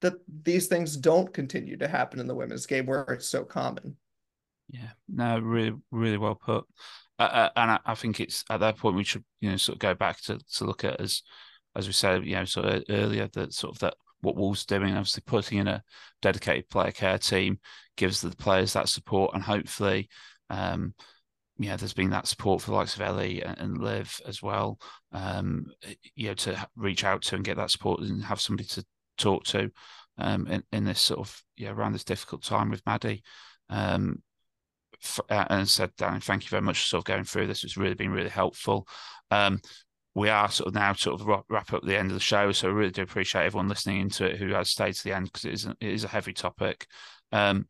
that 0.00 0.14
these 0.44 0.66
things 0.66 0.96
don't 0.96 1.32
continue 1.34 1.76
to 1.76 1.88
happen 1.88 2.20
in 2.20 2.26
the 2.26 2.34
women's 2.34 2.64
game 2.66 2.86
where 2.86 3.02
it's 3.02 3.28
so 3.28 3.44
common. 3.44 3.96
Yeah, 4.70 4.90
no, 5.08 5.38
really, 5.38 5.74
really 5.90 6.16
well 6.16 6.36
put. 6.36 6.64
Uh, 7.18 7.22
uh, 7.22 7.50
and 7.56 7.70
I, 7.72 7.78
I, 7.84 7.94
think 7.94 8.18
it's 8.18 8.44
at 8.48 8.60
that 8.60 8.78
point 8.78 8.96
we 8.96 9.04
should 9.04 9.24
you 9.40 9.50
know 9.50 9.56
sort 9.58 9.76
of 9.76 9.80
go 9.80 9.94
back 9.94 10.22
to 10.22 10.38
to 10.54 10.64
look 10.64 10.84
at 10.84 10.98
as 11.00 11.22
as 11.76 11.86
we 11.86 11.92
said 11.92 12.24
you 12.24 12.34
know 12.34 12.46
sort 12.46 12.66
of 12.66 12.84
earlier 12.88 13.28
that 13.34 13.52
sort 13.52 13.74
of 13.74 13.80
that 13.80 13.94
what 14.22 14.36
Wolves 14.36 14.64
doing 14.64 14.92
obviously 14.92 15.22
putting 15.26 15.58
in 15.58 15.68
a 15.68 15.82
dedicated 16.22 16.70
player 16.70 16.92
care 16.92 17.18
team 17.18 17.58
gives 17.98 18.22
the 18.22 18.30
players 18.30 18.72
that 18.72 18.88
support 18.88 19.34
and 19.34 19.42
hopefully 19.42 20.08
um 20.48 20.94
yeah, 21.60 21.76
there's 21.76 21.92
been 21.92 22.10
that 22.10 22.26
support 22.26 22.62
for 22.62 22.70
the 22.70 22.76
likes 22.76 22.94
of 22.94 23.02
Ellie 23.02 23.42
and, 23.42 23.76
Liv 23.76 24.18
as 24.26 24.42
well. 24.42 24.78
Um, 25.12 25.66
you 26.14 26.28
know, 26.28 26.34
to 26.34 26.68
reach 26.74 27.04
out 27.04 27.20
to 27.22 27.36
and 27.36 27.44
get 27.44 27.58
that 27.58 27.70
support 27.70 28.00
and 28.00 28.24
have 28.24 28.40
somebody 28.40 28.66
to 28.70 28.84
talk 29.18 29.44
to 29.44 29.70
um, 30.16 30.46
in, 30.46 30.62
in 30.72 30.84
this 30.84 31.02
sort 31.02 31.20
of 31.20 31.42
yeah 31.58 31.70
around 31.70 31.92
this 31.92 32.04
difficult 32.04 32.42
time 32.42 32.70
with 32.70 32.80
Maddy. 32.86 33.22
Um, 33.68 34.22
uh, 35.28 35.44
and 35.50 35.68
said, 35.68 35.90
Dan, 35.96 36.20
thank 36.20 36.44
you 36.44 36.48
very 36.48 36.62
much 36.62 36.78
for 36.78 36.86
sort 36.86 37.00
of 37.02 37.04
going 37.04 37.24
through 37.24 37.46
this. 37.46 37.62
It's 37.62 37.76
really 37.76 37.94
been 37.94 38.10
really 38.10 38.30
helpful. 38.30 38.88
Um, 39.30 39.60
we 40.14 40.30
are 40.30 40.50
sort 40.50 40.68
of 40.68 40.74
now 40.74 40.94
sort 40.94 41.20
of 41.20 41.44
wrap 41.50 41.72
up 41.74 41.82
the 41.82 41.98
end 41.98 42.10
of 42.10 42.14
the 42.14 42.20
show, 42.20 42.52
so 42.52 42.68
I 42.68 42.72
really 42.72 42.90
do 42.90 43.02
appreciate 43.02 43.44
everyone 43.44 43.68
listening 43.68 44.00
into 44.00 44.24
it 44.24 44.36
who 44.36 44.48
has 44.54 44.70
stayed 44.70 44.94
to 44.94 45.04
the 45.04 45.14
end 45.14 45.26
because 45.26 45.44
it 45.44 45.52
is 45.52 45.66
a, 45.66 45.76
it 45.78 45.90
is 45.90 46.04
a 46.04 46.08
heavy 46.08 46.32
topic. 46.32 46.86
Um, 47.32 47.66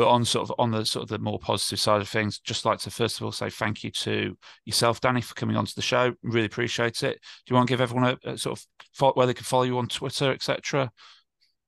but 0.00 0.08
on 0.08 0.24
sort 0.24 0.48
of 0.48 0.54
on 0.58 0.70
the 0.70 0.82
sort 0.82 1.02
of 1.02 1.10
the 1.10 1.18
more 1.18 1.38
positive 1.38 1.78
side 1.78 2.00
of 2.00 2.08
things, 2.08 2.38
just 2.38 2.64
like 2.64 2.78
to 2.78 2.90
first 2.90 3.20
of 3.20 3.22
all 3.26 3.32
say 3.32 3.50
thank 3.50 3.84
you 3.84 3.90
to 3.90 4.34
yourself, 4.64 4.98
Danny, 4.98 5.20
for 5.20 5.34
coming 5.34 5.56
onto 5.56 5.74
the 5.74 5.82
show. 5.82 6.14
Really 6.22 6.46
appreciate 6.46 7.02
it. 7.02 7.20
Do 7.20 7.52
you 7.52 7.54
want 7.54 7.68
to 7.68 7.72
give 7.72 7.82
everyone 7.82 8.16
a, 8.24 8.30
a 8.30 8.38
sort 8.38 8.58
of 8.58 9.14
where 9.14 9.26
they 9.26 9.34
can 9.34 9.44
follow 9.44 9.64
you 9.64 9.76
on 9.76 9.88
Twitter, 9.88 10.32
etc.? 10.32 10.90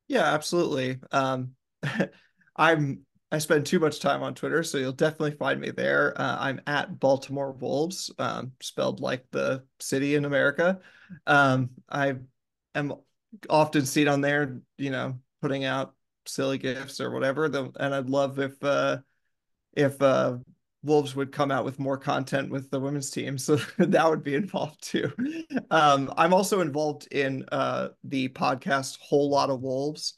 Yeah, 0.09 0.33
absolutely. 0.33 0.99
Um, 1.11 1.51
I'm 2.57 3.05
I 3.31 3.37
spend 3.37 3.67
too 3.67 3.79
much 3.79 4.01
time 4.01 4.23
on 4.23 4.33
Twitter, 4.33 4.63
so 4.63 4.79
you'll 4.79 4.93
definitely 4.93 5.33
find 5.33 5.61
me 5.61 5.71
there. 5.71 6.19
Uh, 6.19 6.39
I'm 6.41 6.63
at 6.67 6.99
Baltimore 6.99 7.53
Wolves, 7.53 8.11
um, 8.19 8.53
spelled 8.63 9.01
like 9.01 9.27
the 9.31 9.63
city 9.79 10.15
in 10.15 10.25
America. 10.25 10.81
Um, 11.27 11.69
I 11.87 12.15
am 12.75 12.95
often 13.51 13.85
seen 13.85 14.09
on 14.09 14.23
there, 14.23 14.59
you 14.79 14.89
know, 14.89 15.19
putting 15.43 15.65
out 15.65 15.93
silly 16.27 16.59
gifts 16.59 17.01
or 17.01 17.11
whatever. 17.11 17.49
The, 17.49 17.71
and 17.79 17.95
I'd 17.95 18.11
love 18.11 18.39
if 18.39 18.63
uh, 18.63 18.99
if 19.75 20.01
uh, 20.01 20.39
Wolves 20.83 21.15
would 21.15 21.33
come 21.33 21.51
out 21.51 21.65
with 21.65 21.79
more 21.79 21.97
content 21.97 22.51
with 22.51 22.71
the 22.71 22.81
women's 22.81 23.11
team, 23.11 23.39
so 23.39 23.57
that 23.79 24.09
would 24.09 24.23
be 24.23 24.35
involved 24.35 24.83
too. 24.83 25.13
Um, 25.71 26.13
I'm 26.17 26.35
also 26.35 26.61
involved 26.61 27.09
in 27.13 27.45
uh, 27.53 27.89
the 28.05 28.29
podcast 28.31 28.99
Whole 29.01 29.31
Lotta 29.31 29.55
Wolves, 29.55 30.15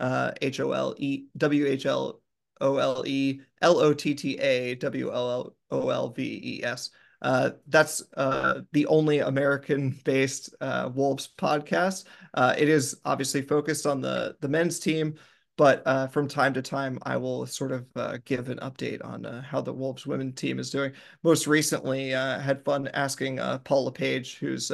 uh, 0.00 0.32
H 0.40 0.60
O 0.60 0.72
L 0.72 0.94
E 0.98 1.26
W 1.36 1.66
H 1.66 1.86
L 1.86 2.20
O 2.60 2.78
L 2.78 3.04
E 3.06 3.40
L 3.62 3.78
O 3.78 3.92
T 3.92 4.14
T 4.14 4.38
A 4.38 4.74
W 4.76 5.12
L 5.12 5.54
O 5.70 5.88
L 5.90 6.10
V 6.10 6.22
E 6.22 6.64
S. 6.64 6.90
Uh, 7.22 7.50
that's 7.68 8.02
uh, 8.16 8.60
the 8.72 8.86
only 8.86 9.20
American-based 9.20 10.54
uh, 10.60 10.90
Wolves 10.94 11.30
podcast. 11.38 12.04
Uh, 12.34 12.54
it 12.56 12.68
is 12.68 13.00
obviously 13.04 13.42
focused 13.42 13.86
on 13.86 14.00
the 14.00 14.36
the 14.40 14.48
men's 14.48 14.78
team, 14.78 15.14
but 15.56 15.82
uh, 15.86 16.06
from 16.08 16.28
time 16.28 16.54
to 16.54 16.62
time, 16.62 16.98
I 17.02 17.16
will 17.16 17.46
sort 17.46 17.72
of 17.72 17.86
uh, 17.96 18.18
give 18.24 18.48
an 18.48 18.58
update 18.58 19.04
on 19.04 19.24
how 19.42 19.60
the 19.60 19.72
Wolves 19.72 20.06
women 20.06 20.32
team 20.32 20.58
is 20.58 20.70
doing. 20.70 20.92
Most 21.22 21.46
recently, 21.46 22.10
had 22.10 22.64
fun 22.64 22.88
asking 22.88 23.38
Paula 23.64 23.92
Page, 23.92 24.38
who's 24.38 24.70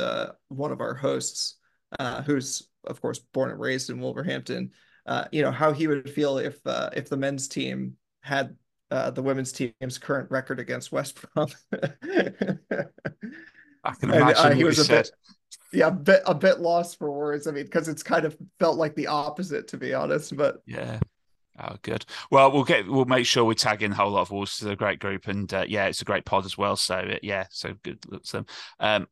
one 0.48 0.72
of 0.72 0.80
our 0.80 0.94
hosts, 0.94 1.56
who's 2.26 2.68
of 2.84 3.00
course 3.00 3.20
born 3.20 3.50
and 3.50 3.60
raised 3.60 3.90
in 3.90 4.00
Wolverhampton 4.00 4.72
uh, 5.06 5.24
you 5.32 5.42
know, 5.42 5.50
how 5.50 5.72
he 5.72 5.86
would 5.86 6.09
feel 6.09 6.38
if 6.38 6.64
uh, 6.66 6.90
if 6.94 7.09
the 7.09 7.16
men's 7.16 7.48
team 7.48 7.96
had 8.20 8.56
uh, 8.90 9.10
the 9.10 9.22
women's 9.22 9.52
team's 9.52 9.98
current 9.98 10.30
record 10.30 10.60
against 10.60 10.92
West 10.92 11.20
Brom. 11.34 11.48
I 13.84 13.94
can 13.98 14.10
imagine 14.10 14.28
and, 14.28 14.36
uh, 14.36 14.50
he 14.50 14.64
was 14.64 14.78
a 14.78 14.84
said. 14.84 15.04
bit 15.04 15.12
yeah, 15.73 15.89
a 15.89 15.90
bit 15.90 16.23
a 16.27 16.35
bit 16.35 16.61
lost 16.61 16.99
for 16.99 17.11
words. 17.11 17.47
I 17.47 17.51
mean, 17.51 17.65
because 17.65 17.89
it's 17.89 18.03
kind 18.03 18.24
of 18.24 18.36
felt 18.59 18.77
like 18.77 18.94
the 18.94 19.07
opposite, 19.09 19.69
to 19.69 19.77
be 19.77 19.94
honest. 19.94 20.36
But 20.36 20.62
yeah, 20.66 20.99
Oh, 21.61 21.77
good. 21.82 22.07
Well, 22.31 22.51
we'll 22.51 22.65
get 22.65 22.89
we'll 22.89 23.05
make 23.05 23.27
sure 23.27 23.44
we 23.44 23.55
tag 23.55 23.82
in 23.82 23.93
a 23.93 23.94
whole 23.94 24.11
lot 24.11 24.23
of 24.23 24.31
Wolves 24.31 24.59
to 24.59 24.65
the 24.65 24.77
great 24.77 25.01
group, 25.01 25.28
and 25.28 25.53
uh, 25.53 25.65
yeah, 25.69 25.86
it's 25.86 26.01
a 26.01 26.07
great 26.07 26.24
pod 26.24 26.47
as 26.47 26.57
well. 26.57 26.77
So 26.77 26.97
uh, 26.97 27.19
yeah, 27.23 27.47
so 27.51 27.74
good 27.82 27.99
looks 28.09 28.31
them. 28.31 28.47
Um, 28.81 29.07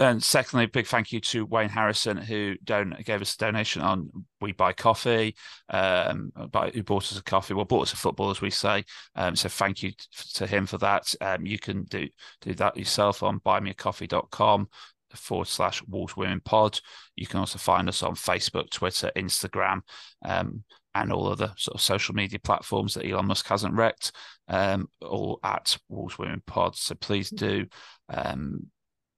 and 0.00 0.22
secondly, 0.22 0.66
big 0.66 0.86
thank 0.86 1.10
you 1.10 1.20
to 1.20 1.44
Wayne 1.44 1.70
Harrison 1.70 2.16
who 2.18 2.54
don- 2.62 2.96
gave 3.04 3.20
us 3.20 3.34
a 3.34 3.38
donation 3.38 3.82
on 3.82 4.10
We 4.40 4.52
Buy 4.52 4.72
Coffee, 4.72 5.34
um, 5.70 6.30
who 6.72 6.84
bought 6.84 7.10
us 7.10 7.18
a 7.18 7.22
coffee. 7.22 7.54
Well, 7.54 7.64
bought 7.64 7.88
us 7.88 7.94
a 7.94 7.96
football, 7.96 8.30
as 8.30 8.40
we 8.40 8.50
say. 8.50 8.84
Um, 9.16 9.34
so 9.34 9.48
thank 9.48 9.82
you 9.82 9.90
to 10.34 10.46
him 10.46 10.66
for 10.66 10.78
that. 10.78 11.12
Um, 11.20 11.46
you 11.46 11.58
can 11.58 11.82
do 11.84 12.06
do 12.42 12.54
that 12.54 12.76
yourself 12.76 13.24
on 13.24 13.40
buymeacoffee.com 13.40 14.68
forward 15.16 15.48
slash 15.48 15.82
Wolves 15.86 16.16
Women 16.16 16.40
Pod. 16.44 16.80
You 17.16 17.26
can 17.26 17.40
also 17.40 17.58
find 17.58 17.88
us 17.88 18.02
on 18.02 18.14
Facebook, 18.14 18.70
Twitter, 18.70 19.10
Instagram. 19.16 19.80
Um, 20.24 20.64
and 20.94 21.12
all 21.12 21.28
other 21.28 21.52
sort 21.56 21.76
of 21.76 21.80
social 21.80 22.14
media 22.14 22.40
platforms 22.40 22.94
that 22.94 23.06
Elon 23.06 23.26
Musk 23.26 23.46
hasn't 23.46 23.74
wrecked, 23.74 24.10
um, 24.48 24.88
all 25.00 25.38
at 25.44 25.76
Wolves 25.88 26.18
Women 26.18 26.42
Pod. 26.44 26.74
So 26.74 26.96
please 26.96 27.30
do 27.30 27.66
um, 28.08 28.66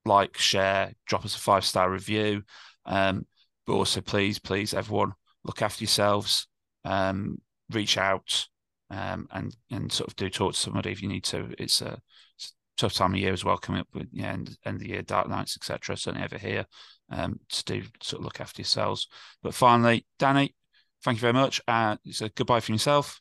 like, 0.05 0.37
share, 0.37 0.93
drop 1.07 1.25
us 1.25 1.37
a 1.37 1.39
five 1.39 1.65
star 1.65 1.91
review. 1.91 2.43
Um, 2.87 3.27
but 3.67 3.75
also, 3.75 4.01
please, 4.01 4.39
please, 4.39 4.75
everyone, 4.75 5.13
look 5.45 5.63
after 5.63 5.85
yourselves, 5.85 6.49
um, 6.85 7.41
reach 7.71 7.97
out, 7.97 8.47
um, 8.91 9.29
and 9.31 9.55
and 9.71 9.93
sort 9.93 10.09
of 10.09 10.17
do 10.17 10.29
talk 10.29 10.55
to 10.55 10.59
somebody 10.59 10.91
if 10.91 11.03
you 11.03 11.09
need 11.09 11.25
to. 11.25 11.55
It's 11.59 11.81
a, 11.83 12.01
it's 12.37 12.53
a 12.53 12.60
tough 12.81 12.95
time 12.95 13.13
of 13.13 13.21
year 13.21 13.33
as 13.33 13.45
well, 13.45 13.59
coming 13.59 13.83
up 13.83 13.89
with 13.93 14.09
yeah, 14.13 14.33
end, 14.33 14.57
end 14.65 14.77
of 14.77 14.81
the 14.81 14.89
year, 14.89 15.03
dark 15.03 15.29
nights, 15.29 15.57
etc. 15.57 15.97
Certainly 15.97 16.25
over 16.25 16.39
here, 16.39 16.67
um, 17.11 17.39
to 17.51 17.65
do 17.65 17.83
sort 18.03 18.21
of 18.21 18.25
look 18.25 18.41
after 18.41 18.63
yourselves. 18.63 19.09
But 19.43 19.55
finally, 19.55 20.07
Danny, 20.19 20.55
thank 21.05 21.19
you 21.19 21.21
very 21.21 21.35
much. 21.35 21.61
Uh, 21.69 21.97
it's 22.05 22.23
a 22.23 22.31
goodbye 22.31 22.61
from 22.61 22.75
yourself. 22.75 23.21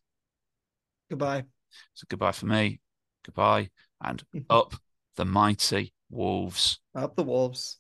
Goodbye. 1.09 1.43
It's 1.93 2.03
a 2.03 2.05
goodbye 2.05 2.31
for 2.31 2.45
me. 2.45 2.79
Goodbye. 3.25 3.69
And 4.01 4.23
up 4.49 4.75
the 5.17 5.25
mighty 5.25 5.93
Wolves. 6.09 6.79
Up 6.95 7.15
the 7.15 7.23
Wolves. 7.23 7.78